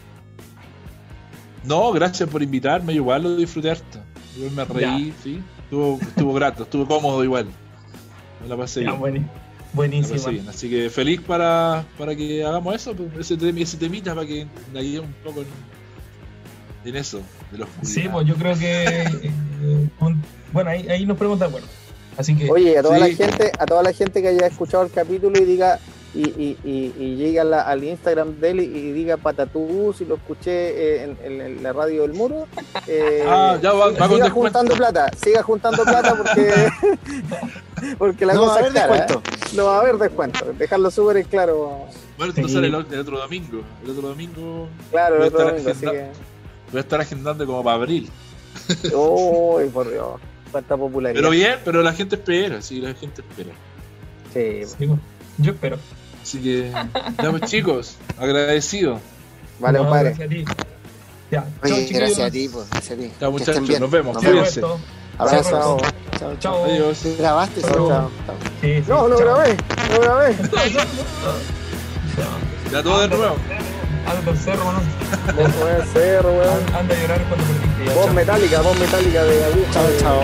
No, 1.64 1.92
gracias 1.92 2.28
por 2.28 2.42
invitarme, 2.42 2.92
igual 2.92 3.22
lo 3.22 3.36
disfruté 3.36 3.70
harto. 3.70 3.98
Yo 4.38 4.50
me 4.50 4.64
reí, 4.64 5.14
sí. 5.22 5.40
Estuvo, 5.64 5.98
estuvo 6.00 6.32
grato, 6.34 6.64
estuvo 6.64 6.86
cómodo 6.86 7.22
igual. 7.22 7.46
Me 8.42 8.48
la 8.48 8.56
pasé 8.56 8.82
Ya, 8.82 8.90
bien. 8.90 9.00
bueni- 9.00 9.12
me 9.20 9.20
la 9.20 9.26
pasé 9.32 9.74
buenísimo. 9.74 10.28
bien. 10.28 10.48
Así 10.48 10.68
que 10.68 10.90
feliz 10.90 11.20
para, 11.20 11.84
para 11.96 12.14
que 12.16 12.44
hagamos 12.44 12.74
eso, 12.74 12.94
pues, 12.94 13.08
ese, 13.20 13.38
tem- 13.38 13.60
ese 13.60 13.76
temita 13.76 14.14
para 14.14 14.26
que 14.26 14.46
la 14.72 14.82
guiemos 14.82 15.08
un 15.08 15.14
poco 15.24 15.40
en, 15.42 15.46
en 16.88 16.96
eso, 16.96 17.20
de 17.52 17.58
los 17.58 17.68
Sí, 17.82 18.08
pues 18.10 18.26
yo 18.26 18.34
creo 18.34 18.58
que. 18.58 18.84
eh, 18.84 19.88
un- 20.00 20.22
bueno, 20.52 20.70
ahí, 20.70 20.88
ahí 20.88 21.06
nos 21.06 21.16
ponemos 21.16 21.38
de 21.38 21.46
acuerdo. 21.46 21.68
Así 22.16 22.34
que. 22.36 22.50
Oye, 22.50 22.76
a 22.76 22.82
toda 22.82 22.96
Sí. 22.96 23.00
la 23.00 23.08
gente, 23.26 23.52
a 23.58 23.66
toda 23.66 23.82
la 23.84 23.92
gente 23.92 24.20
que 24.20 24.28
haya 24.28 24.46
escuchado 24.46 24.82
el 24.84 24.90
capítulo 24.90 25.38
y 25.40 25.44
diga 25.44 25.78
y, 26.14 26.20
y, 26.28 26.58
y, 26.62 26.94
y 27.02 27.16
llegue 27.16 27.40
a 27.40 27.44
la- 27.44 27.62
al 27.62 27.82
Instagram 27.84 28.38
de 28.38 28.50
él 28.50 28.60
y, 28.60 28.64
y 28.64 28.92
diga 28.92 29.16
patatú 29.16 29.94
si 29.96 30.04
lo 30.04 30.16
escuché 30.16 30.50
eh, 30.52 31.02
en, 31.04 31.18
en- 31.24 31.40
en 31.40 31.62
la 31.62 31.72
radio 31.72 32.02
del 32.02 32.12
muro. 32.12 32.46
eh, 32.86 33.24
Ah, 33.26 33.58
ya 33.62 33.72
va, 33.72 33.90
va 33.92 34.08
siga 34.08 34.28
juntando 34.30 34.74
plata, 34.74 35.10
siga 35.16 35.42
juntando 35.42 35.82
plata 35.84 36.14
porque 36.16 36.52
porque 37.98 38.26
la 38.26 38.34
no 38.34 38.42
va 38.42 38.46
cosa 38.48 38.56
a 38.56 38.58
haber 38.60 38.68
es 38.76 38.80
cara, 38.82 38.94
descuento. 39.06 39.30
¿eh? 39.30 39.46
No 39.56 39.64
va 39.66 39.76
a 39.76 39.80
haber 39.80 39.96
descuento, 39.98 40.52
dejarlo 40.58 40.90
súper 40.90 41.16
en 41.18 41.24
claro. 41.24 41.86
Bueno, 42.18 42.32
esto 42.34 42.46
Sí. 42.48 42.54
sale 42.54 42.66
el, 42.68 42.74
el 42.74 42.98
otro 43.00 43.18
domingo. 43.18 43.62
El 43.84 43.90
otro 43.90 44.08
domingo 44.08 44.68
Claro, 44.90 45.16
Voy 45.16 45.24
a 45.24 45.26
el 45.28 45.34
otro 45.34 45.40
estar 45.40 45.52
domingo, 45.54 45.70
así 45.70 45.86
agendando. 45.86 46.12
que. 46.12 46.70
voy 46.72 46.78
a 46.78 46.80
estar 46.80 47.00
agendando 47.00 47.46
como 47.46 47.64
para 47.64 47.76
abril. 47.76 48.10
Uy, 48.94 49.68
por 49.70 49.90
Dios, 49.90 50.20
cuánta 50.50 50.76
popularidad. 50.76 51.20
Pero 51.22 51.30
bien, 51.30 51.58
pero 51.64 51.82
la 51.82 51.92
gente 51.92 52.16
espera, 52.16 52.60
sí, 52.60 52.80
la 52.80 52.92
gente 52.94 53.22
espera. 53.22 53.50
Sí, 54.34 54.62
sí, 54.78 54.88
yo 55.38 55.52
espero. 55.52 55.78
Así 56.22 56.38
que, 56.40 56.70
ya 57.22 57.30
pues 57.30 57.42
chicos, 57.50 57.96
agradecido. 58.18 59.00
vale, 59.58 59.78
No, 59.78 59.84
compadre. 59.84 60.10
Gracias 60.14 60.26
a 60.26 60.30
ti. 60.30 60.44
Ya, 61.30 61.46
Oye, 61.64 61.88
gracias 61.92 62.20
a 62.20 62.30
ti, 62.30 62.48
pues, 62.48 62.68
gracias 62.70 62.98
a 62.98 63.02
ti. 63.02 63.10
Ya 63.20 63.30
muchachos, 63.30 63.80
nos 63.80 63.90
vemos. 63.90 64.16
Cuídense. 64.18 64.62
Abrazo. 65.18 65.50
Chao. 65.50 65.76
Chao, 65.78 65.88
chao. 66.18 66.36
Chao. 66.40 66.64
Adiós. 66.64 66.98
¿Grabaste? 67.18 67.60
Chao. 67.62 67.88
Chao. 67.88 68.10
Sí, 68.60 68.74
sí, 68.76 68.84
No, 68.88 69.08
no 69.08 69.16
chao. 69.16 69.24
grabé, 69.26 69.56
no 69.90 70.00
grabé. 70.00 70.36
Ya 72.72 72.82
todo 72.82 73.00
de 73.02 73.08
nuevo. 73.08 73.36
Anda 74.06 74.30
al 74.30 74.38
cerro, 74.38 74.64
¿no? 74.72 74.80
Vos 75.34 75.70
el 75.78 75.86
cerro, 75.92 76.30
weón. 76.32 76.74
Anda 76.74 76.94
a 76.94 77.00
llorar 77.00 77.22
cuando 77.28 77.44
perdiste. 77.46 77.94
Voz 77.94 78.12
metálica, 78.14 78.60
voz 78.62 78.78
metálica 78.78 79.24
de 79.24 79.44
aguja. 79.44 79.72
Chao, 79.72 79.84
chao. 80.00 80.22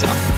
Chao. 0.00 0.35